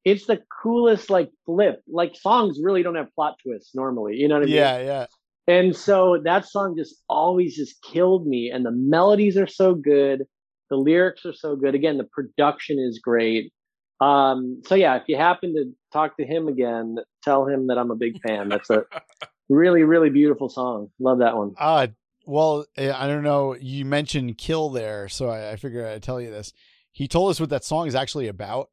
it's 0.05 0.27
the 0.27 0.43
coolest 0.63 1.11
like 1.11 1.31
flip. 1.47 1.83
Like 1.89 2.15
songs 2.17 2.59
really 2.63 2.83
don't 2.83 2.97
have 2.97 3.15
plot 3.15 3.37
twists 3.43 3.75
normally. 3.75 4.17
You 4.17 4.29
know 4.29 4.37
what 4.37 4.43
I 4.43 4.47
mean? 4.47 4.55
Yeah, 4.55 4.79
yeah. 4.79 5.07
And 5.47 5.77
so 5.77 6.21
that 6.25 6.47
song 6.47 6.75
just 6.77 7.03
always 7.09 7.55
just 7.57 7.83
killed 7.83 8.27
me. 8.27 8.51
And 8.51 8.65
the 8.65 8.71
melodies 8.71 9.37
are 9.37 9.47
so 9.47 9.75
good. 9.75 10.25
The 10.71 10.77
lyrics 10.77 11.27
are 11.27 11.35
so 11.35 11.57
good. 11.57 11.75
Again, 11.75 11.99
the 11.99 12.05
production 12.05 12.79
is 12.79 12.99
great. 12.99 13.53
Um, 14.01 14.63
so 14.67 14.75
yeah, 14.75 14.97
if 14.97 15.05
you 15.07 15.17
happen 15.17 15.55
to 15.55 15.73
talk 15.93 16.17
to 16.17 16.27
him 16.27 16.49
again, 16.49 16.97
tell 17.23 17.47
him 17.47 17.69
that 17.69 17.79
I'm 17.79 17.91
a 17.91 17.97
big 17.97 18.21
fan. 18.27 18.49
That's 18.49 18.71
a 18.71 18.85
really, 19.49 19.83
really 19.83 20.11
beautiful 20.11 20.49
song. 20.49 20.91
Love 20.99 21.19
that 21.19 21.37
one. 21.37 21.55
Uh 21.59 21.89
well, 22.27 22.65
eh, 22.77 22.93
I 22.95 23.07
don't 23.07 23.23
know. 23.23 23.55
You 23.55 23.85
mentioned 23.85 24.39
kill 24.39 24.71
there, 24.71 25.09
so 25.09 25.29
I, 25.29 25.53
I 25.53 25.57
figured 25.57 25.87
I'd 25.87 26.03
tell 26.03 26.21
you 26.21 26.31
this. 26.31 26.53
He 26.91 27.07
told 27.09 27.31
us 27.31 27.41
what 27.41 27.51
that 27.51 27.65
song 27.65 27.87
is 27.87 27.95
actually 27.95 28.29
about, 28.29 28.71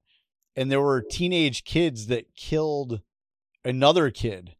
and 0.55 0.71
there 0.71 0.81
were 0.81 1.01
teenage 1.01 1.63
kids 1.63 2.07
that 2.07 2.35
killed 2.35 3.01
another 3.63 4.09
kid, 4.09 4.55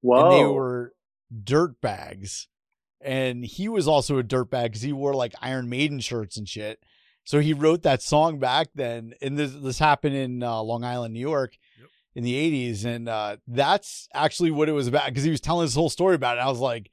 Whoa. 0.00 0.22
and 0.24 0.32
they 0.32 0.44
were 0.52 0.94
dirt 1.44 1.80
bags. 1.80 2.48
And 3.00 3.44
he 3.44 3.68
was 3.68 3.88
also 3.88 4.18
a 4.18 4.22
dirt 4.22 4.50
bag 4.50 4.70
because 4.70 4.82
he 4.82 4.92
wore 4.92 5.14
like 5.14 5.34
Iron 5.42 5.68
Maiden 5.68 5.98
shirts 5.98 6.36
and 6.36 6.48
shit. 6.48 6.78
So 7.24 7.40
he 7.40 7.52
wrote 7.52 7.82
that 7.82 8.00
song 8.02 8.38
back 8.38 8.68
then, 8.74 9.14
and 9.20 9.36
this 9.38 9.52
this 9.54 9.78
happened 9.78 10.14
in 10.16 10.42
uh, 10.42 10.60
Long 10.62 10.84
Island, 10.84 11.14
New 11.14 11.20
York, 11.20 11.56
Yep. 11.80 11.88
in 12.16 12.24
the 12.24 12.34
'80s, 12.72 12.84
and 12.84 13.08
uh, 13.08 13.36
that's 13.48 14.08
actually 14.14 14.50
what 14.52 14.68
it 14.68 14.72
was 14.72 14.86
about 14.88 15.06
because 15.06 15.24
he 15.24 15.30
was 15.30 15.40
telling 15.40 15.66
this 15.66 15.74
whole 15.74 15.88
story 15.88 16.14
about 16.14 16.36
it. 16.38 16.40
I 16.40 16.48
was 16.48 16.58
like, 16.58 16.90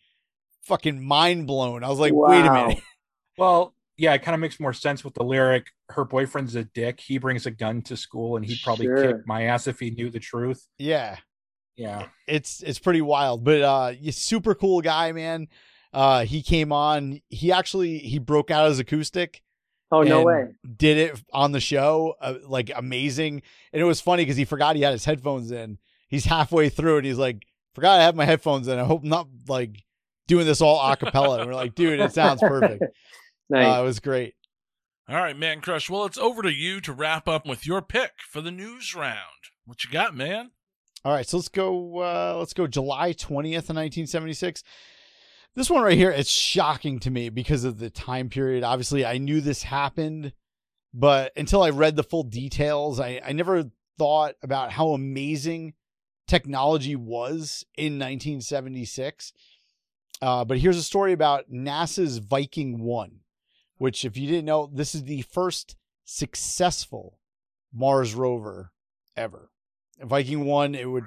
fucking 0.63 1.03
mind 1.03 1.45
blown. 1.47 1.83
I 1.83 1.89
was 1.89 1.99
like, 1.99 2.13
wait 2.15 2.45
a 2.45 2.51
minute. 2.53 2.79
Well, 3.37 3.73
yeah, 3.99 4.13
it 4.13 4.23
kind 4.23 4.33
of 4.33 4.39
makes 4.41 4.59
more 4.59 4.73
sense 4.73 5.03
with 5.03 5.13
the 5.13 5.23
lyric. 5.23 5.67
Her 5.89 6.05
boyfriend's 6.05 6.55
a 6.55 6.63
dick. 6.63 6.99
He 6.99 7.17
brings 7.17 7.45
a 7.45 7.51
gun 7.51 7.81
to 7.83 7.97
school, 7.97 8.37
and 8.37 8.45
he'd 8.45 8.61
probably 8.63 8.85
Sure. 8.85 9.13
kick 9.17 9.27
my 9.27 9.43
ass 9.43 9.67
if 9.67 9.79
he 9.79 9.91
knew 9.91 10.09
the 10.09 10.19
truth. 10.19 10.65
yeah, 10.77 11.17
Yeah, 11.75 12.07
it's 12.27 12.61
it's 12.63 12.79
pretty 12.79 13.01
wild, 13.01 13.43
but 13.43 13.61
uh, 13.61 13.93
super 14.11 14.55
cool 14.55 14.81
guy, 14.81 15.11
man. 15.11 15.47
Uh, 15.93 16.23
he 16.25 16.41
came 16.41 16.71
on. 16.71 17.19
He 17.29 17.51
actually 17.51 17.97
he 17.99 18.19
broke 18.19 18.49
out 18.51 18.69
his 18.69 18.79
acoustic. 18.79 19.41
oh 19.91 20.03
no 20.03 20.23
way. 20.23 20.49
Did 20.77 20.97
it 20.97 21.23
on 21.33 21.51
the 21.51 21.59
show, 21.59 22.15
uh, 22.21 22.35
like 22.47 22.71
amazing. 22.75 23.41
And 23.73 23.81
it 23.81 23.85
was 23.85 23.99
funny 24.01 24.23
because 24.23 24.37
he 24.37 24.45
forgot 24.45 24.75
he 24.75 24.83
had 24.83 24.91
his 24.93 25.05
headphones 25.05 25.51
in. 25.51 25.77
He's 26.07 26.25
halfway 26.25 26.69
through 26.69 26.97
and 26.97 27.05
he's 27.05 27.17
like, 27.17 27.43
"Forgot 27.75 27.99
I 27.99 28.03
have 28.03 28.15
my 28.15 28.25
headphones 28.25 28.67
in. 28.67 28.77
I 28.79 28.83
hope 28.83 29.01
I'm 29.03 29.09
not 29.09 29.27
like 29.47 29.83
doing 30.27 30.45
this 30.45 30.61
all 30.61 30.79
a 30.91 30.95
cappella." 30.95 31.39
and 31.39 31.47
we're 31.47 31.55
like, 31.55 31.73
"Dude, 31.75 31.99
it 31.99 32.13
sounds 32.13 32.39
perfect." 32.41 32.83
Nice. 33.49 33.77
Uh, 33.77 33.81
it 33.81 33.83
was 33.83 33.99
great. 33.99 34.35
All 35.07 35.15
right, 35.15 35.35
Mancrush. 35.37 35.89
Well, 35.89 36.05
it's 36.05 36.17
over 36.17 36.41
to 36.43 36.53
you 36.53 36.81
to 36.81 36.93
wrap 36.93 37.27
up 37.27 37.47
with 37.47 37.65
your 37.65 37.81
pick 37.81 38.11
for 38.29 38.41
the 38.41 38.51
news 38.51 38.93
round. 38.95 39.17
What 39.65 39.83
you 39.83 39.89
got, 39.89 40.15
man? 40.15 40.51
All 41.03 41.13
right, 41.13 41.27
so 41.27 41.37
let's 41.37 41.47
go. 41.47 41.99
Uh, 41.99 42.35
let's 42.37 42.53
go 42.53 42.67
July 42.67 43.13
twentieth, 43.13 43.71
nineteen 43.71 44.05
seventy 44.05 44.33
six. 44.33 44.63
This 45.55 45.69
one 45.69 45.83
right 45.83 45.97
here, 45.97 46.11
it's 46.11 46.29
shocking 46.29 46.99
to 46.99 47.09
me 47.09 47.29
because 47.29 47.63
of 47.63 47.79
the 47.79 47.89
time 47.89 48.29
period. 48.29 48.63
Obviously, 48.63 49.05
I 49.05 49.17
knew 49.17 49.41
this 49.41 49.63
happened, 49.63 50.33
but 50.93 51.31
until 51.35 51.63
I 51.63 51.71
read 51.71 51.95
the 51.95 52.03
full 52.03 52.23
details, 52.23 52.99
I, 52.99 53.19
I 53.25 53.31
never 53.31 53.65
thought 53.97 54.35
about 54.43 54.71
how 54.71 54.89
amazing 54.89 55.73
technology 56.27 56.95
was 56.95 57.65
in 57.75 57.93
1976. 57.93 59.33
Uh, 60.21 60.45
but 60.45 60.59
here's 60.59 60.77
a 60.77 60.83
story 60.83 61.13
about 61.13 61.51
NASA's 61.51 62.19
Viking 62.19 62.79
1, 62.79 63.19
which, 63.79 64.05
if 64.05 64.15
you 64.15 64.27
didn't 64.27 64.45
know, 64.45 64.69
this 64.71 64.93
is 64.93 65.05
the 65.05 65.23
first 65.23 65.75
successful 66.05 67.17
Mars 67.73 68.13
rover 68.13 68.71
ever. 69.17 69.49
Viking 69.99 70.45
1, 70.45 70.75
it 70.75 70.89
would 70.89 71.05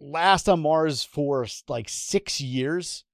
last 0.00 0.48
on 0.48 0.60
Mars 0.60 1.04
for 1.04 1.46
like 1.68 1.88
six 1.88 2.40
years 2.40 3.04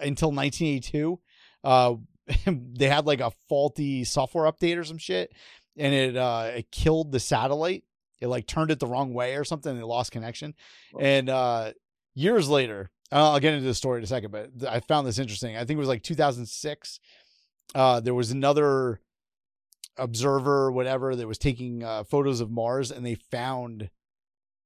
until 0.00 0.30
1982. 0.30 1.20
Uh, 1.62 1.94
they 2.46 2.88
had 2.88 3.06
like 3.06 3.20
a 3.20 3.32
faulty 3.48 4.04
software 4.04 4.50
update 4.50 4.78
or 4.78 4.84
some 4.84 4.98
shit, 4.98 5.32
and 5.76 5.94
it 5.94 6.16
uh, 6.16 6.50
it 6.56 6.70
killed 6.70 7.12
the 7.12 7.20
satellite. 7.20 7.84
It 8.20 8.28
like 8.28 8.46
turned 8.46 8.70
it 8.70 8.80
the 8.80 8.86
wrong 8.86 9.12
way 9.12 9.36
or 9.36 9.44
something. 9.44 9.70
And 9.70 9.78
they 9.78 9.84
lost 9.84 10.12
connection, 10.12 10.54
and 10.98 11.28
uh, 11.28 11.72
years 12.14 12.48
later, 12.48 12.90
I'll 13.12 13.40
get 13.40 13.54
into 13.54 13.66
the 13.66 13.74
story 13.74 13.98
in 13.98 14.04
a 14.04 14.08
second, 14.08 14.30
but 14.30 14.50
I 14.66 14.80
found 14.80 15.06
this 15.06 15.18
interesting. 15.18 15.56
I 15.56 15.60
think 15.60 15.76
it 15.76 15.80
was 15.80 15.88
like 15.88 16.02
2006. 16.02 17.00
Uh, 17.74 18.00
there 18.00 18.14
was 18.14 18.30
another 18.30 19.00
observer, 19.96 20.70
whatever, 20.72 21.14
that 21.14 21.26
was 21.28 21.38
taking 21.38 21.82
uh, 21.84 22.04
photos 22.04 22.40
of 22.40 22.50
Mars, 22.50 22.90
and 22.90 23.04
they 23.06 23.14
found 23.14 23.90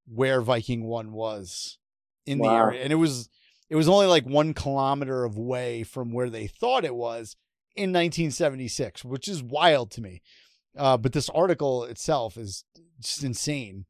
where 0.07 0.41
Viking 0.41 0.85
One 0.85 1.13
was 1.13 1.79
in 2.27 2.39
the 2.39 2.45
area, 2.49 2.83
and 2.83 2.93
it 2.93 2.97
was 2.97 3.29
it 3.71 3.77
was 3.77 3.89
only 3.89 4.07
like 4.07 4.25
one 4.25 4.55
kilometer 4.55 5.25
away 5.25 5.83
from 5.83 6.13
where 6.13 6.31
they 6.31 6.47
thought 6.47 6.85
it 6.85 6.95
was 6.95 7.37
in 7.77 7.91
1976, 7.91 9.05
which 9.05 9.29
is 9.29 9.43
wild 9.43 9.91
to 9.93 10.01
me. 10.01 10.23
Uh, 10.77 10.97
but 10.97 11.13
this 11.13 11.29
article 11.31 11.85
itself 11.85 12.37
is 12.37 12.65
just 13.01 13.23
insane. 13.25 13.85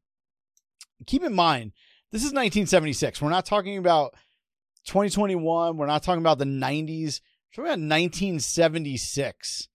Keep 1.05 1.23
in 1.23 1.33
mind, 1.33 1.71
this 2.11 2.21
is 2.21 2.33
1976. 2.33 3.21
We're 3.21 3.29
not 3.29 3.45
talking 3.45 3.77
about 3.77 4.13
2021. 4.85 5.77
We're 5.77 5.85
not 5.85 6.03
talking 6.03 6.21
about 6.21 6.39
the 6.39 6.45
90s. 6.45 7.21
We're 7.57 7.65
about 7.65 7.79
1976. 7.79 9.67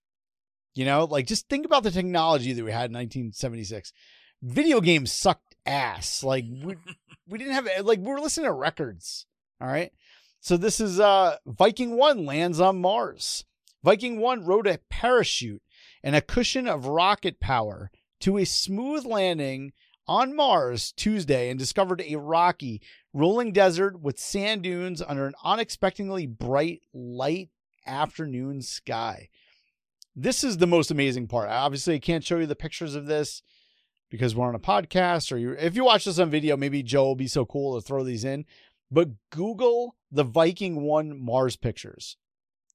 You 0.73 0.85
know, 0.85 1.05
like 1.05 1.27
just 1.27 1.47
think 1.49 1.65
about 1.65 1.83
the 1.83 1.91
technology 1.91 2.53
that 2.53 2.63
we 2.63 2.71
had 2.71 2.89
in 2.89 2.95
1976. 2.95 3.93
Video 4.41 4.81
games 4.81 5.11
sucked 5.11 5.55
ass. 5.65 6.23
Like 6.23 6.45
we, 6.49 6.75
we 7.27 7.37
didn't 7.37 7.53
have 7.53 7.67
like 7.85 7.99
we 7.99 8.05
were 8.05 8.19
listening 8.19 8.45
to 8.45 8.53
records. 8.53 9.25
All 9.61 9.67
right. 9.67 9.91
So 10.39 10.57
this 10.57 10.79
is 10.79 10.99
uh 10.99 11.37
Viking 11.45 11.97
1 11.97 12.25
lands 12.25 12.59
on 12.59 12.81
Mars. 12.81 13.45
Viking 13.83 14.19
1 14.19 14.45
rode 14.45 14.67
a 14.67 14.79
parachute 14.89 15.61
and 16.03 16.15
a 16.15 16.21
cushion 16.21 16.67
of 16.67 16.87
rocket 16.87 17.39
power 17.39 17.91
to 18.21 18.37
a 18.37 18.45
smooth 18.45 19.05
landing 19.05 19.73
on 20.07 20.35
Mars 20.35 20.91
Tuesday 20.91 21.49
and 21.49 21.59
discovered 21.59 22.01
a 22.05 22.15
rocky, 22.15 22.81
rolling 23.13 23.51
desert 23.51 23.99
with 23.99 24.19
sand 24.19 24.63
dunes 24.63 25.01
under 25.01 25.25
an 25.25 25.33
unexpectedly 25.43 26.27
bright, 26.27 26.81
light 26.93 27.49
afternoon 27.85 28.61
sky. 28.61 29.29
This 30.15 30.43
is 30.43 30.57
the 30.57 30.67
most 30.67 30.91
amazing 30.91 31.27
part. 31.27 31.49
Obviously, 31.49 31.95
I 31.95 31.99
can't 31.99 32.23
show 32.23 32.37
you 32.37 32.45
the 32.45 32.55
pictures 32.55 32.95
of 32.95 33.05
this 33.05 33.41
because 34.09 34.35
we're 34.35 34.47
on 34.47 34.55
a 34.55 34.59
podcast, 34.59 35.31
or 35.31 35.37
you, 35.37 35.51
if 35.51 35.75
you 35.75 35.83
watch 35.83 36.05
this 36.05 36.19
on 36.19 36.29
video, 36.29 36.55
maybe 36.55 36.83
Joe 36.83 37.03
will 37.03 37.15
be 37.15 37.27
so 37.27 37.45
cool 37.45 37.75
to 37.75 37.85
throw 37.85 38.03
these 38.03 38.23
in. 38.23 38.45
But 38.91 39.09
Google 39.31 39.95
the 40.11 40.23
Viking 40.23 40.81
One 40.81 41.19
Mars 41.19 41.55
pictures. 41.55 42.17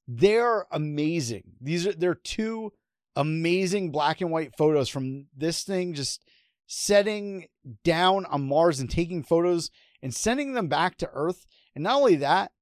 They're 0.06 0.66
amazing. 0.70 1.52
These 1.60 1.86
are 1.86 1.92
they're 1.92 2.14
two 2.14 2.72
amazing 3.16 3.90
black 3.90 4.20
and 4.20 4.30
white 4.30 4.56
photos 4.56 4.88
from 4.88 5.26
this 5.36 5.62
thing 5.62 5.94
just 5.94 6.22
setting 6.66 7.46
down 7.84 8.26
on 8.26 8.46
Mars 8.46 8.80
and 8.80 8.90
taking 8.90 9.22
photos 9.22 9.70
and 10.02 10.14
sending 10.14 10.52
them 10.52 10.68
back 10.68 10.96
to 10.98 11.10
Earth. 11.12 11.46
And 11.74 11.84
not 11.84 11.96
only 11.96 12.16
that, 12.16 12.52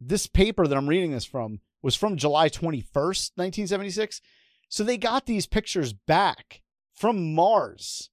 this 0.00 0.26
paper 0.26 0.66
that 0.66 0.76
I'm 0.76 0.88
reading 0.88 1.12
this 1.12 1.24
from 1.24 1.60
was 1.82 1.96
from 1.96 2.16
July 2.16 2.48
21st, 2.48 3.32
1976. 3.36 4.20
So 4.68 4.84
they 4.84 4.98
got 4.98 5.26
these 5.26 5.46
pictures 5.46 5.92
back 5.92 6.62
from 6.94 7.34
Mars, 7.34 8.10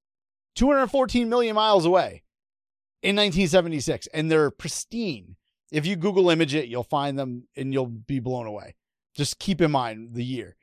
214 0.55 1.27
million 1.27 1.55
miles 1.55 1.85
away 1.85 2.23
in 3.01 3.15
1976, 3.15 4.07
and 4.13 4.31
they're 4.31 4.51
pristine. 4.51 5.35
If 5.71 5.85
you 5.85 5.95
Google 5.95 6.29
image 6.29 6.55
it, 6.55 6.67
you'll 6.67 6.83
find 6.83 7.17
them 7.17 7.47
and 7.55 7.73
you'll 7.73 7.87
be 7.87 8.19
blown 8.19 8.45
away. 8.45 8.75
Just 9.15 9.39
keep 9.39 9.61
in 9.61 9.71
mind 9.71 10.13
the 10.13 10.23
year. 10.23 10.55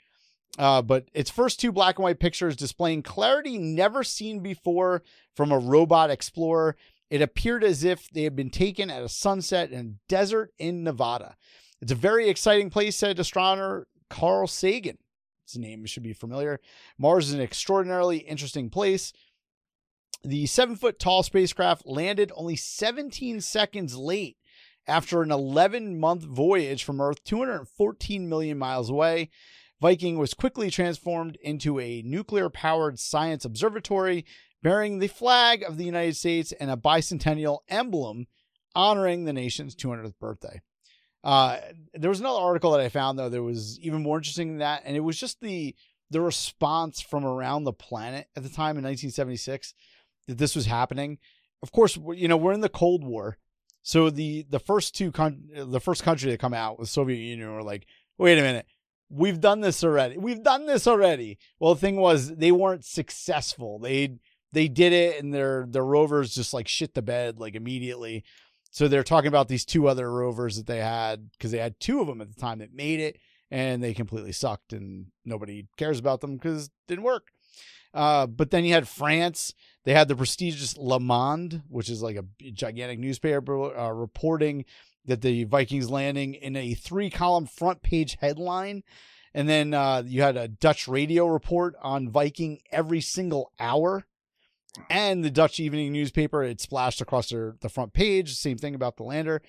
Uh, 0.59 0.83
but 0.83 1.09
its 1.15 1.31
first 1.31 1.61
two 1.61 1.73
black 1.73 1.99
and 1.99 2.05
white 2.05 2.21
pictures 2.21 2.57
displaying 2.57 3.03
clarity 3.03 3.59
never 3.59 4.05
seen 4.05 4.41
before 4.41 5.03
from 5.35 5.51
a 5.51 5.59
robot 5.59 6.11
explorer. 6.11 6.77
It 7.11 7.23
appeared 7.23 7.65
as 7.65 7.85
if 7.85 8.09
they 8.11 8.25
had 8.25 8.37
been 8.37 8.51
taken 8.51 8.91
at 8.91 9.03
a 9.03 9.09
sunset 9.09 9.71
in 9.71 9.79
a 9.81 10.09
desert 10.09 10.53
in 10.59 10.85
Nevada. 10.85 11.37
It's 11.83 11.91
a 11.91 11.97
very 11.97 12.29
exciting 12.29 12.71
place, 12.71 12.95
said 12.95 13.19
astronomer 13.19 13.89
Carl 14.09 14.47
Sagan. 14.47 14.99
His 15.45 15.59
name 15.59 15.85
should 15.85 16.05
be 16.05 16.13
familiar. 16.13 16.61
Mars 16.97 17.29
is 17.29 17.35
an 17.35 17.41
extraordinarily 17.41 18.19
interesting 18.19 18.71
place. 18.71 19.13
The 20.23 20.47
seven 20.47 20.77
foot 20.77 21.01
tall 21.01 21.25
spacecraft 21.25 21.85
landed 21.85 22.31
only 22.37 22.55
17 22.55 23.41
seconds 23.41 23.97
late 23.97 24.37
after 24.87 25.23
an 25.23 25.33
11 25.33 25.99
month 25.99 26.23
voyage 26.23 26.85
from 26.85 27.01
Earth, 27.01 27.25
214 27.25 28.29
million 28.29 28.59
miles 28.59 28.89
away. 28.89 29.31
Viking 29.81 30.19
was 30.19 30.35
quickly 30.35 30.71
transformed 30.71 31.37
into 31.43 31.81
a 31.81 32.03
nuclear 32.03 32.49
powered 32.49 33.01
science 33.01 33.45
observatory 33.45 34.25
bearing 34.63 35.01
the 35.01 35.09
flag 35.09 35.65
of 35.65 35.79
the 35.79 35.85
United 35.85 36.15
States 36.15 36.53
and 36.53 36.71
a 36.71 36.77
bicentennial 36.77 37.59
emblem 37.69 38.29
honoring 38.77 39.25
the 39.25 39.33
nation's 39.33 39.75
200th 39.75 40.17
birthday. 40.21 40.61
Uh, 41.25 41.59
there 41.95 42.11
was 42.11 42.21
another 42.21 42.41
article 42.41 42.73
that 42.73 42.81
I 42.81 42.89
found 42.89 43.19
though 43.19 43.29
that 43.29 43.43
was 43.43 43.79
even 43.81 44.03
more 44.03 44.19
interesting 44.19 44.49
than 44.49 44.59
that, 44.59 44.83
and 44.85 44.97
it 44.97 45.01
was 45.01 45.19
just 45.19 45.41
the 45.41 45.75
the 46.11 46.21
response 46.21 47.01
from 47.01 47.25
around 47.25 47.65
the 47.65 47.73
planet 47.73 48.29
at 48.37 48.43
the 48.43 48.49
time 48.49 48.77
in 48.77 48.85
1976 48.85 49.73
that 50.29 50.37
this 50.37 50.55
was 50.55 50.67
happening. 50.67 51.19
Of 51.63 51.73
course, 51.73 51.97
you 52.15 52.29
know 52.29 52.37
we're 52.37 52.53
in 52.53 52.61
the 52.61 52.69
Cold 52.69 53.05
War, 53.05 53.39
so 53.83 54.11
the 54.11 54.47
the 54.51 54.59
first 54.59 54.95
two 54.95 55.13
con- 55.13 55.49
the 55.55 55.81
first 55.81 56.03
country 56.03 56.31
to 56.31 56.39
come 56.39 56.55
out 56.55 56.79
was 56.79 56.91
Soviet 56.91 57.19
Union 57.19 57.53
were 57.53 57.63
like, 57.63 57.87
wait 58.19 58.39
a 58.39 58.43
minute, 58.43 58.67
we've 59.13 59.41
done 59.41 59.61
this 59.61 59.85
already. 59.85 60.17
We've 60.17 60.43
done 60.43 60.67
this 60.67 60.87
already. 60.87 61.39
Well, 61.61 61.75
the 61.75 61.81
thing 61.81 61.97
was 61.97 62.35
they 62.35 62.53
weren't 62.53 62.85
successful. 62.85 63.79
They 63.79 64.17
they 64.53 64.69
did 64.69 64.93
it, 64.93 65.23
and 65.23 65.33
their 65.33 65.67
their 65.69 65.85
rovers 65.85 66.35
just 66.35 66.55
like 66.55 66.69
shit 66.69 66.95
the 66.95 67.03
bed 67.03 67.39
like 67.39 67.55
immediately. 67.55 68.25
So 68.73 68.89
they're 68.89 69.05
talking 69.05 69.29
about 69.29 69.49
these 69.49 69.67
two 69.67 69.87
other 69.87 70.11
rovers 70.11 70.57
that 70.57 70.67
they 70.67 70.79
had 70.79 71.31
because 71.33 71.51
they 71.51 71.59
had 71.59 71.79
two 71.79 72.01
of 72.01 72.07
them 72.07 72.23
at 72.23 72.35
the 72.35 72.41
time 72.41 72.59
that 72.61 72.73
made 72.73 73.01
it, 73.01 73.19
and 73.51 73.85
they 73.85 73.93
completely 73.93 74.33
sucked, 74.33 74.73
and 74.73 75.09
nobody 75.27 75.67
cares 75.77 75.99
about 75.99 76.23
them 76.23 76.37
because 76.37 76.71
didn't 76.89 77.05
work. 77.05 77.29
Uh, 77.93 78.27
but 78.27 78.51
then 78.51 78.65
you 78.65 78.73
had 78.73 78.89
France. 78.89 79.53
They 79.85 79.93
had 79.93 80.09
the 80.09 80.17
prestigious 80.17 80.79
Le 80.79 80.99
Monde, 80.99 81.63
which 81.69 81.91
is 81.91 82.03
like 82.03 82.17
a 82.17 82.25
gigantic 82.51 82.99
newspaper, 82.99 83.77
uh, 83.79 83.91
reporting 83.91 84.65
that 85.05 85.21
the 85.21 85.45
Vikings 85.45 85.91
landing 85.91 86.33
in 86.33 86.57
a 86.57 86.73
three 86.73 87.11
column 87.11 87.45
front 87.45 87.83
page 87.83 88.17
headline. 88.21 88.85
And 89.35 89.49
then 89.49 89.75
uh, 89.75 90.03
you 90.07 90.23
had 90.23 90.39
a 90.39 90.49
Dutch 90.49 90.89
radio 90.89 91.27
report 91.27 91.75
on 91.83 92.09
Viking 92.09 92.61
every 92.71 93.03
single 93.03 93.53
hour. 93.61 94.07
And 94.89 95.25
the 95.25 95.31
Dutch 95.31 95.61
evening 95.61 95.93
newspaper, 95.93 96.43
it 96.43 96.61
splashed 96.61 97.01
across 97.01 97.29
their, 97.29 97.57
the 97.61 97.69
front 97.69 97.93
page. 97.93 98.35
Same 98.35 98.57
thing 98.57 98.75
about 98.75 98.97
the 98.97 99.03
lander. 99.03 99.43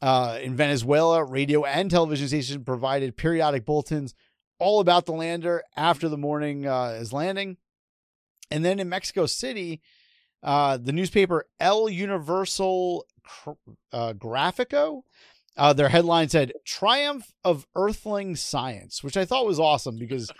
Uh, 0.00 0.38
in 0.42 0.54
Venezuela, 0.54 1.24
radio 1.24 1.64
and 1.64 1.90
television 1.90 2.28
stations 2.28 2.62
provided 2.64 3.16
periodic 3.16 3.64
bulletins 3.64 4.14
all 4.58 4.80
about 4.80 5.06
the 5.06 5.12
lander 5.12 5.62
after 5.76 6.08
the 6.08 6.18
morning 6.18 6.66
uh, 6.66 6.96
is 7.00 7.12
landing. 7.12 7.56
And 8.50 8.64
then 8.64 8.78
in 8.78 8.88
Mexico 8.88 9.26
City, 9.26 9.80
uh, 10.42 10.76
the 10.76 10.92
newspaper 10.92 11.46
El 11.58 11.88
Universal 11.88 13.06
uh, 13.92 14.12
Grafico, 14.12 15.02
uh, 15.56 15.72
their 15.72 15.88
headline 15.88 16.28
said 16.28 16.52
"Triumph 16.64 17.32
of 17.42 17.66
Earthling 17.74 18.36
Science," 18.36 19.02
which 19.02 19.16
I 19.16 19.24
thought 19.24 19.46
was 19.46 19.58
awesome 19.58 19.98
because 19.98 20.30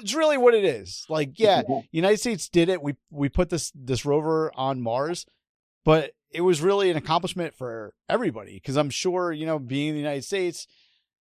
it's 0.00 0.14
really 0.14 0.38
what 0.38 0.54
it 0.54 0.64
is. 0.64 1.04
Like, 1.08 1.38
yeah, 1.38 1.62
United 1.90 2.18
States 2.18 2.48
did 2.48 2.68
it. 2.68 2.82
We 2.82 2.94
we 3.10 3.28
put 3.28 3.50
this 3.50 3.72
this 3.74 4.04
rover 4.04 4.52
on 4.54 4.80
Mars, 4.80 5.26
but 5.84 6.12
it 6.30 6.42
was 6.42 6.60
really 6.60 6.90
an 6.90 6.96
accomplishment 6.96 7.54
for 7.54 7.94
everybody 8.08 8.54
because 8.54 8.76
I'm 8.76 8.90
sure 8.90 9.32
you 9.32 9.46
know, 9.46 9.58
being 9.58 9.88
in 9.88 9.94
the 9.94 10.00
United 10.00 10.24
States, 10.24 10.66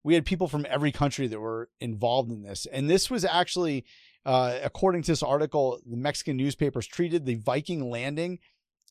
we 0.04 0.14
had 0.14 0.24
people 0.24 0.48
from 0.48 0.66
every 0.68 0.92
country 0.92 1.26
that 1.26 1.40
were 1.40 1.68
involved 1.80 2.30
in 2.30 2.42
this, 2.42 2.66
and 2.66 2.88
this 2.88 3.10
was 3.10 3.24
actually. 3.24 3.84
Uh, 4.24 4.56
according 4.62 5.02
to 5.02 5.10
this 5.10 5.20
article, 5.20 5.80
the 5.84 5.96
Mexican 5.96 6.36
newspapers 6.36 6.86
treated 6.86 7.26
the 7.26 7.34
Viking 7.34 7.90
landing 7.90 8.38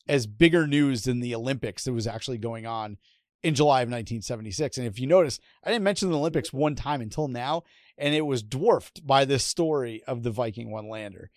as 0.06 0.26
bigger 0.26 0.66
news 0.66 1.04
than 1.04 1.20
the 1.20 1.34
Olympics 1.34 1.84
that 1.84 1.94
was 1.94 2.06
actually 2.06 2.36
going 2.36 2.66
on 2.66 2.98
in 3.42 3.54
July 3.54 3.80
of 3.80 3.88
1976. 3.88 4.78
And 4.78 4.86
if 4.86 4.98
you 4.98 5.06
notice, 5.06 5.40
I 5.64 5.70
didn't 5.70 5.84
mention 5.84 6.10
the 6.10 6.18
Olympics 6.18 6.52
one 6.52 6.74
time 6.74 7.00
until 7.00 7.28
now, 7.28 7.64
and 7.98 8.14
it 8.14 8.26
was 8.26 8.42
dwarfed 8.42 9.06
by 9.06 9.24
this 9.24 9.44
story 9.44 10.02
of 10.06 10.22
the 10.22 10.30
Viking 10.30 10.70
one 10.70 10.88
lander. 10.88 11.30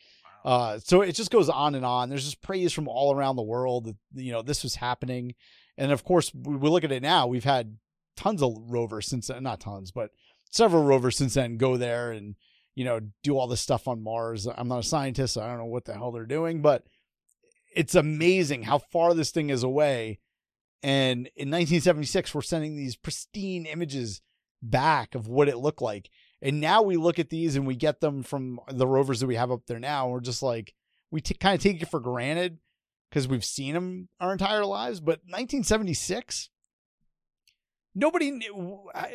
Uh, 0.44 0.78
so 0.80 1.02
it 1.02 1.14
just 1.14 1.32
goes 1.32 1.50
on 1.50 1.74
and 1.74 1.86
on. 1.86 2.10
There's 2.10 2.26
just 2.26 2.42
praise 2.42 2.72
from 2.72 2.88
all 2.88 3.16
around 3.16 3.36
the 3.36 3.42
world 3.42 3.86
that 3.86 3.96
you 4.14 4.32
know 4.32 4.42
this 4.42 4.64
was 4.64 4.76
happening, 4.76 5.34
and 5.78 5.92
of 5.92 6.04
course 6.04 6.32
we, 6.34 6.70
look 6.70 6.84
at 6.84 6.92
it 6.92 7.02
now. 7.02 7.26
We've 7.26 7.44
had 7.44 7.78
tons 8.16 8.44
of 8.44 8.54
rovers 8.68 9.08
since 9.08 9.28
then, 9.28 9.44
not 9.44 9.60
tons, 9.60 9.92
but 9.92 10.12
several 10.52 10.84
rovers 10.84 11.18
since 11.18 11.34
then 11.34 11.58
go 11.58 11.78
there 11.78 12.12
and 12.12 12.36
you 12.76 12.86
know 12.86 13.00
do 13.24 13.38
all 13.38 13.48
this 13.48 13.62
stuff 13.62 13.88
on 13.88 14.04
Mars. 14.04 14.46
I'm 14.46 14.68
not 14.68 14.80
a 14.80 14.84
scientist, 14.84 15.34
so 15.34 15.42
I 15.42 15.48
don't 15.48 15.58
know 15.58 15.66
what 15.66 15.86
the 15.86 15.94
hell 15.94 16.12
they're 16.12 16.26
doing, 16.26 16.62
but 16.62 16.84
it's 17.76 17.96
amazing 17.96 18.64
how 18.64 18.78
far 18.78 19.14
this 19.14 19.32
thing 19.32 19.50
is 19.50 19.64
away. 19.64 20.20
And 20.84 21.28
in 21.36 21.50
1976, 21.50 22.36
we're 22.36 22.42
sending 22.44 22.76
these 22.76 22.96
pristine 22.96 23.66
images 23.66 24.22
back 24.62 25.16
of 25.16 25.28
what 25.28 25.50
it 25.50 25.58
looked 25.58 25.82
like. 25.82 26.10
And 26.46 26.62
now 26.62 26.84
we 26.84 26.96
look 26.96 27.18
at 27.18 27.32
these 27.32 27.56
and 27.56 27.66
we 27.66 27.76
get 27.76 28.02
them 28.02 28.22
from 28.22 28.60
the 28.72 28.86
rovers 28.86 29.20
that 29.20 29.26
we 29.26 29.34
have 29.34 29.50
up 29.50 29.66
there 29.66 29.80
now. 29.80 30.10
We're 30.10 30.20
just 30.20 30.44
like, 30.44 30.76
we 31.10 31.20
t- 31.20 31.34
kind 31.34 31.56
of 31.56 31.62
take 31.64 31.82
it 31.82 31.90
for 31.90 32.00
granted 32.00 32.60
because 33.10 33.28
we've 33.28 33.44
seen 33.44 33.74
them 33.74 34.10
our 34.20 34.32
entire 34.32 34.64
lives. 34.64 35.00
But 35.00 35.22
1976, 35.26 36.52
nobody 37.96 38.30
knew. 38.30 38.54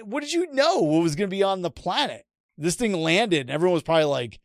What 0.02 0.24
did 0.24 0.32
you 0.32 0.52
know 0.52 0.80
what 0.80 1.04
was 1.04 1.14
going 1.14 1.30
to 1.30 1.36
be 1.36 1.44
on 1.44 1.62
the 1.62 1.70
planet? 1.70 2.24
This 2.58 2.74
thing 2.74 2.94
landed, 2.94 3.42
and 3.42 3.50
everyone 3.50 3.74
was 3.74 3.84
probably 3.84 4.06
like, 4.06 4.40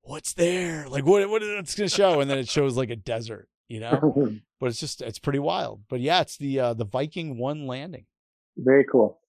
"What's 0.00 0.32
there? 0.32 0.88
Like, 0.88 1.04
what? 1.04 1.28
What 1.28 1.42
is 1.42 1.48
it's 1.58 1.74
going 1.74 1.90
to 1.90 1.94
show?" 1.94 2.20
And 2.20 2.30
then 2.30 2.38
it 2.38 2.48
shows 2.48 2.74
like 2.74 2.88
a 2.88 2.96
desert, 2.96 3.50
you 3.68 3.80
know. 3.80 4.32
but 4.60 4.70
it's 4.70 4.80
just 4.80 5.02
it's 5.02 5.18
pretty 5.18 5.38
wild. 5.40 5.82
But 5.90 6.00
yeah, 6.00 6.22
it's 6.22 6.38
the 6.38 6.58
uh, 6.58 6.74
the 6.74 6.86
Viking 6.86 7.36
one 7.36 7.66
landing. 7.66 8.06
Very 8.56 8.84
cool. 8.90 9.20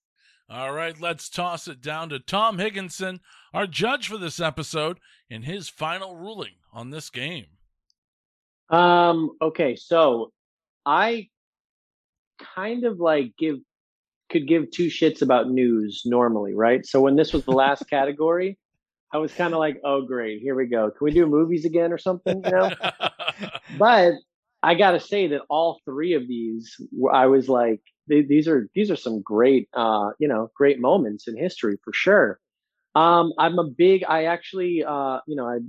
All 0.48 0.74
right, 0.74 1.00
let's 1.02 1.28
toss 1.28 1.68
it 1.68 1.82
down 1.82 2.10
to 2.10 2.20
Tom 2.20 2.60
Higgenson, 2.60 3.20
our 3.52 3.66
judge 3.66 4.08
for 4.08 4.20
this 4.20 4.40
episode, 4.40 5.00
in 5.28 5.42
his 5.42 5.70
final 5.70 6.16
ruling 6.16 6.54
on 6.72 6.92
this 6.92 7.10
game. 7.10 7.48
Um, 8.70 9.32
okay, 9.42 9.76
so 9.76 10.32
I 10.86 11.30
kind 12.56 12.86
of 12.86 13.00
like 13.00 13.34
give 13.40 13.58
could 14.30 14.48
give 14.48 14.70
two 14.70 14.88
shits 14.88 15.24
about 15.24 15.50
news 15.50 16.04
normally, 16.06 16.54
right? 16.54 16.86
So 16.86 17.02
when 17.02 17.16
this 17.16 17.34
was 17.34 17.44
the 17.46 17.52
last 17.52 17.84
category, 17.90 18.58
I 19.12 19.18
was 19.18 19.34
kind 19.34 19.54
of 19.54 19.60
like, 19.60 19.82
oh 19.84 20.04
great, 20.04 20.42
here 20.42 20.54
we 20.56 20.68
go. 20.68 20.92
Can 20.92 21.06
we 21.06 21.12
do 21.12 21.26
movies 21.26 21.66
again 21.66 21.92
or 21.92 21.98
something? 21.98 22.44
You 22.44 22.52
know? 22.52 22.72
but 23.80 24.14
I 24.62 24.76
gotta 24.76 25.00
say 25.00 25.28
that 25.28 25.42
all 25.50 25.80
three 25.86 26.14
of 26.14 26.28
these, 26.28 26.76
I 27.12 27.26
was 27.28 27.50
like, 27.50 27.82
these 28.08 28.48
are 28.48 28.68
these 28.76 28.92
are 28.92 28.96
some 28.96 29.22
great, 29.22 29.70
uh, 29.74 30.12
you 30.20 30.28
know, 30.28 30.52
great 30.56 30.80
moments 30.80 31.28
in 31.28 31.38
history 31.38 31.78
for 31.84 31.94
sure. 31.94 32.40
Um, 32.94 33.34
I'm 33.38 33.60
a 33.60 33.66
big. 33.66 34.04
I 34.08 34.26
actually, 34.26 34.84
uh, 34.84 35.20
you 35.28 35.36
know, 35.36 35.48
I 35.48 35.60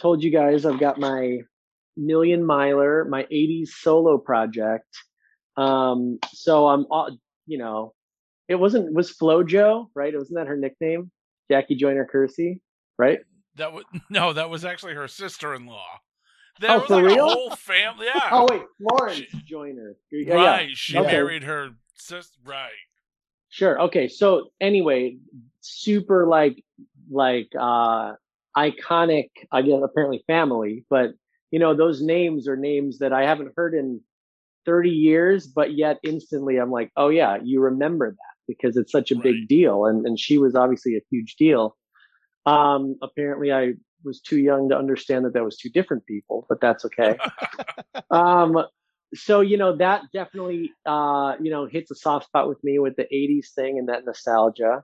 told 0.00 0.22
you 0.22 0.30
guys 0.30 0.64
I've 0.64 0.80
got 0.80 0.98
my 0.98 1.38
Million 1.96 2.44
Miler, 2.44 3.04
my 3.04 3.24
80s 3.24 3.68
solo 3.68 4.18
project. 4.18 4.86
Um, 5.56 6.18
so 6.32 6.68
I'm, 6.68 6.86
you 7.46 7.58
know, 7.58 7.94
it 8.48 8.54
wasn't 8.54 8.92
was 8.92 9.16
FloJo, 9.16 9.88
right? 9.94 10.14
Wasn't 10.14 10.36
that 10.36 10.46
her 10.46 10.56
nickname, 10.56 11.10
Jackie 11.50 11.76
Joyner 11.76 12.08
Kersee, 12.12 12.60
right? 12.98 13.20
That 13.56 13.72
was 13.72 13.84
no, 14.10 14.32
that 14.32 14.50
was 14.50 14.64
actually 14.64 14.94
her 14.94 15.08
sister-in-law. 15.08 16.00
That 16.60 16.70
oh, 16.70 16.78
was 16.80 16.88
for 16.88 16.94
like 16.96 17.04
real? 17.04 17.26
a 17.26 17.32
whole 17.32 17.50
family. 17.50 18.06
Yeah. 18.06 18.28
Oh 18.32 18.46
wait, 18.50 18.62
Florence 18.80 19.26
Joyner. 19.44 19.96
Yeah, 20.10 20.34
right. 20.34 20.68
yeah. 20.68 20.74
She 20.74 20.98
Okay. 20.98 21.06
married 21.12 21.44
her 21.44 21.70
sister. 21.94 22.38
Right. 22.44 22.70
Sure. 23.48 23.80
Okay. 23.82 24.08
So 24.08 24.50
anyway, 24.60 25.18
super 25.60 26.26
like 26.26 26.62
like 27.10 27.48
uh 27.58 28.12
iconic, 28.56 29.28
I 29.52 29.62
guess 29.62 29.80
apparently 29.82 30.24
family, 30.26 30.84
but 30.90 31.10
you 31.50 31.58
know, 31.58 31.74
those 31.74 32.02
names 32.02 32.46
are 32.48 32.56
names 32.56 32.98
that 32.98 33.12
I 33.12 33.24
haven't 33.24 33.52
heard 33.56 33.74
in 33.74 34.00
30 34.66 34.90
years, 34.90 35.46
but 35.46 35.72
yet 35.74 35.98
instantly 36.02 36.58
I'm 36.58 36.70
like, 36.70 36.90
oh 36.96 37.08
yeah, 37.08 37.38
you 37.42 37.60
remember 37.60 38.10
that 38.10 38.34
because 38.46 38.76
it's 38.76 38.92
such 38.92 39.10
a 39.10 39.14
Right. 39.14 39.22
big 39.24 39.48
deal. 39.48 39.86
And 39.86 40.04
and 40.06 40.18
she 40.18 40.38
was 40.38 40.54
obviously 40.54 40.96
a 40.96 41.00
huge 41.10 41.36
deal. 41.36 41.76
Um 42.46 42.96
apparently 43.02 43.52
I 43.52 43.74
was 44.08 44.20
too 44.20 44.38
young 44.38 44.70
to 44.70 44.76
understand 44.76 45.24
that 45.24 45.34
that 45.34 45.44
was 45.44 45.56
two 45.56 45.70
different 45.70 46.04
people, 46.06 46.46
but 46.48 46.60
that's 46.60 46.84
okay. 46.86 47.16
um 48.10 48.58
so 49.14 49.40
you 49.40 49.56
know 49.56 49.76
that 49.76 50.02
definitely 50.12 50.70
uh 50.84 51.34
you 51.40 51.50
know 51.50 51.66
hits 51.66 51.90
a 51.90 51.94
soft 51.94 52.26
spot 52.26 52.48
with 52.48 52.62
me 52.64 52.78
with 52.78 52.96
the 52.96 53.06
80s 53.12 53.54
thing 53.54 53.78
and 53.78 53.88
that 53.88 54.04
nostalgia. 54.04 54.82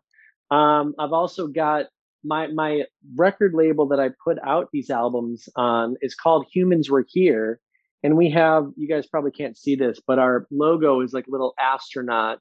Um 0.51 0.95
i've 0.99 1.13
also 1.13 1.49
got 1.49 1.87
my 2.23 2.47
my 2.49 2.85
record 3.17 3.53
label 3.55 3.89
that 3.89 4.01
i 4.01 4.11
put 4.25 4.39
out 4.47 4.69
these 4.73 4.91
albums 4.91 5.49
on 5.57 5.97
is 6.01 6.15
called 6.15 6.47
humans 6.53 6.89
were 6.91 7.05
here. 7.09 7.61
And 8.03 8.17
we 8.17 8.31
have 8.31 8.69
you 8.77 8.87
guys 8.87 9.07
probably 9.07 9.33
can't 9.33 9.57
see 9.57 9.75
this 9.75 10.01
but 10.07 10.19
our 10.19 10.47
logo 10.51 11.01
is 11.01 11.13
like 11.13 11.27
a 11.27 11.31
little 11.31 11.55
astronaut 11.59 12.39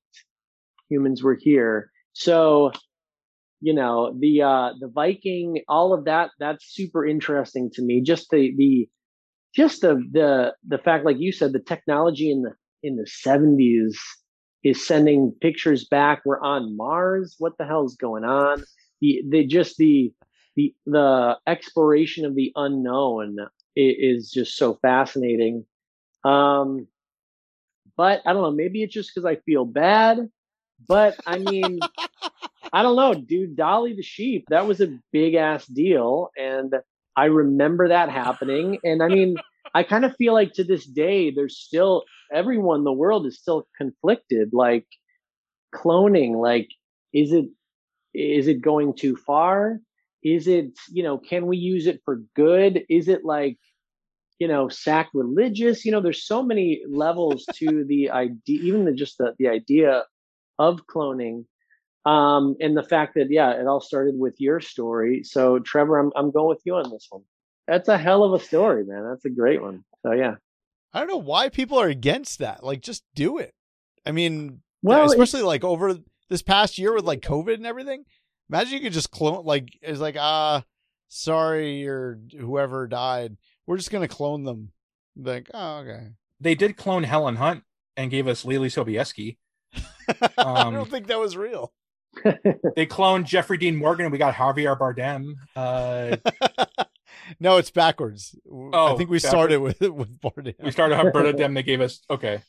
humans 0.90 1.24
were 1.24 1.38
here. 1.40 1.92
So 2.14 2.72
you 3.64 3.74
know 3.74 4.14
the 4.20 4.42
uh 4.42 4.72
the 4.80 4.90
viking 4.90 5.62
all 5.70 5.94
of 5.94 6.06
that 6.06 6.32
that's 6.40 6.66
super 6.76 7.06
interesting 7.06 7.72
to 7.74 7.82
me. 7.82 8.02
Just 8.02 8.30
the 8.30 8.54
the 8.58 8.90
just 9.56 9.82
the 9.82 9.96
the 10.12 10.54
the 10.68 10.78
fact 10.78 11.06
like 11.06 11.18
you 11.20 11.32
said 11.32 11.54
the 11.54 11.60
technology 11.60 12.30
in 12.30 12.44
the 12.44 12.54
in 12.84 12.98
the 12.98 13.08
70s 13.26 13.96
is 14.66 14.86
sending 14.86 15.34
pictures 15.42 15.86
back. 15.86 16.22
We're 16.26 16.42
on 16.42 16.76
mars. 16.76 17.36
What 17.40 17.54
the 17.58 17.66
hell's 17.66 17.96
going 17.96 18.26
on? 18.26 18.64
The 19.02 19.24
the 19.30 19.48
just 19.48 19.78
the 19.78 20.14
the 20.58 20.76
the 20.86 21.38
exploration 21.48 22.26
of 22.26 22.36
the 22.36 22.52
unknown 22.58 23.38
is 23.78 24.30
just 24.30 24.58
so 24.58 24.78
fascinating. 24.82 25.66
Um 26.26 26.88
but 27.98 28.22
i 28.26 28.34
don't 28.34 28.42
know 28.42 28.52
maybe 28.52 28.84
it's 28.84 28.94
just 28.94 29.12
because 29.14 29.26
i 29.26 29.36
feel 29.46 29.66
bad 29.66 30.30
but 30.88 31.16
i 31.26 31.38
mean 31.38 31.80
i 32.74 32.82
don't 32.82 32.96
know 32.96 33.14
dude 33.14 33.56
dolly 33.56 33.94
the 33.94 34.04
sheep 34.04 34.46
that 34.50 34.68
was 34.68 34.82
a 34.82 34.98
big 35.12 35.36
ass 35.36 35.66
deal 35.68 36.30
and 36.38 36.74
I 37.16 37.26
remember 37.26 37.90
that 37.90 38.10
happening. 38.10 38.80
And 38.84 39.04
I 39.04 39.08
mean, 39.08 39.36
I 39.74 39.84
kind 39.84 40.06
of 40.06 40.16
feel 40.16 40.34
like 40.34 40.54
to 40.54 40.64
this 40.64 40.86
day, 40.86 41.32
there's 41.32 41.58
still 41.58 42.04
everyone 42.34 42.80
in 42.80 42.84
the 42.84 42.92
world 42.92 43.26
is 43.28 43.40
still 43.40 43.68
conflicted. 43.78 44.50
Like 44.54 44.88
cloning, 45.74 46.42
like, 46.42 46.70
is 47.14 47.32
it 47.32 47.46
is 48.14 48.48
it 48.48 48.62
going 48.62 48.96
too 48.96 49.16
far? 49.16 49.80
Is 50.24 50.48
it, 50.48 50.72
you 50.90 51.04
know, 51.04 51.18
can 51.18 51.48
we 51.48 51.58
use 51.58 51.88
it 51.88 52.02
for 52.06 52.22
good? 52.36 52.84
Is 52.90 53.08
it 53.08 53.26
like, 53.26 53.58
you 54.40 54.48
know, 54.48 54.70
sacrilegious? 54.70 55.84
You 55.84 55.92
know, 55.92 56.00
there's 56.00 56.26
so 56.26 56.42
many 56.42 56.82
levels 56.90 57.46
to 57.56 57.84
the 57.86 58.12
idea, 58.12 58.62
even 58.62 58.86
the, 58.86 58.94
just 58.94 59.18
the, 59.18 59.34
the 59.38 59.50
idea 59.50 60.04
of 60.60 60.86
cloning 60.88 61.46
um 62.06 62.56
and 62.60 62.76
the 62.76 62.84
fact 62.84 63.16
that 63.16 63.32
yeah 63.32 63.52
it 63.52 63.66
all 63.68 63.80
started 63.80 64.16
with 64.18 64.36
your 64.40 64.60
story 64.60 65.24
so 65.24 65.60
trevor 65.60 66.00
i'm, 66.00 66.12
I'm 66.16 66.32
going 66.32 66.50
with 66.50 66.62
you 66.66 66.76
on 66.76 66.90
this 66.92 67.08
one 67.10 67.24
that's 67.68 67.88
a 67.88 67.98
hell 67.98 68.24
of 68.24 68.34
a 68.34 68.44
story 68.44 68.84
man 68.84 69.04
that's 69.10 69.26
a 69.26 69.30
great 69.30 69.62
one 69.62 69.84
so 70.06 70.12
yeah 70.12 70.36
I 70.96 71.00
don't 71.00 71.08
know 71.10 71.18
why 71.18 71.50
people 71.50 71.80
are 71.80 71.88
against 71.88 72.38
that. 72.38 72.64
Like, 72.64 72.82
just 72.82 73.04
do 73.16 73.40
it. 73.40 73.56
I 74.06 74.12
mean, 74.12 74.62
well 74.84 75.06
especially 75.06 75.42
like 75.42 75.64
over 75.64 75.98
this 76.30 76.44
past 76.44 76.78
year 76.78 76.94
with 76.94 77.04
like 77.04 77.22
COVID 77.22 77.56
and 77.56 77.66
everything. 77.66 78.06
Imagine 78.48 78.74
you 78.74 78.80
could 78.82 78.94
just 78.94 79.10
clone 79.10 79.44
like 79.44 79.70
it's 79.82 80.00
like 80.00 80.18
ah, 80.20 80.64
sorry, 81.08 81.88
or 81.88 82.20
whoever 82.40 82.86
died. 82.88 83.38
We're 83.66 83.78
just 83.78 83.90
gonna 83.90 84.08
clone 84.08 84.44
them. 84.44 84.72
Like, 85.16 85.50
oh 85.52 85.78
okay. 85.78 86.10
They 86.40 86.54
did 86.54 86.78
clone 86.78 87.04
Helen 87.06 87.38
Hunt 87.38 87.64
and 87.98 88.12
gave 88.12 88.28
us 88.28 88.44
Leelee 88.44 88.68
Sobieski. 88.68 89.38
I 90.38 90.44
Um, 90.66 90.76
don't 90.76 90.92
think 90.92 91.08
that 91.08 91.20
was 91.20 91.36
real. 91.36 91.74
They 92.76 92.86
cloned 92.86 93.26
Jeffrey 93.26 93.58
Dean 93.58 93.76
Morgan 93.76 94.06
and 94.06 94.12
we 94.12 94.18
got 94.18 94.34
Javier 94.36 94.78
Bardem. 94.78 95.34
Uh, 95.56 96.16
no, 97.40 97.58
it's 97.58 97.72
backwards. 97.72 98.36
I 98.46 98.70
Oh, 98.74 98.98
think 98.98 99.10
we 99.10 99.20
started 99.20 99.58
with 99.60 99.80
with 99.82 100.20
Bardem. 100.20 100.56
we 100.64 100.72
started 100.72 101.04
with 101.04 101.14
Bardem. 101.14 101.54
They 101.56 101.64
gave 101.64 101.82
us 101.82 102.02
okay. 102.10 102.42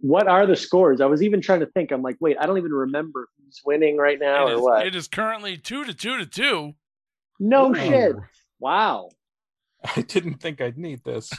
what 0.00 0.26
are 0.28 0.46
the 0.46 0.56
scores 0.56 1.00
i 1.00 1.06
was 1.06 1.22
even 1.22 1.40
trying 1.40 1.60
to 1.60 1.66
think 1.66 1.90
i'm 1.90 2.02
like 2.02 2.16
wait 2.20 2.36
i 2.40 2.46
don't 2.46 2.58
even 2.58 2.72
remember 2.72 3.28
who's 3.38 3.60
winning 3.64 3.96
right 3.96 4.18
now 4.20 4.46
It 4.46 4.52
or 4.52 4.54
is, 4.54 4.60
what 4.60 4.86
it 4.86 4.94
is 4.94 5.08
currently 5.08 5.56
two 5.56 5.84
to 5.84 5.92
two 5.94 6.18
to 6.18 6.26
two. 6.26 6.72
no 7.40 7.70
Ooh. 7.70 7.74
shit 7.74 8.16
wow 8.58 9.08
I 9.94 10.00
didn't 10.02 10.40
think 10.40 10.60
I'd 10.60 10.78
need 10.78 11.04
this. 11.04 11.30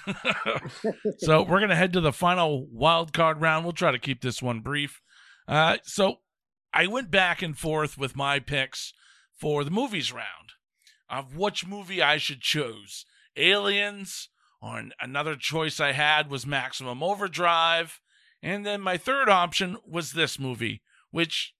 so 1.17 1.43
we're 1.43 1.59
gonna 1.59 1.75
head 1.75 1.93
to 1.93 2.01
the 2.01 2.13
final 2.13 2.65
wild 2.71 3.11
card 3.11 3.41
round. 3.41 3.65
We'll 3.65 3.73
try 3.73 3.91
to 3.91 3.99
keep 3.99 4.21
this 4.21 4.41
one 4.41 4.61
brief. 4.61 5.01
Uh, 5.49 5.77
so 5.83 6.17
I 6.73 6.87
went 6.87 7.11
back 7.11 7.41
and 7.41 7.57
forth 7.57 7.97
with 7.97 8.15
my 8.15 8.39
picks 8.39 8.93
for 9.33 9.63
the 9.63 9.71
movies 9.71 10.11
round 10.11 10.53
of 11.09 11.35
which 11.35 11.65
movie 11.65 12.01
I 12.01 12.17
should 12.17 12.41
choose: 12.41 13.05
Aliens, 13.35 14.29
or 14.61 14.83
another 14.99 15.35
choice 15.35 15.79
I 15.79 15.93
had 15.93 16.29
was 16.29 16.45
Maximum 16.45 17.01
Overdrive, 17.01 17.99
and 18.41 18.65
then 18.65 18.81
my 18.81 18.97
third 18.97 19.29
option 19.29 19.77
was 19.85 20.11
this 20.11 20.39
movie, 20.39 20.81
which, 21.11 21.53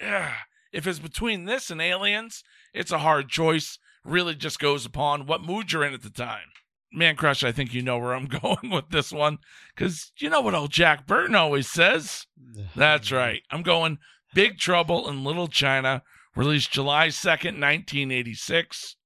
ugh, 0.00 0.32
if 0.72 0.86
it's 0.86 0.98
between 0.98 1.44
this 1.44 1.70
and 1.70 1.80
Aliens, 1.80 2.42
it's 2.72 2.92
a 2.92 2.98
hard 2.98 3.28
choice. 3.28 3.78
Really, 4.04 4.36
just 4.36 4.60
goes 4.60 4.86
upon 4.86 5.26
what 5.26 5.42
mood 5.42 5.72
you're 5.72 5.84
in 5.84 5.94
at 5.94 6.02
the 6.02 6.10
time. 6.10 6.48
Mancrush, 6.96 7.42
I 7.42 7.50
think 7.50 7.74
you 7.74 7.82
know 7.82 7.98
where 7.98 8.14
I'm 8.14 8.26
going 8.42 8.70
with 8.70 8.90
this 8.90 9.12
one 9.12 9.38
because 9.74 10.12
you 10.18 10.30
know 10.30 10.40
what 10.40 10.54
old 10.54 10.70
Jack 10.70 11.06
Burton 11.06 11.34
always 11.34 11.68
says. 11.68 12.26
That's 12.76 13.10
right. 13.10 13.42
I'm 13.50 13.62
going 13.62 13.98
Big 14.36 14.58
Trouble 14.58 15.08
in 15.08 15.24
Little 15.24 15.48
China, 15.48 16.02
released 16.36 16.70
July 16.70 17.08
2nd, 17.08 17.58
1986. 17.58 18.96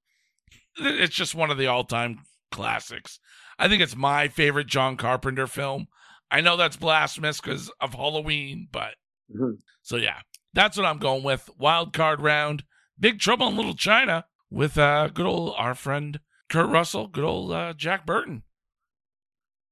It's 0.79 1.15
just 1.15 1.37
one 1.37 1.53
of 1.53 1.57
the 1.57 1.69
all 1.69 1.85
time 1.85 2.19
classics. 2.51 3.21
I 3.57 3.69
think 3.69 3.81
it's 3.81 3.95
my 3.95 4.27
favorite 4.27 4.67
John 4.67 4.97
Carpenter 4.97 5.47
film. 5.47 5.87
I 6.33 6.41
know 6.41 6.57
that's 6.57 6.77
blasphemous 6.77 7.41
because 7.41 7.71
of 7.81 7.95
Halloween, 7.95 8.67
but 8.73 8.97
Mhm. 9.33 9.59
so 9.83 9.95
yeah, 9.97 10.19
that's 10.53 10.77
what 10.77 10.85
I'm 10.85 10.99
going 10.99 11.23
with. 11.23 11.49
Wild 11.57 11.93
card 11.93 12.21
round, 12.21 12.65
Big 12.99 13.21
Trouble 13.21 13.47
in 13.47 13.57
Little 13.57 13.75
China 13.77 14.27
with 14.51 14.77
uh, 14.77 15.11
good 15.15 15.27
old 15.27 15.55
our 15.57 15.77
friend 15.77 16.19
Kurt 16.49 16.69
Russell, 16.71 17.07
good 17.07 17.25
old 17.25 17.53
uh, 17.53 17.73
Jack 17.75 18.05
Burton. 18.05 18.43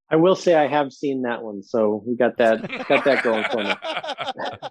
I 0.09 0.15
will 0.15 0.37
say 0.37 0.55
I 0.55 0.69
have 0.69 0.93
seen 0.93 1.23
that 1.23 1.43
one, 1.43 1.65
so 1.65 2.05
we 2.07 2.15
got 2.17 2.37
that 2.37 2.63
got 2.87 3.05
that 3.05 3.25
going 3.25 3.43
for 3.51 3.65
me. 3.65 3.75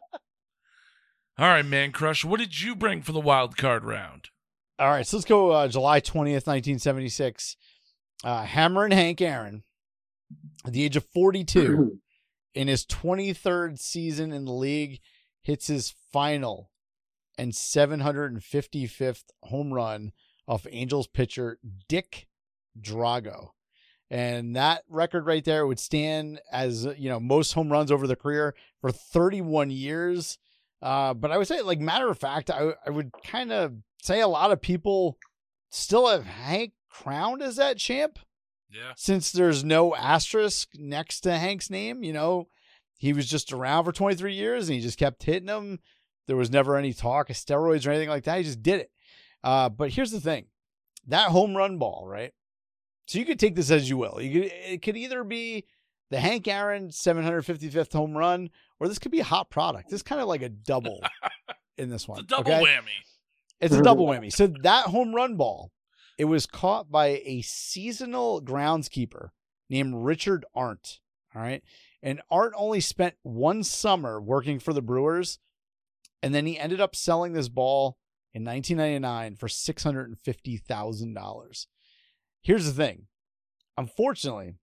All 1.40 1.48
right, 1.48 1.64
Mancrush. 1.64 2.26
What 2.26 2.40
did 2.40 2.62
you 2.62 2.76
bring 2.76 3.04
for 3.04 3.12
the 3.12 3.20
wild 3.20 3.58
card 3.58 3.84
round? 3.84 4.30
All 4.80 4.90
right, 4.90 5.06
so 5.06 5.18
let's 5.18 5.26
go 5.26 5.52
uh, 5.52 5.68
July 5.68 6.02
20th, 6.02 6.48
1976. 6.48 7.56
Uh, 8.24 8.44
Hammerin' 8.44 8.92
Hank 8.92 9.22
Aaron, 9.22 9.64
at 10.66 10.74
the 10.74 10.84
age 10.84 10.96
of 10.96 11.06
42, 11.14 12.00
in 12.56 12.68
his 12.68 12.88
23rd 12.88 13.78
season 13.78 14.32
in 14.32 14.46
the 14.46 14.52
league, 14.52 15.00
hits 15.44 15.68
his 15.68 15.94
final 16.12 16.72
and 17.38 17.52
755th 17.52 19.26
home 19.44 19.72
run 19.72 20.14
off 20.48 20.66
Angels 20.72 21.06
pitcher 21.06 21.60
Dick 21.88 22.28
Drago. 22.82 23.50
And 24.10 24.56
that 24.56 24.86
record 24.90 25.28
right 25.28 25.46
there 25.46 25.68
would 25.68 25.80
stand 25.80 26.40
as, 26.52 26.88
you 26.98 27.10
know, 27.10 27.20
most 27.20 27.54
home 27.54 27.72
runs 27.72 27.92
over 27.92 28.08
the 28.08 28.16
career 28.16 28.56
for 28.82 28.92
31 28.92 29.70
years. 29.70 30.40
Uh, 30.82 31.14
but 31.14 31.32
I 31.32 31.38
would 31.38 31.48
say, 31.48 31.62
like, 31.62 31.80
matter 31.80 32.10
of 32.10 32.20
fact, 32.20 32.50
I, 32.50 32.72
I 32.86 32.90
would 32.90 33.12
kind 33.26 33.52
of 33.52 33.74
say 34.02 34.22
a 34.22 34.28
lot 34.28 34.52
of 34.52 34.62
people 34.62 35.18
still 35.72 36.08
have 36.08 36.26
Hank 36.26 36.74
crowned 36.90 37.42
as 37.42 37.56
that 37.56 37.78
champ 37.78 38.20
Yeah. 38.72 38.94
since 38.96 39.32
there's 39.32 39.64
no 39.64 39.96
asterisk 39.96 40.70
next 40.76 41.22
to 41.22 41.38
Hank's 41.38 41.70
name. 41.70 42.04
You 42.04 42.14
know, 42.14 42.48
he 42.98 43.12
was 43.14 43.28
just 43.30 43.52
around 43.52 43.86
for 43.86 43.92
23 43.92 44.34
years 44.34 44.70
and 44.70 44.76
he 44.76 44.82
just 44.82 45.00
kept 45.00 45.24
hitting 45.24 45.48
them. 45.48 45.80
There 46.28 46.36
was 46.36 46.52
never 46.52 46.76
any 46.78 46.94
talk 46.94 47.30
of 47.30 47.36
steroids 47.36 47.88
or 47.88 47.92
anything 47.92 48.10
like 48.10 48.24
that. 48.26 48.38
He 48.38 48.44
just 48.44 48.62
did 48.62 48.82
it. 48.82 48.92
Uh, 49.44 49.70
but 49.70 49.92
here's 49.92 50.12
the 50.12 50.22
thing 50.22 50.46
that 51.08 51.30
home 51.30 51.56
run 51.56 51.78
ball, 51.78 52.06
right? 52.08 52.34
So 53.06 53.18
you 53.18 53.26
could 53.26 53.40
take 53.40 53.56
this 53.56 53.72
as 53.72 53.90
you 53.90 53.96
will. 53.98 54.20
You 54.22 54.42
could, 54.42 54.52
it 54.52 54.82
could 54.82 54.98
either 54.98 55.24
be 55.24 55.66
the 56.10 56.20
Hank 56.20 56.48
Aaron 56.48 56.90
755th 56.90 57.94
home 57.94 58.18
run, 58.18 58.50
or 58.80 58.88
this 58.88 59.00
could 59.00 59.12
be 59.12 59.20
a 59.20 59.26
hot 59.26 59.50
product. 59.50 59.90
This 59.90 60.00
is 60.00 60.04
kind 60.04 60.22
of 60.22 60.28
like 60.28 60.42
a 60.42 60.50
double 60.50 61.02
in 61.78 61.90
this 61.90 62.08
one. 62.08 62.20
It's 62.24 62.32
a 62.32 62.36
double 62.36 62.54
okay? 62.54 62.64
whammy. 62.64 63.04
It's 63.60 63.76
a 63.76 63.82
double 63.82 64.08
whammy. 64.08 64.32
So 64.32 64.48
that 64.64 64.86
home 64.86 65.14
run 65.14 65.36
ball, 65.36 65.72
it 66.18 66.26
was 66.26 66.46
caught 66.46 66.92
by 66.92 67.22
a 67.26 67.42
seasonal 67.42 68.42
groundskeeper 68.42 69.30
named 69.70 69.96
Richard 69.96 70.46
Arndt. 70.56 71.00
All 71.36 71.42
right. 71.42 71.62
And 72.02 72.22
Arndt 72.32 72.54
only 72.56 72.80
spent 72.80 73.16
one 73.24 73.64
summer 73.64 74.22
working 74.22 74.60
for 74.60 74.72
the 74.74 74.82
Brewers. 74.82 75.40
And 76.24 76.34
then 76.34 76.46
he 76.46 76.58
ended 76.58 76.82
up 76.82 76.96
selling 76.96 77.34
this 77.34 77.50
ball 77.50 77.98
in 78.34 78.44
1999 78.44 79.36
for 79.36 79.48
$650,000. 79.48 81.68
Here's 82.42 82.66
the 82.66 82.72
thing. 82.72 83.06
Unfortunately, 83.78 84.56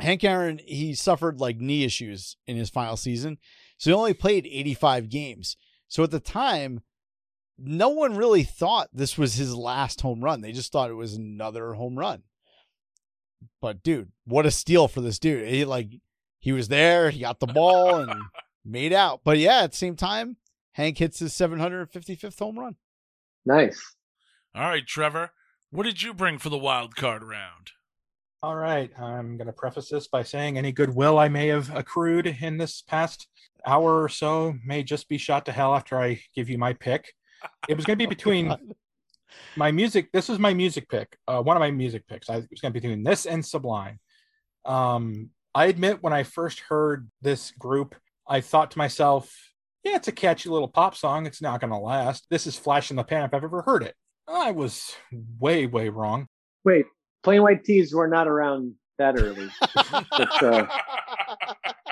Hank 0.00 0.24
Aaron, 0.24 0.60
he 0.64 0.94
suffered 0.94 1.40
like 1.40 1.58
knee 1.58 1.84
issues 1.84 2.36
in 2.46 2.56
his 2.56 2.70
final 2.70 2.96
season. 2.96 3.38
So 3.78 3.90
he 3.90 3.94
only 3.94 4.14
played 4.14 4.46
85 4.46 5.08
games. 5.08 5.56
So 5.88 6.02
at 6.02 6.10
the 6.10 6.20
time, 6.20 6.80
no 7.58 7.88
one 7.88 8.16
really 8.16 8.42
thought 8.42 8.88
this 8.92 9.16
was 9.16 9.34
his 9.34 9.54
last 9.54 10.00
home 10.00 10.22
run. 10.22 10.40
They 10.40 10.52
just 10.52 10.72
thought 10.72 10.90
it 10.90 10.94
was 10.94 11.14
another 11.14 11.74
home 11.74 11.96
run. 11.96 12.22
But 13.60 13.82
dude, 13.82 14.10
what 14.24 14.46
a 14.46 14.50
steal 14.50 14.88
for 14.88 15.00
this 15.00 15.18
dude. 15.18 15.48
He 15.48 15.64
like 15.64 15.88
he 16.40 16.52
was 16.52 16.68
there, 16.68 17.10
he 17.10 17.20
got 17.20 17.40
the 17.40 17.46
ball 17.46 17.96
and 17.96 18.12
made 18.64 18.92
out. 18.92 19.20
But 19.24 19.38
yeah, 19.38 19.62
at 19.62 19.72
the 19.72 19.76
same 19.76 19.96
time, 19.96 20.36
Hank 20.72 20.98
hits 20.98 21.20
his 21.20 21.32
755th 21.32 22.38
home 22.38 22.58
run. 22.58 22.76
nice. 23.44 23.94
All 24.54 24.68
right, 24.68 24.86
Trevor. 24.86 25.30
What 25.70 25.82
did 25.82 26.02
you 26.02 26.14
bring 26.14 26.38
for 26.38 26.48
the 26.48 26.58
wild 26.58 26.94
card 26.94 27.24
round? 27.24 27.72
All 28.44 28.56
right. 28.56 28.90
I'm 29.00 29.38
going 29.38 29.46
to 29.46 29.54
preface 29.54 29.88
this 29.88 30.06
by 30.06 30.22
saying 30.22 30.58
any 30.58 30.70
goodwill 30.70 31.18
I 31.18 31.30
may 31.30 31.46
have 31.46 31.74
accrued 31.74 32.26
in 32.26 32.58
this 32.58 32.82
past 32.82 33.26
hour 33.64 34.02
or 34.02 34.10
so 34.10 34.54
may 34.62 34.82
just 34.82 35.08
be 35.08 35.16
shot 35.16 35.46
to 35.46 35.52
hell 35.52 35.74
after 35.74 35.98
I 35.98 36.20
give 36.34 36.50
you 36.50 36.58
my 36.58 36.74
pick. 36.74 37.14
It 37.70 37.74
was 37.74 37.86
going 37.86 37.98
to 37.98 38.04
be 38.04 38.06
between 38.14 38.54
my 39.56 39.72
music. 39.72 40.12
This 40.12 40.28
is 40.28 40.38
my 40.38 40.52
music 40.52 40.90
pick. 40.90 41.16
Uh, 41.26 41.42
one 41.42 41.56
of 41.56 41.62
my 41.62 41.70
music 41.70 42.06
picks. 42.06 42.28
I 42.28 42.36
it 42.36 42.48
was 42.50 42.60
going 42.60 42.74
to 42.74 42.78
be 42.78 42.86
between 42.86 43.02
this 43.02 43.24
and 43.24 43.42
Sublime. 43.42 43.98
Um, 44.66 45.30
I 45.54 45.64
admit 45.64 46.02
when 46.02 46.12
I 46.12 46.22
first 46.22 46.60
heard 46.60 47.10
this 47.22 47.50
group, 47.52 47.94
I 48.28 48.42
thought 48.42 48.72
to 48.72 48.78
myself, 48.78 49.34
yeah, 49.84 49.96
it's 49.96 50.08
a 50.08 50.12
catchy 50.12 50.50
little 50.50 50.68
pop 50.68 50.96
song. 50.96 51.24
It's 51.24 51.40
not 51.40 51.62
going 51.62 51.72
to 51.72 51.78
last. 51.78 52.26
This 52.28 52.46
is 52.46 52.58
flash 52.58 52.90
in 52.90 52.98
the 52.98 53.04
pan 53.04 53.24
if 53.24 53.32
I've 53.32 53.42
ever 53.42 53.62
heard 53.62 53.82
it. 53.82 53.94
I 54.28 54.50
was 54.50 54.94
way, 55.40 55.64
way 55.64 55.88
wrong. 55.88 56.28
Wait, 56.62 56.84
Plain 57.24 57.42
White 57.42 57.64
T's 57.64 57.94
were 57.94 58.06
not 58.06 58.28
around 58.28 58.74
that 58.98 59.18
early. 59.18 59.48
That's, 60.18 60.42
uh, 60.42 60.66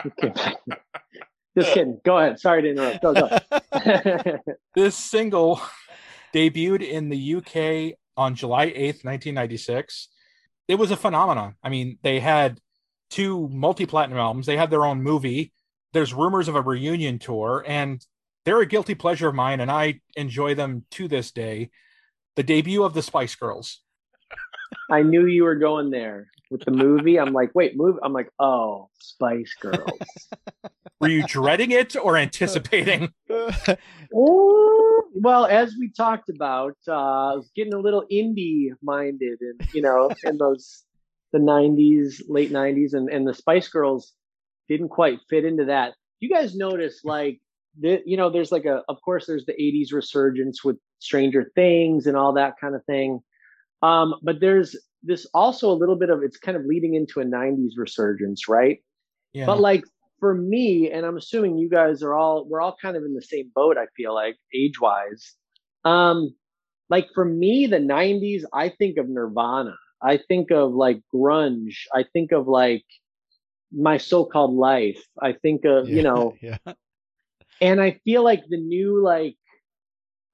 okay. 0.07 0.55
Just 1.59 1.73
kidding. 1.73 2.01
Go 2.05 2.19
ahead. 2.19 2.39
Sorry 2.39 2.63
to 2.63 2.71
interrupt. 2.71 3.03
Go, 3.03 3.15
go. 3.15 4.39
This 4.75 4.95
single 4.95 5.61
debuted 6.35 6.87
in 6.87 7.09
the 7.09 7.35
UK 7.37 7.99
on 8.17 8.35
July 8.35 8.69
8th, 8.69 9.05
1996. 9.05 10.09
It 10.69 10.77
was 10.77 10.91
a 10.91 10.97
phenomenon. 10.97 11.57
I 11.63 11.69
mean, 11.69 11.99
they 12.03 12.21
had 12.21 12.61
two 13.11 13.49
multi 13.49 13.87
platinum 13.87 14.19
albums, 14.19 14.47
they 14.47 14.57
had 14.57 14.71
their 14.71 14.85
own 14.85 15.03
movie. 15.03 15.53
There's 15.93 16.15
rumors 16.15 16.49
of 16.49 16.57
a 16.57 16.63
reunion 16.63 17.19
tour, 17.19 17.63
and 17.67 18.05
they're 18.45 18.61
a 18.61 18.67
guilty 18.67 18.95
pleasure 18.95 19.29
of 19.29 19.35
mine, 19.35 19.61
and 19.61 19.71
I 19.71 20.01
enjoy 20.17 20.55
them 20.55 20.87
to 20.93 21.09
this 21.09 21.31
day. 21.33 21.71
The 22.37 22.43
debut 22.43 22.83
of 22.83 22.95
the 22.95 23.03
Spice 23.03 23.35
Girls. 23.35 23.83
I 24.91 25.03
knew 25.03 25.27
you 25.27 25.45
were 25.45 25.57
going 25.57 25.91
there 25.91 26.29
with 26.51 26.65
the 26.65 26.71
movie. 26.71 27.19
I'm 27.19 27.33
like, 27.33 27.51
wait, 27.55 27.77
move. 27.77 27.97
I'm 28.03 28.13
like, 28.13 28.31
oh, 28.39 28.89
Spice 28.99 29.55
Girls. 29.61 29.99
Were 31.01 31.09
you 31.09 31.27
dreading 31.27 31.73
it 31.73 31.97
or 31.97 32.17
anticipating? 32.17 33.13
Oh, 34.15 35.05
well, 35.15 35.47
as 35.47 35.75
we 35.79 35.91
talked 35.91 36.29
about, 36.29 36.77
uh, 36.87 36.93
I 36.93 37.35
was 37.35 37.51
getting 37.57 37.73
a 37.73 37.79
little 37.79 38.05
indie 38.13 38.69
minded, 38.83 39.39
and 39.41 39.69
you 39.73 39.81
know, 39.81 40.11
in 40.25 40.37
those 40.37 40.85
the 41.33 41.39
'90s, 41.39 42.21
late 42.29 42.53
'90s, 42.53 42.93
and 42.93 43.09
and 43.09 43.27
the 43.27 43.33
Spice 43.33 43.69
Girls 43.69 44.13
didn't 44.69 44.91
quite 44.91 45.21
fit 45.31 45.47
into 45.47 45.65
that. 45.65 45.95
You 46.21 46.29
guys 46.29 46.55
notice, 46.55 47.01
like, 47.05 47.41
the, 47.81 48.03
you 48.05 48.19
know, 48.19 48.29
there's 48.29 48.53
like 48.53 48.67
a, 48.67 48.83
of 48.89 49.01
course, 49.03 49.27
there's 49.27 49.47
the 49.47 49.55
'80s 49.55 49.95
resurgence 49.95 50.63
with 50.63 50.77
Stranger 50.99 51.51
Things 51.55 52.07
and 52.07 52.17
all 52.17 52.35
that 52.35 52.61
kind 52.61 52.75
of 52.75 52.85
thing, 52.85 53.21
um, 53.83 54.15
but 54.23 54.41
there's 54.41 54.77
this 55.03 55.27
also 55.35 55.71
a 55.71 55.75
little 55.75 55.97
bit 55.97 56.11
of 56.11 56.23
it's 56.23 56.37
kind 56.37 56.57
of 56.57 56.65
leading 56.65 56.95
into 56.95 57.21
a 57.21 57.25
'90s 57.25 57.73
resurgence, 57.77 58.49
right? 58.49 58.79
Yeah. 59.33 59.47
But 59.47 59.61
like 59.61 59.85
for 60.21 60.35
me, 60.35 60.91
and 60.91 61.05
I'm 61.05 61.17
assuming 61.17 61.59
you 61.59 61.69
guys 61.69 62.03
are 62.03 62.15
all 62.15 62.47
we're 62.49 62.61
all 62.61 62.77
kind 62.81 62.97
of 62.97 63.03
in 63.03 63.15
the 63.15 63.23
same 63.23 63.51
boat, 63.55 63.77
I 63.77 63.87
feel 63.97 64.15
like, 64.15 64.37
age 64.55 64.81
wise. 64.81 65.35
Um, 65.85 66.35
like 66.89 67.09
for 67.15 67.25
me, 67.25 67.67
the 67.67 67.79
90s, 67.79 68.43
I 68.53 68.69
think 68.69 68.99
of 68.99 69.09
Nirvana. 69.09 69.75
I 70.01 70.19
think 70.29 70.51
of 70.51 70.75
like 70.75 71.01
grunge. 71.13 71.75
I 71.93 72.05
think 72.13 72.33
of 72.33 72.47
like 72.47 72.85
my 73.73 73.99
so-called 73.99 74.55
life. 74.55 75.03
I 75.21 75.33
think 75.33 75.65
of, 75.65 75.89
you 75.89 76.03
know, 76.03 76.35
yeah. 76.43 76.59
and 77.61 77.81
I 77.81 77.99
feel 78.05 78.23
like 78.23 78.45
the 78.49 78.59
new 78.59 79.03
like 79.03 79.37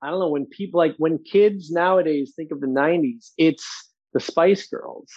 I 0.03 0.11
don't 0.11 0.20
know 0.20 0.29
when 0.29 0.47
people 0.47 0.79
like 0.79 0.95
when 0.99 1.19
kids 1.19 1.70
nowadays 1.70 2.33
think 2.37 2.51
of 2.53 2.61
the 2.61 2.66
90s, 2.66 3.31
it's 3.37 3.66
the 4.12 4.20
Spice 4.20 4.66
Girls 4.69 5.11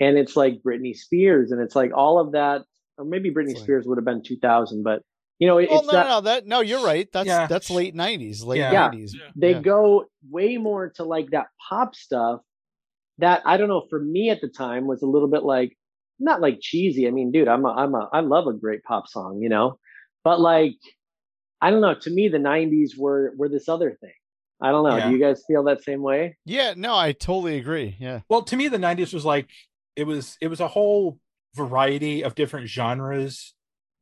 and 0.00 0.16
it's 0.18 0.36
like 0.36 0.62
Britney 0.66 0.96
Spears 0.96 1.50
and 1.52 1.60
it's 1.60 1.76
like 1.76 1.92
all 1.94 2.18
of 2.18 2.32
that 2.32 2.62
or 2.98 3.04
maybe 3.04 3.30
Britney 3.30 3.54
like- 3.54 3.58
Spears 3.62 3.86
would 3.86 3.98
have 3.98 4.04
been 4.04 4.22
2000 4.22 4.82
but 4.82 5.02
you 5.38 5.46
know 5.48 5.58
it, 5.58 5.68
Well, 5.70 5.80
it's 5.80 5.88
no, 5.88 5.92
that 5.92 6.08
no, 6.08 6.20
that 6.22 6.46
no, 6.46 6.60
you're 6.60 6.84
right. 6.84 7.08
That's 7.12 7.26
Yeah. 7.26 7.46
that's 7.48 7.68
late 7.70 7.94
'90s, 7.96 8.44
late 8.44 8.58
Yeah. 8.58 8.70
'90s. 8.90 9.12
Yeah. 9.14 9.30
they 9.34 9.52
Yeah. 9.52 9.60
go 9.60 10.04
way 10.30 10.56
more 10.56 10.90
to 10.96 11.04
like 11.04 11.30
that 11.32 11.46
pop 11.68 11.94
stuff 11.96 12.40
that 13.18 13.42
I 13.44 13.56
don't 13.56 13.68
know 13.68 13.84
for 13.90 13.98
me 14.00 14.30
at 14.30 14.40
the 14.40 14.48
time 14.48 14.86
was 14.86 15.02
a 15.02 15.06
little 15.06 15.28
bit 15.28 15.42
like 15.42 15.76
not 16.20 16.40
like 16.40 16.58
cheesy. 16.60 17.08
I 17.08 17.10
mean, 17.10 17.32
dude, 17.32 17.48
I'm 17.48 17.64
a 17.64 17.70
I'm 17.72 17.94
a 17.94 18.08
I 18.12 18.20
love 18.20 18.46
a 18.46 18.52
great 18.52 18.84
pop 18.84 19.08
song, 19.08 19.40
you 19.42 19.48
know. 19.48 19.78
But 20.22 20.40
like 20.40 20.76
I 21.60 21.70
don't 21.70 21.80
know, 21.80 21.94
to 21.94 22.10
me 22.10 22.28
the 22.28 22.38
90s 22.38 22.96
were 22.96 23.32
were 23.36 23.48
this 23.48 23.68
other 23.68 23.96
thing. 24.00 24.12
I 24.62 24.70
don't 24.70 24.88
know. 24.88 24.96
Yeah. 24.96 25.08
Do 25.08 25.12
you 25.14 25.20
guys 25.20 25.42
feel 25.46 25.62
that 25.64 25.82
same 25.82 26.02
way? 26.02 26.36
Yeah, 26.44 26.74
no, 26.76 26.94
I 26.96 27.12
totally 27.12 27.56
agree. 27.58 27.96
Yeah, 27.98 28.20
Well, 28.28 28.42
to 28.42 28.56
me, 28.56 28.68
the 28.68 28.78
'90s 28.78 29.12
was 29.12 29.24
like 29.24 29.48
it 29.96 30.04
was 30.04 30.36
it 30.40 30.48
was 30.48 30.60
a 30.60 30.68
whole 30.68 31.18
variety 31.54 32.22
of 32.24 32.34
different 32.34 32.68
genres 32.68 33.54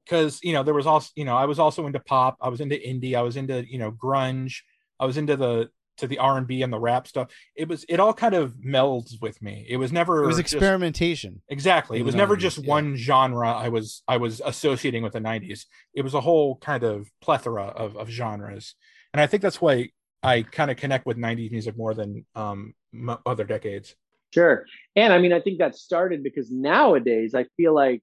because 0.05 0.41
you 0.43 0.53
know 0.53 0.63
there 0.63 0.75
was 0.75 0.87
also 0.87 1.11
you 1.17 1.25
know 1.25 1.37
I 1.37 1.45
was 1.47 1.59
also 1.59 1.87
into 1.87 2.01
pop, 2.01 2.37
I 2.41 2.49
was 2.49 2.61
into 2.61 2.77
indie, 2.77 3.15
I 3.17 3.23
was 3.23 3.37
into 3.37 3.65
you 3.69 3.79
know 3.79 3.91
grunge, 3.93 4.59
I 4.99 5.07
was 5.07 5.17
into 5.17 5.37
the 5.37 5.71
to 5.99 6.07
the 6.07 6.19
R 6.19 6.39
and 6.39 6.47
B 6.47 6.63
and 6.63 6.73
the 6.73 6.79
rap 6.81 7.07
stuff. 7.07 7.29
It 7.57 7.69
was 7.69 7.85
it 7.89 8.01
all 8.01 8.15
kind 8.15 8.35
of 8.35 8.55
melds 8.67 9.21
with 9.21 9.43
me. 9.43 9.67
It 9.69 9.77
was 9.77 9.93
never 9.93 10.25
It 10.25 10.27
was 10.29 10.37
just- 10.39 10.55
experimentation. 10.55 11.43
exactly. 11.49 11.99
It 11.99 12.05
was 12.05 12.15
never 12.15 12.37
90s, 12.37 12.41
just 12.41 12.59
yeah. 12.59 12.69
one 12.69 12.97
genre 12.97 13.51
I 13.53 13.69
was 13.69 14.03
I 14.09 14.17
was 14.17 14.41
associating 14.45 15.03
with 15.03 15.13
the 15.13 15.21
'90s. 15.21 15.67
It 15.95 16.03
was 16.03 16.15
a 16.15 16.21
whole 16.23 16.57
kind 16.57 16.85
of 16.85 17.11
plethora 17.21 17.65
of 17.65 17.97
of 17.97 18.09
genres, 18.09 18.75
and 19.13 19.21
I 19.21 19.27
think 19.27 19.43
that's 19.43 19.61
why 19.61 19.91
I 20.23 20.43
kind 20.43 20.71
of 20.71 20.77
connect 20.77 21.07
with 21.07 21.17
'90s 21.17 21.51
music 21.51 21.77
more 21.77 21.95
than 21.95 22.25
um 22.35 22.75
m- 22.93 23.19
other 23.27 23.45
decades. 23.45 23.95
Sure. 24.33 24.65
And 24.97 25.13
I 25.13 25.19
mean, 25.19 25.33
I 25.33 25.41
think 25.41 25.59
that 25.59 25.75
started 25.75 26.23
because 26.23 26.51
nowadays 26.51 27.35
I 27.35 27.47
feel 27.57 27.75
like 27.75 28.03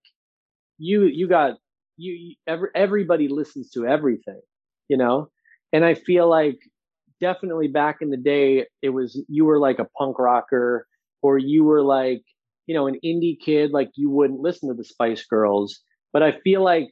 you 0.77 1.03
you 1.05 1.27
got 1.27 1.57
you 1.97 2.13
you- 2.13 2.35
every, 2.47 2.69
everybody 2.75 3.27
listens 3.27 3.71
to 3.71 3.85
everything, 3.87 4.41
you 4.89 4.97
know? 4.97 5.29
And 5.73 5.85
I 5.85 5.93
feel 5.95 6.27
like 6.29 6.59
definitely 7.19 7.67
back 7.67 7.97
in 8.01 8.09
the 8.09 8.17
day 8.17 8.67
it 8.81 8.89
was 8.89 9.21
you 9.29 9.45
were 9.45 9.59
like 9.59 9.79
a 9.79 9.87
punk 9.97 10.19
rocker 10.19 10.87
or 11.21 11.37
you 11.37 11.63
were 11.63 11.83
like, 11.83 12.23
you 12.67 12.75
know, 12.75 12.87
an 12.87 12.99
indie 13.03 13.39
kid 13.39 13.71
like 13.71 13.91
you 13.95 14.09
wouldn't 14.09 14.39
listen 14.41 14.69
to 14.69 14.75
the 14.75 14.83
Spice 14.83 15.25
Girls, 15.25 15.81
but 16.13 16.23
I 16.23 16.39
feel 16.43 16.63
like 16.63 16.89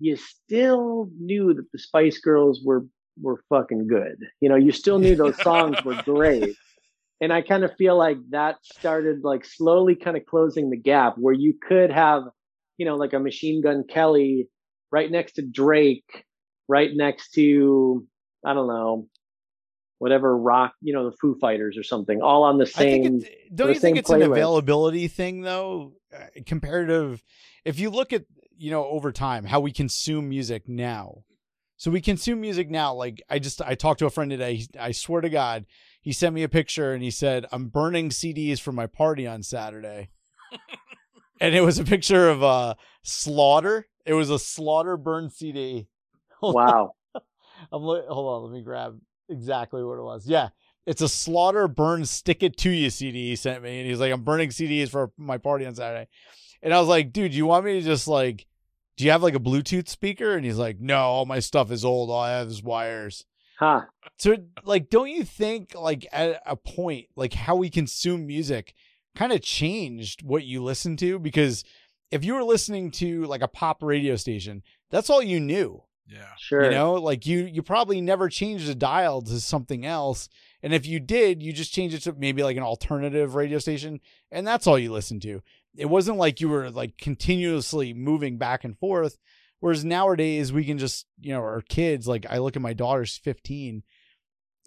you 0.00 0.16
still 0.16 1.08
knew 1.18 1.54
that 1.54 1.70
the 1.72 1.78
Spice 1.78 2.18
Girls 2.18 2.60
were 2.64 2.84
were 3.20 3.40
fucking 3.48 3.86
good. 3.86 4.18
You 4.40 4.48
know, 4.48 4.56
you 4.56 4.72
still 4.72 4.98
knew 4.98 5.16
those 5.16 5.40
songs 5.42 5.82
were 5.84 6.00
great 6.02 6.56
and 7.20 7.32
i 7.32 7.40
kind 7.42 7.64
of 7.64 7.74
feel 7.76 7.96
like 7.96 8.18
that 8.30 8.56
started 8.62 9.24
like 9.24 9.44
slowly 9.44 9.94
kind 9.94 10.16
of 10.16 10.24
closing 10.26 10.70
the 10.70 10.76
gap 10.76 11.14
where 11.16 11.34
you 11.34 11.54
could 11.60 11.90
have 11.90 12.22
you 12.76 12.86
know 12.86 12.96
like 12.96 13.12
a 13.12 13.18
machine 13.18 13.62
gun 13.62 13.84
kelly 13.88 14.48
right 14.90 15.10
next 15.10 15.32
to 15.32 15.42
drake 15.42 16.24
right 16.68 16.90
next 16.94 17.30
to 17.32 18.06
i 18.44 18.52
don't 18.52 18.68
know 18.68 19.08
whatever 19.98 20.36
rock 20.36 20.74
you 20.82 20.92
know 20.92 21.08
the 21.08 21.16
foo 21.16 21.36
fighters 21.40 21.78
or 21.78 21.82
something 21.82 22.20
all 22.20 22.42
on 22.42 22.58
the 22.58 22.64
I 22.64 22.68
think 22.68 23.04
same 23.04 23.22
it, 23.22 23.54
don't 23.54 23.68
the 23.68 23.74
you 23.74 23.80
think 23.80 23.96
it's 23.96 24.10
an 24.10 24.22
availability 24.22 25.08
thing 25.08 25.42
though? 25.42 25.94
Uh, 26.14 26.26
comparative. 26.44 27.22
If 27.64 27.78
you 27.78 27.90
look 27.90 28.12
at 28.12 28.24
you 28.58 28.70
know 28.70 28.84
over 28.84 29.12
time 29.12 29.44
how 29.44 29.60
we 29.60 29.72
consume 29.72 30.28
music 30.28 30.68
now, 30.68 31.22
so 31.76 31.90
we 31.90 32.00
consume 32.00 32.40
music 32.40 32.70
now. 32.70 32.94
Like 32.94 33.22
I 33.28 33.38
just 33.38 33.62
I 33.62 33.74
talked 33.74 33.98
to 34.00 34.06
a 34.06 34.10
friend 34.10 34.30
today. 34.30 34.56
He, 34.56 34.68
I 34.78 34.92
swear 34.92 35.20
to 35.20 35.28
God, 35.28 35.66
he 36.00 36.12
sent 36.12 36.34
me 36.34 36.42
a 36.42 36.48
picture 36.48 36.92
and 36.92 37.02
he 37.02 37.10
said 37.10 37.46
I'm 37.52 37.68
burning 37.68 38.10
CDs 38.10 38.60
for 38.60 38.72
my 38.72 38.86
party 38.86 39.26
on 39.26 39.42
Saturday, 39.42 40.10
and 41.40 41.54
it 41.54 41.62
was 41.62 41.78
a 41.78 41.84
picture 41.84 42.28
of 42.28 42.42
uh 42.42 42.74
Slaughter. 43.02 43.88
It 44.06 44.14
was 44.14 44.30
a 44.30 44.38
Slaughter 44.38 44.96
burn 44.96 45.30
CD. 45.30 45.88
Hold 46.40 46.56
on. 46.56 46.66
wow 46.66 46.94
I'm. 47.72 47.82
Hold 47.82 48.08
on, 48.08 48.42
let 48.44 48.52
me 48.52 48.62
grab 48.62 48.98
exactly 49.28 49.82
what 49.82 49.98
it 49.98 50.02
was. 50.02 50.26
Yeah, 50.26 50.50
it's 50.86 51.02
a 51.02 51.08
Slaughter 51.08 51.68
Burn 51.68 52.04
Stick 52.04 52.42
It 52.42 52.56
To 52.58 52.70
You 52.70 52.90
CD 52.90 53.30
he 53.30 53.36
sent 53.36 53.62
me, 53.62 53.80
and 53.80 53.88
he's 53.88 54.00
like, 54.00 54.12
"I'm 54.12 54.22
burning 54.22 54.50
CDs 54.50 54.88
for 54.88 55.12
my 55.16 55.38
party 55.38 55.66
on 55.66 55.74
Saturday," 55.74 56.08
and 56.62 56.72
I 56.72 56.80
was 56.80 56.88
like, 56.88 57.12
"Dude, 57.12 57.34
you 57.34 57.46
want 57.46 57.64
me 57.64 57.74
to 57.74 57.82
just 57.82 58.08
like, 58.08 58.46
do 58.96 59.04
you 59.04 59.10
have 59.10 59.22
like 59.22 59.34
a 59.34 59.40
Bluetooth 59.40 59.88
speaker?" 59.88 60.36
And 60.36 60.44
he's 60.44 60.58
like, 60.58 60.80
"No, 60.80 60.98
all 60.98 61.26
my 61.26 61.40
stuff 61.40 61.70
is 61.70 61.84
old. 61.84 62.10
All 62.10 62.20
I 62.20 62.32
have 62.32 62.48
is 62.48 62.62
wires." 62.62 63.24
huh 63.58 63.82
So, 64.18 64.36
like, 64.64 64.90
don't 64.90 65.10
you 65.10 65.24
think 65.24 65.74
like 65.74 66.06
at 66.12 66.42
a 66.46 66.56
point, 66.56 67.06
like 67.16 67.34
how 67.34 67.56
we 67.56 67.70
consume 67.70 68.26
music, 68.26 68.74
kind 69.14 69.32
of 69.32 69.42
changed 69.42 70.22
what 70.22 70.44
you 70.44 70.62
listen 70.62 70.96
to? 70.98 71.18
Because 71.18 71.64
if 72.10 72.24
you 72.24 72.34
were 72.34 72.44
listening 72.44 72.90
to 72.92 73.24
like 73.24 73.42
a 73.42 73.48
pop 73.48 73.82
radio 73.82 74.16
station, 74.16 74.62
that's 74.90 75.10
all 75.10 75.22
you 75.22 75.40
knew. 75.40 75.82
Yeah. 76.06 76.34
sure 76.38 76.64
You 76.64 76.70
know, 76.70 76.94
like 76.94 77.26
you 77.26 77.44
you 77.44 77.62
probably 77.62 78.00
never 78.00 78.28
changed 78.28 78.68
the 78.68 78.74
dial 78.74 79.22
to 79.22 79.40
something 79.40 79.86
else. 79.86 80.28
And 80.62 80.74
if 80.74 80.86
you 80.86 81.00
did, 81.00 81.42
you 81.42 81.52
just 81.52 81.72
changed 81.72 81.96
it 81.96 82.00
to 82.00 82.12
maybe 82.12 82.42
like 82.42 82.56
an 82.56 82.62
alternative 82.62 83.34
radio 83.34 83.58
station 83.58 84.00
and 84.30 84.46
that's 84.46 84.66
all 84.66 84.78
you 84.78 84.92
listened 84.92 85.22
to. 85.22 85.42
It 85.76 85.86
wasn't 85.86 86.18
like 86.18 86.40
you 86.40 86.48
were 86.48 86.70
like 86.70 86.96
continuously 86.98 87.92
moving 87.94 88.38
back 88.38 88.64
and 88.64 88.78
forth. 88.78 89.18
Whereas 89.60 89.84
nowadays 89.84 90.52
we 90.52 90.64
can 90.64 90.78
just, 90.78 91.06
you 91.20 91.32
know, 91.32 91.40
our 91.40 91.62
kids, 91.62 92.06
like 92.06 92.26
I 92.28 92.38
look 92.38 92.54
at 92.56 92.62
my 92.62 92.74
daughter's 92.74 93.16
15 93.16 93.82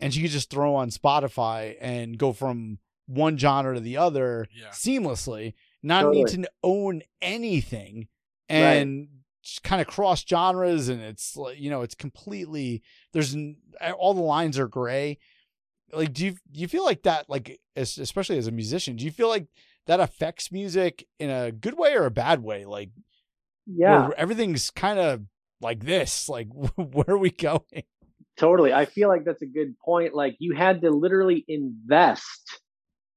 and 0.01 0.13
she 0.13 0.21
could 0.21 0.31
just 0.31 0.49
throw 0.49 0.75
on 0.75 0.89
Spotify 0.89 1.75
and 1.79 2.17
go 2.17 2.33
from 2.33 2.79
one 3.05 3.37
genre 3.37 3.75
to 3.75 3.79
the 3.79 3.97
other 3.97 4.47
Yeah. 4.53 4.69
seamlessly, 4.69 5.53
not 5.83 6.01
Totally. 6.01 6.23
need 6.23 6.43
to 6.43 6.49
own 6.63 7.03
anything 7.21 8.07
and 8.49 9.07
kind 9.63 9.81
of 9.81 9.87
cross 9.87 10.25
genres 10.27 10.89
and 10.89 11.01
it's 11.01 11.37
like 11.37 11.57
you 11.57 11.69
know 11.69 11.81
it's 11.81 11.95
completely 11.95 12.81
there's 13.13 13.33
all 13.97 14.13
the 14.13 14.19
lines 14.21 14.59
are 14.59 14.67
gray 14.67 15.17
like 15.93 16.11
do 16.11 16.25
you 16.25 16.31
do 16.51 16.59
you 16.59 16.67
feel 16.67 16.83
like 16.83 17.03
that 17.03 17.29
like 17.29 17.57
especially 17.77 18.37
as 18.37 18.47
a 18.47 18.51
musician 18.51 18.97
do 18.97 19.05
you 19.05 19.11
feel 19.11 19.29
like 19.29 19.47
that 19.87 19.99
affects 19.99 20.51
music 20.51 21.07
in 21.19 21.29
a 21.29 21.51
good 21.51 21.77
way 21.77 21.95
or 21.95 22.05
a 22.05 22.11
bad 22.11 22.41
way 22.43 22.65
like 22.65 22.89
yeah 23.65 24.09
everything's 24.17 24.69
kind 24.69 24.99
of 24.99 25.21
like 25.61 25.83
this 25.83 26.29
like 26.29 26.47
where 26.75 27.09
are 27.09 27.17
we 27.17 27.31
going 27.31 27.83
Totally. 28.37 28.71
I 28.71 28.85
feel 28.85 29.09
like 29.09 29.25
that's 29.25 29.41
a 29.41 29.47
good 29.47 29.73
point. 29.83 30.13
Like 30.13 30.35
you 30.37 30.55
had 30.55 30.81
to 30.81 30.91
literally 30.91 31.43
invest 31.47 32.59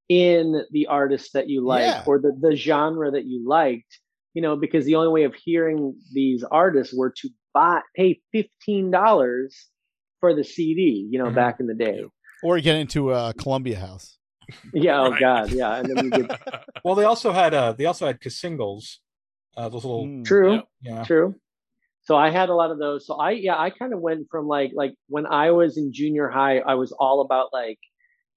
in 0.08 0.62
the 0.70 0.86
artist 0.86 1.34
that 1.34 1.50
you 1.50 1.62
liked 1.64 1.84
Yeah. 1.86 2.02
or 2.06 2.18
the, 2.18 2.32
the 2.40 2.56
genre 2.56 3.10
that 3.10 3.26
you 3.26 3.46
liked, 3.46 3.98
you 4.32 4.40
know, 4.40 4.56
because 4.56 4.86
the 4.86 4.94
only 4.94 5.10
way 5.12 5.24
of 5.24 5.34
hearing 5.34 5.94
these 6.14 6.42
artists 6.42 6.94
were 6.96 7.12
to 7.18 7.28
buy 7.52 7.82
pay 7.94 8.22
fifteen 8.32 8.90
dollars 8.90 9.68
for 10.20 10.34
the 10.34 10.42
CD, 10.42 11.06
you 11.10 11.18
know, 11.18 11.26
Mhm. 11.30 11.34
back 11.34 11.60
in 11.60 11.66
the 11.66 11.74
day. 11.74 12.02
Or 12.42 12.58
get 12.60 12.76
into 12.76 13.12
a 13.12 13.34
Columbia 13.34 13.78
house 13.78 14.16
Yeah, 14.72 15.00
oh 15.02 15.10
Right. 15.10 15.20
god, 15.20 15.50
yeah. 15.52 15.76
And 15.76 15.88
then 15.88 16.04
you 16.04 16.10
get 16.10 16.40
Well, 16.84 16.94
they 16.94 17.04
also 17.04 17.32
had 17.32 17.54
uh 17.54 17.72
they 17.72 17.86
also 17.86 18.06
had 18.06 18.18
singles, 18.32 19.00
uh, 19.56 19.68
those 19.68 19.84
little 19.84 20.06
Mm. 20.06 20.24
true. 20.24 20.52
Yep. 20.54 20.64
yeah. 20.82 21.04
True. 21.04 21.34
So 22.02 22.16
I 22.16 22.30
had 22.30 22.48
a 22.48 22.54
lot 22.54 22.70
of 22.70 22.78
those. 22.78 23.06
So 23.06 23.14
I 23.14 23.32
yeah, 23.32 23.58
I 23.58 23.70
kind 23.70 23.92
of 23.92 24.00
went 24.00 24.28
from 24.30 24.46
like 24.46 24.72
like 24.74 24.94
when 25.08 25.26
I 25.26 25.50
was 25.50 25.76
in 25.76 25.92
junior 25.92 26.28
high, 26.28 26.58
I 26.58 26.74
was 26.74 26.92
all 26.92 27.20
about 27.20 27.52
like 27.52 27.78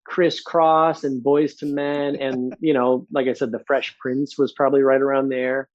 Kris 0.05 0.43
Kross 0.43 1.03
and 1.05 1.23
Boyz 1.23 1.61
II 1.63 1.71
Men 1.73 2.15
and 2.17 2.55
you 2.59 2.73
know, 2.73 3.07
like 3.11 3.27
I 3.27 3.33
said, 3.33 3.51
the 3.51 3.63
Fresh 3.65 3.97
Prince 3.99 4.37
was 4.37 4.51
probably 4.51 4.81
right 4.81 5.01
around 5.01 5.29
there. 5.29 5.69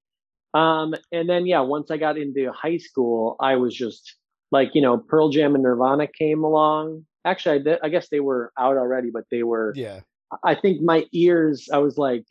Um 0.53 0.93
and 1.11 1.27
then 1.27 1.45
yeah, 1.45 1.61
once 1.61 1.89
I 1.91 1.97
got 1.97 2.17
into 2.17 2.51
high 2.51 2.77
school, 2.77 3.35
I 3.39 3.55
was 3.55 3.73
just 3.75 4.15
like, 4.51 4.71
you 4.75 4.81
know, 4.81 4.97
Pearl 4.97 5.29
Jam 5.29 5.55
and 5.55 5.63
Nirvana 5.63 6.07
came 6.07 6.43
along. 6.43 7.05
Actually, 7.25 7.69
I, 7.71 7.77
I 7.87 7.89
guess 7.89 8.07
they 8.09 8.19
were 8.19 8.51
out 8.57 8.77
already, 8.77 9.09
but 9.11 9.25
they 9.31 9.43
were 9.43 9.73
yeah 9.75 10.01
I 10.43 10.55
think 10.55 10.81
my 10.81 11.05
ears, 11.11 11.69
I 11.71 11.79
was 11.79 11.97
like, 11.97 12.25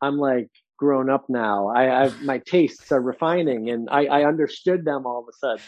I'm 0.00 0.18
like 0.18 0.50
grown 0.76 1.08
up 1.08 1.26
now. 1.28 1.68
I, 1.68 2.06
I 2.06 2.08
my 2.22 2.38
tastes 2.38 2.90
are 2.90 3.00
refining, 3.00 3.70
and 3.70 3.88
I, 3.90 4.06
I 4.06 4.24
understood 4.24 4.84
them 4.84 5.06
all 5.06 5.20
of 5.20 5.26
a 5.28 5.36
sudden. 5.38 5.64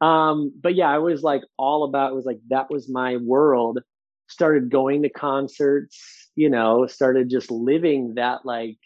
Um, 0.00 0.52
but 0.60 0.74
yeah, 0.74 0.88
I 0.88 0.98
was 0.98 1.22
like 1.22 1.42
all 1.58 1.84
about. 1.84 2.12
It 2.12 2.14
was 2.14 2.26
like 2.26 2.40
that 2.48 2.70
was 2.70 2.88
my 2.88 3.16
world. 3.16 3.80
Started 4.28 4.70
going 4.70 5.02
to 5.02 5.08
concerts, 5.08 6.30
you 6.36 6.48
know. 6.48 6.86
Started 6.86 7.28
just 7.28 7.50
living 7.50 8.14
that 8.14 8.46
like 8.46 8.78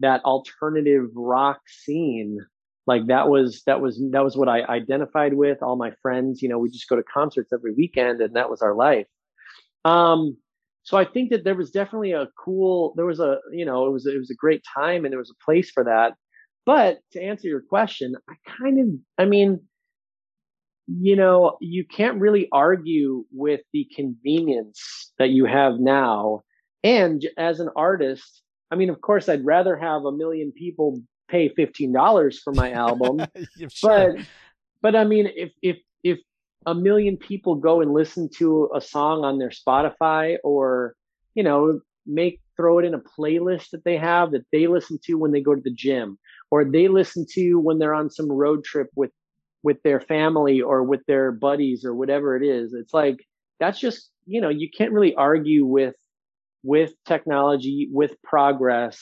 that 0.00 0.24
alternative 0.24 1.10
rock 1.14 1.60
scene. 1.66 2.38
Like 2.86 3.08
that 3.08 3.28
was 3.28 3.62
that 3.66 3.82
was 3.82 4.00
that 4.12 4.24
was 4.24 4.36
what 4.36 4.48
I 4.48 4.62
identified 4.62 5.34
with. 5.34 5.62
All 5.62 5.76
my 5.76 5.92
friends, 6.00 6.40
you 6.40 6.48
know, 6.48 6.58
we 6.58 6.70
just 6.70 6.88
go 6.88 6.96
to 6.96 7.02
concerts 7.02 7.52
every 7.52 7.74
weekend, 7.74 8.22
and 8.22 8.34
that 8.36 8.48
was 8.48 8.62
our 8.62 8.74
life. 8.74 9.06
Um, 9.84 10.38
so 10.88 10.96
I 10.96 11.04
think 11.04 11.28
that 11.28 11.44
there 11.44 11.54
was 11.54 11.70
definitely 11.70 12.12
a 12.12 12.28
cool, 12.42 12.94
there 12.96 13.04
was 13.04 13.20
a, 13.20 13.36
you 13.52 13.66
know, 13.66 13.84
it 13.86 13.90
was, 13.90 14.06
it 14.06 14.16
was 14.16 14.30
a 14.30 14.34
great 14.34 14.64
time 14.74 15.04
and 15.04 15.12
there 15.12 15.18
was 15.18 15.30
a 15.30 15.44
place 15.44 15.70
for 15.70 15.84
that. 15.84 16.14
But 16.64 17.00
to 17.12 17.22
answer 17.22 17.46
your 17.46 17.60
question, 17.60 18.14
I 18.26 18.32
kind 18.58 18.80
of, 18.80 18.86
I 19.18 19.28
mean, 19.28 19.60
you 20.86 21.14
know, 21.14 21.58
you 21.60 21.84
can't 21.84 22.18
really 22.18 22.48
argue 22.52 23.26
with 23.30 23.60
the 23.74 23.86
convenience 23.94 25.12
that 25.18 25.28
you 25.28 25.44
have 25.44 25.74
now. 25.78 26.40
And 26.82 27.22
as 27.36 27.60
an 27.60 27.68
artist, 27.76 28.40
I 28.70 28.76
mean, 28.76 28.88
of 28.88 29.02
course, 29.02 29.28
I'd 29.28 29.44
rather 29.44 29.76
have 29.76 30.06
a 30.06 30.12
million 30.12 30.52
people 30.52 31.02
pay 31.28 31.50
$15 31.50 32.34
for 32.42 32.54
my 32.54 32.72
album 32.72 33.26
sure. 33.68 33.68
but 33.82 34.24
but 34.80 34.96
I 34.96 35.04
mean, 35.04 35.28
if 35.36 35.50
if 35.60 35.76
if 35.76 35.76
a 36.70 36.74
million 36.74 37.16
people 37.16 37.54
go 37.56 37.80
and 37.80 37.92
listen 37.92 38.28
to 38.38 38.70
a 38.74 38.80
song 38.80 39.24
on 39.24 39.38
their 39.38 39.50
Spotify, 39.50 40.36
or 40.44 40.94
you 41.34 41.42
know, 41.42 41.80
make 42.06 42.40
throw 42.56 42.78
it 42.80 42.84
in 42.84 42.94
a 42.94 43.00
playlist 43.00 43.70
that 43.70 43.84
they 43.84 43.96
have 43.96 44.32
that 44.32 44.46
they 44.52 44.66
listen 44.66 44.98
to 45.04 45.14
when 45.14 45.32
they 45.32 45.40
go 45.40 45.54
to 45.54 45.62
the 45.62 45.74
gym, 45.74 46.18
or 46.50 46.64
they 46.64 46.88
listen 46.88 47.26
to 47.34 47.54
when 47.56 47.78
they're 47.78 47.94
on 47.94 48.10
some 48.10 48.30
road 48.30 48.64
trip 48.64 48.88
with 48.96 49.12
with 49.62 49.82
their 49.82 50.00
family 50.00 50.60
or 50.60 50.82
with 50.84 51.00
their 51.06 51.32
buddies 51.32 51.84
or 51.84 51.94
whatever 51.94 52.36
it 52.36 52.44
is, 52.44 52.74
it's 52.74 52.94
like 52.94 53.18
that's 53.60 53.80
just 53.80 54.10
you 54.26 54.40
know 54.40 54.50
you 54.50 54.68
can't 54.76 54.92
really 54.92 55.14
argue 55.14 55.64
with 55.66 55.96
with 56.64 56.92
technology 57.06 57.88
with 57.92 58.12
progress 58.22 59.00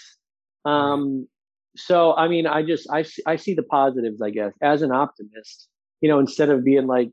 Um, 0.66 1.28
so 1.76 2.14
I 2.16 2.28
mean, 2.28 2.46
I 2.46 2.62
just 2.64 2.88
I 2.90 3.02
see, 3.02 3.22
I 3.26 3.36
see 3.36 3.54
the 3.54 3.62
positives, 3.62 4.22
I 4.22 4.30
guess, 4.30 4.52
as 4.62 4.82
an 4.82 4.92
optimist. 4.92 5.68
You 6.02 6.10
know, 6.10 6.18
instead 6.18 6.50
of 6.50 6.64
being 6.64 6.86
like, 6.86 7.10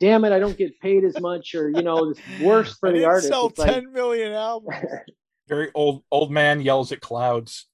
"Damn 0.00 0.24
it, 0.24 0.32
I 0.32 0.38
don't 0.38 0.56
get 0.56 0.78
paid 0.80 1.04
as 1.04 1.18
much," 1.20 1.54
or 1.54 1.68
you 1.70 1.82
know, 1.82 2.10
it's 2.10 2.20
worse 2.40 2.76
for 2.78 2.88
I 2.90 2.92
the 2.92 3.04
artist. 3.04 3.28
Sell 3.28 3.46
It's 3.48 3.58
like- 3.58 3.72
ten 3.72 3.92
million 3.92 4.32
albums. 4.32 4.76
Very 5.48 5.70
old 5.74 6.02
old 6.10 6.30
man 6.32 6.60
yells 6.60 6.90
at 6.92 7.00
clouds. 7.00 7.66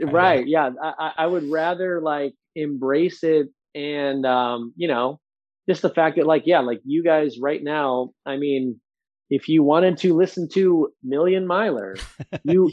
right 0.00 0.46
yeah 0.46 0.70
I, 0.82 0.92
I- 0.98 1.12
I 1.18 1.26
would 1.26 1.44
rather 1.50 2.00
like 2.00 2.34
embrace 2.54 3.22
it 3.22 3.48
and 3.74 4.24
um 4.24 4.72
you 4.76 4.88
know 4.88 5.20
just 5.68 5.82
the 5.82 5.90
fact 5.90 6.16
that 6.16 6.26
like 6.26 6.44
yeah 6.46 6.60
like 6.60 6.80
you 6.86 7.04
guys 7.04 7.38
right 7.38 7.62
now 7.62 8.10
i 8.24 8.38
mean 8.38 8.80
if 9.28 9.48
you 9.50 9.62
wanted 9.62 9.98
to 9.98 10.16
listen 10.16 10.48
to 10.54 10.88
million 11.04 11.46
miler 11.46 11.94
you 12.44 12.72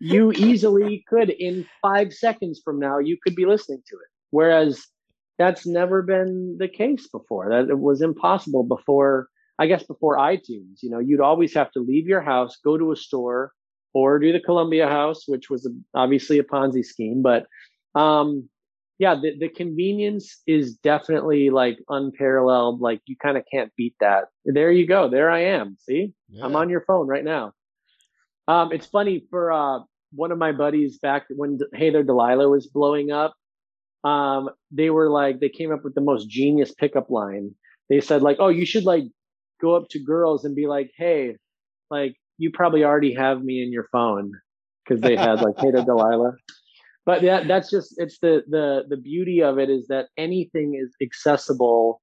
you 0.00 0.32
easily 0.32 1.04
could 1.08 1.30
in 1.30 1.64
five 1.80 2.12
seconds 2.12 2.60
from 2.64 2.80
now 2.80 2.98
you 2.98 3.16
could 3.22 3.36
be 3.36 3.46
listening 3.46 3.80
to 3.88 3.94
it 3.94 4.08
whereas 4.30 4.84
that's 5.38 5.66
never 5.66 6.02
been 6.02 6.56
the 6.58 6.68
case 6.68 7.06
before. 7.08 7.48
That 7.48 7.70
it 7.70 7.78
was 7.78 8.02
impossible 8.02 8.64
before 8.64 9.28
i 9.58 9.66
guess 9.66 9.82
before 9.82 10.16
itunes. 10.16 10.82
You 10.82 10.90
know 10.90 10.98
you'd 10.98 11.20
always 11.20 11.54
have 11.54 11.70
to 11.72 11.80
leave 11.80 12.06
your 12.06 12.20
house 12.20 12.58
go 12.62 12.76
to 12.76 12.92
a 12.92 12.96
store 12.96 13.52
or 13.94 14.18
do 14.18 14.32
the 14.32 14.40
columbia 14.40 14.86
house 14.86 15.24
which 15.26 15.48
was 15.48 15.68
obviously 15.94 16.38
a 16.38 16.44
ponzi 16.44 16.84
scheme. 16.84 17.22
But 17.22 17.46
um 17.94 18.48
yeah 18.98 19.14
the, 19.14 19.38
the 19.38 19.48
convenience 19.48 20.42
is 20.46 20.76
definitely 20.76 21.50
like 21.50 21.78
unparalleled. 21.88 22.80
Like 22.80 23.00
you 23.06 23.16
kind 23.16 23.36
of 23.36 23.44
can't 23.50 23.72
beat 23.76 23.94
that. 24.00 24.26
There 24.44 24.72
you 24.72 24.86
go. 24.86 25.08
There 25.08 25.30
i 25.30 25.40
am. 25.40 25.76
See? 25.80 26.12
I'm 26.42 26.56
on 26.56 26.68
your 26.68 26.82
phone 26.82 27.06
right 27.06 27.24
now. 27.24 27.52
Um, 28.48 28.72
it's 28.72 28.86
funny 28.86 29.24
for 29.28 29.52
uh, 29.52 29.80
one 30.12 30.32
of 30.32 30.38
my 30.38 30.52
buddies 30.52 30.98
back 30.98 31.26
when 31.28 31.58
Hey 31.74 31.90
There 31.90 32.02
Delilah 32.02 32.48
was 32.48 32.66
blowing 32.66 33.12
up. 33.12 33.34
Um, 34.04 34.50
they 34.70 34.90
were 34.90 35.10
like, 35.10 35.40
they 35.40 35.48
came 35.48 35.72
up 35.72 35.84
with 35.84 35.94
the 35.94 36.00
most 36.00 36.28
genius 36.28 36.72
pickup 36.72 37.10
line. 37.10 37.54
They 37.88 38.00
said 38.00 38.22
like, 38.22 38.36
oh, 38.38 38.48
you 38.48 38.64
should 38.64 38.84
like 38.84 39.04
go 39.60 39.74
up 39.74 39.88
to 39.90 39.98
girls 39.98 40.44
and 40.44 40.54
be 40.54 40.66
like, 40.66 40.90
hey, 40.96 41.36
like 41.90 42.14
you 42.38 42.50
probably 42.52 42.84
already 42.84 43.14
have 43.14 43.42
me 43.42 43.62
in 43.62 43.72
your 43.72 43.88
phone 43.90 44.32
because 44.84 45.00
they 45.00 45.16
had 45.16 45.40
like 45.42 45.58
Hey 45.58 45.70
Delilah. 45.70 46.32
But 47.04 47.22
that 47.22 47.48
that's 47.48 47.70
just 47.70 47.94
it's 47.96 48.18
the 48.18 48.42
the 48.48 48.84
the 48.88 48.96
beauty 48.96 49.42
of 49.42 49.58
it 49.58 49.70
is 49.70 49.86
that 49.88 50.08
anything 50.16 50.78
is 50.80 50.94
accessible 51.02 52.00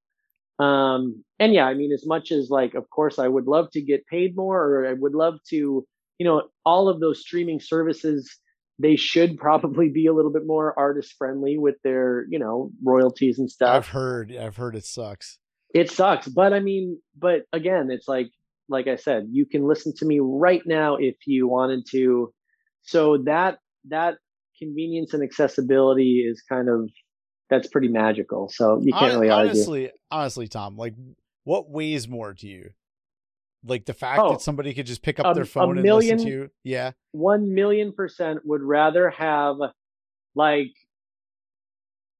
um 0.59 1.23
and 1.37 1.53
yeah 1.53 1.65
i 1.65 1.73
mean 1.73 1.91
as 1.91 2.05
much 2.07 2.31
as 2.31 2.49
like 2.49 2.75
of 2.75 2.89
course 2.89 3.19
i 3.19 3.27
would 3.27 3.45
love 3.45 3.69
to 3.71 3.81
get 3.81 4.07
paid 4.07 4.37
more 4.37 4.63
or 4.63 4.87
i 4.87 4.93
would 4.93 5.13
love 5.13 5.35
to 5.45 5.85
you 6.17 6.25
know 6.25 6.43
all 6.65 6.87
of 6.87 7.01
those 7.01 7.19
streaming 7.19 7.59
services 7.59 8.39
they 8.79 8.95
should 8.95 9.37
probably 9.37 9.89
be 9.89 10.07
a 10.07 10.13
little 10.13 10.31
bit 10.31 10.43
more 10.45 10.77
artist 10.77 11.15
friendly 11.17 11.57
with 11.57 11.75
their 11.83 12.25
you 12.29 12.39
know 12.39 12.71
royalties 12.83 13.39
and 13.39 13.49
stuff. 13.49 13.75
I've 13.75 13.87
heard. 13.87 14.35
I've 14.35 14.57
heard 14.57 14.75
it 14.75 14.85
sucks. 14.85 15.37
it 15.73 15.91
sucks 15.91 16.27
but 16.27 16.53
i 16.53 16.59
mean 16.59 16.99
but 17.17 17.41
again 17.51 17.89
it's 17.91 18.07
like 18.07 18.29
like 18.69 18.87
i 18.87 18.95
said 18.95 19.27
you 19.31 19.45
can 19.45 19.67
listen 19.67 19.93
to 19.97 20.05
me 20.05 20.19
right 20.21 20.61
now 20.65 20.95
if 20.95 21.15
you 21.25 21.47
wanted 21.47 21.85
to 21.91 22.31
so 22.83 23.17
that 23.25 23.57
that 23.89 24.15
convenience 24.57 25.13
and 25.13 25.21
accessibility 25.23 26.23
is 26.27 26.41
kind 26.47 26.69
of 26.69 26.89
that's 27.49 27.67
pretty 27.67 27.89
magical 27.89 28.49
so 28.53 28.79
you 28.81 28.93
can't 28.93 29.11
Hon- 29.11 29.19
really 29.19 29.29
argue 29.29 29.49
honestly, 29.51 29.91
honestly, 30.09 30.47
Tom, 30.47 30.77
like 30.77 30.93
what 31.43 31.69
weighs 31.69 32.07
more 32.07 32.33
to 32.33 32.47
you? 32.47 32.69
Like 33.65 33.85
the 33.85 33.93
fact 33.93 34.21
Oh, 34.23 34.29
that 34.31 34.41
somebody 34.41 34.73
could 34.73 34.85
just 34.85 35.01
pick 35.01 35.19
up 35.19 35.25
a- 35.25 35.33
their 35.33 35.45
phone 35.45 35.77
and 35.77 35.83
million- 35.83 36.17
listen 36.17 36.27
to 36.29 36.33
you. 36.33 36.49
Yeah. 36.63 36.91
one 37.11 37.53
million 37.53 37.91
percent 37.93 38.45
would 38.45 38.61
rather 38.61 39.09
have 39.09 39.57
like 40.35 40.71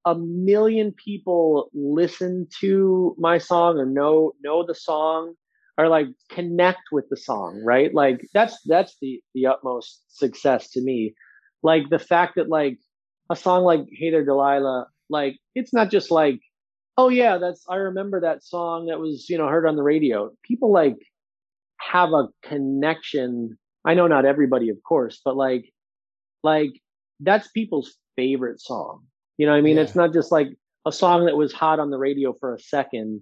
a 0.06 0.16
million 0.16 0.92
people 0.92 1.70
listen 1.74 2.48
to 2.62 3.16
my 3.18 3.38
song 3.38 3.78
or 3.78 3.86
know 3.86 4.34
know 4.44 4.66
the 4.66 4.76
song 4.76 5.34
or 5.78 5.88
like 5.90 6.08
connect 6.30 6.82
with 6.92 7.06
the 7.10 7.18
song 7.18 7.62
right 7.66 7.94
like 7.94 8.22
that's 8.34 8.58
that's 8.66 8.96
the 9.02 9.20
the 9.34 9.48
utmost 9.48 10.04
success 10.08 10.70
to 10.72 10.82
me 10.82 11.14
like 11.64 11.90
the 11.90 12.00
fact 12.00 12.36
that 12.36 12.50
like 12.50 12.78
a 13.32 13.36
song 13.36 13.64
like 13.64 13.82
hey 13.92 14.12
there 14.12 14.24
delilah 14.24 14.86
like 15.10 15.38
it's 15.56 15.74
not 15.74 15.90
just 15.90 16.12
like 16.12 16.40
oh 16.98 17.10
yeah 17.10 17.38
that's 17.40 17.66
i 17.68 17.76
remember 17.76 18.22
that 18.22 18.44
song 18.44 18.86
that 18.86 19.00
was 19.00 19.28
you 19.28 19.38
know 19.40 19.48
heard 19.48 19.66
on 19.68 19.76
the 19.76 19.84
radio 19.84 20.30
people 20.44 20.72
like 20.72 20.96
have 21.92 22.12
a 22.14 22.28
connection 22.44 23.58
I 23.86 23.94
know 23.94 24.08
not 24.08 24.26
everybody, 24.26 24.70
of 24.70 24.82
course, 24.84 25.22
but 25.24 25.38
like, 25.38 25.72
like 26.44 26.72
that's 27.20 27.48
people's 27.50 27.96
favorite 28.16 28.60
song. 28.60 29.04
You 29.38 29.46
know 29.46 29.52
what 29.52 29.60
I 29.60 29.62
mean? 29.62 29.78
Yeah. 29.78 29.84
It's 29.84 29.96
not 29.96 30.12
just 30.12 30.32
like 30.32 30.50
a 30.86 30.92
song 30.92 31.26
that 31.26 31.38
was 31.38 31.54
hot 31.54 31.80
on 31.80 31.92
the 31.92 32.00
radio 32.00 32.34
for 32.40 32.54
a 32.54 32.60
second. 32.60 33.22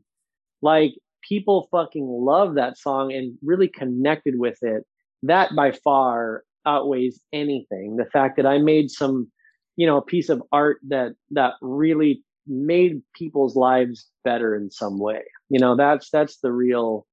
Like 0.62 0.94
people 1.22 1.68
fucking 1.70 2.08
love 2.08 2.56
that 2.56 2.78
song 2.78 3.12
and 3.12 3.38
really 3.44 3.68
connected 3.68 4.40
with 4.40 4.58
it. 4.62 4.86
That 5.22 5.56
by 5.56 5.72
far 5.72 6.44
outweighs 6.66 7.20
anything. 7.34 7.98
The 7.98 8.06
fact 8.06 8.38
that 8.38 8.46
I 8.46 8.58
made 8.58 8.90
some, 8.90 9.30
you 9.76 9.86
know, 9.86 9.98
a 9.98 10.06
piece 10.06 10.30
of 10.30 10.42
art 10.54 10.78
that 10.88 11.14
that 11.32 11.56
really 11.62 12.24
made 12.48 13.02
people's 13.16 13.56
lives 13.56 14.08
better 14.24 14.56
in 14.56 14.72
some 14.72 14.98
way. 14.98 15.24
You 15.50 15.60
know, 15.60 15.76
that's 15.76 16.10
that's 16.10 16.38
the 16.38 16.52
real 16.52 17.06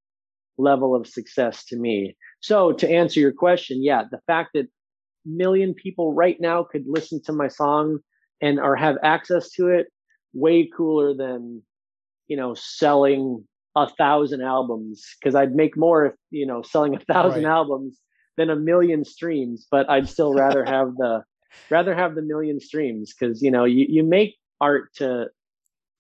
level 0.61 0.95
of 0.95 1.07
success 1.07 1.65
to 1.67 1.77
me. 1.77 2.17
So 2.41 2.73
to 2.73 2.89
answer 2.91 3.21
your 3.21 3.33
question, 3.33 3.83
yeah, 3.83 4.05
the 4.11 4.21
fact 4.27 4.51
that 4.55 4.69
million 5.25 5.75
people 5.75 6.13
right 6.15 6.41
now 6.41 6.63
could 6.65 6.85
listen 6.87 7.21
to 7.25 7.33
my 7.33 7.49
song 7.49 7.99
and 8.41 8.59
or 8.59 8.77
have 8.77 8.97
access 9.03 9.51
to 9.53 9.69
it 9.69 9.89
way 10.33 10.69
cooler 10.75 11.15
than 11.15 11.63
you 12.29 12.37
know 12.37 12.55
selling 12.55 13.45
a 13.77 13.89
thousand 13.89 14.43
albums 14.43 15.05
because 15.21 15.35
I'd 15.35 15.55
make 15.55 15.77
more 15.77 16.07
if 16.07 16.15
you 16.31 16.47
know 16.47 16.63
selling 16.63 16.95
a 16.95 17.01
thousand 17.01 17.45
Right. 17.45 17.51
albums 17.51 17.99
than 18.37 18.51
a 18.51 18.57
million 18.57 19.05
streams, 19.05 19.67
but 19.71 19.89
I'd 19.91 20.09
still 20.09 20.33
rather 20.35 20.65
have 20.77 20.95
the 20.97 21.23
rather 21.71 21.95
have 21.95 22.15
the 22.15 22.23
million 22.23 22.61
streams 22.61 23.13
because 23.13 23.43
you 23.43 23.51
know 23.51 23.65
you, 23.65 23.87
you 23.89 24.03
make 24.03 24.37
art 24.61 24.95
to 24.97 25.29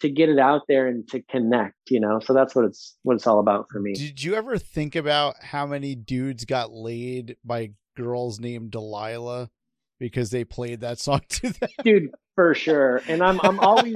to 0.00 0.10
get 0.10 0.28
it 0.28 0.38
out 0.38 0.62
there 0.68 0.86
and 0.88 1.06
to 1.08 1.22
connect, 1.22 1.76
you 1.90 2.00
know. 2.00 2.20
So 2.20 2.32
that's 2.32 2.54
what 2.54 2.64
it's 2.64 2.96
what 3.02 3.14
it's 3.14 3.26
all 3.26 3.40
about 3.40 3.66
for 3.70 3.80
me. 3.80 3.94
Did 3.94 4.22
you 4.22 4.34
ever 4.34 4.58
think 4.58 4.96
about 4.96 5.42
how 5.42 5.66
many 5.66 5.94
dudes 5.94 6.44
got 6.44 6.72
laid 6.72 7.36
by 7.44 7.72
girls 7.96 8.40
named 8.40 8.70
Delilah 8.70 9.50
because 9.98 10.30
they 10.30 10.44
played 10.44 10.80
that 10.80 10.98
song 10.98 11.20
to 11.28 11.50
them? 11.50 11.68
dude 11.84 12.10
for 12.40 12.54
sure 12.54 13.02
and 13.06 13.22
i'm 13.22 13.38
i'm 13.42 13.60
always 13.60 13.94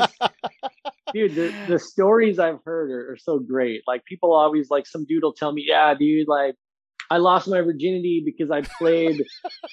dude 1.14 1.34
the, 1.34 1.54
the 1.66 1.78
stories 1.78 2.38
i've 2.38 2.58
heard 2.64 2.90
are, 2.90 3.12
are 3.12 3.16
so 3.16 3.38
great 3.38 3.80
like 3.86 4.04
people 4.04 4.34
always 4.34 4.68
like 4.68 4.86
some 4.86 5.06
dude 5.06 5.22
will 5.22 5.32
tell 5.32 5.50
me 5.50 5.64
yeah 5.66 5.94
dude 5.94 6.28
like 6.28 6.54
i 7.10 7.16
lost 7.16 7.48
my 7.48 7.60
virginity 7.62 8.22
because 8.22 8.50
i 8.50 8.60
played 8.60 9.24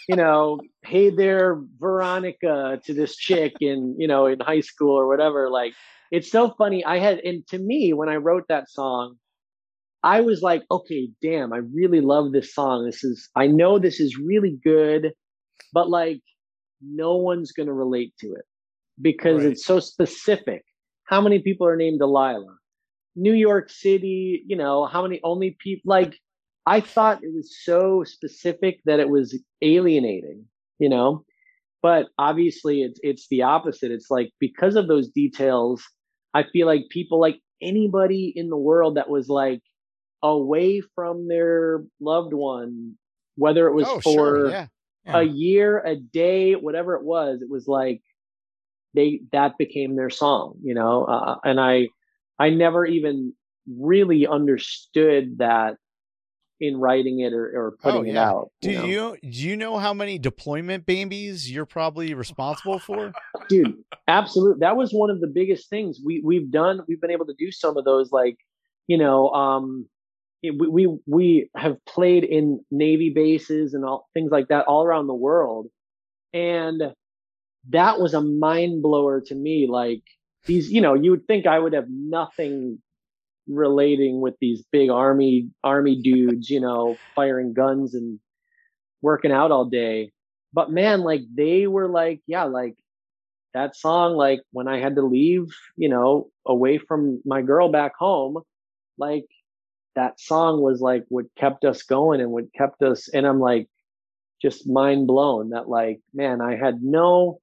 you 0.07 0.15
know 0.15 0.57
hey 0.83 1.09
there 1.09 1.61
veronica 1.79 2.79
to 2.85 2.93
this 2.93 3.17
chick 3.17 3.53
in 3.59 3.93
you 3.97 4.07
know 4.07 4.27
in 4.27 4.39
high 4.39 4.61
school 4.61 4.97
or 4.97 5.05
whatever 5.05 5.49
like 5.49 5.73
it's 6.11 6.31
so 6.31 6.53
funny 6.57 6.83
i 6.85 6.99
had 6.99 7.19
and 7.19 7.45
to 7.47 7.57
me 7.57 7.93
when 7.93 8.09
i 8.09 8.15
wrote 8.15 8.43
that 8.49 8.69
song 8.69 9.15
i 10.03 10.21
was 10.21 10.41
like 10.41 10.63
okay 10.71 11.09
damn 11.21 11.53
i 11.53 11.57
really 11.73 12.01
love 12.01 12.31
this 12.31 12.53
song 12.53 12.85
this 12.85 13.03
is 13.03 13.29
i 13.35 13.47
know 13.47 13.79
this 13.79 13.99
is 13.99 14.17
really 14.17 14.57
good 14.63 15.11
but 15.73 15.89
like 15.89 16.21
no 16.81 17.15
one's 17.17 17.51
going 17.51 17.67
to 17.67 17.73
relate 17.73 18.13
to 18.19 18.27
it 18.33 18.45
because 19.01 19.43
Right. 19.43 19.53
it's 19.53 19.65
so 19.65 19.79
specific. 19.79 20.63
How 21.05 21.21
many 21.21 21.39
people 21.39 21.67
are 21.67 21.75
named 21.75 21.99
Delilah? 21.99 22.55
New 23.15 23.33
York 23.33 23.69
City, 23.69 24.43
you 24.47 24.55
know, 24.55 24.85
how 24.85 25.03
many 25.03 25.19
only 25.23 25.57
people 25.59 25.89
like 25.89 26.17
I 26.65 26.81
thought 26.81 27.23
it 27.23 27.33
was 27.33 27.57
so 27.63 28.03
specific 28.03 28.79
that 28.85 28.99
it 28.99 29.09
was 29.09 29.37
alienating, 29.61 30.45
you 30.79 30.89
know? 30.89 31.25
But 31.81 32.07
obviously 32.17 32.83
it's 32.83 32.99
it's 33.03 33.27
the 33.29 33.43
opposite. 33.43 33.91
It's 33.91 34.09
like 34.11 34.31
because 34.39 34.75
of 34.75 34.87
those 34.87 35.09
details, 35.09 35.83
I 36.33 36.43
feel 36.43 36.67
like 36.67 36.89
people 36.89 37.19
like 37.19 37.39
anybody 37.61 38.31
in 38.35 38.49
the 38.49 38.57
world 38.57 38.97
that 38.97 39.09
was 39.09 39.29
like 39.29 39.61
away 40.23 40.81
from 40.95 41.27
their 41.27 41.83
loved 41.99 42.33
one, 42.33 42.95
whether 43.35 43.67
it 43.67 43.73
was 43.73 43.87
oh, 43.87 43.99
for 44.01 44.13
sure. 44.13 44.49
Yeah. 44.49 44.67
a 45.07 45.23
year, 45.23 45.79
a 45.79 45.95
day, 45.95 46.53
whatever 46.53 46.95
it 46.95 47.03
was, 47.03 47.41
it 47.41 47.49
was 47.49 47.67
like 47.67 48.01
they 48.93 49.21
that 49.31 49.57
became 49.57 49.95
their 49.95 50.09
song, 50.09 50.55
you 50.63 50.73
know. 50.73 51.05
Uh, 51.05 51.37
and 51.43 51.59
I 51.59 51.87
I 52.39 52.49
never 52.49 52.85
even 52.85 53.33
really 53.67 54.27
understood 54.27 55.37
that 55.37 55.75
in 56.61 56.77
writing 56.77 57.19
it 57.19 57.33
or, 57.33 57.45
or 57.53 57.71
putting 57.81 58.01
Oh, 58.01 58.03
it 58.03 58.13
yeah. 58.13 58.29
out. 58.29 58.51
Do 58.61 58.71
you 58.71 58.77
know? 58.77 58.85
you 58.85 59.17
do 59.31 59.47
you 59.49 59.57
know 59.57 59.77
how 59.77 59.93
many 59.93 60.17
deployment 60.19 60.85
babies 60.85 61.51
you're 61.51 61.65
probably 61.65 62.13
responsible 62.13 62.79
for? 62.79 63.11
dude 63.49 63.75
absolutely 64.07 64.59
that 64.59 64.77
was 64.77 64.91
one 64.93 65.09
of 65.09 65.19
the 65.19 65.27
biggest 65.27 65.69
things 65.69 65.99
we 66.05 66.21
we've 66.23 66.49
done 66.51 66.81
we've 66.87 67.01
been 67.01 67.11
able 67.11 67.25
to 67.25 67.35
do 67.37 67.51
some 67.51 67.75
of 67.77 67.83
those 67.85 68.11
like 68.11 68.37
you 68.87 68.97
know 68.97 69.29
um 69.31 69.87
it- 70.43 70.55
we 70.59 70.67
we, 70.67 70.97
we 71.07 71.49
have 71.55 71.77
played 71.85 72.23
in 72.23 72.63
navy 72.71 73.09
bases 73.13 73.73
and 73.73 73.83
all 73.83 74.07
things 74.13 74.31
like 74.31 74.47
that 74.49 74.65
all 74.67 74.83
around 74.83 75.07
the 75.07 75.13
world 75.13 75.67
and 76.33 76.81
that 77.69 77.99
was 77.99 78.13
a 78.15 78.21
mind 78.21 78.81
blower 78.81 79.21
to 79.21 79.35
me. 79.35 79.67
Like 79.69 80.01
these, 80.47 80.71
you 80.71 80.81
know, 80.81 80.95
you 80.95 81.11
would 81.11 81.27
think 81.27 81.45
I 81.45 81.59
would 81.59 81.73
have 81.73 81.85
nothing 81.89 82.79
relating 83.47 84.21
with 84.21 84.35
these 84.39 84.63
big 84.71 84.89
army 84.89 85.49
army 85.63 85.95
dudes, 86.01 86.49
you 86.49 86.59
know, 86.59 86.97
firing 87.15 87.53
guns 87.53 87.95
and 87.95 88.19
working 89.01 89.31
out 89.31 89.51
all 89.51 89.65
day. 89.65 90.11
But 90.53 90.71
man, 90.71 91.01
like 91.01 91.21
they 91.33 91.67
were 91.67 91.87
like, 91.87 92.21
yeah, 92.27 92.43
like 92.43 92.75
that 93.53 93.75
song, 93.75 94.15
like 94.15 94.41
when 94.51 94.67
I 94.67 94.79
had 94.79 94.95
to 94.95 95.01
leave, 95.01 95.47
you 95.77 95.89
know, 95.89 96.29
away 96.45 96.77
from 96.77 97.21
my 97.25 97.41
girl 97.41 97.71
back 97.71 97.93
home, 97.97 98.41
like 98.97 99.25
that 99.95 100.19
song 100.19 100.61
was 100.61 100.81
like 100.81 101.05
what 101.09 101.25
kept 101.37 101.65
us 101.65 101.83
going 101.83 102.21
and 102.21 102.31
what 102.31 102.53
kept 102.53 102.81
us 102.81 103.09
and 103.09 103.25
I'm 103.25 103.39
like 103.39 103.67
just 104.41 104.67
mind 104.67 105.07
blown 105.07 105.49
that 105.49 105.69
like, 105.69 106.01
man, 106.13 106.41
I 106.41 106.55
had 106.55 106.81
no 106.81 107.39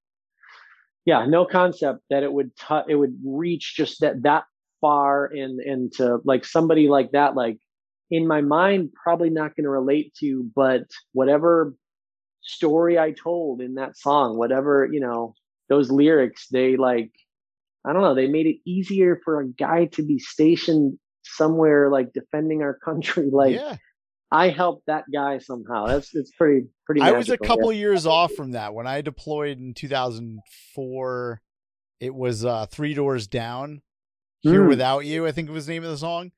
yeah, 1.04 1.24
no 1.24 1.46
concept 1.46 2.00
that 2.10 2.22
it 2.22 2.30
would 2.30 2.54
t- 2.54 2.84
it 2.88 2.96
would 2.96 3.18
reach 3.24 3.74
just 3.74 4.00
that 4.00 4.22
that 4.24 4.44
far 4.80 5.26
in 5.26 5.58
into 5.64 6.18
like 6.24 6.44
somebody 6.44 6.88
like 6.88 7.12
that 7.12 7.34
like 7.34 7.58
in 8.10 8.26
my 8.26 8.40
mind 8.40 8.90
probably 9.02 9.30
not 9.30 9.54
going 9.56 9.64
to 9.64 9.70
relate 9.70 10.14
to 10.20 10.48
but 10.54 10.82
whatever 11.12 11.74
story 12.42 12.98
i 12.98 13.12
told 13.12 13.60
in 13.60 13.74
that 13.74 13.96
song 13.96 14.38
whatever 14.38 14.88
you 14.90 15.00
know 15.00 15.34
those 15.68 15.90
lyrics 15.90 16.46
they 16.50 16.76
like 16.76 17.10
i 17.86 17.92
don't 17.92 18.02
know 18.02 18.14
they 18.14 18.28
made 18.28 18.46
it 18.46 18.56
easier 18.64 19.20
for 19.24 19.40
a 19.40 19.48
guy 19.48 19.86
to 19.86 20.02
be 20.02 20.18
stationed 20.18 20.98
somewhere 21.24 21.90
like 21.90 22.12
defending 22.12 22.62
our 22.62 22.78
country 22.84 23.28
like 23.30 23.54
yeah. 23.54 23.76
i 24.30 24.48
helped 24.48 24.86
that 24.86 25.04
guy 25.12 25.38
somehow 25.38 25.86
that's 25.86 26.14
it's 26.14 26.30
pretty 26.30 26.66
pretty 26.88 27.02
I 27.02 27.12
was 27.12 27.28
a 27.28 27.36
couple 27.36 27.70
yeah. 27.70 27.80
years 27.80 28.06
off 28.06 28.32
from 28.32 28.52
that 28.52 28.72
when 28.72 28.86
I 28.86 29.02
deployed 29.02 29.58
in 29.58 29.74
2004. 29.74 31.42
It 32.00 32.14
was 32.14 32.44
uh, 32.44 32.66
Three 32.66 32.94
Doors 32.94 33.26
Down, 33.26 33.82
Here 34.40 34.62
Hmm. 34.62 34.68
Without 34.68 35.04
You. 35.04 35.26
I 35.26 35.32
think 35.32 35.48
it 35.48 35.52
was 35.52 35.66
the 35.66 35.72
name 35.72 35.84
of 35.84 35.90
the 35.90 35.98
song. 35.98 36.32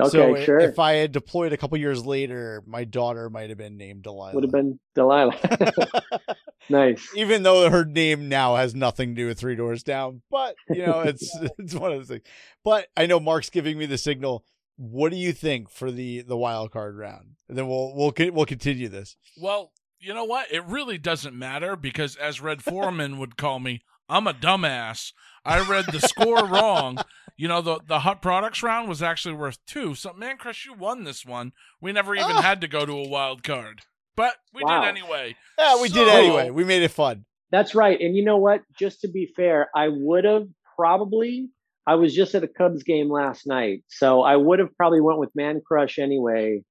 okay 0.00 0.08
so 0.10 0.34
sure 0.44 0.58
if 0.58 0.78
I 0.78 0.94
had 0.94 1.12
deployed 1.12 1.52
a 1.52 1.56
couple 1.56 1.78
years 1.78 2.04
later, 2.04 2.62
my 2.66 2.84
daughter 2.84 3.30
might 3.30 3.48
have 3.50 3.58
been 3.58 3.76
named 3.76 4.02
Delilah. 4.02 4.34
would 4.34 4.42
have 4.44 4.50
been 4.52 4.80
delilah 4.94 5.38
nice 6.68 7.08
even 7.14 7.42
though 7.42 7.68
her 7.70 7.84
name 7.84 8.28
now 8.28 8.56
has 8.56 8.74
nothing 8.74 9.10
to 9.10 9.22
do 9.22 9.26
with 9.28 9.38
Three 9.38 9.54
Doors 9.56 9.82
Down. 9.82 10.22
But 10.30 10.56
you 10.68 10.84
know, 10.86 11.00
it's 11.06 11.36
it's 11.58 11.74
one 11.74 11.92
of 11.92 11.98
those 11.98 12.08
things. 12.08 12.22
But 12.64 12.88
I 12.96 13.06
know 13.06 13.20
Mark's 13.20 13.50
giving 13.50 13.78
me 13.78 13.86
the 13.86 13.98
signal. 13.98 14.44
What 14.76 15.10
do 15.12 15.16
you 15.16 15.32
think 15.32 15.70
for 15.70 15.90
the 15.90 16.22
the 16.22 16.36
wild 16.36 16.72
card 16.72 16.96
round? 16.96 17.36
And 17.48 17.56
then 17.56 17.68
we'll 17.68 17.94
we'll 17.94 18.12
we'll 18.32 18.46
continue 18.46 18.88
this. 18.88 19.16
Well, 19.40 19.72
you 20.00 20.14
know 20.14 20.24
what? 20.24 20.50
It 20.52 20.64
really 20.66 20.98
doesn't 20.98 21.38
matter 21.38 21.76
because, 21.76 22.16
as 22.16 22.40
Red 22.40 22.62
Foreman 22.62 23.18
would 23.18 23.36
call 23.36 23.60
me, 23.60 23.82
I'm 24.08 24.26
a 24.26 24.32
dumbass. 24.32 25.12
I 25.44 25.60
read 25.60 25.84
the 25.92 26.00
score 26.00 26.46
wrong. 26.46 26.98
You 27.36 27.48
know, 27.48 27.60
the 27.60 27.80
the 27.86 28.00
hot 28.00 28.22
products 28.22 28.62
round 28.62 28.88
was 28.88 29.02
actually 29.02 29.34
worth 29.34 29.58
two. 29.66 29.94
So, 29.94 30.12
man, 30.12 30.36
Chris, 30.36 30.64
you 30.64 30.72
won 30.74 31.04
this 31.04 31.26
one. 31.26 31.52
We 31.80 31.90
never 31.92 32.14
even 32.14 32.30
Ah. 32.36 32.42
had 32.42 32.60
to 32.60 32.68
go 32.68 32.86
to 32.86 32.92
a 32.92 33.08
wild 33.08 33.42
card, 33.42 33.82
but 34.14 34.36
we 34.52 34.62
Wow. 34.62 34.82
did 34.82 34.88
anyway. 34.88 35.36
Yeah, 35.58 35.80
we 35.82 35.88
did 35.88 36.08
anyway. 36.08 36.50
We 36.50 36.64
made 36.64 36.82
it 36.82 36.90
fun. 36.92 37.24
That's 37.50 37.74
right. 37.74 38.00
And 38.00 38.16
you 38.16 38.24
know 38.24 38.36
what? 38.36 38.62
Just 38.78 39.00
to 39.02 39.08
be 39.08 39.26
fair, 39.36 39.68
I 39.74 39.88
would 39.88 40.24
have 40.24 40.46
probably. 40.76 41.48
I 41.86 41.96
was 41.96 42.14
just 42.14 42.34
at 42.34 42.42
a 42.42 42.48
Cubs 42.48 42.82
game 42.82 43.10
last 43.10 43.46
night, 43.46 43.82
so 43.88 44.22
I 44.22 44.36
would 44.36 44.58
have 44.58 44.74
probably 44.76 45.00
went 45.02 45.18
with 45.18 45.28
Mancrush 45.38 45.98
anyway, 46.02 46.62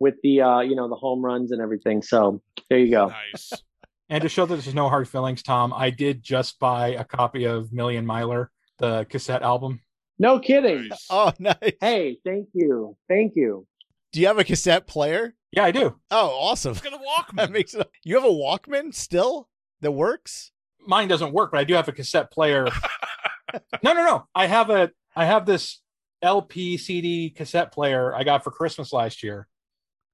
with 0.00 0.14
the 0.22 0.40
uh, 0.40 0.60
you 0.60 0.76
know 0.76 0.88
the 0.88 0.94
home 0.94 1.22
runs 1.24 1.52
and 1.52 1.60
everything. 1.60 2.00
So 2.02 2.40
there 2.70 2.78
you 2.78 2.90
go. 2.90 3.08
Nice. 3.08 3.52
And 4.08 4.22
to 4.22 4.28
show 4.28 4.46
that 4.46 4.54
there's 4.54 4.72
no 4.72 4.88
hard 4.88 5.08
feelings, 5.08 5.42
Tom, 5.42 5.72
I 5.74 5.90
did 5.90 6.22
just 6.22 6.60
buy 6.60 6.90
a 6.90 7.02
copy 7.02 7.42
of 7.44 7.72
Million 7.72 8.06
Miler, 8.06 8.52
the 8.78 9.04
cassette 9.10 9.42
album. 9.42 9.80
No 10.18 10.38
kidding. 10.38 10.88
Nice. 10.88 11.06
Oh, 11.10 11.32
nice. 11.38 11.72
Hey, 11.80 12.18
thank 12.24 12.48
you, 12.52 12.96
thank 13.08 13.34
you. 13.36 13.66
Do 14.12 14.20
you 14.20 14.26
have 14.28 14.38
a 14.38 14.44
cassette 14.44 14.86
player? 14.86 15.34
Yeah, 15.52 15.64
I 15.64 15.70
do. 15.72 15.96
Oh, 16.10 16.28
awesome. 16.40 16.74
Look 16.74 16.86
at 16.86 16.92
a 16.92 16.98
That 16.98 17.48
Walkman. 17.48 17.52
makes 17.52 17.74
it. 17.74 17.88
You 18.04 18.14
have 18.14 18.24
a 18.24 18.28
Walkman 18.28 18.94
still 18.94 19.48
that 19.82 19.92
works? 19.92 20.52
Mine 20.86 21.08
doesn't 21.08 21.32
work, 21.32 21.50
but 21.50 21.58
I 21.60 21.64
do 21.64 21.74
have 21.74 21.88
a 21.88 21.92
cassette 21.92 22.30
player. 22.30 22.66
no, 23.82 23.92
no, 23.92 24.04
no. 24.04 24.26
I 24.34 24.46
have 24.46 24.70
a 24.70 24.90
I 25.14 25.24
have 25.24 25.44
this 25.46 25.80
LP 26.22 26.76
CD 26.78 27.30
cassette 27.30 27.72
player 27.72 28.14
I 28.14 28.24
got 28.24 28.42
for 28.44 28.50
Christmas 28.50 28.92
last 28.92 29.22
year. 29.22 29.48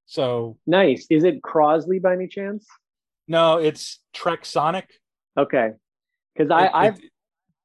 So 0.06 0.58
Nice. 0.66 1.06
Is 1.10 1.24
it 1.24 1.42
Crosley 1.42 2.00
by 2.02 2.14
any 2.14 2.26
chance? 2.28 2.66
no, 3.28 3.58
it's 3.58 4.00
Trexonic. 4.14 4.84
Okay, 5.38 5.70
because 6.34 6.50
I 6.50 6.64
It- 6.66 6.70
I've 6.74 6.98
it- 6.98 7.10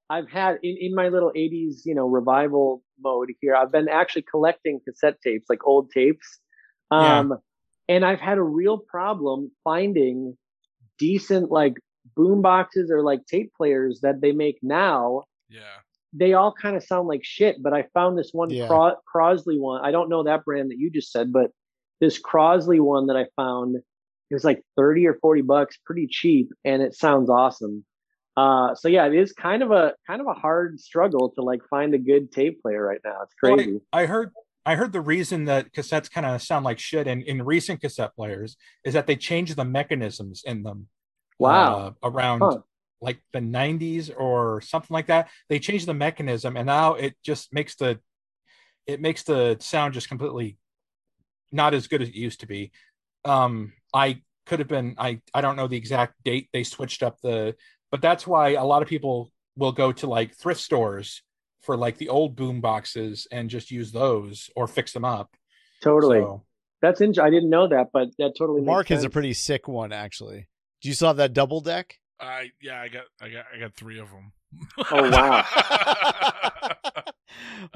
I've 0.10 0.30
had 0.30 0.60
in, 0.64 0.78
in 0.80 0.96
my 0.96 1.10
little 1.10 1.32
80s, 1.36 1.82
you 1.86 1.94
know, 1.94 2.08
revival 2.08 2.84
mode 3.00 3.32
here, 3.42 3.56
I've 3.56 3.72
been 3.72 3.90
actually 3.90 4.24
collecting 4.30 4.80
cassette 4.86 5.22
tapes, 5.22 5.50
like 5.50 5.66
old 5.66 5.92
tapes. 5.92 6.40
Yeah. 6.92 7.20
Um, 7.20 7.38
and 7.90 8.06
I've 8.06 8.20
had 8.20 8.38
a 8.38 8.44
real 8.44 8.78
problem 8.78 9.52
finding 9.64 10.38
decent 10.98 11.52
like 11.52 11.74
boom 12.16 12.42
boxes 12.42 12.90
or 12.92 13.04
like 13.04 13.26
tape 13.26 13.52
players 13.56 14.00
that 14.02 14.22
they 14.22 14.32
make 14.32 14.58
now. 14.62 15.24
Yeah. 15.50 15.78
They 16.14 16.34
all 16.34 16.54
kind 16.54 16.76
of 16.76 16.84
sound 16.84 17.08
like 17.08 17.22
shit, 17.24 17.62
but 17.62 17.74
I 17.74 17.86
found 17.94 18.18
this 18.18 18.30
one 18.32 18.50
Yeah. 18.50 18.68
Cro- 18.68 18.96
Crosley 19.14 19.60
one. 19.60 19.84
I 19.84 19.92
don't 19.92 20.10
know 20.10 20.24
that 20.24 20.46
brand 20.46 20.72
that 20.72 20.78
you 20.78 20.90
just 20.90 21.12
said, 21.12 21.34
but 21.34 21.52
this 22.00 22.22
Crosley 22.22 22.80
one 22.80 23.08
that 23.08 23.18
I 23.18 23.26
found 23.36 23.78
it 24.30 24.34
was 24.34 24.44
like 24.44 24.62
30 24.76 25.08
or 25.08 25.18
40 25.22 25.42
bucks, 25.42 25.78
pretty 25.86 26.08
cheap, 26.10 26.52
and 26.66 26.82
it 26.82 26.94
sounds 26.94 27.30
awesome. 27.30 27.86
Uh, 28.38 28.76
so 28.76 28.88
yeah, 28.88 29.08
it 29.08 29.16
is 29.16 29.34
kind 29.34 29.64
of 29.64 29.72
a 29.72 29.94
kind 30.06 30.22
of 30.22 30.28
a 30.28 30.34
hard 30.34 30.80
struggle 30.80 31.32
to 31.32 31.42
like 31.42 31.62
find 31.70 31.94
a 31.96 31.98
good 31.98 32.32
tape 32.32 32.62
player 32.62 32.84
right 32.86 33.02
now. 33.04 33.18
It's 33.24 33.34
Well, 33.42 33.54
I- 33.54 33.56
crazy. 33.64 33.82
I 33.92 34.06
heard 34.06 34.32
I 34.66 34.76
heard 34.76 34.92
the 34.94 35.02
reason 35.02 35.46
that 35.46 35.74
cassettes 35.74 36.12
kind 36.12 36.26
of 36.26 36.42
sound 36.42 36.64
like 36.66 36.78
shit 36.78 37.08
in, 37.08 37.22
in 37.24 37.42
recent 37.44 37.82
cassette 37.82 38.14
players 38.16 38.58
is 38.84 38.94
that 38.94 39.08
they 39.08 39.16
changed 39.16 39.56
the 39.56 39.66
mechanisms 39.66 40.44
in 40.46 40.62
them. 40.64 40.88
Wow. 41.40 41.78
uh, 42.04 42.10
around 42.10 42.42
Huh. 42.42 42.58
like 43.00 43.20
the 43.32 43.40
90s 43.40 44.10
or 44.16 44.60
something 44.62 44.94
like 44.94 45.08
that. 45.08 45.30
They 45.50 45.60
changed 45.60 45.86
the 45.88 45.94
mechanism 45.94 46.58
and 46.58 46.66
now 46.68 46.94
it 46.96 47.16
just 47.24 47.52
makes 47.54 47.76
the 47.76 48.00
it 48.86 49.02
makes 49.02 49.24
the 49.24 49.58
sound 49.60 49.94
just 49.96 50.10
completely 50.10 50.58
not 51.52 51.74
as 51.74 51.88
good 51.88 52.02
as 52.02 52.10
it 52.10 52.16
used 52.16 52.42
to 52.42 52.48
be. 52.48 52.72
Um 53.26 53.74
I 53.94 54.22
could 54.46 54.60
have 54.60 54.68
been 54.68 54.96
I 54.98 55.22
I 55.34 55.42
don't 55.42 55.56
know 55.56 55.68
the 55.68 55.78
exact 55.78 56.16
date 56.24 56.50
they 56.54 56.64
switched 56.64 57.04
up 57.04 57.18
the 57.22 57.56
but 57.92 58.02
that's 58.02 58.26
why 58.28 58.50
a 58.54 58.64
lot 58.66 58.82
of 58.82 58.88
people 58.88 59.32
will 59.56 59.72
go 59.72 59.92
to 59.92 60.08
like 60.08 60.36
thrift 60.36 60.62
stores 60.62 61.24
for 61.62 61.76
like 61.76 61.98
the 61.98 62.10
old 62.10 62.36
boom 62.36 62.62
boxes 62.62 63.28
and 63.32 63.50
just 63.50 63.72
use 63.72 63.92
those 63.92 64.50
or 64.56 64.68
fix 64.68 64.94
them 64.94 65.04
up. 65.06 65.36
totally. 65.82 66.20
So, 66.20 66.44
That's 66.82 67.02
interesting. 67.02 67.26
I 67.26 67.30
didn't 67.32 67.50
know 67.50 67.68
that, 67.68 67.88
but 67.92 68.10
that 68.20 68.34
totally 68.38 68.62
makes 68.62 68.68
Mark 68.68 68.88
has 68.90 69.04
a 69.04 69.10
pretty 69.10 69.34
sick 69.34 69.68
one, 69.68 69.92
actually. 69.92 70.48
Do 70.82 70.90
you 70.90 70.96
saw 70.96 71.14
that 71.14 71.34
double 71.34 71.60
deck? 71.62 71.96
I 72.20 72.52
yeah, 72.62 72.82
I 72.82 72.88
got 72.88 73.04
I 73.22 73.30
got 73.30 73.46
I 73.56 73.60
got 73.60 73.74
three 73.76 74.00
of 74.00 74.10
them. 74.10 74.32
Oh, 74.92 75.10
wow. 75.10 75.44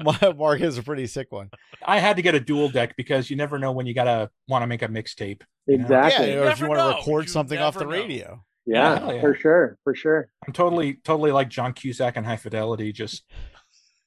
My- 0.02 0.32
Mark 0.36 0.60
has 0.60 0.78
a 0.78 0.82
pretty 0.82 1.06
sick 1.06 1.30
one. 1.30 1.50
I 1.84 1.98
had 1.98 2.16
to 2.16 2.22
get 2.22 2.34
a 2.34 2.40
dual 2.40 2.68
deck 2.68 2.94
because 2.96 3.28
you 3.30 3.36
never 3.36 3.58
know 3.58 3.72
when 3.72 3.86
you 3.86 3.94
gotta 3.94 4.30
want 4.48 4.62
to 4.62 4.66
make 4.66 4.82
a 4.82 4.88
mixtape. 4.88 5.42
you 5.66 5.76
know? 5.78 5.82
exactly. 5.84 6.28
Yeah, 6.28 6.34
Yeah, 6.34 6.40
or 6.42 6.50
if 6.50 6.60
you 6.60 6.68
want 6.68 6.80
to 6.80 6.96
record 6.98 7.24
You 7.24 7.30
something 7.30 7.58
off 7.58 7.74
the 7.74 7.84
know. 7.84 7.90
radio. 7.90 8.44
Yeah, 8.66 9.12
yeah. 9.14 9.20
for 9.20 9.34
sure, 9.34 9.78
for 9.84 9.94
sure. 9.94 10.30
I'm 10.46 10.52
totally 10.52 10.94
totally 11.04 11.32
like 11.32 11.48
John 11.48 11.72
Cusack 11.72 12.16
and 12.16 12.24
High 12.24 12.36
Fidelity. 12.36 12.92
Just 12.92 13.24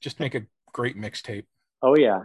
just 0.02 0.20
make 0.20 0.34
a 0.36 0.44
great 0.74 0.96
mixtape. 0.98 1.46
Oh 1.82 1.96
yeah. 1.98 2.24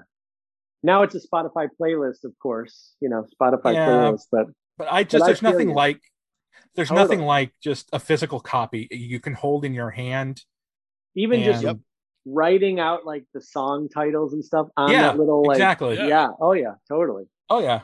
Now 0.83 1.03
it's 1.03 1.15
a 1.15 1.21
Spotify 1.21 1.69
playlist, 1.81 2.25
of 2.25 2.33
course. 2.41 2.95
You 3.01 3.09
know, 3.11 3.27
Spotify 3.41 3.75
Yeah. 3.75 3.89
playlist, 3.89 4.27
but 4.31 4.47
But 4.79 4.89
I 4.91 5.05
just 5.05 5.23
I 5.25 5.27
there's 5.27 5.41
feel 5.41 5.51
nothing 5.51 5.69
you. 5.71 5.75
like 5.75 6.01
there's 6.77 6.89
Totally. 6.89 7.05
nothing 7.05 7.21
like 7.27 7.53
just 7.63 7.89
a 7.93 7.99
physical 7.99 8.39
copy 8.41 8.87
you 8.91 9.19
can 9.21 9.35
hold 9.35 9.65
in 9.65 9.75
your 9.75 9.91
hand. 9.91 10.43
even 11.17 11.43
just 11.43 11.65
And- 11.65 11.81
writing 12.27 12.79
out 12.79 13.05
like 13.05 13.25
the 13.35 13.41
song 13.41 13.89
titles 13.89 14.33
and 14.35 14.45
stuff 14.45 14.69
on 14.77 14.91
Yeah, 14.93 15.03
that 15.03 15.19
little 15.19 15.43
like 15.43 15.57
exactly. 15.57 15.97
Yeah. 15.97 16.07
yeah. 16.07 16.29
Oh 16.41 16.53
yeah, 16.53 16.75
totally. 16.89 17.25
Oh 17.49 17.59
yeah. 17.61 17.81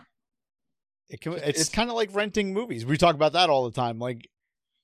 It 1.08 1.20
can, 1.20 1.32
it's 1.34 1.42
It's- 1.48 1.68
kind 1.68 1.90
of 1.90 1.96
like 1.96 2.14
renting 2.14 2.52
movies. 2.54 2.86
We 2.86 2.96
talk 2.96 3.14
about 3.16 3.32
that 3.32 3.50
all 3.50 3.64
the 3.64 3.74
time. 3.74 3.98
Like 3.98 4.28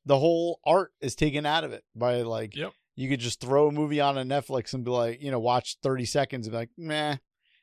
the 0.06 0.18
whole 0.18 0.60
art 0.66 0.92
is 1.00 1.14
taken 1.14 1.46
out 1.46 1.64
of 1.64 1.72
it 1.72 1.84
by 1.94 2.22
like 2.22 2.56
Yep. 2.56 2.72
you 2.96 3.08
could 3.08 3.20
just 3.20 3.40
throw 3.40 3.68
a 3.68 3.72
movie 3.72 4.00
on 4.00 4.18
a 4.18 4.24
Netflix 4.24 4.74
and 4.74 4.84
be 4.84 4.90
like, 4.90 5.22
you 5.22 5.30
know, 5.30 5.38
watch 5.40 5.76
30 5.82 6.04
seconds 6.04 6.46
and 6.46 6.52
be 6.52 6.58
like, 6.58 6.70
meh, 6.76 7.16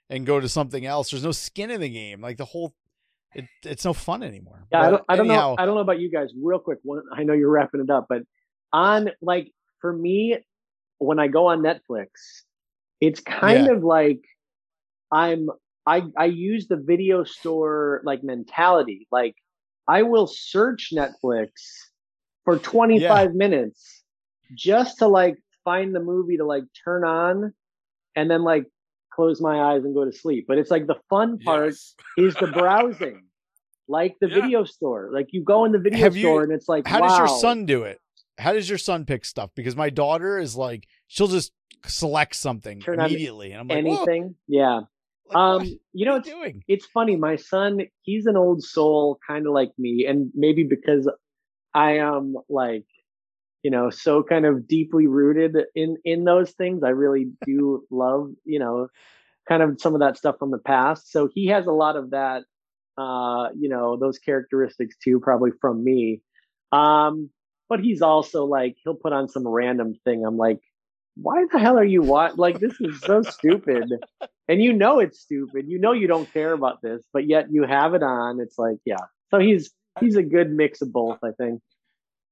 and 0.10 0.26
go 0.26 0.40
to 0.40 0.50
something 0.50 0.86
else. 0.86 1.12
There's 1.12 1.24
no 1.24 1.32
skin 1.32 1.70
in 1.72 1.82
the 1.82 1.90
game. 1.90 2.22
Like 2.22 2.38
the 2.38 2.46
whole, 2.46 2.74
it, 3.36 3.46
it's 3.64 3.86
no 3.86 3.94
fun 3.94 4.24
anymore. 4.24 4.66
Yeah, 4.72 4.82
I 4.82 4.92
don't, 4.92 5.04
I 5.10 5.16
don't 5.16 5.26
anyhow, 5.28 5.50
know. 5.50 5.56
I 5.60 5.66
don't 5.66 5.76
know 5.76 5.82
about 5.82 6.00
you 6.00 6.10
guys. 6.10 6.30
Real 6.42 6.60
quick, 6.60 6.80
one, 6.84 7.04
I 7.14 7.24
know 7.24 7.34
you're 7.34 7.52
wrapping 7.52 7.82
it 7.82 7.90
up, 7.90 8.08
but 8.10 8.24
on 8.74 9.10
like 9.22 9.52
for 9.82 9.92
me, 9.94 10.38
when 10.98 11.20
I 11.20 11.28
go 11.28 11.48
on 11.48 11.62
Netflix, 11.62 12.08
it's 13.02 13.20
kind 13.20 13.68
of 13.70 13.84
like 13.84 14.22
I'm 15.12 15.50
I 15.86 16.04
I 16.18 16.26
use 16.26 16.68
the 16.68 16.76
video 16.78 17.24
store 17.24 18.02
like 18.04 18.24
mentality. 18.24 19.08
Like 19.12 19.36
I 19.88 20.04
will 20.04 20.28
search 20.28 20.92
Netflix 20.94 21.50
for 22.50 22.58
25 22.60 23.34
minutes 23.36 24.04
just 24.56 24.98
to 25.00 25.08
like 25.08 25.38
find 25.64 25.94
the 25.96 26.00
movie 26.00 26.38
to 26.38 26.46
like 26.46 26.64
turn 26.84 27.04
on 27.04 27.54
and 28.16 28.30
then 28.32 28.44
like 28.44 28.66
close 29.14 29.40
my 29.42 29.74
eyes 29.74 29.84
and 29.84 29.94
go 29.94 30.06
to 30.06 30.12
sleep. 30.12 30.46
But 30.48 30.58
it's 30.58 30.72
like 30.72 30.88
the 30.88 30.96
fun 31.10 31.38
part 31.40 31.66
Yes. 31.74 31.96
is 32.18 32.34
the 32.36 32.48
browsing, 32.48 33.24
like 33.88 34.16
the 34.22 34.30
Yeah. 34.30 34.42
video 34.42 34.64
store. 34.64 35.10
Like 35.14 35.28
you 35.32 35.44
go 35.44 35.66
in 35.66 35.72
the 35.72 35.80
video 35.80 36.00
Have 36.00 36.16
you- 36.16 36.24
store 36.24 36.44
and 36.44 36.52
it's 36.52 36.68
like, 36.68 36.88
How 36.88 37.00
does 37.02 37.18
your 37.18 37.28
son 37.28 37.66
do 37.66 37.84
it? 37.84 38.00
How 38.40 38.54
does 38.54 38.68
your 38.70 38.78
son 38.78 39.06
pick 39.06 39.26
stuff? 39.26 39.52
Because 39.56 39.76
my 39.76 39.90
daughter 39.90 40.40
is 40.40 40.56
like, 40.56 40.88
she'll 41.08 41.28
just 41.28 41.52
select 41.86 42.36
something 42.36 42.80
Turn 42.80 43.00
immediately, 43.00 43.52
and 43.52 43.62
I'm 43.62 43.68
like, 43.68 43.86
Whoa, 43.86 43.98
anything? 43.98 44.36
Yeah. 44.48 44.82
like, 45.28 45.36
Um, 45.36 45.64
you 45.94 46.06
know, 46.06 46.16
it's 46.16 46.30
doing? 46.30 46.64
it's 46.68 46.86
funny. 46.86 47.16
My 47.18 47.36
son, 47.36 47.82
he's 48.02 48.26
an 48.26 48.38
old 48.38 48.64
soul, 48.64 49.20
kind 49.28 49.46
of 49.46 49.52
like 49.54 49.72
me, 49.78 50.06
and 50.08 50.32
maybe 50.34 50.64
because 50.64 51.08
I 51.74 51.98
am 51.98 52.36
like, 52.50 52.86
you 53.64 53.72
know, 53.72 53.90
so 53.90 54.24
kind 54.24 54.46
of 54.46 54.68
deeply 54.68 55.08
rooted 55.08 55.56
in 55.76 55.98
in 56.06 56.24
those 56.24 56.52
things. 56.52 56.84
I 56.84 56.90
really 56.90 57.32
do 57.46 57.84
love, 57.92 58.32
you 58.46 58.60
know, 58.60 58.88
kind 59.48 59.64
of 59.64 59.80
some 59.82 59.94
of 59.94 60.02
that 60.02 60.18
stuff 60.18 60.38
from 60.40 60.52
the 60.52 60.58
past. 60.60 61.12
So 61.12 61.30
he 61.34 61.48
has 61.48 61.68
a 61.68 61.72
lot 61.72 61.96
of 61.96 62.12
that, 62.12 62.44
uh, 62.98 63.50
you 63.58 63.70
know, 63.70 63.98
those 63.98 64.20
characteristics 64.20 64.96
too, 65.04 65.20
probably 65.20 65.52
from 65.62 65.84
me. 65.84 66.22
Um, 66.72 67.30
but 67.68 67.82
he's 67.82 68.02
also 68.02 68.46
like, 68.46 68.78
he'll 68.84 68.96
put 68.96 69.14
on 69.14 69.28
some 69.28 69.48
random 69.48 69.96
thing. 70.06 70.26
I'm 70.26 70.38
like, 70.38 70.60
why 71.16 71.46
the 71.52 71.60
hell 71.60 71.78
are 71.78 71.84
you 71.84 72.02
watching? 72.02 72.38
Like, 72.38 72.60
this 72.60 72.80
is 72.80 73.00
so 73.02 73.22
stupid 73.24 73.92
and 74.50 74.62
you 74.62 74.74
know 74.74 75.00
it's 75.00 75.20
stupid. 75.20 75.66
You 75.68 75.80
know 75.80 75.94
you 75.94 76.08
don't 76.08 76.32
care 76.34 76.54
about 76.54 76.82
this, 76.82 77.06
but 77.14 77.28
yet 77.28 77.46
you 77.52 77.64
have 77.64 77.94
it 77.94 78.04
on. 78.04 78.40
It's 78.42 78.58
like, 78.58 78.78
yeah. 78.84 78.98
So 79.30 79.40
he's 79.40 79.72
he's 80.00 80.16
a 80.16 80.24
good 80.24 80.52
mix 80.52 80.82
of 80.82 80.92
both, 80.92 81.20
I 81.24 81.32
think. 81.32 81.62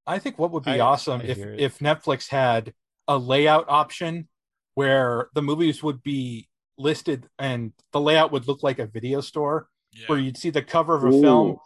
I 0.06 0.20
think 0.20 0.40
what 0.40 0.52
would 0.52 0.64
be 0.64 0.72
I- 0.72 0.80
awesome 0.80 1.22
I 1.22 1.26
if 1.26 1.38
it. 1.38 1.60
if 1.60 1.80
Netflix 1.80 2.30
had 2.30 2.74
a 3.08 3.18
layout 3.18 3.66
option 3.70 4.28
where 4.76 5.30
the 5.34 5.42
movies 5.42 5.82
would 5.84 6.02
be 6.04 6.48
listed 6.78 7.28
and 7.40 7.74
the 7.92 8.00
layout 8.00 8.32
would 8.32 8.48
look 8.48 8.62
like 8.64 8.80
a 8.80 8.86
video 8.86 9.20
store 9.22 9.68
Yeah. 9.92 10.06
where 10.08 10.20
you'd 10.20 10.38
see 10.38 10.50
the 10.52 10.62
cover 10.62 10.96
of 10.96 11.04
a 11.04 11.12
film 11.22 11.58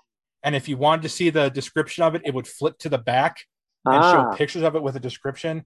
and 0.43 0.55
if 0.55 0.69
you 0.69 0.77
wanted 0.77 1.01
to 1.03 1.09
see 1.09 1.29
the 1.29 1.49
description 1.49 2.03
of 2.03 2.15
it 2.15 2.21
it 2.23 2.33
would 2.33 2.47
flip 2.47 2.77
to 2.79 2.89
the 2.89 2.97
back 2.97 3.37
and 3.85 3.95
Ah, 3.95 4.11
show 4.31 4.37
pictures 4.37 4.61
of 4.63 4.75
it 4.75 4.81
with 4.83 4.95
a 4.95 4.99
description 5.01 5.65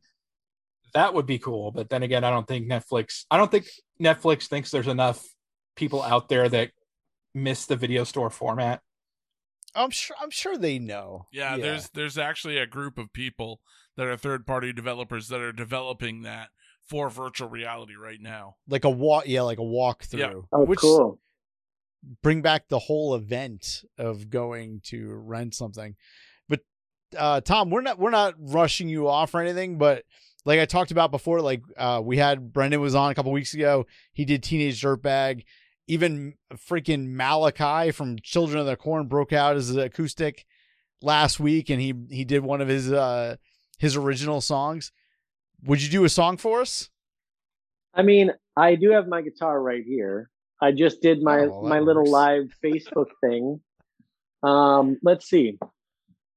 that 0.94 1.14
would 1.14 1.26
be 1.28 1.38
cool 1.38 1.70
but 1.72 1.90
then 1.90 2.02
again 2.02 2.24
i 2.24 2.30
don't 2.32 2.48
think 2.48 2.68
netflix 2.68 3.26
i 3.30 3.38
don't 3.38 3.52
think 3.52 3.68
netflix 4.02 4.48
thinks 4.48 4.72
there's 4.72 4.88
enough 4.88 5.24
people 5.76 6.02
out 6.02 6.28
there 6.30 6.50
that 6.50 6.72
miss 7.36 7.66
the 7.68 7.76
video 7.76 8.04
store 8.04 8.30
format 8.32 8.82
I'm 9.76 9.92
sure. 9.92 10.16
I'm 10.22 10.32
sure 10.32 10.58
they 10.58 10.80
know. 10.80 11.28
Yeah, 11.32 11.58
there's 11.58 11.90
there's 11.90 12.18
actually 12.18 12.58
a 12.58 12.66
group 12.66 12.98
of 12.98 13.12
people 13.14 13.62
that 13.98 14.08
are 14.08 14.18
third 14.18 14.46
party 14.46 14.74
developers 14.74 15.28
that 15.30 15.42
are 15.42 15.52
developing 15.52 16.22
that 16.24 16.50
for 16.88 17.10
virtual 17.10 17.50
reality 17.50 17.96
right 17.96 18.22
now. 18.22 18.56
like 18.68 18.86
a 18.86 18.90
walk. 18.90 19.24
Yeah, 19.28 19.42
like 19.42 19.58
a 19.58 19.62
walkthrough. 19.62 20.20
Yeah. 20.20 20.34
oh, 20.52 20.66
which 20.66 20.80
cool. 20.80 21.20
bring 22.22 22.42
back 22.42 22.68
the 22.68 22.80
whole 22.80 23.16
event 23.16 23.84
of 23.98 24.30
going 24.30 24.82
to 24.86 25.14
rent 25.16 25.56
something. 25.56 25.96
But 26.48 26.62
uh 27.18 27.42
Tom, 27.42 27.70
we're 27.70 27.82
not 27.82 28.00
we're 28.00 28.12
not 28.12 28.36
rushing 28.38 28.90
you 28.90 29.08
off 29.08 29.34
or 29.34 29.42
anything, 29.42 29.78
but 29.78 30.04
like 30.46 30.60
I 30.60 30.66
talked 30.66 30.92
about 30.92 31.12
before, 31.12 31.42
like 31.42 31.64
uh 31.78 32.02
we 32.04 32.18
had 32.18 32.54
Brendan 32.54 32.82
was 32.82 32.96
on 32.96 33.12
a 33.12 33.16
couple 33.16 33.32
weeks 33.32 33.54
ago. 33.54 33.86
He 34.14 34.26
did 34.26 34.44
Teenage 34.44 34.82
Dirtbag. 34.82 35.44
Even 35.88 36.34
freaking 36.56 37.10
Malachi 37.10 37.92
from 37.92 38.18
Children 38.20 38.60
of 38.60 38.66
the 38.66 38.76
Corn 38.76 39.08
broke 39.08 39.34
out 39.34 39.56
as 39.56 39.70
an 39.70 39.80
acoustic 39.80 40.46
last 41.02 41.40
week 41.40 41.70
and 41.70 41.80
he 41.80 41.94
he 42.10 42.26
did 42.26 42.44
one 42.44 42.62
of 42.62 42.68
his 42.68 42.92
uh 42.92 43.36
his 43.78 43.96
original 43.96 44.42
songs. 44.42 44.92
Would 45.64 45.82
you 45.82 45.90
do 45.90 46.04
a 46.04 46.10
song 46.10 46.38
for 46.38 46.62
us? 46.62 46.90
I 47.94 48.02
mean, 48.02 48.32
I 48.58 48.76
do 48.76 48.92
have 48.92 49.08
my 49.08 49.22
guitar 49.22 49.62
right 49.62 49.84
here. 49.86 50.30
I 50.62 50.72
just 50.72 51.02
did 51.02 51.22
my 51.22 51.42
Oh, 51.42 51.64
my 51.64 51.80
little 51.80 52.10
live 52.10 52.46
Facebook 52.64 53.10
thing. 53.22 53.62
Um, 54.44 54.98
let's 55.04 55.28
see. 55.28 55.58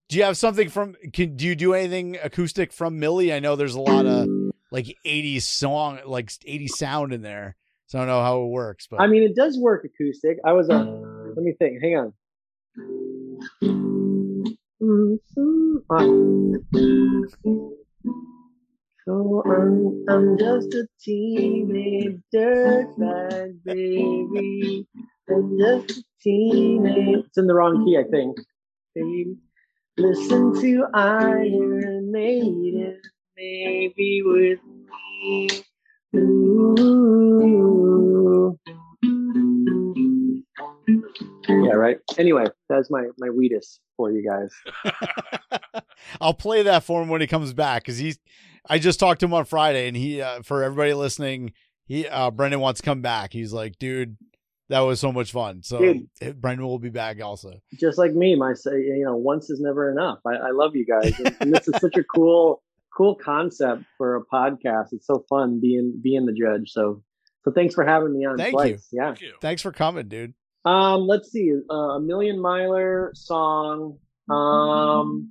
Do 0.08 0.16
you 0.16 0.24
have 0.24 0.36
something 0.36 0.68
from 0.68 0.96
can 1.12 1.36
do 1.36 1.46
you 1.46 1.54
do 1.54 1.74
anything 1.74 2.16
acoustic 2.22 2.72
from 2.72 2.98
MILLY? 2.98 3.32
I 3.32 3.40
know 3.40 3.56
there's 3.56 3.74
a 3.74 3.80
lot 3.80 4.06
of 4.06 4.28
like 4.70 4.96
80s 5.06 5.42
song 5.42 6.00
like 6.06 6.28
80s 6.28 6.70
sound 6.70 7.12
in 7.12 7.22
there. 7.22 7.56
So 7.88 7.98
I 7.98 8.02
don't 8.02 8.08
know 8.08 8.22
how 8.22 8.42
it 8.42 8.48
works, 8.48 8.86
but 8.90 9.00
I 9.00 9.06
mean, 9.06 9.22
it 9.22 9.34
does 9.34 9.58
work 9.58 9.84
acoustic. 9.84 10.36
I 10.44 10.52
was 10.52 10.68
uh, 10.68 10.84
let 10.84 11.42
me 11.42 11.54
think. 11.58 11.82
Hang 11.82 11.96
on. 11.96 12.12
So 19.06 19.42
I'm, 19.46 20.04
I'm 20.10 20.38
just 20.38 20.74
a 20.74 20.86
teenage 21.02 22.20
dirtbag 22.34 23.64
baby. 23.64 24.86
I'm 25.30 25.58
just 25.58 25.98
a 25.98 26.04
teenage. 26.22 27.24
It's 27.26 27.38
in 27.38 27.46
the 27.46 27.54
wrong 27.54 27.86
key, 27.86 27.96
I 27.96 28.04
think. 28.10 28.36
Baby, 28.94 29.36
listen 29.96 30.60
to 30.60 30.84
Iron 30.92 32.12
Maiden, 32.12 33.00
maybe 33.34 34.20
with 34.22 34.60
me. 35.22 35.48
Ooh. 36.14 37.77
Yeah, 41.48 41.72
right. 41.72 41.98
Anyway, 42.18 42.44
that's 42.68 42.90
my 42.90 43.04
my 43.18 43.28
Wheatus 43.28 43.80
for 43.96 44.10
you 44.10 44.28
guys. 44.28 45.82
I'll 46.20 46.34
play 46.34 46.62
that 46.62 46.84
for 46.84 47.02
him 47.02 47.08
when 47.08 47.20
he 47.20 47.26
comes 47.26 47.52
back 47.52 47.84
cuz 47.84 47.98
he's 47.98 48.18
I 48.68 48.78
just 48.78 49.00
talked 49.00 49.20
to 49.20 49.26
him 49.26 49.34
on 49.34 49.44
Friday 49.44 49.88
and 49.88 49.96
he 49.96 50.20
uh, 50.20 50.42
for 50.42 50.62
everybody 50.62 50.94
listening, 50.94 51.52
he 51.86 52.06
uh 52.06 52.30
Brendan 52.30 52.60
wants 52.60 52.80
to 52.80 52.84
come 52.84 53.02
back. 53.02 53.32
He's 53.32 53.52
like, 53.52 53.78
"Dude, 53.78 54.16
that 54.68 54.80
was 54.80 55.00
so 55.00 55.10
much 55.10 55.32
fun." 55.32 55.62
So 55.62 55.78
Dude. 55.78 56.08
eh, 56.20 56.32
Brendan 56.32 56.66
will 56.66 56.78
be 56.78 56.90
back 56.90 57.22
also. 57.22 57.60
Just 57.74 57.98
like 57.98 58.12
me, 58.12 58.36
my 58.36 58.54
say, 58.54 58.80
you 58.80 59.04
know, 59.04 59.16
once 59.16 59.50
is 59.50 59.60
never 59.60 59.90
enough. 59.90 60.18
I, 60.26 60.34
I 60.34 60.50
love 60.50 60.76
you 60.76 60.84
guys, 60.84 61.18
and, 61.18 61.36
and 61.40 61.52
this 61.52 61.66
is 61.68 61.80
such 61.80 61.96
a 61.96 62.04
cool 62.04 62.62
cool 62.96 63.14
concept 63.14 63.84
for 63.96 64.16
a 64.16 64.24
podcast. 64.24 64.88
It's 64.92 65.06
so 65.06 65.24
fun 65.28 65.60
being 65.60 65.98
being 66.02 66.26
the 66.26 66.32
judge. 66.32 66.70
So 66.70 67.02
so 67.44 67.52
thanks 67.52 67.74
for 67.74 67.84
having 67.84 68.12
me 68.12 68.26
on. 68.26 68.36
Thank 68.36 68.52
twice. 68.52 68.88
Yeah. 68.92 69.06
Thank 69.06 69.20
you. 69.22 69.34
Thanks 69.40 69.62
for 69.62 69.72
coming, 69.72 70.08
dude. 70.08 70.34
Um, 70.64 71.06
let's 71.06 71.30
see, 71.30 71.52
uh, 71.70 71.74
a 71.74 72.00
Million 72.00 72.40
Miler 72.40 73.12
song. 73.14 73.98
Um, 74.28 75.28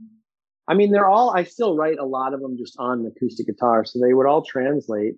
I 0.67 0.73
mean, 0.73 0.91
they're 0.91 1.07
all. 1.07 1.29
I 1.35 1.43
still 1.43 1.75
write 1.75 1.99
a 1.99 2.05
lot 2.05 2.33
of 2.33 2.41
them 2.41 2.57
just 2.57 2.75
on 2.79 3.05
acoustic 3.05 3.47
guitar, 3.47 3.85
so 3.85 3.99
they 3.99 4.13
would 4.13 4.25
all 4.25 4.43
translate. 4.43 5.15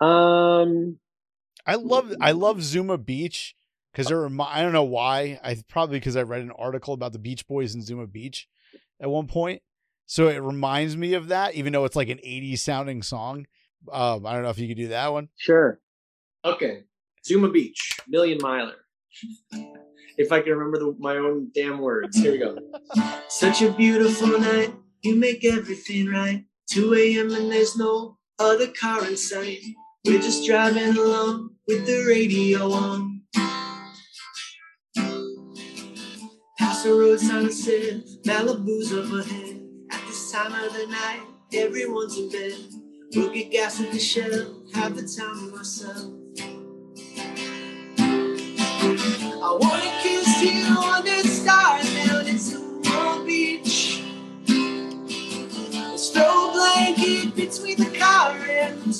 Um, 0.00 0.98
I 1.66 1.74
love 1.74 2.14
I 2.20 2.32
love 2.32 2.62
Zuma 2.62 2.98
Beach 2.98 3.56
because 3.92 4.10
it 4.10 4.14
remi- 4.14 4.44
I 4.46 4.62
don't 4.62 4.72
know 4.72 4.84
why. 4.84 5.40
I 5.42 5.56
probably 5.68 5.98
because 5.98 6.16
I 6.16 6.22
read 6.22 6.42
an 6.42 6.52
article 6.52 6.94
about 6.94 7.12
the 7.12 7.18
Beach 7.18 7.46
Boys 7.46 7.74
in 7.74 7.82
Zuma 7.82 8.06
Beach 8.06 8.48
at 9.00 9.10
one 9.10 9.26
point. 9.26 9.62
So 10.06 10.28
it 10.28 10.40
reminds 10.40 10.96
me 10.96 11.14
of 11.14 11.28
that, 11.28 11.54
even 11.54 11.72
though 11.72 11.84
it's 11.84 11.96
like 11.96 12.08
an 12.08 12.18
80s 12.18 12.60
sounding 12.60 13.02
song. 13.02 13.46
Um, 13.90 14.24
I 14.24 14.34
don't 14.34 14.42
know 14.42 14.50
if 14.50 14.58
you 14.58 14.68
could 14.68 14.76
do 14.76 14.88
that 14.88 15.12
one. 15.12 15.28
sure. 15.36 15.80
Okay, 16.44 16.84
Zuma 17.24 17.50
Beach, 17.50 17.98
Million 18.06 18.38
Miler. 18.40 18.85
If 20.18 20.32
I 20.32 20.40
can 20.40 20.52
remember 20.52 20.78
the, 20.78 20.96
my 20.98 21.16
own 21.16 21.50
damn 21.54 21.78
words, 21.78 22.16
here 22.18 22.32
we 22.32 22.38
go. 22.38 22.56
Such 23.28 23.62
a 23.62 23.70
beautiful 23.70 24.38
night, 24.38 24.74
you 25.02 25.16
make 25.16 25.44
everything 25.44 26.08
right. 26.08 26.44
2 26.70 26.94
a.m. 26.94 27.32
and 27.32 27.52
there's 27.52 27.76
no 27.76 28.18
other 28.38 28.68
car 28.68 29.06
in 29.06 29.16
sight. 29.16 29.60
We're 30.04 30.20
just 30.20 30.46
driving 30.46 30.96
along 30.96 31.50
with 31.68 31.86
the 31.86 32.04
radio 32.08 32.72
on. 32.72 33.22
Past 36.58 36.84
the 36.84 36.92
road 36.92 37.20
sign 37.20 37.52
says 37.52 38.18
Malibu's 38.24 38.92
overhead. 38.92 39.62
At 39.90 40.00
this 40.06 40.32
time 40.32 40.52
of 40.52 40.72
the 40.72 40.86
night, 40.86 41.26
everyone's 41.52 42.16
in 42.16 42.30
bed. 42.30 42.58
We'll 43.14 43.32
get 43.32 43.50
gas 43.50 43.80
at 43.80 43.92
the 43.92 43.98
shell, 43.98 44.62
have 44.74 44.96
the 44.96 45.02
time 45.02 45.50
to 45.50 45.56
myself. 45.56 46.25
I 48.88 49.58
wanna 49.60 49.92
kiss 50.02 50.42
you 50.42 50.76
under 50.78 51.22
the 51.22 51.28
in 52.28 52.38
Zuma 52.38 53.24
Beach. 53.26 54.04
Let's 55.80 56.10
throw 56.10 56.50
a 56.50 56.52
blanket 56.52 57.34
between 57.36 57.78
the 57.78 57.98
car 57.98 58.32
and 58.32 58.82
the 58.84 58.92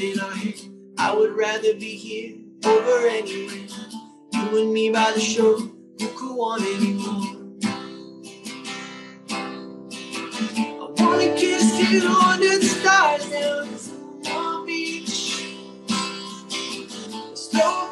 in 0.00 0.20
our 0.20 0.30
hair. 0.32 0.54
I 0.98 1.14
would 1.14 1.36
rather 1.36 1.74
be 1.74 1.96
here 1.96 2.36
over 2.64 3.06
anywhere. 3.08 3.66
You 4.32 4.62
and 4.62 4.72
me 4.72 4.90
by 4.90 5.12
the 5.14 5.20
shore, 5.20 5.58
who 5.58 6.08
could 6.16 6.34
want 6.34 6.62
anymore. 6.62 7.40
I 10.66 11.02
wanna 11.02 11.34
kiss 11.36 11.90
you 11.90 12.08
under 12.08 12.58
the 12.58 12.66
stars 12.66 13.30
down 13.30 13.68
in 13.68 14.22
Long 14.32 14.66
Beach. 14.66 15.56
Throw 17.52 17.83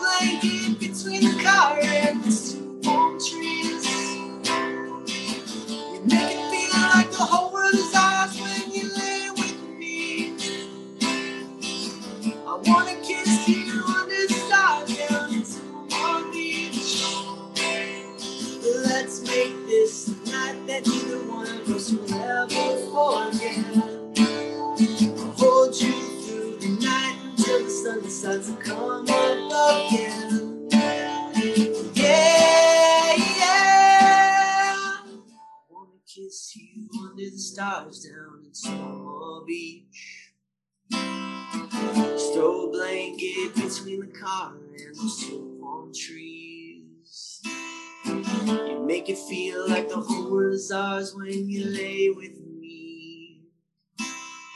the 49.93 50.01
whole 50.01 50.31
world 50.31 50.55
is 50.55 50.71
ours 50.71 51.15
when 51.15 51.51
you 51.51 51.67
lay 51.67 52.09
with 52.09 52.41
me. 52.59 53.43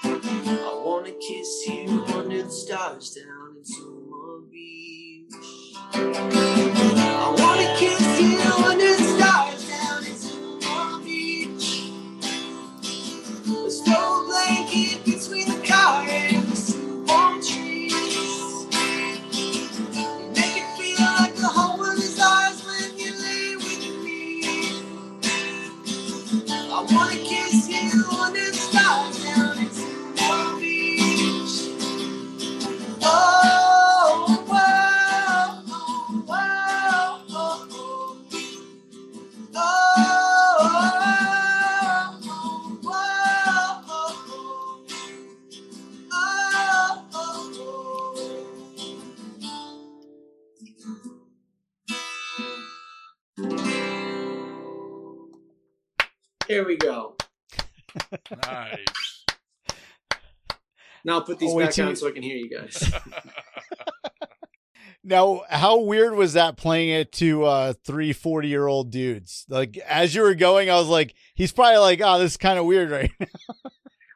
I 0.03 0.83
wanna 0.83 1.13
kiss 1.13 1.65
you 1.69 2.05
under 2.15 2.43
the 2.43 2.51
stars 2.51 3.11
down 3.11 3.57
in 3.59 3.65
Zuma 3.65 4.41
Beach. 4.51 5.75
I 5.93 7.35
wanna 7.39 7.77
kiss 7.79 8.06
Here 56.57 56.67
we 56.67 56.79
go. 56.79 57.15
Nice. 58.47 58.79
Now 61.05 61.17
I'll 61.17 61.23
put 61.23 61.39
these 61.39 61.53
Oh, 61.53 61.59
back 61.59 61.73
till 61.73 61.87
on 61.87 61.97
so 61.97 62.09
I 62.09 62.13
can 62.13 62.23
hear 62.23 62.39
you 62.39 62.49
guys. 62.49 62.95
Now, 65.05 65.43
how 65.51 65.81
weird 65.81 66.15
was 66.15 66.33
that 66.33 66.57
playing 66.57 66.89
it 66.89 67.13
to 67.13 67.45
uh 67.45 67.75
three 67.85 68.15
40 68.15 68.49
year 68.49 68.67
old 68.67 68.91
dudes? 68.91 69.45
Like 69.51 69.77
as 69.77 70.15
you 70.15 70.23
were 70.23 70.35
going, 70.35 70.71
I 70.71 70.77
was 70.77 70.89
like, 70.89 71.15
he's 71.35 71.53
probably 71.53 71.77
like, 71.77 72.01
oh, 72.03 72.19
this 72.19 72.33
is 72.33 72.37
kind 72.39 72.59
of 72.59 72.65
weird, 72.65 72.91
right? 72.91 73.11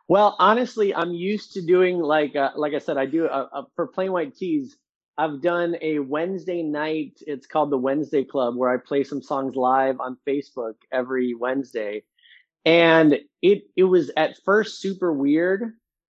Well, 0.09 0.35
honestly, 0.39 0.95
I'm 0.95 1.13
used 1.13 1.53
to 1.53 1.63
doing 1.63 1.99
like 1.99 2.35
uh, 2.35 2.53
like 2.57 2.73
I 2.73 2.79
said, 2.79 2.97
I 2.97 3.05
do 3.05 3.27
uh, 3.27 3.49
uh, 3.53 3.63
for 3.77 3.87
Plain 3.87 4.13
White 4.13 4.35
T's. 4.35 4.79
I've 5.19 5.43
done 5.43 5.77
a 5.83 5.99
Wednesday 5.99 6.63
night. 6.63 7.19
It's 7.27 7.47
called 7.47 7.71
the 7.71 7.77
Wednesday 7.77 8.25
Club, 8.25 8.57
where 8.57 8.71
I 8.71 8.79
play 8.79 9.05
some 9.05 9.21
songs 9.21 9.55
live 9.55 10.01
on 10.01 10.17
Facebook 10.27 10.77
every 10.91 11.35
Wednesday, 11.35 12.03
and 12.65 13.19
it 13.43 13.63
it 13.77 13.85
was 13.85 14.11
at 14.17 14.37
first 14.45 14.81
super 14.81 15.13
weird 15.13 15.73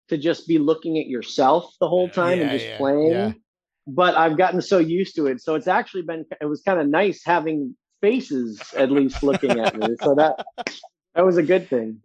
to 0.09 0.17
just 0.17 0.47
be 0.47 0.57
looking 0.57 0.97
at 0.97 1.07
yourself 1.07 1.73
the 1.79 1.87
whole 1.87 2.09
time 2.09 2.41
and 2.41 2.51
just 2.51 2.65
yeah, 2.65 2.77
playing. 2.77 3.11
yeah. 3.11 3.31
But 3.87 4.15
I've 4.15 4.37
gotten 4.37 4.61
so 4.61 4.77
used 4.77 5.15
to 5.15 5.27
it, 5.27 5.41
so 5.41 5.55
it's 5.55 5.67
actually 5.67 6.03
been 6.03 6.25
it 6.39 6.45
was 6.45 6.61
kind 6.61 6.79
of 6.79 6.87
nice 6.87 7.21
having 7.25 7.75
faces 8.01 8.61
at 8.75 8.91
least 8.91 9.23
looking 9.23 9.59
at 9.59 9.77
me. 9.77 9.95
So 10.01 10.15
that 10.15 10.45
that 11.15 11.25
was 11.25 11.37
a 11.37 11.43
good 11.43 11.69
thing. 11.69 12.01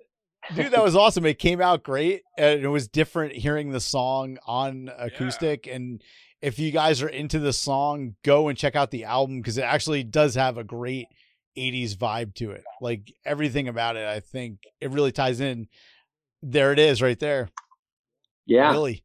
Dude, 0.55 0.73
that 0.73 0.83
was 0.83 0.95
awesome. 0.95 1.27
It 1.27 1.39
came 1.39 1.61
out 1.61 1.83
great. 1.83 2.23
And 2.39 2.63
it 2.63 2.69
was 2.69 2.89
different 2.89 3.33
hearing 3.33 3.71
the 3.71 3.81
song 3.81 4.39
on 4.47 4.91
acoustic. 4.97 5.67
And 5.67 6.03
if 6.41 6.59
you 6.59 6.71
guys 6.71 7.03
are 7.03 7.09
into 7.09 7.39
the 7.39 7.53
song, 7.53 8.15
go 8.23 8.49
and 8.49 8.57
check 8.57 8.77
out 8.77 8.91
the 8.91 9.05
album 9.05 9.41
because 9.41 9.59
it 9.59 9.63
actually 9.63 10.05
does 10.05 10.35
have 10.35 10.59
a 10.59 10.65
great 10.65 11.09
80s 11.57 11.97
vibe 11.97 12.35
to 12.37 12.51
it. 12.53 12.65
Like 12.81 13.13
everything 13.25 13.69
about 13.69 13.97
it, 13.97 14.07
I 14.07 14.21
think 14.21 14.59
it 14.81 14.91
really 14.91 15.13
ties 15.13 15.41
in. 15.41 15.69
There 16.43 16.73
it 16.73 16.79
is 16.79 17.01
right 17.03 17.19
there. 17.19 17.49
Yeah. 18.47 18.71
Really. 18.73 19.03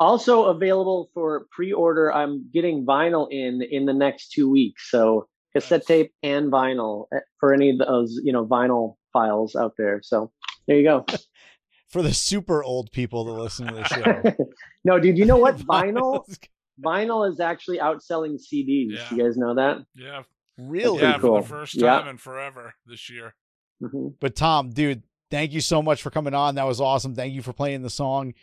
also 0.00 0.44
available 0.44 1.10
for 1.14 1.46
pre-order 1.52 2.12
i'm 2.12 2.50
getting 2.52 2.84
vinyl 2.84 3.26
in 3.30 3.62
in 3.70 3.86
the 3.86 3.92
next 3.94 4.30
two 4.30 4.48
weeks 4.50 4.90
so 4.90 5.26
cassette 5.54 5.86
tape 5.86 6.12
and 6.22 6.52
vinyl 6.52 7.06
eh, 7.14 7.18
for 7.40 7.54
any 7.54 7.70
of 7.70 7.78
those 7.78 8.20
you 8.22 8.30
know 8.32 8.44
vinyl 8.46 8.94
files 9.12 9.56
out 9.56 9.72
there 9.78 10.00
so 10.02 10.30
there 10.68 10.76
you 10.78 10.84
go 10.84 11.04
For 11.88 12.02
the 12.02 12.12
super 12.12 12.62
old 12.64 12.90
people 12.92 13.24
that 13.24 13.32
listen 13.32 13.68
to 13.68 13.74
the 13.74 13.84
show. 13.84 14.44
no 14.84 14.98
dude 15.00 15.16
you 15.16 15.24
know 15.24 15.36
what 15.38 15.56
vinyl 15.74 16.24
vinyl 16.84 17.30
is 17.30 17.40
actually 17.40 17.78
outselling 17.78 18.34
cds 18.34 18.90
Yeah. 18.90 19.14
you 19.14 19.22
guys 19.22 19.36
know 19.38 19.54
that 19.54 19.78
Yeah. 19.94 20.22
Really? 20.58 21.02
yeah, 21.02 21.12
pretty 21.18 21.20
for 21.28 21.40
the 21.42 21.46
first 21.48 21.74
Yeah. 21.74 21.98
time 22.00 22.08
in 22.08 22.16
forever 22.18 22.74
this 22.86 23.08
year. 23.10 23.34
Mhm. 23.82 24.14
But 24.20 24.34
Tom, 24.36 24.70
dude, 24.70 25.02
thank 25.30 25.52
you 25.52 25.60
so 25.60 25.82
much 25.82 26.00
for 26.02 26.10
coming 26.10 26.34
on. 26.34 26.54
That 26.54 26.66
was 26.66 26.80
awesome. 26.80 27.14
Thank 27.14 27.34
you 27.34 27.42
for 27.42 27.52
playing 27.52 27.82
the 27.82 27.90
song. 27.90 28.34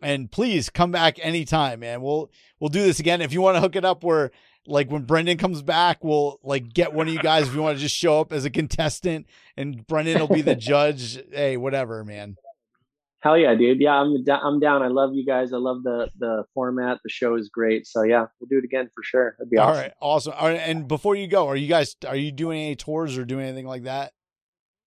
And 0.00 0.30
please 0.30 0.70
come 0.70 0.92
back 0.92 1.18
anytime, 1.20 1.80
man. 1.80 2.02
We'll 2.02 2.30
we'll 2.60 2.68
do 2.68 2.82
this 2.82 3.00
again. 3.00 3.20
If 3.20 3.32
you 3.32 3.40
want 3.40 3.56
to 3.56 3.60
hook 3.60 3.74
it 3.74 3.84
up 3.84 4.04
where 4.04 4.30
like 4.66 4.90
when 4.90 5.02
Brendan 5.02 5.38
comes 5.38 5.60
back, 5.62 6.04
we'll 6.04 6.38
like 6.44 6.72
get 6.72 6.92
one 6.92 7.08
of 7.08 7.14
you 7.14 7.20
guys 7.20 7.48
if 7.48 7.54
you 7.54 7.62
want 7.62 7.76
to 7.78 7.82
just 7.82 7.96
show 7.96 8.20
up 8.20 8.32
as 8.32 8.44
a 8.44 8.50
contestant 8.50 9.26
and 9.56 9.84
Brendan 9.88 10.20
will 10.20 10.28
be 10.28 10.42
the 10.42 10.54
judge. 10.72 11.18
Hey, 11.32 11.56
whatever, 11.56 12.04
man. 12.04 12.36
Hell 13.20 13.36
yeah 13.36 13.54
dude 13.54 13.80
yeah 13.80 13.94
i'm 13.94 14.24
i'm 14.28 14.60
down 14.60 14.82
i 14.82 14.86
love 14.86 15.10
you 15.12 15.26
guys 15.26 15.52
i 15.52 15.56
love 15.56 15.82
the 15.82 16.08
the 16.18 16.44
format 16.54 16.98
the 17.02 17.10
show 17.10 17.34
is 17.34 17.48
great 17.48 17.84
so 17.84 18.02
yeah 18.02 18.26
we'll 18.38 18.48
do 18.48 18.58
it 18.58 18.64
again 18.64 18.88
for 18.94 19.02
sure 19.02 19.34
that'd 19.38 19.50
be 19.50 19.58
All 19.58 19.70
awesome 19.70 19.82
right, 19.82 19.92
awesome. 20.00 20.32
All 20.38 20.48
right, 20.48 20.60
and 20.60 20.86
before 20.86 21.16
you 21.16 21.26
go, 21.26 21.48
are 21.48 21.56
you 21.56 21.66
guys 21.66 21.96
are 22.06 22.14
you 22.16 22.30
doing 22.30 22.60
any 22.60 22.76
tours 22.76 23.18
or 23.18 23.24
doing 23.24 23.44
anything 23.46 23.66
like 23.66 23.82
that? 23.84 24.12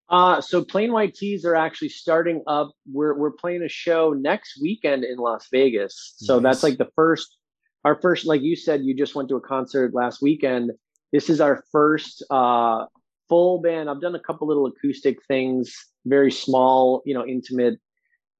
Uh, 0.09 0.41
so 0.41 0.61
Plain 0.63 0.91
White 0.91 1.13
T's 1.15 1.45
are 1.45 1.55
actually 1.55 1.87
starting 1.89 2.43
up. 2.45 2.71
We're 2.91 3.17
we're 3.17 3.31
playing 3.31 3.63
a 3.63 3.69
show 3.69 4.11
next 4.11 4.59
weekend 4.61 5.05
in 5.05 5.17
Las 5.17 5.47
Vegas. 5.51 6.15
So 6.17 6.37
Nice. 6.39 6.43
that's 6.43 6.63
like 6.63 6.77
the 6.77 6.89
first, 6.97 7.37
our 7.85 7.99
first, 8.01 8.25
like 8.25 8.41
you 8.41 8.57
said, 8.57 8.81
you 8.83 8.93
just 8.93 9.15
went 9.15 9.29
to 9.29 9.35
a 9.37 9.41
concert 9.41 9.93
last 9.93 10.21
weekend. 10.21 10.71
This 11.13 11.29
is 11.29 11.39
our 11.39 11.63
first 11.71 12.23
uh, 12.29 12.85
full 13.29 13.61
band. 13.61 13.89
I've 13.89 14.01
done 14.01 14.15
a 14.15 14.19
couple 14.19 14.47
little 14.49 14.67
acoustic 14.67 15.17
things, 15.29 15.73
very 16.05 16.31
small, 16.31 17.01
you 17.05 17.13
know, 17.13 17.25
intimate, 17.25 17.79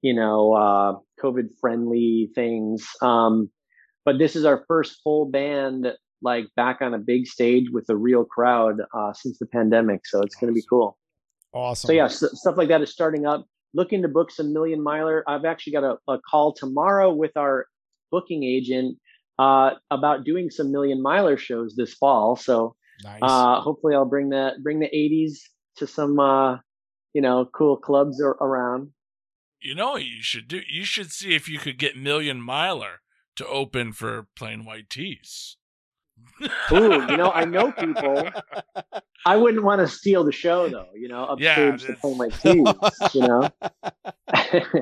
you 0.02 0.14
know, 0.14 0.54
uh, 0.54 0.94
COVID 1.24 1.50
friendly 1.60 2.32
things. 2.34 2.88
Um, 3.02 3.50
but 4.04 4.18
this 4.18 4.36
is 4.36 4.46
our 4.46 4.64
first 4.68 5.00
full 5.04 5.26
band, 5.26 5.88
like 6.22 6.46
back 6.56 6.82
on 6.82 6.94
a 6.94 7.00
big 7.00 7.28
stage 7.28 7.70
with 7.72 7.90
a 7.90 7.96
real 7.96 8.26
crowd 8.26 8.82
uh, 8.94 9.14
since 9.14 9.38
the 9.40 9.46
pandemic. 9.46 10.06
So 10.06 10.22
it's 10.22 10.36
going 10.36 10.54
to 10.54 10.56
be 10.56 10.66
cool. 10.68 10.98
Awesome. 11.54 11.90
So 11.90 11.94
yeah, 11.94 12.06
s 12.06 12.24
stuff 12.34 12.58
like 12.58 12.70
that 12.70 12.82
is 12.82 12.92
starting 12.92 13.26
up. 13.26 13.46
Looking 13.74 14.02
to 14.02 14.10
book 14.10 14.32
some 14.32 14.52
million 14.52 14.84
miler. 14.84 15.24
I've 15.28 15.46
actually 15.46 15.74
got 15.74 15.84
a, 15.84 15.98
a 16.12 16.20
call 16.20 16.54
tomorrow 16.54 17.14
with 17.14 17.38
our 17.38 17.68
booking 18.12 18.44
agent 18.44 18.98
uh, 19.40 19.72
about 19.90 20.26
doing 20.26 20.50
some 20.50 20.72
million 20.72 21.02
miler 21.02 21.38
shows 21.38 21.76
this 21.76 21.94
fall. 21.94 22.36
So 22.36 22.76
nice. 23.04 23.20
uh, 23.22 23.62
hopefully 23.62 23.96
I'll 23.96 24.06
bring 24.06 24.30
that 24.30 24.62
bring 24.62 24.80
the 24.80 24.90
80s 24.94 25.40
to 25.78 25.88
some 25.88 26.20
uh, 26.20 26.58
you 27.14 27.22
know 27.22 27.46
cool 27.46 27.78
clubs 27.78 28.22
ar- 28.22 28.38
around. 28.42 28.90
You 29.62 29.76
know 29.76 29.92
what 29.92 30.04
you 30.04 30.22
should 30.22 30.48
do? 30.48 30.62
You 30.68 30.84
should 30.84 31.12
see 31.12 31.36
if 31.36 31.48
you 31.48 31.60
could 31.60 31.78
get 31.78 31.96
Million 31.98 32.42
Miler 32.42 33.02
to 33.36 33.48
open 33.48 33.94
for 33.94 34.28
Plain 34.36 34.66
White 34.66 34.90
T's. 34.90 35.58
Ooh, 36.72 37.02
you 37.10 37.18
know, 37.18 37.32
I 37.32 37.46
know 37.46 37.72
people. 37.72 38.28
I 39.26 39.38
wouldn't 39.38 39.64
want 39.64 39.80
to 39.82 39.88
steal 39.88 40.24
the 40.24 40.32
show 40.32 40.68
though, 40.70 40.88
you 40.96 41.08
know, 41.08 41.36
Yeah, 41.40 41.52
upstage 41.74 41.82
to 41.82 41.88
that's- 41.94 42.02
play 42.02 42.16
my 42.16 42.30
keys, 42.30 43.14
you 43.14 43.28
know. 43.28 43.50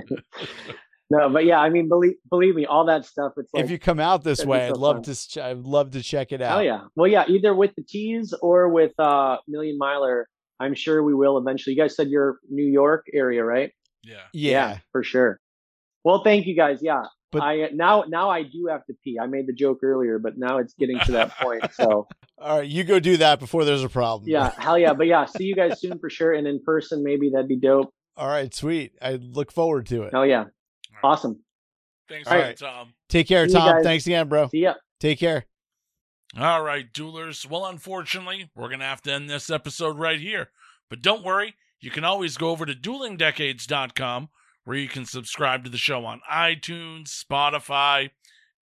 no, 1.09 1.29
but 1.29 1.45
yeah, 1.45 1.59
I 1.59 1.69
mean, 1.69 1.87
believe 1.89 2.15
believe 2.29 2.55
me, 2.55 2.65
all 2.65 2.85
that 2.85 3.05
stuff. 3.05 3.33
It's 3.37 3.53
like, 3.53 3.63
if 3.63 3.71
you 3.71 3.79
come 3.79 3.99
out 3.99 4.23
this 4.23 4.45
way, 4.45 4.67
so 4.67 4.73
I'd 4.73 4.77
love 4.77 4.95
fun. 4.97 5.03
to. 5.03 5.15
Ch- 5.15 5.37
I'd 5.37 5.57
love 5.59 5.91
to 5.91 6.03
check 6.03 6.31
it 6.31 6.41
out. 6.41 6.59
oh 6.59 6.61
yeah, 6.61 6.81
well 6.95 7.07
yeah, 7.09 7.25
either 7.27 7.53
with 7.53 7.73
the 7.75 7.83
tees 7.83 8.33
or 8.41 8.69
with 8.69 8.93
uh 8.99 9.37
Million 9.47 9.77
Miler. 9.77 10.27
I'm 10.61 10.75
sure 10.75 11.01
we 11.03 11.13
will 11.13 11.37
eventually. 11.37 11.73
You 11.73 11.81
guys 11.81 11.95
said 11.95 12.09
you're 12.09 12.37
New 12.49 12.65
York 12.65 13.05
area, 13.13 13.45
right? 13.45 13.71
Yeah. 14.03 14.21
yeah. 14.33 14.77
for 14.91 15.03
sure. 15.03 15.39
Well, 16.03 16.23
thank 16.23 16.45
you 16.47 16.55
guys. 16.55 16.79
Yeah, 16.81 17.03
But- 17.31 17.41
I 17.43 17.63
uh, 17.63 17.67
now 17.73 18.05
now 18.07 18.29
I 18.29 18.43
do 18.43 18.67
have 18.69 18.85
to 18.85 18.93
pee. 19.03 19.17
I 19.21 19.27
made 19.27 19.47
the 19.47 19.53
joke 19.53 19.79
earlier, 19.83 20.17
but 20.19 20.37
now 20.37 20.57
it's 20.59 20.73
getting 20.73 20.99
to 20.99 21.11
that 21.13 21.37
point. 21.37 21.65
So 21.73 22.07
All 22.37 22.59
right, 22.59 22.67
you 22.67 22.83
go 22.85 22.99
do 22.99 23.17
that 23.17 23.39
before 23.39 23.65
there's 23.65 23.83
a 23.83 23.89
problem. 23.89 24.29
yeah, 24.29 24.51
hell 24.57 24.77
yeah. 24.79 24.93
But 24.93 25.07
yeah, 25.07 25.25
see 25.25 25.43
you 25.43 25.55
guys 25.55 25.79
soon 25.81 25.99
for 25.99 26.09
sure, 26.09 26.33
and 26.33 26.47
in 26.47 26.61
person 26.63 27.03
maybe 27.03 27.29
that'd 27.31 27.47
be 27.49 27.57
dope. 27.59 27.93
All 28.15 28.27
right, 28.27 28.53
sweet. 28.53 28.93
I 29.01 29.13
look 29.15 29.51
forward 29.51 29.85
to 29.87 30.03
it. 30.03 30.13
Oh 30.13 30.23
yeah, 30.23 30.45
awesome. 31.03 31.41
Thanks, 32.07 32.27
All 32.27 32.33
for 32.33 32.39
right. 32.39 32.57
that, 32.57 32.65
Tom. 32.65 32.93
Take 33.09 33.27
care, 33.27 33.47
See 33.47 33.53
Tom. 33.53 33.83
Thanks 33.83 34.07
again, 34.07 34.27
bro. 34.29 34.47
See 34.47 34.59
ya. 34.63 34.73
Take 34.99 35.19
care. 35.19 35.45
All 36.39 36.63
right, 36.63 36.91
duelers. 36.93 37.47
Well, 37.49 37.65
unfortunately, 37.65 38.49
we're 38.55 38.67
going 38.69 38.79
to 38.79 38.85
have 38.85 39.01
to 39.03 39.13
end 39.13 39.29
this 39.29 39.49
episode 39.49 39.97
right 39.99 40.19
here. 40.19 40.49
But 40.89 41.01
don't 41.01 41.23
worry, 41.23 41.55
you 41.79 41.91
can 41.91 42.03
always 42.03 42.37
go 42.37 42.49
over 42.49 42.65
to 42.65 42.73
duelingdecades.com 42.73 44.29
where 44.65 44.77
you 44.77 44.87
can 44.87 45.05
subscribe 45.05 45.63
to 45.63 45.69
the 45.69 45.77
show 45.77 46.05
on 46.05 46.21
iTunes, 46.31 47.07
Spotify, 47.07 48.11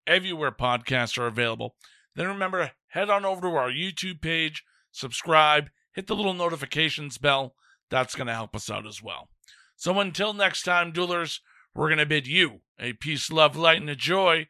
everywhere 0.05 0.51
podcasts 0.51 1.17
are 1.17 1.27
available. 1.27 1.75
Then 2.15 2.27
remember, 2.27 2.71
head 2.89 3.09
on 3.09 3.25
over 3.25 3.41
to 3.41 3.47
our 3.55 3.69
YouTube 3.71 4.21
page, 4.21 4.63
subscribe, 4.91 5.69
hit 5.93 6.07
the 6.07 6.15
little 6.15 6.33
notifications 6.33 7.17
bell. 7.17 7.55
That's 7.89 8.15
going 8.15 8.27
to 8.27 8.33
help 8.33 8.55
us 8.55 8.69
out 8.69 8.87
as 8.87 9.01
well. 9.01 9.29
So 9.75 9.99
until 9.99 10.33
next 10.33 10.63
time, 10.63 10.93
duelers, 10.93 11.39
we're 11.75 11.89
going 11.89 11.99
to 11.99 12.05
bid 12.05 12.27
you 12.27 12.61
a 12.79 12.93
peace, 12.93 13.31
love, 13.31 13.55
light, 13.55 13.81
and 13.81 13.89
a 13.89 13.95
joy, 13.95 14.47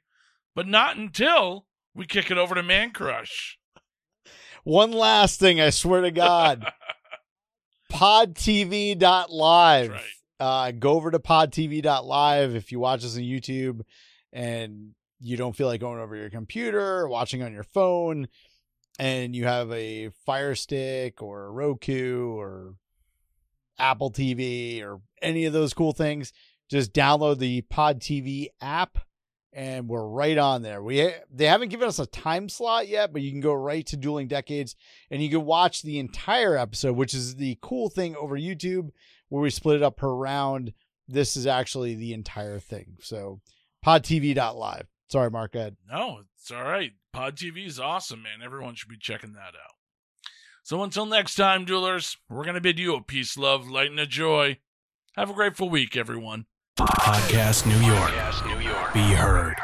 but 0.56 0.68
not 0.68 0.98
until 0.98 1.65
we 1.94 2.06
kick 2.06 2.30
it 2.30 2.38
over 2.38 2.56
to 2.56 2.64
Mancrush. 2.64 3.56
One 4.64 4.91
last 4.91 5.39
thing, 5.39 5.60
I 5.61 5.69
swear 5.69 6.02
to 6.02 6.11
God. 6.11 6.72
podtv.live. 7.91 9.89
That's 9.89 10.03
Uh, 10.39 10.72
go 10.72 10.91
over 10.91 11.09
to 11.11 11.19
podtv.live 11.19 12.55
if 12.55 12.72
you 12.72 12.80
watch 12.80 13.03
us 13.03 13.15
on 13.15 13.23
YouTube 13.23 13.81
and 14.31 14.91
you 15.19 15.35
don't 15.35 15.55
feel 15.55 15.68
like 15.68 15.81
going 15.81 15.99
over 15.99 16.15
your 16.15 16.30
computer 16.30 16.80
or 16.80 17.07
watching 17.09 17.41
on 17.41 17.53
your 17.53 17.64
phone 17.64 18.27
and 18.99 19.35
you 19.35 19.45
have 19.45 19.72
a 19.72 20.09
Fire 20.26 20.53
Stick 20.53 21.23
or 21.23 21.45
a 21.45 21.51
Roku 21.51 22.35
or 22.35 22.76
Apple 23.80 24.11
TV 24.11 24.84
or 24.84 25.01
any 25.22 25.45
of 25.45 25.53
those 25.53 25.73
cool 25.73 25.91
things, 25.93 26.34
just 26.69 26.93
download 26.93 27.39
the 27.39 27.61
Pod 27.61 27.99
TV 27.99 28.47
app 28.61 28.99
and 29.57 29.89
we're 29.89 30.05
right 30.05 30.38
on 30.38 30.61
there. 30.61 30.84
We 30.84 31.11
they 31.34 31.47
haven't 31.47 31.69
given 31.69 31.88
us 31.88 31.97
a 31.97 32.05
time 32.05 32.47
slot 32.47 32.88
yet, 32.88 33.11
but 33.11 33.23
you 33.23 33.31
can 33.31 33.41
go 33.41 33.53
right 33.53 33.84
to 33.88 33.97
Dueling 33.97 34.27
Decades 34.27 34.75
and 35.09 35.21
you 35.21 35.31
can 35.31 35.45
watch 35.45 35.81
the 35.81 35.97
entire 35.97 36.55
episode, 36.55 36.95
which 36.95 37.15
is 37.15 37.35
the 37.35 37.57
cool 37.59 37.89
thing 37.89 38.15
over 38.15 38.38
YouTube 38.38 38.91
where 39.29 39.41
we 39.41 39.49
split 39.49 39.77
it 39.77 39.84
up 39.84 39.97
per 39.97 40.13
round. 40.13 40.73
This 41.07 41.35
is 41.35 41.47
actually 41.47 41.95
the 41.95 42.13
entire 42.13 42.59
thing. 42.59 42.97
So 43.01 43.41
podtv.live. 43.84 44.85
Sorry, 45.09 45.31
Mark. 45.31 45.55
Ed. 45.55 45.77
No, 45.89 46.21
it's 46.38 46.51
all 46.51 46.63
right. 46.63 46.91
Pod 47.11 47.35
TV 47.35 47.65
is 47.65 47.79
awesome, 47.79 48.21
man. 48.21 48.45
Everyone 48.45 48.75
should 48.75 48.89
be 48.89 48.97
checking 48.97 49.34
that 49.34 49.55
out. 49.55 49.73
So 50.61 50.84
until 50.84 51.07
next 51.07 51.34
time, 51.34 51.65
duelers, 51.65 52.17
we're 52.29 52.43
going 52.43 52.55
to 52.55 52.61
bid 52.61 52.77
you 52.77 52.93
a 52.95 53.01
peace, 53.01 53.38
love, 53.38 53.67
light, 53.67 53.89
and 53.89 53.99
a 53.99 54.05
joy. 54.05 54.59
Have 55.15 55.31
a 55.31 55.34
grateful 55.34 55.69
week, 55.69 55.97
everyone. 55.97 56.45
Podcast 56.77 57.65
New 57.65 57.79
York. 57.79 58.93
Be 58.93 59.15
heard. 59.15 59.57